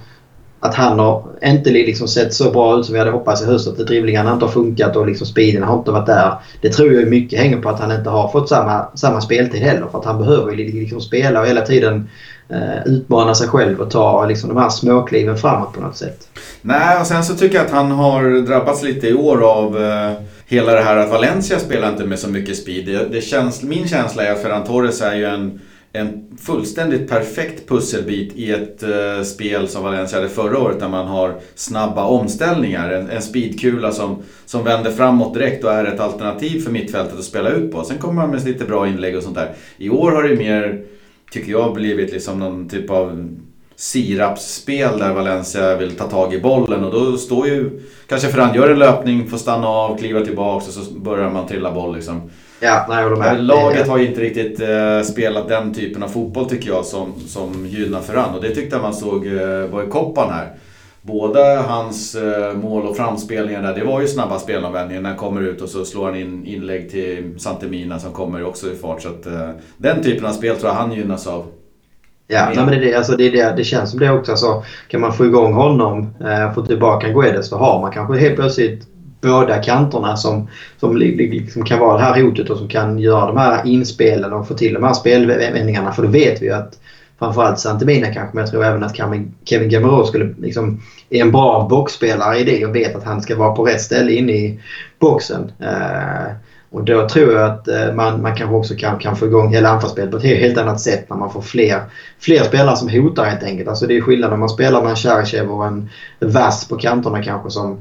att 0.65 0.75
han 0.75 0.99
har 0.99 1.25
inte 1.43 1.71
liksom 1.71 2.09
sett 2.09 2.35
så 2.35 2.51
bra 2.51 2.79
ut 2.79 2.87
som 2.87 2.93
vi 2.93 2.99
hade 2.99 3.11
hoppats 3.11 3.43
i 3.43 3.45
höst. 3.45 3.69
Att 3.69 3.87
drivlingarna 3.87 4.33
inte 4.33 4.45
har 4.45 4.53
funkat 4.53 4.97
och 4.97 5.07
liksom 5.07 5.27
speeden 5.27 5.62
har 5.62 5.79
inte 5.79 5.91
varit 5.91 6.07
där. 6.07 6.35
Det 6.61 6.69
tror 6.69 6.93
jag 6.93 7.09
mycket 7.09 7.39
hänger 7.39 7.61
på 7.61 7.69
att 7.69 7.81
han 7.81 7.93
inte 7.93 8.11
har 8.11 8.29
fått 8.29 8.49
samma, 8.49 8.87
samma 8.95 9.21
speltid 9.21 9.62
heller. 9.62 9.87
För 9.91 9.99
att 9.99 10.05
han 10.05 10.19
behöver 10.19 10.53
ju 10.53 10.81
liksom 10.81 11.01
spela 11.01 11.41
och 11.41 11.47
hela 11.47 11.61
tiden 11.61 12.09
eh, 12.49 12.87
utmana 12.87 13.35
sig 13.35 13.49
själv 13.49 13.81
och 13.81 13.91
ta 13.91 14.27
liksom, 14.27 14.49
de 14.49 14.59
här 14.59 14.69
småkliven 14.69 15.37
framåt 15.37 15.73
på 15.73 15.81
något 15.81 15.97
sätt. 15.97 16.29
Nej, 16.62 17.01
och 17.01 17.07
sen 17.07 17.25
så 17.25 17.35
tycker 17.35 17.57
jag 17.57 17.67
att 17.67 17.73
han 17.73 17.91
har 17.91 18.47
drabbats 18.47 18.83
lite 18.83 19.09
i 19.09 19.15
år 19.15 19.43
av 19.43 19.83
eh, 19.83 20.12
hela 20.47 20.73
det 20.73 20.83
här 20.83 20.97
att 20.97 21.11
Valencia 21.11 21.59
spelar 21.59 21.89
inte 21.89 22.05
med 22.05 22.19
så 22.19 22.29
mycket 22.29 22.57
speed. 22.57 22.87
Det, 22.87 23.09
det 23.12 23.21
känns, 23.21 23.62
min 23.62 23.89
känsla 23.89 24.23
är 24.23 24.33
att 24.33 24.43
Ferran 24.43 24.65
Torres 24.65 25.03
är 25.03 25.15
ju 25.15 25.25
en 25.25 25.61
en 25.97 26.36
fullständigt 26.38 27.09
perfekt 27.09 27.68
pusselbit 27.68 28.36
i 28.36 28.51
ett 28.51 28.82
eh, 28.82 29.22
spel 29.24 29.68
som 29.68 29.82
Valencia 29.82 30.18
hade 30.18 30.30
förra 30.30 30.59
året 30.59 30.80
där 30.80 30.88
man 30.88 31.07
har 31.07 31.34
snabba 31.55 32.05
omställningar. 32.05 32.92
En, 32.92 33.11
en 33.11 33.22
speedkula 33.22 33.92
som, 33.92 34.22
som 34.47 34.64
vänder 34.64 34.90
framåt 34.90 35.34
direkt 35.34 35.64
och 35.64 35.72
är 35.72 35.84
ett 35.84 36.01
alternativ 36.01 36.61
för 36.61 36.70
mittfältet 36.70 37.18
att 37.18 37.24
spela 37.24 37.51
ut 37.51 37.72
på. 37.72 37.84
Sen 37.84 37.99
kommer 37.99 38.14
man 38.14 38.30
med 38.30 38.45
lite 38.45 38.64
bra 38.64 38.88
inlägg 38.88 39.16
och 39.16 39.22
sånt 39.22 39.34
där. 39.34 39.55
I 39.76 39.90
år 39.90 40.11
har 40.11 40.22
det 40.22 40.36
mer, 40.36 40.84
tycker 41.30 41.53
jag, 41.53 41.74
blivit 41.74 42.12
liksom 42.12 42.38
någon 42.38 42.68
typ 42.68 42.90
av 42.90 43.28
sirapsspel 43.76 44.99
där 44.99 45.12
Valencia 45.12 45.76
vill 45.76 45.97
ta 45.97 46.05
tag 46.05 46.34
i 46.34 46.40
bollen 46.40 46.84
och 46.84 46.92
då 46.92 47.16
står 47.16 47.47
ju 47.47 47.80
kanske 48.09 48.28
Ferran 48.28 48.55
gör 48.55 48.70
en 48.70 48.78
löpning, 48.78 49.28
får 49.28 49.38
stanna 49.38 49.68
av, 49.68 49.99
kliva 49.99 50.20
tillbaka 50.20 50.66
och 50.66 50.72
så 50.72 50.95
börjar 50.95 51.30
man 51.30 51.47
trilla 51.47 51.72
boll 51.72 51.95
liksom. 51.95 52.30
Ja, 52.61 52.87
nej, 52.89 53.03
jag 53.03 53.19
med. 53.19 53.45
Laget 53.45 53.89
har 53.89 53.99
ju 53.99 54.07
inte 54.07 54.21
riktigt 54.21 54.61
eh, 54.61 55.01
spelat 55.03 55.49
den 55.49 55.75
typen 55.75 56.03
av 56.03 56.09
fotboll 56.09 56.49
tycker 56.49 56.69
jag 56.69 56.85
som, 56.85 57.13
som 57.27 57.67
gynnar 57.67 58.01
Ferran. 58.01 58.35
Och 58.35 58.43
det 58.43 58.55
tyckte 58.55 58.77
jag 58.77 58.83
man 58.83 58.95
såg 58.95 59.27
eh, 59.27 59.67
var 59.71 59.83
i 59.83 59.87
koppan 59.87 60.31
här. 60.33 60.53
Både 61.03 61.41
hans 61.69 62.15
eh, 62.15 62.55
mål 62.55 62.87
och 62.87 62.97
framspelningar 62.97 63.63
där, 63.63 63.75
det 63.75 63.85
var 63.85 64.01
ju 64.01 64.09
snabba 64.09 64.39
spelanvändningar 64.39 65.03
när 65.03 65.09
han 65.09 65.19
kommer 65.19 65.41
ut 65.41 65.61
och 65.61 65.69
så 65.69 65.85
slår 65.85 66.05
han 66.05 66.17
in 66.17 66.47
inlägg 66.47 66.91
till 66.91 67.35
Santemina 67.39 67.99
som 67.99 68.13
kommer 68.13 68.45
också 68.45 68.73
i 68.73 68.77
fart. 68.77 69.03
Så 69.03 69.09
att, 69.09 69.27
eh, 69.27 69.51
den 69.77 70.03
typen 70.03 70.27
av 70.27 70.33
spel 70.33 70.57
tror 70.57 70.73
jag 70.73 70.77
han 70.77 70.93
gynnas 70.93 71.27
av. 71.27 71.47
Ja, 72.27 72.47
nej, 72.47 72.57
men 72.57 72.67
det, 72.67 72.77
är 72.77 72.81
det, 72.81 72.95
alltså 72.95 73.17
det, 73.17 73.25
är 73.25 73.33
det, 73.33 73.57
det 73.57 73.65
känns 73.65 73.91
som 73.91 74.01
det 74.01 74.11
också. 74.11 74.33
Alltså, 74.33 74.65
kan 74.89 75.01
man 75.01 75.13
få 75.13 75.25
igång 75.27 75.53
honom, 75.53 76.15
eh, 76.21 76.55
få 76.55 76.67
tillbaka 76.67 77.09
Guedes, 77.09 77.49
så 77.49 77.57
har 77.57 77.81
man 77.81 77.93
kanske 77.93 78.19
helt 78.19 78.37
plötsligt 78.37 78.89
båda 79.25 79.62
kanterna 79.62 80.16
som, 80.16 80.49
som 80.81 80.97
liksom 80.97 81.64
kan 81.64 81.79
vara 81.79 81.99
det 81.99 82.05
här 82.05 82.22
hotet 82.22 82.51
och 82.51 82.59
som 82.59 82.68
kan 82.68 82.99
göra 82.99 83.27
de 83.27 83.37
här 83.37 83.66
inspelen 83.66 84.33
och 84.33 84.49
få 84.49 84.55
till 84.55 84.75
de 84.75 84.85
här 84.85 84.95
spelvändningarna. 84.95 85.93
För 85.93 86.03
då 86.03 86.09
vet 86.09 86.43
vi 86.43 86.47
ju 86.47 86.53
att 86.53 86.79
framförallt 87.18 87.59
Santemina 87.59 88.07
kanske, 88.07 88.37
men 88.37 88.43
jag 88.45 88.51
tror 88.51 88.64
även 88.64 88.85
att 88.85 88.97
Kevin 89.45 89.68
Gamero 89.68 90.05
skulle 90.05 90.35
liksom, 90.39 90.81
är 91.11 91.20
en 91.20 91.33
bra 91.33 91.66
boxspelare 91.70 92.39
i 92.39 92.45
det 92.45 92.66
och 92.66 92.77
vet 92.77 92.97
att 92.97 93.05
han 93.05 93.22
ska 93.22 93.37
vara 93.37 93.55
på 93.55 93.64
rätt 93.64 93.81
ställe 93.81 94.12
inne 94.12 94.33
i 94.33 94.61
boxen. 94.99 95.53
Eh, 95.61 96.35
Och 96.75 96.85
då 96.85 97.09
tror 97.09 97.33
jag 97.33 97.51
att 97.51 97.68
eh, 97.68 97.95
man, 97.95 98.22
man 98.22 98.37
kanske 98.37 98.57
också 98.57 98.75
kan, 98.75 98.99
kan 98.99 99.16
få 99.16 99.27
igång 99.27 99.55
hela 99.55 99.68
anfallsspelet 99.68 100.11
på 100.11 100.16
ett 100.16 100.22
helt 100.22 100.59
annat 100.59 100.81
sätt 100.81 101.11
när 101.11 101.16
man 101.16 101.33
får 101.33 101.43
fler, 101.43 101.81
fler 102.18 102.45
spelare 102.45 102.77
som 102.77 102.89
hotar 102.89 103.25
helt 103.25 103.43
enkelt. 103.43 103.68
Alltså 103.68 103.87
det 103.87 103.97
är 103.97 104.01
skillnad 104.01 104.33
om 104.33 104.41
man 104.41 104.49
spelar 104.49 104.83
med 104.83 104.91
en 104.91 104.97
Cherchev 104.97 105.51
och 105.51 105.66
en 105.66 105.91
Vass 106.20 106.68
på 106.68 106.77
kanterna 106.77 107.22
kanske 107.22 107.51
som 107.51 107.79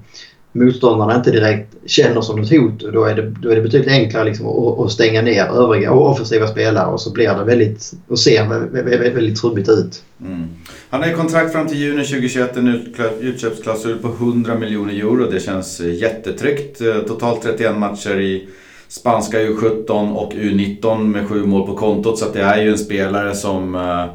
motståndarna 0.53 1.15
inte 1.15 1.31
direkt 1.31 1.75
känner 1.85 2.21
som 2.21 2.41
ett 2.41 2.49
hot. 2.49 2.79
Då 2.93 3.05
är 3.05 3.15
det, 3.15 3.29
då 3.41 3.49
är 3.49 3.55
det 3.55 3.61
betydligt 3.61 3.91
enklare 3.91 4.25
liksom 4.25 4.47
att, 4.47 4.79
att 4.79 4.91
stänga 4.91 5.21
ner 5.21 5.45
övriga 5.45 5.91
offensiva 5.91 6.47
spelare 6.47 6.91
och 6.91 7.01
så 7.01 7.11
blir 7.11 7.27
det 7.27 7.43
väldigt, 7.43 7.93
och 8.07 8.19
ser 8.19 8.47
väldigt, 8.47 9.15
väldigt 9.15 9.41
trubbigt 9.41 9.69
ut. 9.69 10.03
Mm. 10.21 10.47
Han 10.89 11.01
har 11.01 11.07
ju 11.07 11.15
kontrakt 11.15 11.51
fram 11.51 11.67
till 11.67 11.77
juni 11.77 12.03
2021, 12.05 12.57
en 12.57 12.93
utköpsklausul 13.19 13.97
på 13.97 14.07
100 14.07 14.55
miljoner 14.55 14.93
euro. 14.93 15.29
Det 15.31 15.39
känns 15.39 15.79
eh, 15.79 15.93
jättetryggt. 15.93 16.81
Eh, 16.81 16.97
totalt 16.97 17.41
31 17.41 17.77
matcher 17.77 18.19
i 18.19 18.47
spanska 18.87 19.39
U17 19.39 20.13
och 20.13 20.33
U19 20.33 21.03
med 21.03 21.27
sju 21.27 21.45
mål 21.45 21.67
på 21.67 21.75
kontot. 21.75 22.19
Så 22.19 22.25
det 22.33 22.41
är 22.41 22.61
ju 22.61 22.69
en 22.69 22.77
spelare 22.77 23.35
som 23.35 23.75
eh, 23.75 24.05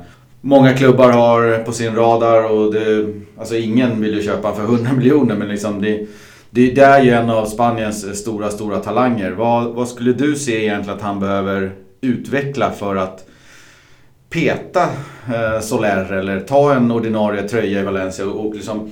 många 0.40 0.72
klubbar 0.72 1.10
har 1.10 1.64
på 1.64 1.72
sin 1.72 1.94
radar. 1.94 2.50
Och 2.50 2.72
det, 2.72 3.06
alltså 3.38 3.56
ingen 3.56 4.00
vill 4.00 4.14
ju 4.14 4.22
köpa 4.22 4.54
för 4.54 4.62
100 4.62 4.92
miljoner 4.92 5.36
men 5.36 5.48
liksom 5.48 5.82
det, 5.82 6.06
det, 6.50 6.78
är 6.78 7.02
ju 7.02 7.10
en 7.10 7.30
av 7.30 7.46
Spaniens 7.46 8.20
stora, 8.20 8.50
stora 8.50 8.78
talanger. 8.78 9.30
Vad, 9.30 9.74
vad 9.74 9.88
skulle 9.88 10.12
du 10.12 10.34
se 10.34 10.64
egentligen 10.64 10.96
att 10.96 11.04
han 11.04 11.20
behöver 11.20 11.72
utveckla 12.00 12.70
för 12.70 12.96
att 12.96 13.24
peta 14.30 14.82
eh, 15.26 15.60
Soler 15.60 16.12
eller 16.12 16.40
ta 16.40 16.74
en 16.74 16.90
ordinarie 16.90 17.48
tröja 17.48 17.80
i 17.80 17.84
Valencia 17.84 18.26
och, 18.26 18.46
och 18.46 18.54
liksom 18.54 18.90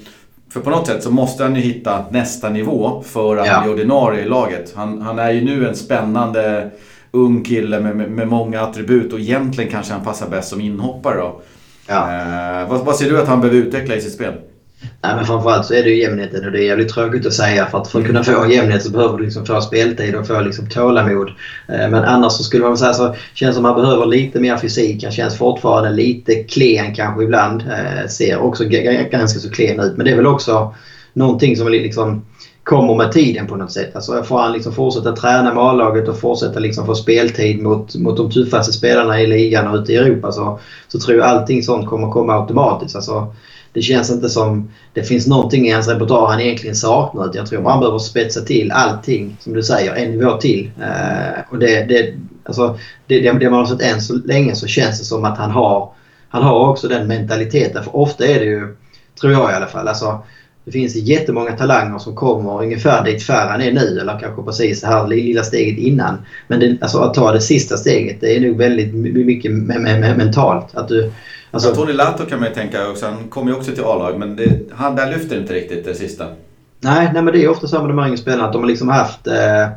för 0.50 0.60
på 0.60 0.70
något 0.70 0.86
sätt 0.86 1.02
så 1.02 1.10
måste 1.10 1.42
han 1.42 1.54
ju 1.54 1.60
hitta 1.60 2.04
nästa 2.10 2.48
nivå 2.48 3.02
för 3.06 3.36
att 3.36 3.46
ja. 3.46 3.62
bli 3.62 3.72
ordinarie 3.72 4.22
i 4.22 4.28
laget. 4.28 4.72
Han, 4.76 5.02
han 5.02 5.18
är 5.18 5.30
ju 5.30 5.44
nu 5.44 5.68
en 5.68 5.74
spännande 5.74 6.70
ung 7.10 7.44
kille 7.44 7.80
med, 7.80 7.96
med, 7.96 8.10
med, 8.10 8.28
många 8.28 8.60
attribut 8.60 9.12
och 9.12 9.20
egentligen 9.20 9.70
kanske 9.70 9.92
han 9.92 10.04
passar 10.04 10.28
bäst 10.28 10.48
som 10.48 10.60
inhoppare 10.60 11.16
då. 11.16 11.40
Ja. 11.86 12.14
Eh, 12.62 12.68
vad, 12.68 12.84
vad 12.84 12.96
ser 12.96 13.10
du 13.10 13.20
att 13.20 13.28
han 13.28 13.40
behöver 13.40 13.58
utveckla 13.58 13.94
i 13.94 14.00
sitt 14.00 14.12
spel? 14.12 14.34
Nej, 14.80 15.16
men 15.16 15.26
framförallt 15.26 15.66
så 15.66 15.74
är 15.74 15.82
det 15.82 15.90
ju 15.90 16.02
jämnheten 16.02 16.44
och 16.44 16.52
det 16.52 16.58
är 16.58 16.66
jävligt 16.66 16.88
tråkigt 16.88 17.26
att 17.26 17.32
säga 17.32 17.66
för 17.66 17.78
att 17.78 17.88
för 17.88 18.00
att 18.00 18.06
kunna 18.06 18.24
få 18.24 18.46
jämnhet 18.50 18.82
så 18.82 18.90
behöver 18.90 19.18
du 19.18 19.24
liksom 19.24 19.46
få 19.46 19.60
speltid 19.60 20.14
och 20.14 20.26
få 20.26 20.40
liksom 20.40 20.68
tålamod. 20.68 21.28
Eh, 21.68 21.90
men 21.90 21.94
annars 21.94 22.32
så 22.32 22.42
skulle 22.42 22.64
man 22.64 22.78
säga 22.78 22.92
så 22.92 23.14
känns 23.34 23.56
som 23.56 23.64
att 23.64 23.76
man 23.76 23.82
behöver 23.82 24.06
lite 24.06 24.40
mer 24.40 24.56
fysik. 24.56 25.02
Han 25.02 25.12
känns 25.12 25.38
fortfarande 25.38 25.90
lite 25.90 26.34
klen 26.34 26.94
kanske 26.94 27.24
ibland. 27.24 27.62
Eh, 27.62 28.08
ser 28.08 28.38
också 28.38 28.64
ganska 28.64 29.40
så 29.40 29.50
klen 29.50 29.80
ut. 29.80 29.96
Men 29.96 30.06
det 30.06 30.12
är 30.12 30.16
väl 30.16 30.26
också 30.26 30.74
någonting 31.12 31.56
som 31.56 31.68
liksom 31.68 32.24
kommer 32.66 32.94
med 32.94 33.12
tiden 33.12 33.46
på 33.46 33.56
något 33.56 33.72
sätt. 33.72 33.96
Alltså 33.96 34.22
får 34.22 34.38
han 34.38 34.52
liksom 34.52 34.72
fortsätta 34.72 35.16
träna 35.16 35.54
med 35.54 35.64
A-laget 35.64 36.08
och 36.08 36.20
fortsätta 36.20 36.58
liksom 36.58 36.86
få 36.86 36.94
speltid 36.94 37.62
mot, 37.62 37.94
mot 37.94 38.16
de 38.16 38.30
tuffaste 38.30 38.72
spelarna 38.72 39.20
i 39.20 39.26
ligan 39.26 39.68
och 39.68 39.76
ute 39.76 39.92
i 39.92 39.96
Europa 39.96 40.32
så, 40.32 40.58
så 40.88 40.98
tror 40.98 41.18
jag 41.18 41.26
allting 41.26 41.62
sånt 41.62 41.88
kommer 41.88 42.10
komma 42.10 42.40
automatiskt. 42.40 42.96
Alltså, 42.96 43.34
det 43.76 43.82
känns 43.82 44.10
inte 44.10 44.28
som 44.28 44.70
det 44.92 45.02
finns 45.02 45.26
någonting 45.26 45.68
i 45.68 45.72
hans 45.72 45.88
repertoar 45.88 46.26
han 46.26 46.40
egentligen 46.40 46.76
saknar. 46.76 47.30
Jag 47.34 47.46
tror 47.46 47.62
man 47.62 47.80
behöver 47.80 47.98
spetsa 47.98 48.40
till 48.40 48.70
allting, 48.70 49.36
som 49.40 49.52
du 49.52 49.62
säger, 49.62 49.94
en 49.94 50.10
nivå 50.10 50.36
till. 50.36 50.70
Eh, 50.80 51.40
och 51.50 51.58
det, 51.58 51.84
det, 51.84 52.14
alltså, 52.44 52.78
det, 53.06 53.20
det, 53.20 53.38
det 53.38 53.50
man 53.50 53.58
har 53.58 53.66
sett 53.66 53.82
än 53.82 54.00
så 54.00 54.14
länge 54.14 54.54
så 54.54 54.66
känns 54.66 54.98
det 54.98 55.04
som 55.04 55.24
att 55.24 55.38
han 55.38 55.50
har, 55.50 55.92
han 56.28 56.42
har 56.42 56.68
också 56.68 56.88
den 56.88 57.06
mentaliteten. 57.06 57.84
För 57.84 57.96
ofta 57.96 58.26
är 58.26 58.38
det 58.38 58.44
ju, 58.44 58.76
tror 59.20 59.32
jag 59.32 59.50
i 59.50 59.54
alla 59.54 59.66
fall, 59.66 59.88
alltså, 59.88 60.22
det 60.64 60.72
finns 60.72 60.96
jättemånga 60.96 61.56
talanger 61.56 61.98
som 61.98 62.14
kommer 62.14 62.62
ungefär 62.62 63.04
dit 63.04 63.22
Ferran 63.22 63.60
är 63.60 63.72
nu 63.72 64.00
eller 64.00 64.18
kanske 64.20 64.42
precis 64.42 64.80
det 64.80 64.86
här 64.86 65.06
lilla 65.06 65.42
steget 65.42 65.78
innan. 65.78 66.18
Men 66.48 66.60
det, 66.60 66.76
alltså, 66.80 66.98
att 66.98 67.14
ta 67.14 67.32
det 67.32 67.40
sista 67.40 67.76
steget 67.76 68.20
det 68.20 68.36
är 68.36 68.40
nog 68.40 68.56
väldigt 68.56 68.94
mycket 68.94 69.52
mentalt. 69.52 70.66
Att 70.74 70.88
du, 70.88 71.12
Alltså, 71.56 71.74
Tony 71.74 71.92
Lato 71.92 72.24
kan 72.24 72.40
man 72.40 72.48
ju 72.48 72.54
tänka, 72.54 72.88
och 72.88 72.96
sen 72.96 73.28
kommer 73.28 73.50
ju 73.50 73.56
också 73.56 73.72
till 73.72 73.84
A-lag, 73.84 74.18
men 74.18 74.36
det, 74.36 74.60
han 74.72 74.96
där 74.96 75.10
lyfter 75.10 75.38
inte 75.38 75.54
riktigt 75.54 75.84
det 75.84 75.94
sista. 75.94 76.24
Nej, 76.80 77.10
nej 77.12 77.22
men 77.22 77.34
det 77.34 77.44
är 77.44 77.48
ofta 77.48 77.66
så 77.66 77.82
med 77.82 77.96
de 77.96 78.06
yngre 78.06 78.16
spelarna 78.16 78.44
att 78.44 78.52
de 78.52 78.62
har 78.62 78.68
liksom 78.68 78.88
haft 78.88 79.26
eh, 79.26 79.68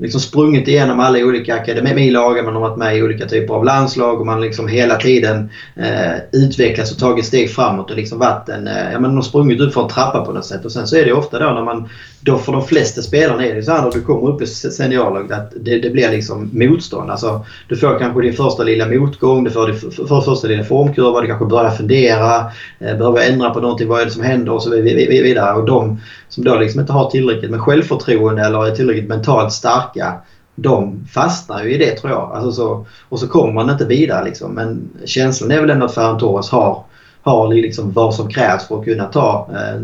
liksom 0.00 0.20
sprungit 0.20 0.68
igenom 0.68 1.00
alla 1.00 1.18
olika 1.18 1.54
akademilagen, 1.54 2.44
man 2.44 2.54
har 2.54 2.60
varit 2.60 2.78
med 2.78 2.96
i 2.96 3.02
olika 3.02 3.26
typer 3.26 3.54
av 3.54 3.64
landslag 3.64 4.20
och 4.20 4.26
man 4.26 4.40
liksom 4.40 4.68
hela 4.68 4.96
tiden 4.96 5.50
eh, 5.76 6.12
utvecklats 6.32 6.92
och 6.92 6.98
tagit 6.98 7.26
steg 7.26 7.50
framåt 7.50 7.90
och 7.90 7.96
liksom 7.96 8.18
varit 8.18 8.48
en, 8.48 8.68
eh, 8.68 8.92
ja 8.92 9.00
men 9.00 9.10
de 9.10 9.14
har 9.14 9.22
sprungit 9.22 9.60
upp 9.60 9.74
för 9.74 9.82
en 9.82 9.88
trappa 9.88 10.24
på 10.24 10.32
något 10.32 10.44
sätt. 10.44 10.64
Och 10.64 10.72
sen 10.72 10.86
så 10.86 10.96
är 10.96 11.04
det 11.04 11.12
ofta 11.12 11.38
då 11.38 11.50
när 11.50 11.62
man, 11.62 11.88
då 12.22 12.38
för 12.38 12.52
de 12.52 12.64
flesta 12.64 13.02
spelarna 13.02 13.46
är 13.46 13.54
det 13.54 13.62
så 13.62 13.72
här 13.72 13.82
när 13.82 13.90
du 13.90 14.00
kommer 14.00 14.28
upp 14.28 14.42
i 14.42 14.46
seniorlaget 14.46 15.32
att 15.32 15.52
det, 15.60 15.78
det, 15.78 15.90
blir 15.90 16.10
liksom 16.10 16.50
motstånd. 16.52 17.10
Alltså 17.10 17.44
du 17.68 17.76
får 17.76 17.98
kanske 17.98 18.22
din 18.22 18.32
första 18.32 18.62
lilla 18.62 18.86
motgång, 18.86 19.44
du 19.44 19.50
får 19.50 19.66
din 19.66 19.76
för, 19.76 19.90
för 19.90 20.20
första 20.20 20.48
lilla 20.48 20.64
formkurva, 20.64 21.20
du 21.20 21.26
kanske 21.26 21.46
börjar 21.46 21.70
fundera, 21.70 22.36
eh, 22.78 22.96
behöver 22.96 23.30
ändra 23.30 23.50
på 23.50 23.60
någonting, 23.60 23.88
vad 23.88 24.00
är 24.00 24.04
det 24.04 24.10
som 24.10 24.22
händer 24.22 24.52
och 24.52 24.62
så 24.62 24.70
vidare. 24.70 25.54
Och 25.54 25.66
de 25.66 26.00
som 26.28 26.44
då 26.44 26.58
liksom 26.58 26.80
inte 26.80 26.92
har 26.92 27.10
tillräckligt 27.10 27.50
med 27.50 27.60
självförtroende 27.60 28.42
eller 28.42 28.66
är 28.66 28.74
tillräckligt 28.74 29.08
mentalt 29.08 29.52
starka 29.52 30.14
de 30.54 31.06
fastnar 31.12 31.64
ju 31.64 31.74
i 31.74 31.78
det 31.78 31.96
tror 31.96 32.12
jag. 32.12 32.30
Alltså 32.34 32.52
så, 32.52 32.86
och 33.08 33.18
så 33.18 33.28
kommer 33.28 33.52
man 33.52 33.70
inte 33.70 33.84
vidare 33.84 34.24
liksom. 34.24 34.52
Men 34.52 34.90
känslan 35.04 35.50
är 35.50 35.60
väl 35.60 35.70
ändå 35.70 35.86
att 35.86 35.94
Ferran 35.94 36.18
Torres 36.18 36.50
har, 36.50 36.84
har 37.22 37.54
liksom 37.54 37.92
vad 37.92 38.14
som 38.14 38.28
krävs 38.28 38.68
för 38.68 38.78
att 38.78 38.84
kunna 38.84 39.04
ta 39.04 39.48
eh, 39.52 39.80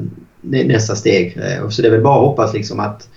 nästa 0.51 0.95
steg. 0.95 1.37
Eh, 1.37 1.69
så 1.69 1.83
det 1.83 1.89
är 1.89 1.93
väl 1.93 2.03
bara 2.03 2.15
att 2.15 2.29
hoppas 2.29 2.55
liksom 2.55 2.81
att, 2.81 3.09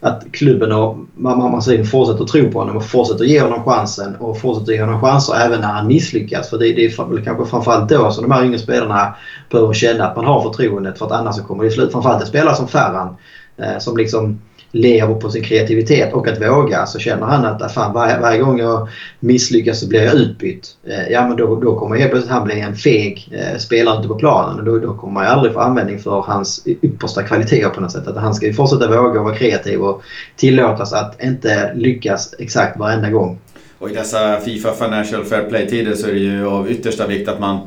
att 0.00 0.24
klubben 0.32 0.72
och 0.72 0.96
man, 1.14 1.62
fortsätter 1.90 2.24
tro 2.24 2.50
på 2.50 2.58
honom 2.58 2.76
och 2.76 2.84
fortsätter 2.84 3.24
ge 3.24 3.40
honom 3.40 3.64
chansen 3.64 4.16
och 4.16 4.40
fortsätter 4.40 4.72
ge 4.72 4.80
honom 4.80 5.00
chanser 5.00 5.34
även 5.34 5.60
när 5.60 5.68
han 5.68 5.86
misslyckas. 5.86 6.50
För 6.50 6.58
det, 6.58 6.72
det 6.72 6.84
är 6.84 7.14
väl 7.14 7.24
kanske 7.24 7.46
framförallt 7.46 7.88
då 7.88 8.10
som 8.10 8.22
de 8.22 8.34
här 8.34 8.44
yngre 8.44 8.58
spelarna 8.58 9.14
behöver 9.50 9.72
känna 9.72 10.06
att 10.06 10.16
man 10.16 10.24
har 10.24 10.42
förtroendet 10.42 10.98
för 10.98 11.06
att 11.06 11.12
annars 11.12 11.36
så 11.36 11.42
kommer 11.42 11.64
det 11.64 11.70
slut. 11.70 11.92
Framförallt 11.92 12.22
en 12.22 12.28
spelare 12.28 12.56
som 12.56 12.68
Ferran 12.68 13.16
eh, 13.56 13.78
som 13.78 13.96
liksom 13.96 14.38
lever 14.74 15.14
på 15.14 15.30
sin 15.30 15.42
kreativitet 15.42 16.12
och 16.12 16.28
att 16.28 16.42
våga. 16.42 16.86
Så 16.86 16.98
känner 16.98 17.26
han 17.26 17.44
att 17.44 17.62
ah, 17.62 17.68
fan, 17.68 17.92
varje, 17.92 18.20
varje 18.20 18.38
gång 18.38 18.58
jag 18.58 18.88
misslyckas 19.20 19.80
så 19.80 19.88
blir 19.88 20.02
jag 20.02 20.14
utbytt. 20.14 20.68
Eh, 20.86 21.12
ja 21.12 21.28
men 21.28 21.36
då, 21.36 21.56
då 21.56 21.78
kommer 21.78 21.96
helt 21.96 22.10
plötsligt 22.10 22.32
han 22.32 22.44
bli 22.44 22.60
en 22.60 22.76
feg 22.76 23.28
eh, 23.32 23.58
spelare 23.58 23.98
ute 23.98 24.08
på 24.08 24.14
planen 24.14 24.58
och 24.58 24.64
då, 24.64 24.78
då 24.78 24.94
kommer 24.94 25.12
man 25.14 25.26
aldrig 25.26 25.54
få 25.54 25.60
användning 25.60 25.98
för 25.98 26.20
hans 26.20 26.66
yppersta 26.82 27.22
kvaliteter 27.22 27.68
på 27.68 27.80
något 27.80 27.92
sätt. 27.92 28.06
Att 28.06 28.16
han 28.16 28.34
ska 28.34 28.46
ju 28.46 28.52
fortsätta 28.52 28.88
våga 28.88 29.20
och 29.20 29.24
vara 29.24 29.36
kreativ 29.36 29.80
och 29.80 30.02
tillåtas 30.36 30.92
att 30.92 31.22
inte 31.22 31.74
lyckas 31.74 32.34
exakt 32.38 32.78
varenda 32.78 33.10
gång. 33.10 33.38
Och 33.78 33.90
i 33.90 33.94
dessa 33.94 34.40
Fifa 34.40 34.72
Financial 34.72 35.24
Fair 35.24 35.48
Play-tider 35.48 35.94
så 35.94 36.06
är 36.06 36.12
det 36.12 36.18
ju 36.18 36.46
av 36.46 36.70
yttersta 36.70 37.06
vikt 37.06 37.28
att 37.28 37.40
man 37.40 37.60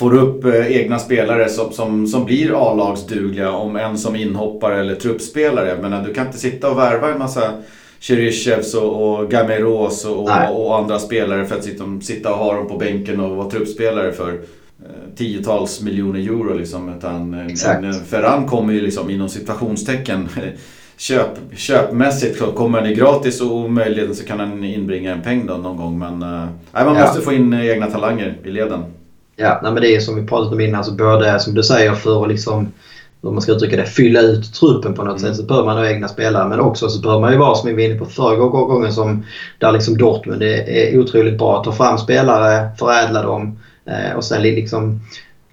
får 0.00 0.14
upp 0.14 0.44
eh, 0.44 0.76
egna 0.76 0.98
spelare 0.98 1.48
som, 1.48 1.72
som, 1.72 2.06
som 2.06 2.24
blir 2.24 2.70
A-lagsdugliga, 2.70 3.52
om 3.52 3.76
en 3.76 3.98
som 3.98 4.16
inhoppare 4.16 4.80
eller 4.80 4.94
truppspelare. 4.94 5.78
Men 5.82 6.04
du 6.04 6.14
kan 6.14 6.26
inte 6.26 6.38
sitta 6.38 6.70
och 6.70 6.78
värva 6.78 7.12
en 7.12 7.18
massa 7.18 7.52
Cherishevs 8.00 8.74
och, 8.74 9.20
och 9.20 9.30
Gameros 9.30 10.04
och, 10.04 10.30
och, 10.50 10.78
andra 10.78 10.98
spelare 10.98 11.46
för 11.46 11.56
att 11.56 11.64
sitta, 11.64 11.84
sitta 12.00 12.32
och 12.32 12.38
ha 12.38 12.54
dem 12.54 12.68
på 12.68 12.76
bänken 12.76 13.20
och 13.20 13.36
vara 13.36 13.50
truppspelare 13.50 14.12
för 14.12 14.30
eh, 14.30 15.14
tiotals 15.16 15.80
miljoner 15.80 16.20
euro. 16.20 16.54
Liksom. 16.54 16.94
Utan 16.98 17.50
Ferran 18.06 18.46
kommer 18.46 18.72
ju 18.72 18.80
liksom 18.80 19.10
inom 19.10 19.28
situationstecken 19.28 20.28
köp, 20.96 21.38
köpmässigt 21.56 22.54
kommer 22.54 22.80
han 22.80 22.94
gratis 22.94 23.40
och 23.40 23.70
möjligen 23.70 24.14
så 24.14 24.24
kan 24.24 24.40
han 24.40 24.64
inbringa 24.64 25.12
en 25.12 25.22
peng 25.22 25.46
då 25.46 25.54
någon 25.54 25.76
gång. 25.76 25.98
Men 25.98 26.22
äh, 26.22 26.48
man 26.72 26.86
måste 26.86 27.18
ja. 27.18 27.24
få 27.24 27.32
in 27.32 27.54
egna 27.54 27.90
talanger 27.90 28.36
i 28.44 28.50
leden. 28.50 28.84
Ja, 29.42 29.60
nej, 29.62 29.72
men 29.72 29.82
det 29.82 29.96
är 29.96 30.00
som 30.00 30.16
vi 30.16 30.26
pratat 30.26 30.52
om 30.52 30.60
innan, 30.60 30.74
alltså 30.74 30.92
både 30.92 31.40
som 31.40 31.54
du 31.54 31.62
säger 31.62 31.94
för 31.94 32.22
att 32.22 32.28
liksom 32.28 32.72
om 33.22 33.34
man 33.34 33.42
ska 33.42 33.52
uttrycka 33.52 33.76
det, 33.76 33.86
fylla 33.86 34.20
ut 34.20 34.54
truppen 34.54 34.94
på 34.94 35.04
något 35.04 35.18
mm. 35.18 35.28
sätt 35.28 35.36
så 35.36 35.42
behöver 35.42 35.66
man 35.66 35.76
ha 35.76 35.88
egna 35.88 36.08
spelare. 36.08 36.48
Men 36.48 36.60
också 36.60 36.88
så 36.88 37.00
behöver 37.00 37.20
man 37.20 37.32
ju 37.32 37.38
vara, 37.38 37.54
som 37.54 37.68
vi 37.68 37.74
var 37.74 37.82
inne 37.82 37.98
på 37.98 38.06
förra 38.06 38.36
gången, 38.36 38.92
som 38.92 39.24
där 39.58 39.72
liksom 39.72 39.98
Dortmund 39.98 40.42
är, 40.42 40.98
otroligt 40.98 41.38
bra. 41.38 41.58
att 41.58 41.64
Ta 41.64 41.72
fram 41.72 41.98
spelare, 41.98 42.68
förädla 42.78 43.22
dem 43.22 43.58
eh, 43.86 44.16
och 44.16 44.24
sen 44.24 44.42
liksom 44.42 45.00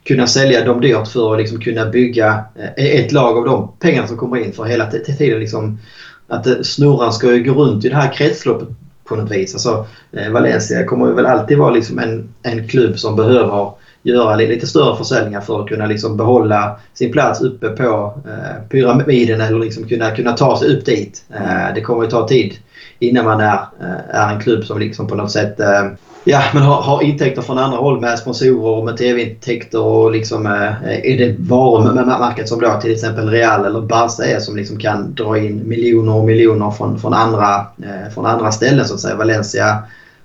kunna 0.04 0.28
sälja 0.28 0.66
dem 0.66 0.82
dyrt 0.82 1.08
för 1.08 1.34
att 1.34 1.40
liksom 1.40 1.60
kunna 1.60 1.86
bygga 1.86 2.44
eh, 2.56 2.86
ett 2.86 3.12
lag 3.12 3.38
av 3.38 3.46
de 3.46 3.72
pengarna 3.80 4.08
som 4.08 4.18
kommer 4.18 4.38
in 4.38 4.54
för 4.54 4.64
hela 4.64 4.86
tiden. 4.86 5.40
Liksom, 5.40 5.80
att 6.28 6.48
eh, 6.48 6.62
snurran 6.64 7.14
ska 7.14 7.34
ju 7.34 7.44
gå 7.44 7.64
runt 7.64 7.86
i 7.86 7.90
det 7.90 7.96
här 7.96 8.14
kretsloppet 8.14 8.70
på 9.08 9.16
något 9.16 9.32
vis. 9.32 9.54
Alltså, 9.54 9.86
eh, 10.12 10.32
Valencia 10.32 10.86
kommer 10.86 11.12
väl 11.12 11.26
alltid 11.26 11.58
vara 11.58 11.72
liksom 11.72 12.00
en, 12.00 12.34
en 12.44 12.68
klubb 12.68 13.00
som 13.00 13.16
behöver 13.16 13.72
göra 14.02 14.36
lite 14.36 14.68
större 14.68 14.98
försäljningar 14.98 15.42
för 15.42 15.62
att 15.62 15.68
kunna 15.68 15.86
liksom 15.86 16.18
behålla 16.18 16.80
sin 16.94 17.12
plats 17.12 17.42
uppe 17.42 17.70
på 17.70 18.14
eh, 18.26 18.68
pyramiden 18.70 19.42
eller 19.42 19.60
liksom 19.60 19.88
kunna, 19.88 20.12
kunna 20.12 20.34
ta 20.34 20.60
sig 20.60 20.78
upp 20.78 20.86
dit. 20.86 21.24
Eh, 21.30 21.74
det 21.76 21.82
kommer 21.82 22.04
ju 22.04 22.10
ta 22.10 22.28
tid 22.28 22.54
innan 23.00 23.26
man 23.26 23.42
är, 23.42 23.60
eh, 23.82 24.16
är 24.16 24.34
en 24.34 24.40
klubb 24.40 24.64
som 24.64 24.80
liksom 24.80 25.08
på 25.08 25.16
något 25.16 25.32
sätt 25.32 25.60
eh, 25.60 25.86
Ja, 26.30 26.44
men 26.54 26.64
har, 26.64 26.82
har 26.82 27.04
intäkter 27.04 27.42
från 27.42 27.58
andra 27.58 27.78
håll 27.78 28.00
med 28.00 28.20
sponsorer 28.20 28.78
och 28.78 28.86
med 28.86 28.98
tv-intäkter 28.98 29.82
och 29.82 30.12
liksom 30.12 30.46
eh, 30.46 31.12
är 31.12 31.18
det 31.18 31.36
varumärket 31.40 32.50
som 32.50 32.60
då 32.60 32.80
till 32.82 32.92
exempel 32.92 33.30
Real 33.30 33.66
eller 33.66 33.82
Barca 33.82 34.24
är 34.24 34.40
som 34.40 34.56
liksom 34.56 34.80
kan 34.80 35.14
dra 35.14 35.38
in 35.38 35.68
miljoner 35.68 36.16
och 36.16 36.26
miljoner 36.26 36.72
från, 36.72 37.00
från, 37.00 37.14
andra, 37.14 37.56
eh, 37.60 38.14
från 38.14 38.26
andra 38.26 38.52
ställen 38.52 38.86
så 38.86 38.94
att 38.94 39.00
säga. 39.00 39.16
Valencia 39.16 39.78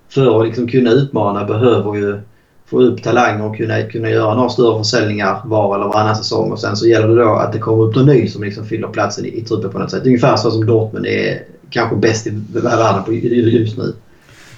för 0.09 0.41
att 0.41 0.47
liksom 0.47 0.69
kunna 0.69 0.91
utmana 0.91 1.45
behöver 1.45 1.95
ju 1.97 2.21
få 2.67 2.81
upp 2.83 3.03
talanger 3.03 3.47
och 3.47 3.57
kunna, 3.57 3.83
kunna 3.83 4.11
göra 4.11 4.35
några 4.35 4.49
större 4.49 4.79
försäljningar 4.79 5.41
var 5.45 5.77
eller 5.77 5.87
varannan 5.87 6.17
säsong. 6.17 6.53
Och 6.53 6.61
sen 6.61 6.77
så 6.77 6.87
gäller 6.87 7.09
det 7.09 7.23
då 7.23 7.35
att 7.35 7.53
det 7.53 7.59
kommer 7.59 7.83
upp 7.83 7.97
någon 7.97 8.07
ny 8.07 8.29
som 8.29 8.43
liksom 8.43 8.65
fyller 8.65 8.89
platsen 8.89 9.25
i, 9.25 9.29
i 9.29 9.41
truppen 9.41 9.71
på 9.71 9.79
något 9.79 9.91
sätt. 9.91 10.07
Ungefär 10.07 10.37
så 10.37 10.51
som 10.51 10.67
Dortmund 10.67 11.07
är 11.07 11.43
kanske 11.71 11.97
bäst 11.97 12.27
i 12.27 12.31
världen 12.53 13.05
på 13.05 13.13
just 13.13 13.79
nu. 13.79 13.95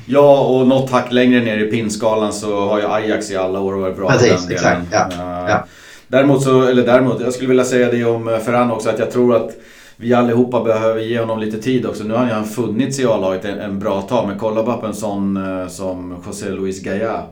Ja, 0.07 0.41
och 0.41 0.67
något 0.67 0.91
hack 0.91 1.13
längre 1.13 1.41
ner 1.41 1.59
i 1.59 1.71
pinskalan 1.71 2.33
så 2.33 2.61
har 2.61 2.79
ju 2.79 2.87
Ajax 2.87 3.31
i 3.31 3.37
alla 3.37 3.61
år 3.61 3.73
varit 3.73 3.97
bra 3.97 4.11
Precis, 4.11 4.51
exakt. 4.51 4.81
Ja. 4.93 5.09
Uh, 5.13 5.51
ja. 5.51 5.65
Däremot 6.09 6.43
så, 6.43 6.63
eller 6.63 6.87
däremot, 6.87 7.21
jag 7.21 7.33
skulle 7.33 7.49
vilja 7.49 7.65
säga 7.65 7.91
det 7.91 8.05
om 8.05 8.41
Ferran 8.45 8.71
också 8.71 8.89
att 8.89 8.99
jag 8.99 9.11
tror 9.11 9.37
att 9.37 9.51
vi 9.97 10.15
allihopa 10.15 10.65
behöver 10.65 11.01
ge 11.01 11.21
honom 11.21 11.39
lite 11.39 11.63
tid 11.63 11.87
också. 11.87 12.05
Nu 12.05 12.15
har 12.15 12.25
han 12.25 12.45
funnits 12.45 12.99
i 12.99 13.07
A-laget 13.07 13.45
en, 13.45 13.59
en, 13.59 13.79
bra 13.79 14.03
tag, 14.03 14.29
men 14.29 14.39
kolla 14.39 14.63
bara 14.63 14.77
på 14.77 14.87
en 14.87 14.95
sån 14.95 15.37
uh, 15.37 15.69
som 15.69 16.23
José 16.27 16.51
Luis 16.51 16.83
Gaya. 16.83 17.23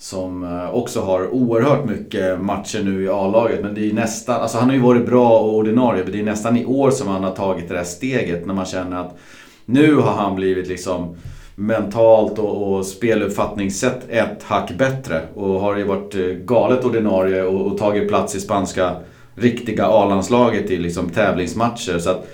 Som 0.00 0.68
också 0.72 1.00
har 1.00 1.34
oerhört 1.34 1.84
mycket 1.84 2.40
matcher 2.40 2.82
nu 2.84 3.04
i 3.04 3.08
A-laget. 3.08 3.60
Men 3.62 3.74
det 3.74 3.90
är 3.90 3.92
nästan, 3.92 4.40
alltså 4.40 4.58
han 4.58 4.68
har 4.68 4.76
ju 4.76 4.82
varit 4.82 5.06
bra 5.06 5.38
och 5.38 5.54
ordinarie, 5.54 6.02
men 6.04 6.12
det 6.12 6.20
är 6.20 6.24
nästan 6.24 6.56
i 6.56 6.64
år 6.64 6.90
som 6.90 7.08
han 7.08 7.24
har 7.24 7.30
tagit 7.30 7.68
det 7.68 7.74
där 7.74 7.84
steget 7.84 8.46
när 8.46 8.54
man 8.54 8.64
känner 8.64 9.00
att 9.00 9.18
nu 9.64 9.94
har 9.94 10.12
han 10.12 10.36
blivit 10.36 10.68
liksom 10.68 11.16
mentalt 11.58 12.38
och, 12.38 12.72
och 12.72 12.86
speluppfattningssätt 12.86 13.98
ett 14.08 14.42
hack 14.42 14.70
bättre. 14.78 15.22
Och 15.34 15.60
har 15.60 15.76
ju 15.76 15.84
varit 15.84 16.14
eh, 16.14 16.22
galet 16.22 16.84
ordinarie 16.84 17.42
och, 17.42 17.66
och 17.66 17.78
tagit 17.78 18.08
plats 18.08 18.34
i 18.34 18.40
spanska 18.40 18.96
riktiga 19.34 19.86
A-landslaget 19.86 20.70
i 20.70 20.76
liksom 20.76 21.10
tävlingsmatcher. 21.10 21.98
Så 21.98 22.10
att, 22.10 22.28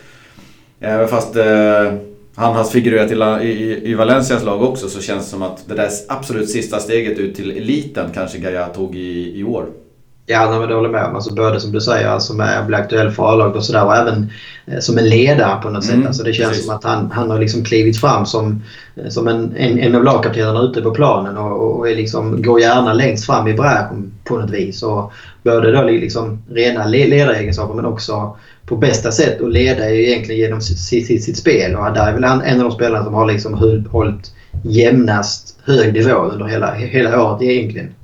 även 0.80 1.08
fast 1.08 1.36
eh, 1.36 1.94
han 2.34 2.54
har 2.54 2.64
figurerat 2.64 3.42
i, 3.42 3.46
i, 3.48 3.90
i 3.90 3.94
Valencias 3.94 4.44
lag 4.44 4.62
också 4.62 4.88
så 4.88 5.00
känns 5.00 5.24
det 5.24 5.30
som 5.30 5.42
att 5.42 5.68
det 5.68 5.74
där 5.74 5.90
absolut 6.08 6.50
sista 6.50 6.78
steget 6.78 7.18
ut 7.18 7.36
till 7.36 7.50
eliten 7.50 8.10
kanske 8.14 8.38
Gaia 8.38 8.68
tog 8.68 8.96
i, 8.96 9.38
i 9.38 9.44
år. 9.44 9.66
Ja, 10.26 10.50
nej, 10.50 10.58
men 10.58 10.68
det 10.68 10.74
håller 10.74 10.88
med 10.88 11.04
om. 11.04 11.14
Alltså, 11.14 11.34
både 11.34 11.60
som 11.60 11.72
du 11.72 11.80
säger, 11.80 12.08
alltså 12.08 12.34
med 12.34 12.66
bli 12.66 12.76
aktuell 12.76 13.10
för 13.10 13.32
A-laget 13.32 13.56
och 13.56 13.64
sådär 13.64 13.84
och 13.84 13.96
även 13.96 14.30
eh, 14.66 14.78
som 14.78 14.98
en 14.98 15.08
ledare 15.08 15.62
på 15.62 15.70
något 15.70 15.84
mm, 15.84 16.00
sätt. 16.00 16.06
Alltså, 16.06 16.22
det 16.22 16.32
känns 16.32 16.48
precis. 16.48 16.66
som 16.66 16.74
att 16.76 16.84
han, 16.84 17.10
han 17.10 17.30
har 17.30 17.38
liksom 17.38 17.64
klivit 17.64 18.00
fram 18.00 18.26
som, 18.26 18.62
eh, 18.96 19.08
som 19.08 19.28
en, 19.28 19.56
en, 19.56 19.78
en 19.78 19.94
av 19.94 20.04
lagkaptenerna 20.04 20.60
ute 20.60 20.82
på 20.82 20.90
planen 20.90 21.36
och, 21.36 21.78
och 21.78 21.88
är 21.88 21.96
liksom, 21.96 22.42
går 22.42 22.60
gärna 22.60 22.92
längst 22.92 23.26
fram 23.26 23.48
i 23.48 23.54
bräschen 23.54 24.12
på 24.24 24.38
något 24.38 24.50
vis. 24.50 24.82
Och 24.82 25.12
både 25.42 25.72
då 25.72 25.82
liksom 25.82 26.42
rena 26.50 26.86
ledaregenskaper 26.86 27.74
men 27.74 27.86
också 27.86 28.36
på 28.66 28.76
bästa 28.76 29.12
sätt 29.12 29.40
att 29.40 29.52
leda 29.52 29.90
är 29.90 29.94
egentligen 29.94 30.40
genom 30.40 30.60
sitt, 30.60 30.78
sitt, 30.78 31.24
sitt 31.24 31.36
spel. 31.36 31.76
Och 31.76 31.92
där 31.92 32.06
är 32.06 32.12
väl 32.12 32.24
han 32.24 32.42
en 32.42 32.60
av 32.60 32.68
de 32.68 32.72
spelarna 32.72 33.04
som 33.04 33.14
har 33.14 33.26
liksom 33.26 33.84
hållit 33.90 34.32
jämnast 34.62 35.58
hög 35.64 35.92
nivå 35.92 36.14
under 36.14 36.46
hela, 36.46 36.74
hela 36.74 37.22
året 37.22 37.42
egentligen. 37.42 37.94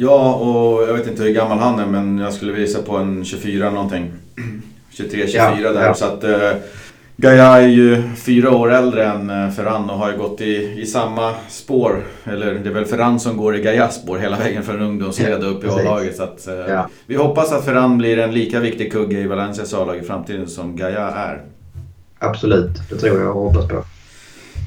Ja, 0.00 0.34
och 0.34 0.88
jag 0.88 0.94
vet 0.94 1.06
inte 1.06 1.22
hur 1.22 1.30
gammal 1.30 1.58
han 1.58 1.78
är 1.78 1.86
men 1.86 2.18
jag 2.18 2.32
skulle 2.32 2.52
visa 2.52 2.82
på 2.82 2.96
en 2.96 3.24
24 3.24 3.70
någonting. 3.70 4.12
23-24 4.92 5.60
ja, 5.62 5.72
där. 5.72 5.86
Ja. 5.86 5.94
Så 5.94 6.04
att 6.04 6.24
uh, 6.24 6.52
Gaia 7.16 7.44
är 7.44 7.68
ju 7.68 8.02
fyra 8.16 8.50
år 8.50 8.72
äldre 8.72 9.04
än 9.04 9.30
uh, 9.30 9.50
Ferran 9.50 9.90
och 9.90 9.98
har 9.98 10.12
ju 10.12 10.18
gått 10.18 10.40
i, 10.40 10.80
i 10.80 10.86
samma 10.86 11.34
spår. 11.48 12.02
Eller 12.24 12.54
det 12.54 12.68
är 12.68 12.74
väl 12.74 12.84
Ferran 12.84 13.20
som 13.20 13.36
går 13.36 13.56
i 13.56 13.62
Gaias 13.62 14.02
spår 14.02 14.18
hela 14.18 14.38
vägen 14.38 14.62
från 14.62 14.82
ungdomsled 14.82 15.44
upp 15.44 15.64
i 15.64 15.68
A-laget. 15.68 16.16
Så 16.16 16.22
att, 16.22 16.48
uh, 16.48 16.54
ja. 16.54 16.88
Vi 17.06 17.16
hoppas 17.16 17.52
att 17.52 17.64
Ferran 17.64 17.98
blir 17.98 18.18
en 18.18 18.32
lika 18.32 18.60
viktig 18.60 18.92
kugge 18.92 19.18
i 19.18 19.26
Valencias 19.26 19.74
A-lag 19.74 19.96
i 19.96 20.02
framtiden 20.02 20.48
som 20.48 20.76
Gaia 20.76 21.10
är. 21.10 21.42
Absolut, 22.18 22.90
det 22.90 22.96
tror 22.96 23.20
jag 23.20 23.36
och 23.36 23.42
hoppas 23.42 23.68
på. 23.68 23.84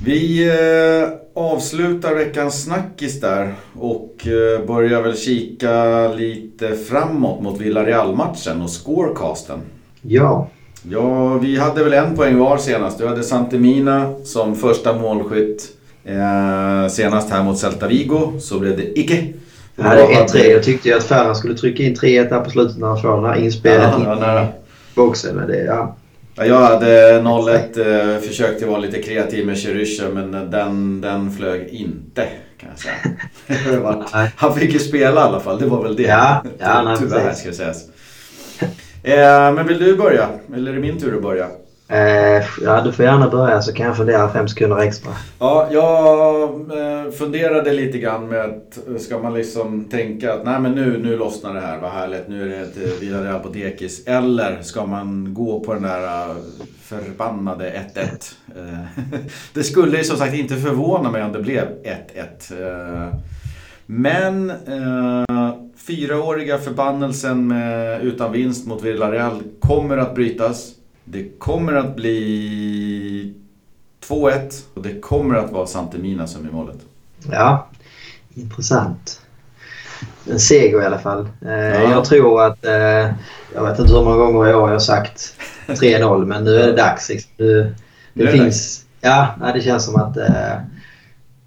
Vi 0.06 0.50
eh, 0.50 1.10
avslutar 1.44 2.16
veckans 2.16 2.64
snackis 2.64 3.22
där 3.22 3.54
och 3.80 4.28
eh, 4.28 4.66
börjar 4.66 5.02
väl 5.02 5.18
kika 5.18 6.08
lite 6.08 6.76
framåt 6.76 7.42
mot 7.42 7.62
Villarreal-matchen 7.62 8.62
och 8.62 8.70
scorecasten. 8.70 9.60
Ja. 10.02 10.50
Ja, 10.90 11.38
vi 11.38 11.58
hade 11.58 11.84
väl 11.84 11.94
en 11.94 12.16
poäng 12.16 12.38
var 12.38 12.58
senast. 12.58 12.98
Du 12.98 13.08
hade 13.08 13.24
Santemina 13.24 14.14
som 14.24 14.56
första 14.56 14.94
målskytt. 14.94 15.70
Eh, 16.06 16.88
senast 16.90 17.30
här 17.30 17.44
mot 17.44 17.58
Celta 17.58 17.88
Vigo 17.88 18.40
så 18.40 18.60
blev 18.60 18.78
det 18.78 19.00
icke. 19.00 19.28
Det 19.76 19.82
är 19.82 20.26
1-3. 20.26 20.52
Jag 20.52 20.64
tyckte 20.64 20.90
ju 20.90 20.96
att 20.96 21.04
Ferran 21.04 21.36
skulle 21.36 21.56
trycka 21.56 21.84
in 21.84 21.96
3-1 21.96 22.30
där 22.30 22.40
på 22.40 22.50
slutet 22.50 22.78
när 22.78 22.88
han 22.88 23.02
får 23.02 23.16
den 23.16 23.26
här 23.26 23.36
inspelet 23.36 23.94
ja, 24.06 24.40
in 24.40 24.46
i 24.46 24.48
boxen. 24.96 25.36
Men 25.36 25.48
det, 25.48 25.64
ja. 25.64 25.96
Jag 26.36 26.62
hade 26.62 27.22
0-1, 27.22 28.16
eh, 28.16 28.22
försökte 28.22 28.66
vara 28.66 28.80
lite 28.80 29.02
kreativ 29.02 29.46
med 29.46 29.58
Cherysha 29.58 30.10
men 30.10 30.52
den, 30.52 31.02
den 31.02 31.32
flög 31.32 31.68
inte 31.68 32.28
kan 32.58 32.70
jag 32.70 32.80
säga. 32.80 34.30
Han 34.36 34.56
fick 34.56 34.74
ju 34.74 34.80
spela 34.80 35.22
i 35.22 35.24
alla 35.24 35.40
fall, 35.40 35.60
det 35.60 35.66
var 35.66 35.84
väl 35.84 35.96
det. 35.96 36.04
Ja, 36.04 36.44
ja, 36.60 36.96
Tyvärr 37.00 37.34
ska 37.34 37.54
sägas. 37.54 37.84
Eh, 39.04 39.54
men 39.54 39.68
vill 39.68 39.80
du 39.80 39.96
börja? 39.96 40.30
Eller 40.56 40.72
är 40.72 40.76
det 40.76 40.82
min 40.82 41.00
tur 41.00 41.16
att 41.16 41.24
börja? 41.24 41.48
Eh, 41.92 42.44
ja, 42.62 42.82
du 42.82 42.92
får 42.92 43.06
gärna 43.06 43.30
börja 43.30 43.62
så 43.62 43.74
kan 43.74 43.86
jag 43.86 43.98
fundera 43.98 44.34
fem 44.34 44.48
sekunder 44.48 44.78
extra. 44.78 45.12
Ja, 45.40 45.68
jag 45.72 46.50
eh, 46.52 47.12
funderade 47.12 47.74
lite 47.74 47.98
grann 47.98 48.28
med 48.28 48.42
att 48.42 48.88
eh, 48.88 48.98
ska 48.98 49.20
man 49.20 49.34
liksom 49.34 49.86
tänka 49.86 50.34
att 50.34 50.46
nej 50.46 50.60
men 50.60 50.72
nu, 50.72 50.98
nu 51.04 51.18
lossnar 51.18 51.54
det 51.54 51.60
här, 51.60 51.80
vad 51.80 51.92
härligt, 51.92 52.28
nu 52.28 52.44
är 52.44 52.48
det 52.48 52.58
ett 52.58 52.78
eh, 52.78 53.00
Villarreal 53.00 53.40
på 53.40 53.50
dekis. 53.50 54.08
Eller 54.08 54.62
ska 54.62 54.86
man 54.86 55.34
gå 55.34 55.60
på 55.60 55.74
den 55.74 55.84
där 55.84 56.36
förbannade 56.82 57.74
1-1. 57.96 58.34
Det 59.54 59.64
skulle 59.64 59.98
ju 59.98 60.04
som 60.04 60.18
sagt 60.18 60.34
inte 60.34 60.56
förvåna 60.56 61.12
mig 61.12 61.24
om 61.24 61.32
det 61.32 61.40
blev 61.40 61.68
1-1. 62.48 63.14
Men 63.86 64.52
fyraåriga 65.78 66.58
förbannelsen 66.58 67.48
med, 67.48 68.02
utan 68.02 68.32
vinst 68.32 68.68
mot 68.68 68.84
Villarreal 68.84 69.44
kommer 69.60 69.98
att 69.98 70.16
brytas. 70.16 70.76
Det 71.06 71.40
kommer 71.40 71.74
att 71.74 71.96
bli 71.96 73.34
2-1 74.08 74.64
och 74.74 74.82
det 74.82 75.00
kommer 75.00 75.36
att 75.36 75.52
vara 75.52 75.68
Santemina 75.68 76.28
som 76.28 76.46
är 76.46 76.52
målet. 76.52 76.78
Ja, 77.32 77.68
intressant. 78.34 79.22
En 80.30 80.40
seger 80.40 80.82
i 80.82 80.86
alla 80.86 81.00
fall. 81.00 81.28
Eh, 81.46 81.52
ja. 81.52 81.92
Jag 81.92 82.06
tror 82.06 82.44
att... 82.44 82.66
Eh, 82.66 83.12
jag 83.54 83.70
vet 83.70 83.80
inte 83.80 83.94
hur 83.94 84.04
många 84.04 84.18
gånger 84.18 84.50
i 84.50 84.54
år 84.54 84.70
jag 84.70 84.76
har 84.76 84.80
sagt 84.80 85.36
3-0 85.68 86.26
men 86.26 86.44
nu 86.44 86.56
är 86.56 86.68
det 86.68 86.76
dags. 86.76 87.10
Liksom. 87.10 87.32
Nu, 87.38 87.76
det, 88.14 88.26
det 88.26 88.32
finns... 88.32 88.86
Ja, 89.02 89.36
det 89.54 89.62
känns 89.62 89.86
som 89.86 89.96
att... 89.96 90.18
Eh, 90.18 90.54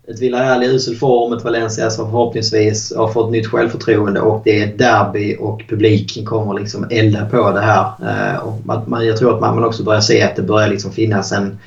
ett 0.09 0.21
Villarreal 0.21 0.63
i 0.63 0.67
usel 0.67 0.97
form, 0.97 1.33
ett 1.33 1.45
Valencia 1.45 1.91
som 1.91 2.11
förhoppningsvis 2.11 2.93
har 2.97 3.09
fått 3.09 3.31
nytt 3.31 3.47
självförtroende 3.47 4.21
och 4.21 4.43
det 4.45 4.61
är 4.61 4.67
ett 4.67 4.79
derby 4.79 5.37
och 5.41 5.63
publiken 5.69 6.25
kommer 6.25 6.55
liksom 6.55 6.87
elda 6.91 7.27
på 7.27 7.51
det 7.51 7.61
här. 7.61 7.85
Eh, 8.03 8.37
och 8.37 8.61
man, 8.65 9.07
jag 9.07 9.17
tror 9.17 9.35
att 9.35 9.41
man 9.41 9.65
också 9.65 9.83
börjar 9.83 10.01
se 10.01 10.23
att 10.23 10.37
det 10.37 10.43
börjar 10.43 10.69
liksom 10.69 10.93
finnas 10.93 11.33
en, 11.33 11.59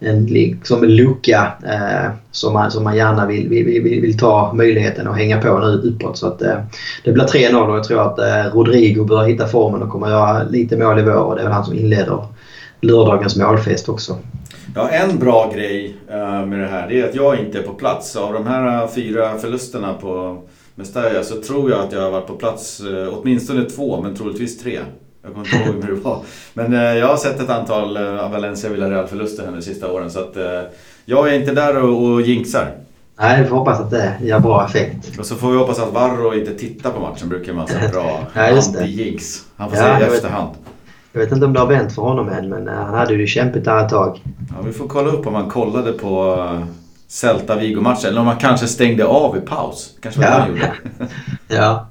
en 0.00 0.26
liksom 0.26 0.84
lucka 0.84 1.52
eh, 1.66 2.10
som, 2.30 2.52
man, 2.52 2.70
som 2.70 2.84
man 2.84 2.96
gärna 2.96 3.26
vill, 3.26 3.48
vill, 3.48 3.64
vill, 3.64 4.00
vill, 4.00 4.18
ta 4.18 4.52
möjligheten 4.52 5.08
att 5.08 5.16
hänga 5.16 5.40
på 5.40 5.58
nu 5.58 5.66
uppåt. 5.66 6.18
Så 6.18 6.26
att, 6.26 6.42
eh, 6.42 6.56
det 7.04 7.12
blir 7.12 7.24
3-0 7.24 7.68
och 7.68 7.76
jag 7.76 7.84
tror 7.84 8.02
att 8.02 8.18
eh, 8.18 8.54
Rodrigo 8.54 9.04
börjar 9.04 9.28
hitta 9.28 9.46
formen 9.46 9.82
och 9.82 9.90
kommer 9.90 10.08
göra 10.08 10.42
lite 10.42 10.76
mål 10.76 10.98
i 10.98 11.02
vår 11.02 11.14
och 11.14 11.34
det 11.34 11.40
är 11.40 11.44
väl 11.44 11.52
han 11.52 11.64
som 11.64 11.74
inleder 11.74 12.24
lördagens 12.80 13.36
målfest 13.36 13.88
också. 13.88 14.16
Ja, 14.76 14.88
en 14.88 15.18
bra 15.18 15.50
grej 15.54 15.96
uh, 16.10 16.46
med 16.46 16.60
det 16.60 16.66
här 16.66 16.88
det 16.88 17.00
är 17.00 17.08
att 17.08 17.14
jag 17.14 17.38
inte 17.38 17.58
är 17.58 17.62
på 17.62 17.74
plats. 17.74 18.16
Av 18.16 18.32
de 18.32 18.46
här 18.46 18.82
uh, 18.82 18.90
fyra 18.90 19.38
förlusterna 19.38 19.94
på 19.94 20.42
Mestalla 20.74 21.22
så 21.22 21.40
tror 21.40 21.70
jag 21.70 21.80
att 21.80 21.92
jag 21.92 22.00
har 22.00 22.10
varit 22.10 22.26
på 22.26 22.34
plats 22.34 22.80
uh, 22.80 23.08
åtminstone 23.12 23.64
två, 23.64 24.00
men 24.00 24.16
troligtvis 24.16 24.58
tre. 24.58 24.80
Jag 25.22 25.32
kommer 25.32 25.46
inte 25.46 25.70
ihåg 25.70 25.84
hur 25.84 25.94
det 25.94 26.00
var. 26.00 26.20
Men 26.54 26.72
jag 26.72 27.06
har 27.06 27.16
sett 27.16 27.40
ett 27.40 27.50
antal 27.50 27.94
Valencia 28.30 28.70
Villarreal-förluster 28.70 29.44
här 29.44 29.52
de 29.52 29.62
sista 29.62 29.92
åren. 29.92 30.10
Så 30.10 30.20
att 30.20 30.36
jag 31.04 31.28
är 31.28 31.38
inte 31.40 31.52
där 31.52 31.82
och, 31.82 32.12
och 32.12 32.22
jinxar. 32.22 32.70
Nej, 33.18 33.42
vi 33.42 33.48
får 33.48 33.56
hoppas 33.56 33.80
att 33.80 33.90
det 33.90 34.12
ger 34.22 34.38
bra 34.38 34.66
effekt. 34.66 35.18
Och 35.18 35.26
så 35.26 35.34
får 35.34 35.50
vi 35.50 35.56
hoppas 35.56 35.78
att 35.78 35.92
Varro 35.92 36.34
inte 36.34 36.54
tittar 36.54 36.90
på 36.90 37.00
matchen. 37.00 37.28
brukar 37.28 37.52
man 37.52 37.68
säga 37.68 37.88
bra 37.88 38.20
anti-jinx. 38.34 39.42
Han 39.56 39.70
får 39.70 39.78
ja, 39.78 39.84
säga 39.84 40.00
i 40.00 40.14
efterhand. 40.14 40.48
Vet. 40.48 40.73
Jag 41.14 41.20
vet 41.20 41.32
inte 41.32 41.46
om 41.46 41.52
det 41.52 41.60
har 41.60 41.66
vänt 41.66 41.94
för 41.94 42.02
honom 42.02 42.28
än, 42.28 42.48
men 42.48 42.68
eh, 42.68 42.74
han 42.74 42.94
hade 42.94 43.14
ju 43.14 43.26
kämpigt 43.26 43.64
där 43.64 43.84
ett 43.84 43.88
tag. 43.88 44.22
Ja, 44.48 44.62
vi 44.66 44.72
får 44.72 44.88
kolla 44.88 45.10
upp 45.10 45.26
om 45.26 45.34
han 45.34 45.50
kollade 45.50 45.92
på 45.92 46.36
eh, 46.38 46.66
Celta 47.08 47.56
Vigo-matchen. 47.56 48.10
Eller 48.10 48.20
om 48.20 48.26
han 48.26 48.36
kanske 48.36 48.66
stängde 48.66 49.04
av 49.04 49.36
i 49.36 49.40
paus. 49.40 49.90
Kanske 50.00 50.20
var 50.20 50.26
ja. 50.26 50.32
det 50.32 50.40
han 50.40 50.50
gjorde. 50.50 50.72
ja. 51.48 51.86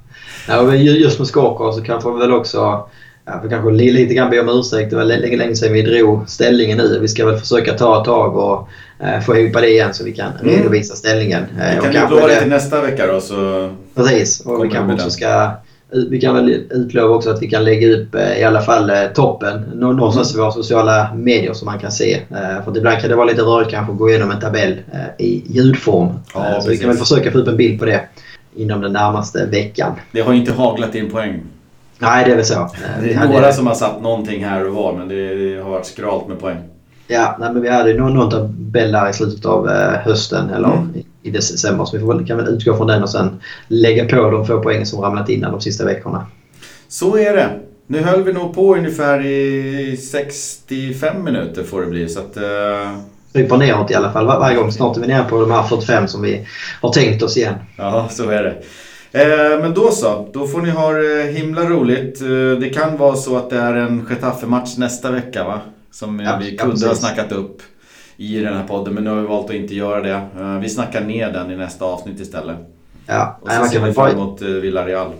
ja, 0.47 0.63
men 0.63 0.83
just 0.83 1.19
med 1.19 1.27
Skakar 1.27 1.71
så 1.71 1.81
kanske 1.81 2.11
vi 2.11 2.19
väl 2.19 2.33
också 2.33 2.89
jag 3.25 3.41
får 3.41 3.49
kanske 3.49 3.71
lite 3.71 4.13
grann 4.13 4.29
be 4.29 4.39
om 4.39 4.49
ursäkt. 4.49 4.89
Det 4.89 4.95
var 4.95 5.03
länge, 5.03 5.37
länge 5.37 5.55
sedan 5.55 5.73
vi 5.73 5.81
drog 5.81 6.29
ställningen 6.29 6.77
nu. 6.77 6.99
Vi 7.01 7.07
ska 7.07 7.25
väl 7.25 7.39
försöka 7.39 7.73
ta 7.73 7.99
ett 7.99 8.05
tag 8.05 8.37
och 8.37 8.69
eh, 8.99 9.21
få 9.21 9.37
ihop 9.37 9.53
det 9.53 9.69
igen 9.69 9.93
så 9.93 10.03
vi 10.03 10.13
kan 10.13 10.31
mm. 10.41 10.55
redovisa 10.55 10.95
ställningen. 10.95 11.43
Eh, 11.59 11.75
vi 11.75 11.93
kan 11.93 12.03
utlova 12.03 12.27
det 12.27 12.39
till 12.39 12.49
nästa 12.49 12.81
vecka 12.81 13.07
då. 13.07 13.21
Så 13.21 13.69
Precis. 13.95 14.39
Och 14.39 14.65
vi 14.65 14.69
kanske 14.69 14.93
också 14.93 15.09
ska 15.09 15.51
vi 16.09 16.21
kan 16.21 16.35
väl 16.35 16.49
utlova 16.69 17.15
också 17.15 17.29
att 17.29 17.41
vi 17.41 17.49
kan 17.49 17.63
lägga 17.63 17.87
upp 17.87 18.15
eh, 18.15 18.39
i 18.39 18.43
alla 18.43 18.61
fall 18.61 18.89
eh, 18.89 18.95
toppen 19.13 19.61
någonstans 19.73 20.35
i 20.35 20.37
våra 20.37 20.51
sociala 20.51 21.13
medier 21.15 21.53
som 21.53 21.65
man 21.65 21.79
kan 21.79 21.91
se. 21.91 22.13
Eh, 22.13 22.63
för 22.65 22.77
ibland 22.77 22.99
kan 22.99 23.09
det 23.09 23.15
vara 23.15 23.25
lite 23.25 23.41
rörigt 23.41 23.71
kanske 23.71 23.91
att 23.91 23.97
gå 23.97 24.09
igenom 24.09 24.31
en 24.31 24.39
tabell 24.39 24.75
i 25.17 25.43
ljudform. 25.45 26.09
Ja, 26.33 26.61
så 26.61 26.69
vi 26.69 26.77
kan 26.77 26.89
väl 26.89 26.97
försöka 26.97 27.31
få 27.31 27.37
upp 27.37 27.47
en 27.47 27.57
bild 27.57 27.79
på 27.79 27.85
det 27.85 28.01
inom 28.55 28.81
den 28.81 28.93
närmaste 28.93 29.45
veckan. 29.45 29.91
Det 30.11 30.21
har 30.21 30.33
inte 30.33 30.53
haglat 30.53 30.95
in 30.95 31.09
poäng. 31.09 31.41
Nej, 31.99 32.25
det 32.25 32.31
är 32.31 32.35
väl 32.35 32.45
så. 32.45 32.69
Det 33.01 33.13
är 33.13 33.27
några 33.27 33.51
som 33.51 33.67
har 33.67 33.75
satt 33.75 34.01
någonting 34.01 34.45
här 34.45 34.67
och 34.67 34.75
var 34.75 34.93
men 34.93 35.07
det 35.07 35.61
har 35.63 35.69
varit 35.69 35.85
skralt 35.85 36.27
med 36.27 36.39
poäng. 36.39 36.57
Ja, 37.07 37.37
nej, 37.39 37.53
men 37.53 37.61
vi 37.61 37.69
hade 37.69 37.93
någon, 37.93 38.13
någon 38.13 38.29
tabell 38.29 38.91
där 38.91 39.09
i 39.09 39.13
slutet 39.13 39.45
av 39.45 39.69
hösten 40.03 40.49
eller 40.49 40.67
mm 40.67 41.03
i 41.23 41.31
december. 41.31 41.85
Så 41.85 41.97
vi 41.97 42.03
får, 42.03 42.27
kan 42.27 42.37
väl 42.37 42.47
utgå 42.47 42.77
från 42.77 42.87
den 42.87 43.03
och 43.03 43.09
sen 43.09 43.41
lägga 43.67 44.05
på 44.05 44.31
de 44.31 44.45
få 44.45 44.59
poängen 44.59 44.85
som 44.85 45.01
ramlat 45.01 45.29
innan 45.29 45.51
de 45.51 45.61
sista 45.61 45.85
veckorna. 45.85 46.25
Så 46.87 47.17
är 47.17 47.33
det. 47.33 47.59
Nu 47.87 48.01
höll 48.01 48.23
vi 48.23 48.33
nog 48.33 48.55
på 48.55 48.75
ungefär 48.75 49.25
i 49.25 49.97
65 49.97 51.23
minuter 51.23 51.63
får 51.63 51.81
det 51.81 51.87
bli. 51.87 52.09
Så 52.09 52.19
att, 52.19 52.37
uh... 52.37 52.97
Kryper 53.33 53.57
neråt 53.57 53.91
i 53.91 53.95
alla 53.95 54.11
fall 54.11 54.25
var, 54.25 54.39
varje 54.39 54.55
gång. 54.55 54.71
Snart 54.71 54.97
är 54.97 55.01
vi 55.01 55.07
nere 55.07 55.23
på 55.23 55.41
de 55.41 55.51
här 55.51 55.63
45 55.63 56.07
som 56.07 56.21
vi 56.21 56.47
har 56.81 56.93
tänkt 56.93 57.23
oss 57.23 57.37
igen. 57.37 57.55
Ja, 57.77 58.07
så 58.11 58.29
är 58.29 58.43
det. 58.43 58.55
Eh, 59.13 59.61
men 59.61 59.73
då 59.73 59.91
så, 59.91 60.29
då 60.33 60.47
får 60.47 60.61
ni 60.61 60.69
ha 60.69 60.93
det 60.93 61.31
himla 61.31 61.69
roligt. 61.69 62.21
Eh, 62.21 62.59
det 62.59 62.69
kan 62.73 62.97
vara 62.97 63.15
så 63.15 63.37
att 63.37 63.49
det 63.49 63.57
är 63.57 63.73
en 63.73 64.05
Getafe-match 64.09 64.77
nästa 64.77 65.11
vecka 65.11 65.43
va? 65.43 65.61
Som 65.91 66.19
ja, 66.19 66.39
vi 66.41 66.57
kunde 66.57 66.81
ja, 66.81 66.87
ha 66.87 66.95
snackat 66.95 67.31
upp 67.31 67.61
i 68.23 68.39
den 68.39 68.53
här 68.53 68.67
podden. 68.67 68.93
Men 68.93 69.03
nu 69.03 69.09
har 69.09 69.17
vi 69.17 69.27
valt 69.27 69.49
att 69.49 69.55
inte 69.55 69.75
göra 69.75 70.01
det. 70.01 70.21
Eh, 70.39 70.59
vi 70.59 70.69
snackar 70.69 71.01
ner 71.01 71.31
den 71.31 71.51
i 71.51 71.55
nästa 71.55 71.85
avsnitt 71.85 72.19
istället. 72.19 72.57
Ja, 73.05 73.37
och 73.41 73.51
så 73.51 73.65
ser 73.65 73.85
vi 73.85 73.93
fram 73.93 74.11
emot 74.11 74.41
eh, 74.41 74.47
Villarreal. 74.47 75.11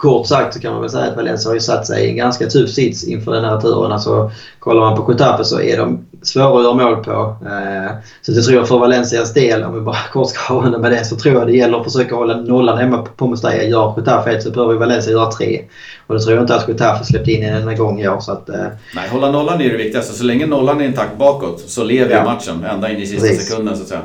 Kort 0.00 0.26
sagt 0.26 0.54
så 0.54 0.60
kan 0.60 0.72
man 0.72 0.80
väl 0.80 0.90
säga 0.90 1.10
att 1.10 1.16
Valencia 1.16 1.48
har 1.48 1.54
ju 1.54 1.60
satt 1.60 1.86
sig 1.86 2.06
i 2.06 2.10
en 2.10 2.16
ganska 2.16 2.46
tuff 2.46 2.70
sits 2.70 3.04
inför 3.04 3.32
den 3.32 3.44
här 3.44 3.60
turen. 3.60 3.92
Alltså, 3.92 4.30
kollar 4.58 4.80
man 4.80 4.96
på 4.96 5.12
Getafe 5.12 5.44
så 5.44 5.60
är 5.60 5.76
de 5.76 6.06
svåra 6.22 6.58
att 6.58 6.64
göra 6.64 6.74
mål 6.74 7.04
på. 7.04 7.36
Eh, 7.46 7.92
så 8.22 8.32
jag 8.32 8.44
tror 8.44 8.64
för 8.64 8.78
Valencias 8.78 9.34
del, 9.34 9.64
om 9.64 9.74
vi 9.74 9.80
bara 9.80 9.96
kort 10.12 10.28
ska 10.28 10.54
hålla 10.54 10.78
med 10.78 10.92
det, 10.92 11.04
så 11.04 11.16
tror 11.16 11.34
jag 11.34 11.46
det 11.46 11.56
gäller 11.56 11.78
att 11.78 11.84
försöka 11.84 12.14
hålla 12.14 12.36
nollan 12.36 12.78
hemma 12.78 13.06
på 13.16 13.26
Mestalla. 13.26 13.62
Gör 13.62 13.94
Getafe 13.96 14.30
ett 14.30 14.42
så 14.42 14.50
behöver 14.50 14.74
Valencia 14.74 15.12
göra 15.12 15.30
tre. 15.30 15.60
Och 16.06 16.14
det 16.14 16.20
tror 16.20 16.34
jag 16.34 16.42
inte 16.42 16.54
att 16.54 16.68
Getafe 16.68 17.04
släppt 17.04 17.28
in 17.28 17.44
en 17.44 17.54
enda 17.54 17.74
gång 17.74 18.00
i 18.00 18.08
år. 18.08 18.20
Så 18.20 18.32
att, 18.32 18.48
eh... 18.48 18.66
Nej, 18.94 19.08
hålla 19.08 19.30
nollan 19.30 19.60
är 19.60 19.70
det 19.70 19.76
viktigaste. 19.76 20.14
Så 20.14 20.24
länge 20.24 20.46
nollan 20.46 20.80
är 20.80 20.84
intakt 20.84 21.16
bakåt 21.18 21.60
så 21.66 21.84
lever 21.84 22.14
ja. 22.14 22.24
matchen 22.24 22.64
ända 22.64 22.90
in 22.90 22.98
i 22.98 23.06
sista 23.06 23.26
Precis. 23.26 23.48
sekunden 23.48 23.76
så 23.76 23.82
att 23.82 23.88
säga. 23.88 24.02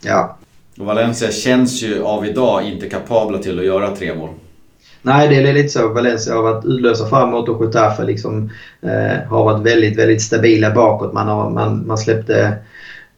Ja. 0.00 0.36
Och 0.80 0.86
Valencia 0.86 1.30
känns 1.30 1.82
ju 1.82 2.02
av 2.02 2.26
idag 2.26 2.64
inte 2.64 2.88
kapabla 2.88 3.38
till 3.38 3.58
att 3.58 3.64
göra 3.64 3.96
tre 3.96 4.14
mål. 4.14 4.28
Nej, 5.02 5.28
det 5.28 5.36
är 5.36 5.52
lite 5.52 5.68
så. 5.68 5.88
Valencia 5.88 6.34
har 6.34 6.42
varit 6.42 6.64
utlösa 6.64 7.06
framåt 7.06 7.48
och 7.48 7.64
Getafe 7.64 8.04
liksom, 8.04 8.50
eh, 8.82 9.28
har 9.28 9.44
varit 9.44 9.66
väldigt, 9.66 9.98
väldigt 9.98 10.22
stabila 10.22 10.70
bakåt. 10.70 11.12
Man, 11.12 11.28
har, 11.28 11.50
man, 11.50 11.86
man 11.86 11.98
släppte... 11.98 12.54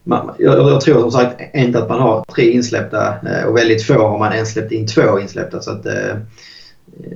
Man, 0.03 0.31
jag, 0.39 0.59
jag, 0.59 0.81
tror 0.81 1.01
som 1.01 1.11
sagt 1.11 1.41
inte 1.55 1.79
att 1.79 1.89
man 1.89 2.01
har 2.01 2.25
tre 2.35 2.51
insläppta 2.51 3.09
eh, 3.09 3.45
och 3.49 3.57
väldigt 3.57 3.87
få 3.87 4.09
har 4.09 4.19
man 4.19 4.33
ens 4.33 4.53
släppt 4.53 4.73
in 4.73 4.87
två 4.87 5.21
insläppta. 5.21 5.61
Så 5.61 5.71
att, 5.71 5.87
eh, 5.87 6.17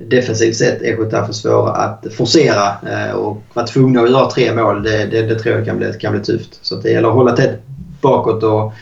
defensivt 0.07 0.55
sett 0.55 0.81
är 0.81 0.97
Getafe 0.97 1.33
svåra 1.33 1.71
att 1.71 2.05
forcera 2.13 2.67
eh, 2.89 3.15
och 3.15 3.43
vara 3.53 3.67
tvungna 3.67 4.01
att 4.01 4.09
göra 4.09 4.29
tre 4.29 4.55
mål 4.55 4.83
det, 4.83 5.05
det, 5.05 5.21
det 5.21 5.39
tror 5.39 5.55
jag 5.55 5.65
kan 5.65 5.77
bli, 5.77 5.93
kan 5.93 6.13
bli 6.13 6.21
tufft. 6.21 6.59
Så 6.61 6.75
det 6.75 6.91
gäller 6.91 7.07
att 7.07 7.13
hålla 7.13 7.35
tätt 7.35 7.59
bakåt 8.01 8.43
och 8.43 8.73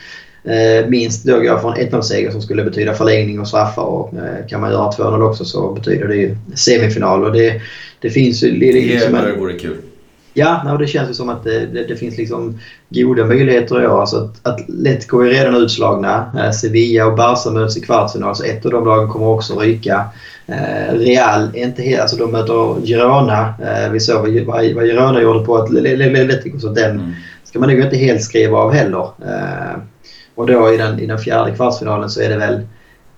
minst 0.88 1.24
då 1.24 1.40
gå 1.40 1.58
från 1.58 1.74
1-0-seger 1.74 2.30
som 2.30 2.42
skulle 2.42 2.64
betyda 2.64 2.94
förlängning 2.94 3.40
och 3.40 3.48
straffar. 3.48 3.82
Och, 3.82 4.14
eh, 4.14 4.46
kan 4.48 4.60
man 4.60 4.70
göra 4.70 4.90
2-0 4.90 5.22
också 5.22 5.44
så 5.44 5.72
betyder 5.72 6.08
det 6.08 6.16
ju 6.16 6.36
semifinal. 6.54 7.24
Och 7.24 7.32
det, 7.32 7.60
det 8.00 8.10
finns 8.10 8.42
ju... 8.42 8.58
Det, 8.58 8.72
liksom 8.72 9.12
det 9.12 9.36
vore 9.38 9.52
kul. 9.52 9.76
Ja, 10.36 10.62
no, 10.64 10.76
det 10.76 10.86
känns 10.86 11.10
ju 11.10 11.14
som 11.14 11.28
att 11.28 11.44
det, 11.44 11.66
det, 11.66 11.84
det 11.84 11.96
finns 11.96 12.16
liksom 12.16 12.58
goda 12.88 13.24
möjligheter 13.24 13.82
i 13.82 13.86
år. 13.86 14.00
Alltså 14.00 14.32
Atletico 14.42 15.20
är 15.20 15.30
redan 15.30 15.54
utslagna. 15.54 16.32
Eh, 16.38 16.50
Sevilla 16.50 17.06
och 17.06 17.16
Barca 17.16 17.50
möts 17.50 17.76
i 17.76 17.80
kvartsfinal 17.80 18.36
så 18.36 18.44
ett 18.44 18.66
av 18.66 18.72
de 18.72 18.84
lagen 18.84 19.08
kommer 19.08 19.26
också 19.26 19.58
ryka. 19.58 20.04
Eh, 20.46 20.94
Real 20.94 21.50
är 21.54 21.62
inte 21.62 21.82
helt... 21.82 22.00
Alltså 22.00 22.16
de 22.16 22.32
möter 22.32 22.86
Girona. 22.86 23.54
Eh, 23.62 23.92
vi 23.92 24.00
såg 24.00 24.40
vad, 24.46 24.72
vad, 24.74 24.84
Girona 24.84 25.20
gjorde 25.20 25.44
på 25.44 25.56
Atletico 25.56 26.58
så 26.58 26.68
den 26.68 26.90
mm. 26.90 27.12
ska 27.44 27.58
man 27.58 27.68
nog 27.68 27.80
inte 27.80 27.96
helt 27.96 28.22
skriva 28.22 28.58
av 28.58 28.72
heller. 28.72 29.08
Och 30.34 30.46
då 30.46 30.74
i 30.74 30.76
den, 30.76 31.00
i 31.00 31.06
den 31.06 31.18
fjärde 31.18 31.50
kvartsfinalen 31.50 32.10
så 32.10 32.20
är 32.20 32.28
det 32.28 32.36
väl 32.36 32.66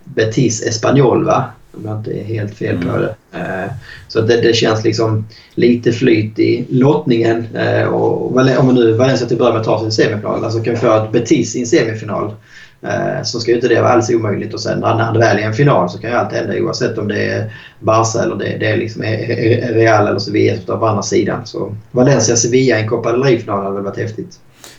Betis 0.04 0.62
Espanyol 0.62 1.24
va? 1.24 1.44
Om 1.72 1.84
jag 1.84 1.96
inte 1.96 2.10
är 2.20 2.24
helt 2.24 2.54
fel 2.54 2.76
på 2.76 2.88
mm. 2.88 3.00
det. 3.00 3.38
Eh, 3.38 3.70
så 4.08 4.20
det, 4.20 4.40
det, 4.40 4.56
känns 4.56 4.84
liksom 4.84 5.26
lite 5.54 5.92
flyt 5.92 6.38
i 6.38 6.66
lottningen. 6.68 7.46
Eh, 7.54 7.88
och 7.88 8.36
om 8.58 8.74
nu 8.74 8.92
Valencia 8.92 9.26
till 9.26 9.34
att 9.34 9.38
börja 9.38 9.54
med 9.54 9.64
tar 9.64 9.78
sin 9.78 9.92
semifinal, 9.92 10.44
alltså 10.44 10.60
kan 10.60 10.74
vi 10.74 10.80
få 10.80 10.96
ett 10.96 11.12
Betis 11.12 11.56
i 11.56 11.60
en 11.60 11.66
semifinal 11.66 12.34
eh, 12.82 13.22
så 13.24 13.40
ska 13.40 13.50
ju 13.50 13.56
inte 13.56 13.68
det 13.68 13.80
vara 13.80 13.92
alls 13.92 14.10
omöjligt. 14.10 14.54
Och 14.54 14.60
sen 14.60 14.80
när 14.80 15.12
det 15.12 15.18
väl 15.18 15.38
är 15.38 15.42
en 15.42 15.54
final 15.54 15.90
så 15.90 15.98
kan 15.98 16.10
ju 16.10 16.16
allt 16.16 16.32
hända 16.32 16.60
oavsett 16.60 16.98
om 16.98 17.08
det 17.08 17.24
är 17.24 17.52
Barca 17.80 18.22
eller 18.22 18.36
det, 18.36 18.56
det 18.60 18.66
är 18.66 18.76
liksom 18.76 19.02
Real 19.02 20.06
eller 20.06 20.18
Sevilla 20.18 20.54
som 20.54 20.62
står 20.62 20.76
på 20.76 20.86
andra 20.86 21.02
sidan. 21.02 21.46
Så 21.46 21.76
Valencia-Sevilla 21.90 22.78
i 22.78 22.82
en 22.82 22.88
Copa 22.88 23.12
del 23.12 23.22
Rey-final 23.22 23.62
hade 23.62 23.74
väl 23.74 23.84
varit 23.84 23.98
häftigt. 23.98 24.38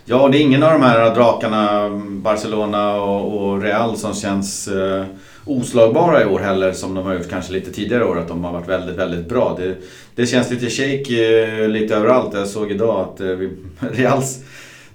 Ja, 0.10 0.28
det 0.28 0.38
är 0.38 0.42
ingen 0.42 0.64
av 0.64 0.72
de 0.72 0.82
här 0.82 1.16
drakarna, 1.16 1.90
Barcelona 2.06 3.02
och, 3.02 3.44
och 3.44 3.62
Real, 3.62 3.98
som 3.98 4.14
känns 4.14 4.68
eh, 4.68 5.06
oslagbara 5.46 6.22
i 6.22 6.26
år 6.26 6.40
heller 6.40 6.72
som 6.72 6.96
de 6.96 7.06
har 7.06 7.14
gjort 7.14 7.30
kanske 7.30 7.54
lite 7.54 7.72
tidigare 7.72 8.06
år. 8.06 8.20
Att 8.20 8.28
de 8.28 8.44
har 8.44 8.54
varit 8.54 8.68
väldigt, 8.68 8.96
väldigt 8.96 9.30
bra. 9.30 9.58
Det, 9.60 9.76
det 10.16 10.26
känns 10.26 10.52
lite 10.52 10.70
shake 10.70 11.64
eh, 11.64 11.70
lite 11.70 11.96
överallt. 11.96 12.34
Jag 12.34 12.48
såg 12.48 12.72
idag 12.72 13.00
att 13.00 13.20
eh, 13.20 13.38
Reals 13.92 14.44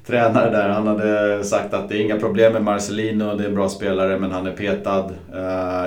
tränare 0.06 0.50
där, 0.50 0.68
han 0.68 0.86
hade 0.86 1.44
sagt 1.44 1.74
att 1.74 1.88
det 1.88 1.96
är 1.96 2.00
inga 2.00 2.18
problem 2.18 2.52
med 2.52 2.64
Marcelino, 2.64 3.36
det 3.36 3.44
är 3.44 3.48
en 3.48 3.54
bra 3.54 3.68
spelare 3.68 4.18
men 4.18 4.32
han 4.32 4.46
är 4.46 4.52
petad. 4.52 5.10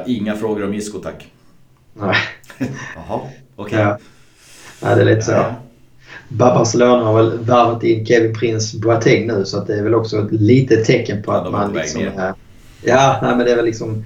Inga 0.06 0.36
frågor 0.36 0.64
om 0.64 0.74
Isco 0.74 1.00
tack. 1.00 1.28
Nej. 1.94 2.16
Jaha, 2.96 3.20
okej. 3.56 3.66
Okay. 3.66 3.80
Ja. 3.80 3.98
ja, 4.82 4.96
det 4.96 5.02
är 5.02 5.06
lite 5.06 5.22
så. 5.22 5.46
Barcelona 6.38 7.04
har 7.04 7.24
väl 7.24 7.40
värvat 7.40 7.84
in 7.84 8.06
Kevin 8.06 8.34
Prince 8.34 8.78
Boateng 8.78 9.28
nu 9.28 9.46
så 9.46 9.64
det 9.64 9.74
är 9.74 9.84
väl 9.84 9.96
också 9.96 10.18
ett 10.18 10.32
litet 10.32 10.86
tecken 10.86 11.24
på 11.24 11.32
att 11.32 11.52
man 11.52 11.74
liksom... 11.74 12.02
Ja, 12.82 13.20
nej, 13.22 13.36
men 13.36 13.46
det 13.46 13.52
är 13.52 13.56
väl 13.56 13.66
liksom 13.66 14.04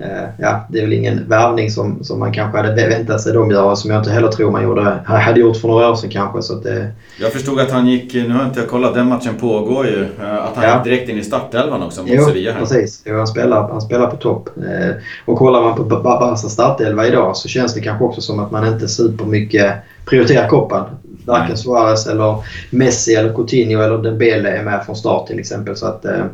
Eh, 0.00 0.28
ja, 0.38 0.66
det 0.70 0.78
är 0.78 0.82
väl 0.82 0.92
ingen 0.92 1.28
värvning 1.28 1.70
som, 1.70 2.04
som 2.04 2.18
man 2.18 2.32
kanske 2.32 2.58
hade 2.58 2.88
väntat 2.88 3.20
sig 3.20 3.32
de 3.32 3.50
göra 3.50 3.76
som 3.76 3.90
jag 3.90 4.00
inte 4.00 4.10
heller 4.10 4.28
tror 4.28 4.50
man 4.50 4.62
gjorde, 4.62 5.00
hade 5.04 5.40
gjort 5.40 5.56
för 5.56 5.68
några 5.68 5.90
år 5.90 5.94
sedan 5.94 6.10
kanske. 6.10 6.42
Så 6.42 6.54
det... 6.54 6.90
Jag 7.20 7.32
förstod 7.32 7.60
att 7.60 7.70
han 7.70 7.86
gick, 7.86 8.14
nu 8.14 8.30
har 8.30 8.38
jag 8.38 8.48
inte 8.48 8.62
kollat, 8.62 8.94
den 8.94 9.08
matchen 9.08 9.34
pågår 9.40 9.86
ju, 9.86 10.02
eh, 10.02 10.44
att 10.44 10.56
han 10.56 10.64
ja. 10.64 10.74
gick 10.74 10.84
direkt 10.84 11.08
in 11.08 11.18
i 11.18 11.22
startelvan 11.22 11.82
också 11.82 12.02
mot 12.02 12.10
jo, 12.14 12.24
Sevilla. 12.24 12.52
Här. 12.52 12.60
precis. 12.60 13.02
Jo, 13.04 13.16
han, 13.16 13.26
spelar, 13.26 13.68
han 13.68 13.80
spelar 13.80 14.06
på 14.06 14.16
topp. 14.16 14.48
Eh, 14.56 14.94
och 15.24 15.38
kollar 15.38 15.62
man 15.62 15.76
på 15.76 15.84
Barcas 15.84 16.52
startelva 16.52 17.06
idag 17.06 17.36
så 17.36 17.48
känns 17.48 17.74
det 17.74 17.80
kanske 17.80 18.04
också 18.04 18.20
som 18.20 18.40
att 18.40 18.50
man 18.50 18.66
inte 18.66 18.88
supermycket 18.88 19.74
prioriterar 20.04 20.48
koppen. 20.48 20.84
Varken 21.26 21.56
Suarez 21.56 22.06
eller 22.06 22.44
Messi 22.70 23.14
eller 23.14 23.34
Coutinho 23.34 23.82
eller 23.82 23.98
Dembele 23.98 24.48
är 24.48 24.62
med 24.62 24.84
från 24.86 24.96
start 24.96 25.26
till 25.26 25.38
exempel. 25.38 25.76
Så 25.76 25.86
att, 25.86 26.04
eh, 26.04 26.24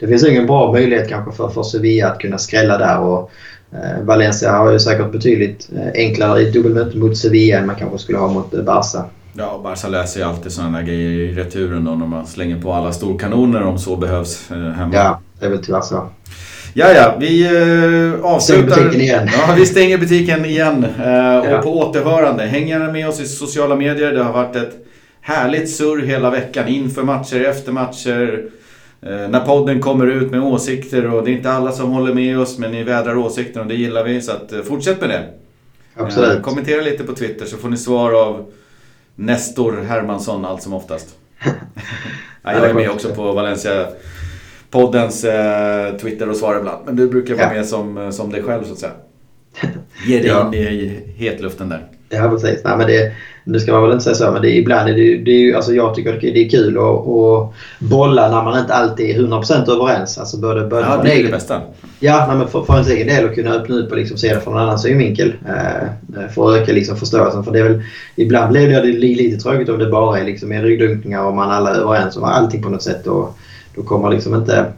det 0.00 0.06
finns 0.06 0.26
ingen 0.26 0.46
bra 0.46 0.72
möjlighet 0.72 1.08
kanske 1.08 1.32
för, 1.32 1.48
för 1.48 1.62
Sevilla 1.62 2.08
att 2.08 2.18
kunna 2.18 2.38
skrälla 2.38 2.78
där. 2.78 3.00
Och, 3.00 3.30
eh, 3.72 4.04
Valencia 4.04 4.52
har 4.52 4.72
ju 4.72 4.78
säkert 4.78 5.12
betydligt 5.12 5.68
eh, 5.76 5.90
enklare 5.94 6.40
i 6.40 6.50
dubbelmöte 6.50 6.98
mot 6.98 7.16
Sevilla 7.16 7.58
än 7.58 7.66
man 7.66 7.76
kanske 7.76 7.98
skulle 7.98 8.18
ha 8.18 8.28
mot 8.28 8.54
eh, 8.54 8.62
Barca. 8.62 9.04
Ja, 9.32 9.60
Barca 9.62 9.88
läser 9.88 10.20
ju 10.20 10.26
alltid 10.26 10.52
sådana 10.52 10.78
där 10.78 10.86
grejer 10.86 11.10
i 11.10 11.34
returen 11.34 11.84
då 11.84 11.94
när 11.94 12.06
man 12.06 12.26
slänger 12.26 12.60
på 12.60 12.72
alla 12.72 12.92
storkanoner 12.92 13.62
om 13.62 13.78
så 13.78 13.96
behövs 13.96 14.50
eh, 14.50 14.56
hemma. 14.56 14.94
Ja, 14.94 15.20
det 15.40 15.46
är 15.46 15.50
väl 15.50 15.64
tyvärr 15.64 15.80
så. 15.80 16.08
Ja, 16.78 16.92
ja, 16.92 17.16
vi 17.20 17.42
eh, 17.44 18.24
avslutar... 18.24 18.70
Stänger 18.70 18.84
butiken 18.84 19.00
igen. 19.00 19.28
Ja, 19.32 19.54
vi 19.56 19.66
stänger 19.66 19.98
butiken 19.98 20.44
igen. 20.44 20.84
Eh, 20.84 21.10
ja. 21.10 21.58
Och 21.58 21.64
på 21.64 21.78
återhörande. 21.78 22.44
Häng 22.44 22.68
gärna 22.68 22.92
med 22.92 23.08
oss 23.08 23.20
i 23.20 23.26
sociala 23.26 23.76
medier. 23.76 24.12
Det 24.12 24.22
har 24.22 24.32
varit 24.32 24.56
ett 24.56 24.86
härligt 25.20 25.70
surr 25.70 26.02
hela 26.02 26.30
veckan. 26.30 26.68
Inför 26.68 27.02
matcher, 27.02 27.44
efter 27.44 27.72
matcher. 27.72 28.44
Eh, 29.02 29.28
när 29.28 29.40
podden 29.40 29.80
kommer 29.80 30.06
ut 30.06 30.30
med 30.30 30.42
åsikter 30.42 31.14
och 31.14 31.24
det 31.24 31.30
är 31.30 31.32
inte 31.32 31.50
alla 31.50 31.72
som 31.72 31.90
håller 31.90 32.14
med 32.14 32.38
oss 32.38 32.58
men 32.58 32.72
ni 32.72 32.82
vädrar 32.82 33.16
åsikter 33.16 33.60
och 33.60 33.66
det 33.66 33.74
gillar 33.74 34.04
vi. 34.04 34.22
Så 34.22 34.32
att, 34.32 34.52
eh, 34.52 34.62
fortsätt 34.62 35.00
med 35.00 35.10
det. 35.10 35.24
Absolut. 35.96 36.36
Eh, 36.36 36.40
kommentera 36.40 36.82
lite 36.82 37.04
på 37.04 37.12
Twitter 37.14 37.46
så 37.46 37.56
får 37.56 37.68
ni 37.68 37.76
svar 37.76 38.12
av 38.12 38.52
Nestor 39.14 39.84
Hermansson 39.88 40.44
allt 40.44 40.62
som 40.62 40.72
oftast. 40.72 41.08
jag 42.42 42.70
är 42.70 42.74
med 42.74 42.90
också 42.90 43.14
på 43.14 43.32
Valencia 43.32 43.86
poddens 44.70 45.24
eh, 45.24 45.96
Twitter 45.96 46.28
och 46.28 46.36
svara 46.36 46.58
ibland. 46.58 46.78
Men 46.86 46.96
du 46.96 47.08
brukar 47.08 47.34
vara 47.34 47.46
ja. 47.46 47.52
med 47.52 47.66
som, 47.66 47.98
eh, 47.98 48.10
som 48.10 48.32
dig 48.32 48.42
själv 48.42 48.64
så 48.64 48.72
att 48.72 48.78
säga. 48.78 48.92
Ge 50.06 50.18
dig 50.18 50.26
ja. 50.26 50.46
in 50.46 50.54
i 50.54 51.00
hetluften 51.16 51.68
där. 51.68 51.86
Ja, 52.08 52.28
precis. 52.28 52.60
Nej, 52.64 52.76
men 52.76 52.86
det, 52.86 53.12
nu 53.44 53.60
ska 53.60 53.72
man 53.72 53.82
väl 53.82 53.92
inte 53.92 54.04
säga 54.04 54.14
så, 54.14 54.32
men 54.32 54.42
det, 54.42 54.56
ibland 54.56 54.88
är 54.88 54.94
det, 54.94 55.16
det 55.16 55.30
är, 55.30 55.56
alltså 55.56 55.72
jag 55.72 55.94
tycker 55.94 56.12
det 56.20 56.44
är 56.44 56.48
kul 56.48 56.78
att, 56.78 57.08
att 57.08 57.52
bolla 57.78 58.28
när 58.28 58.44
man 58.44 58.60
inte 58.60 58.74
alltid 58.74 59.16
är 59.16 59.20
100% 59.20 59.70
överens. 59.70 60.18
Alltså 60.18 60.36
både, 60.36 60.66
både 60.66 60.82
ja, 60.82 61.00
det 61.04 61.20
är 61.20 61.22
det 61.22 61.30
bästa. 61.30 61.60
Ja, 62.00 62.24
nej, 62.28 62.36
men 62.36 62.48
för, 62.48 62.62
för 62.62 62.72
ens 62.72 62.90
egen 62.90 63.06
del 63.06 63.24
att 63.24 63.34
kunna 63.34 63.54
öppna 63.54 63.76
upp 63.76 63.90
och 63.90 63.96
liksom 63.96 64.16
se 64.16 64.34
det 64.34 64.40
från 64.40 64.54
en 64.54 64.62
annan 64.62 64.78
synvinkel. 64.78 65.34
Eh, 65.48 66.28
för 66.34 66.50
att 66.50 66.62
öka 66.62 66.72
liksom 66.72 66.96
förståelsen. 66.96 67.44
För 67.44 67.52
det 67.52 67.58
är 67.58 67.64
väl, 67.64 67.82
ibland 68.16 68.52
blir 68.52 68.68
det 68.68 68.82
lite 68.82 69.36
tråkigt 69.42 69.68
om 69.68 69.78
det 69.78 69.86
bara 69.86 70.18
är 70.18 70.24
liksom 70.24 70.52
en 70.52 70.62
ryggdunkningar 70.62 71.24
och 71.24 71.34
man 71.34 71.50
alla 71.50 71.70
är 71.70 71.80
överens 71.80 72.16
om 72.16 72.24
allting 72.24 72.62
på 72.62 72.68
något 72.68 72.82
sätt. 72.82 73.06
Och, 73.06 73.38
då 73.78 73.84
kommer 73.84 74.10
liksom 74.10 74.34
inte 74.34 74.72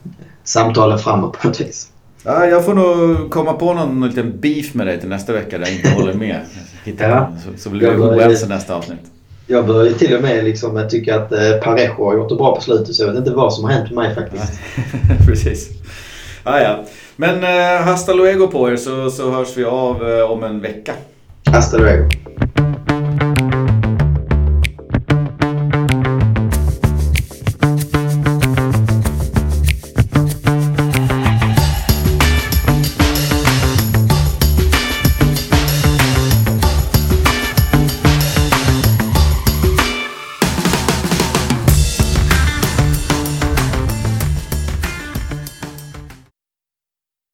samtalen 0.44 0.98
framåt 0.98 1.38
på 1.38 1.48
något 1.48 1.60
vis. 1.60 1.88
Ja, 2.24 2.46
jag 2.46 2.64
får 2.64 2.74
nog 2.74 3.30
komma 3.30 3.52
på 3.52 3.74
någon 3.74 4.08
liten 4.08 4.40
beef 4.40 4.74
med 4.74 4.86
dig 4.86 5.00
till 5.00 5.08
nästa 5.08 5.32
vecka 5.32 5.58
där 5.58 5.66
jag 5.66 5.74
inte 5.74 5.88
håller 5.88 6.14
med. 6.14 6.40
Hitta 6.84 7.08
ja. 7.08 7.32
så, 7.44 7.62
så 7.62 7.70
blir 7.70 7.90
vi 7.90 7.96
oense 7.96 8.48
nästa 8.48 8.74
avsnitt. 8.74 9.00
Jag 9.46 9.66
börjar 9.66 9.92
till 9.92 10.16
och 10.16 10.22
med 10.22 10.44
liksom 10.44 10.88
tycka 10.90 11.16
att 11.16 11.32
eh, 11.32 11.52
Parejo 11.62 12.04
har 12.04 12.14
gjort 12.14 12.28
det 12.28 12.34
bra 12.34 12.54
på 12.54 12.60
slutet 12.60 12.94
så 12.94 13.02
jag 13.02 13.08
vet 13.08 13.18
inte 13.18 13.30
vad 13.30 13.54
som 13.54 13.64
har 13.64 13.70
hänt 13.70 13.90
med 13.90 14.04
mig 14.04 14.14
faktiskt. 14.14 14.60
Precis. 15.26 15.68
Ah, 16.44 16.58
ja. 16.58 16.84
Men 17.16 17.44
eh, 17.44 17.82
hasta 17.82 18.12
luego 18.12 18.48
på 18.48 18.70
er 18.70 18.76
så, 18.76 19.10
så 19.10 19.30
hörs 19.30 19.56
vi 19.56 19.64
av 19.64 20.10
eh, 20.10 20.30
om 20.30 20.44
en 20.44 20.60
vecka. 20.60 20.92
Hasta 21.44 21.78
luego. 21.78 22.08